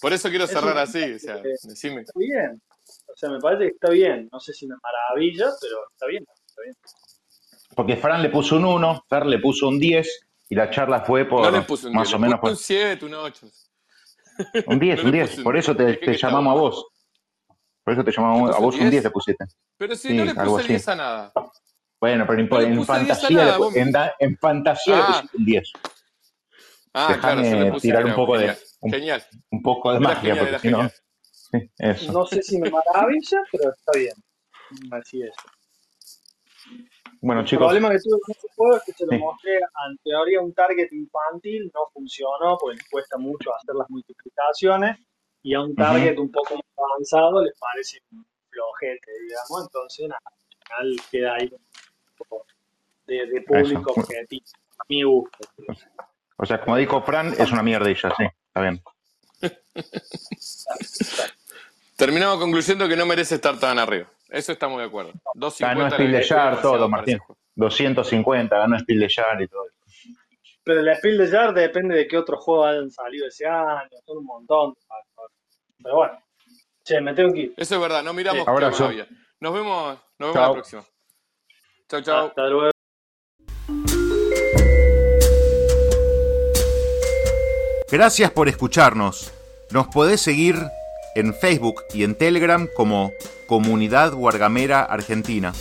Por 0.00 0.12
eso 0.12 0.28
quiero 0.28 0.46
cerrar 0.46 0.78
así. 0.78 1.02
O 1.14 1.18
sea, 1.18 1.36
eh, 1.38 1.56
decime. 1.64 2.02
Está 2.02 2.12
bien. 2.18 2.62
O 3.12 3.16
sea, 3.16 3.30
me 3.30 3.40
parece 3.40 3.64
que 3.64 3.70
está 3.74 3.90
bien. 3.90 4.28
No 4.32 4.38
sé 4.38 4.52
si 4.52 4.66
me 4.68 4.76
maravilla, 4.80 5.46
pero 5.60 5.74
está 5.90 6.06
bien. 6.06 6.24
Está 6.46 6.62
bien. 6.62 6.76
Porque 7.74 7.96
Fran 7.96 8.22
le 8.22 8.30
puso 8.30 8.56
un 8.56 8.64
1, 8.64 9.04
Fer 9.08 9.26
le 9.26 9.38
puso 9.38 9.68
un 9.68 9.78
10 9.78 10.27
y 10.48 10.54
la 10.54 10.70
charla 10.70 11.00
fue 11.02 11.24
por 11.26 11.42
No 11.44 11.50
le 11.58 11.62
puse 11.62 11.86
un 11.86 11.92
10, 11.92 11.98
más 12.00 12.14
o 12.14 12.16
le 12.16 12.22
menos 12.22 12.40
por 12.40 12.50
un 12.50 12.56
7, 12.56 13.04
un 13.04 13.14
8. 13.14 13.46
un 14.66 14.78
10, 14.78 14.96
no 15.02 15.04
un 15.04 15.10
le 15.10 15.16
10. 15.18 15.28
puse 15.30 15.40
un 15.40 15.44
Por 15.44 15.54
10. 15.54 15.64
eso 15.64 15.76
te, 15.76 15.94
te 15.94 16.16
llamamos 16.16 16.56
a 16.56 16.60
vos. 16.60 16.86
Por 17.84 17.94
eso 17.94 18.04
te 18.04 18.10
¿Le 18.10 18.16
llamamos 18.16 18.56
a 18.56 18.58
vos 18.60 18.74
un 18.74 18.80
10 18.80 18.90
10? 18.92 19.04
le 19.04 19.10
pusiste. 19.10 19.44
Pero 19.76 19.94
si 19.96 20.08
Sí, 20.08 20.14
no 20.14 20.24
le 20.24 20.34
puse 20.34 20.60
así. 20.62 20.68
10 20.68 20.88
a 20.88 20.96
nada. 20.96 21.32
Bueno, 22.00 22.26
pero 22.26 22.42
no 22.42 22.58
le 22.60 22.66
en 22.66 22.76
puse 22.76 22.92
10 22.92 22.92
a 22.92 22.94
fantasía, 22.98 23.28
le 23.38 23.44
nada. 23.46 23.58
Vos... 23.58 23.76
en, 23.76 23.92
da- 23.92 24.14
en 24.18 24.36
fantasía 24.38 24.96
le 24.96 25.02
Ah, 25.02 25.06
pusiste 25.06 25.36
un 25.36 25.44
10. 25.44 25.72
ah, 26.94 27.16
claro, 27.20 27.36
le 27.40 27.42
Déjame 27.44 27.70
puse 27.72 27.82
tirar 27.82 28.04
un 28.04 28.14
poco 28.14 28.38
de 28.38 28.46
genial. 28.48 28.58
un, 28.80 28.90
Genial. 28.90 29.24
un 29.50 29.62
poco 29.62 29.90
de 29.90 29.96
Era 29.98 30.08
magia, 30.08 30.20
genial, 30.34 30.38
porque 30.50 30.58
si 30.58 30.68
no, 30.70 30.88
sí. 32.00 32.06
No 32.12 32.26
sé 32.26 32.42
si 32.42 32.58
me 32.60 32.70
maravilla, 32.70 33.42
pero 33.50 33.70
está 33.70 33.92
bien. 33.98 34.14
Así 34.92 35.22
es. 35.22 35.32
Bueno, 37.20 37.40
El 37.40 37.46
chicos, 37.46 37.66
problema 37.66 37.90
que 37.90 37.98
tuve 37.98 38.20
con 38.20 38.30
este 38.32 38.48
juego 38.54 38.76
es 38.76 38.82
que 38.84 38.92
se 38.92 39.06
lo 39.06 39.12
Sí. 39.12 39.18
mostré 39.18 39.56
en 39.56 39.98
teoría 40.04 40.38
a 40.38 40.42
un 40.42 40.54
target 40.54 40.88
infantil, 40.92 41.70
no 41.74 41.80
funcionó 41.92 42.56
porque 42.58 42.76
les 42.76 42.88
cuesta 42.88 43.18
mucho 43.18 43.52
hacer 43.54 43.74
las 43.74 43.90
multiplicaciones 43.90 44.98
y 45.42 45.54
a 45.54 45.60
un 45.62 45.74
target 45.74 46.16
un 46.18 46.30
poco 46.30 46.54
más 46.54 46.62
avanzado 46.76 47.42
les 47.42 47.58
parece 47.58 47.98
un 48.12 48.24
flojete, 48.50 49.10
digamos, 49.22 49.62
entonces 49.66 50.08
nada, 50.08 50.20
al 50.78 50.88
final 50.88 51.00
queda 51.10 51.34
ahí 51.34 51.50
un 51.52 52.16
poco 52.18 52.46
de, 53.06 53.26
de 53.26 53.42
público 53.42 53.90
Eso. 53.90 54.00
objetivo, 54.00 54.44
a 54.78 54.82
mi 54.88 55.02
gusto. 55.02 55.38
o 56.36 56.46
sea, 56.46 56.60
como 56.60 56.76
dijo 56.76 57.02
Fran, 57.02 57.34
es 57.38 57.50
una 57.50 57.62
mierda 57.62 57.90
y 57.90 57.94
ya, 57.94 58.12
sí, 58.16 58.24
está 58.46 58.60
bien. 58.60 58.82
Terminamos 61.96 62.38
concluyendo 62.38 62.88
que 62.88 62.96
no 62.96 63.06
merece 63.06 63.36
estar 63.36 63.58
tan 63.58 63.78
arriba. 63.78 64.08
Eso 64.28 64.52
estamos 64.52 64.78
de 64.78 64.84
acuerdo. 64.86 65.12
250 65.34 65.74
Ganó 65.84 65.90
Spiel 65.90 66.08
de 66.08 66.12
demasiado 66.18 66.50
Jar, 66.52 66.62
todo, 66.62 66.88
Martín. 66.88 67.14
ese 67.14 67.24
juego. 67.24 67.38
250, 67.56 68.58
ganó 68.58 68.78
Spiel 68.78 69.00
de 69.00 69.08
Jar 69.08 69.42
y 69.42 69.48
todo. 69.48 69.64
Pero 70.64 70.80
el 70.80 70.96
Spiel 70.96 71.18
de 71.18 71.28
Jar 71.28 71.54
depende 71.54 71.96
de 71.96 72.06
qué 72.06 72.18
otros 72.18 72.44
juegos 72.44 72.66
hayan 72.68 72.90
salido 72.90 73.26
ese 73.26 73.46
año, 73.46 73.88
son 74.04 74.18
un 74.18 74.24
montón 74.26 74.74
de 74.74 74.80
factores. 74.86 75.36
Pero 75.82 75.96
bueno, 75.96 76.22
che, 76.84 77.00
me 77.00 77.14
tengo 77.14 77.32
que 77.32 77.40
ir. 77.40 77.54
Eso 77.56 77.74
es 77.76 77.80
verdad, 77.80 78.02
no 78.02 78.12
miramos 78.12 78.44
Sí. 78.44 78.50
más 78.50 78.80
había. 78.82 79.06
Nos 79.40 79.54
vemos, 79.54 79.98
nos 80.18 80.28
vemos 80.28 80.34
Chao. 80.34 80.46
la 80.48 80.52
próxima. 80.52 80.84
Chao, 81.88 82.00
chao. 82.02 82.26
Hasta 82.26 82.46
luego. 82.48 82.70
Gracias 87.90 88.30
por 88.30 88.48
escucharnos. 88.48 89.32
Nos 89.70 89.88
podés 89.88 90.20
seguir 90.20 90.56
en 91.14 91.34
Facebook 91.34 91.84
y 91.92 92.04
en 92.04 92.14
Telegram 92.14 92.68
como 92.74 93.12
Comunidad 93.46 94.12
Guargamera 94.12 94.82
Argentina. 94.82 95.52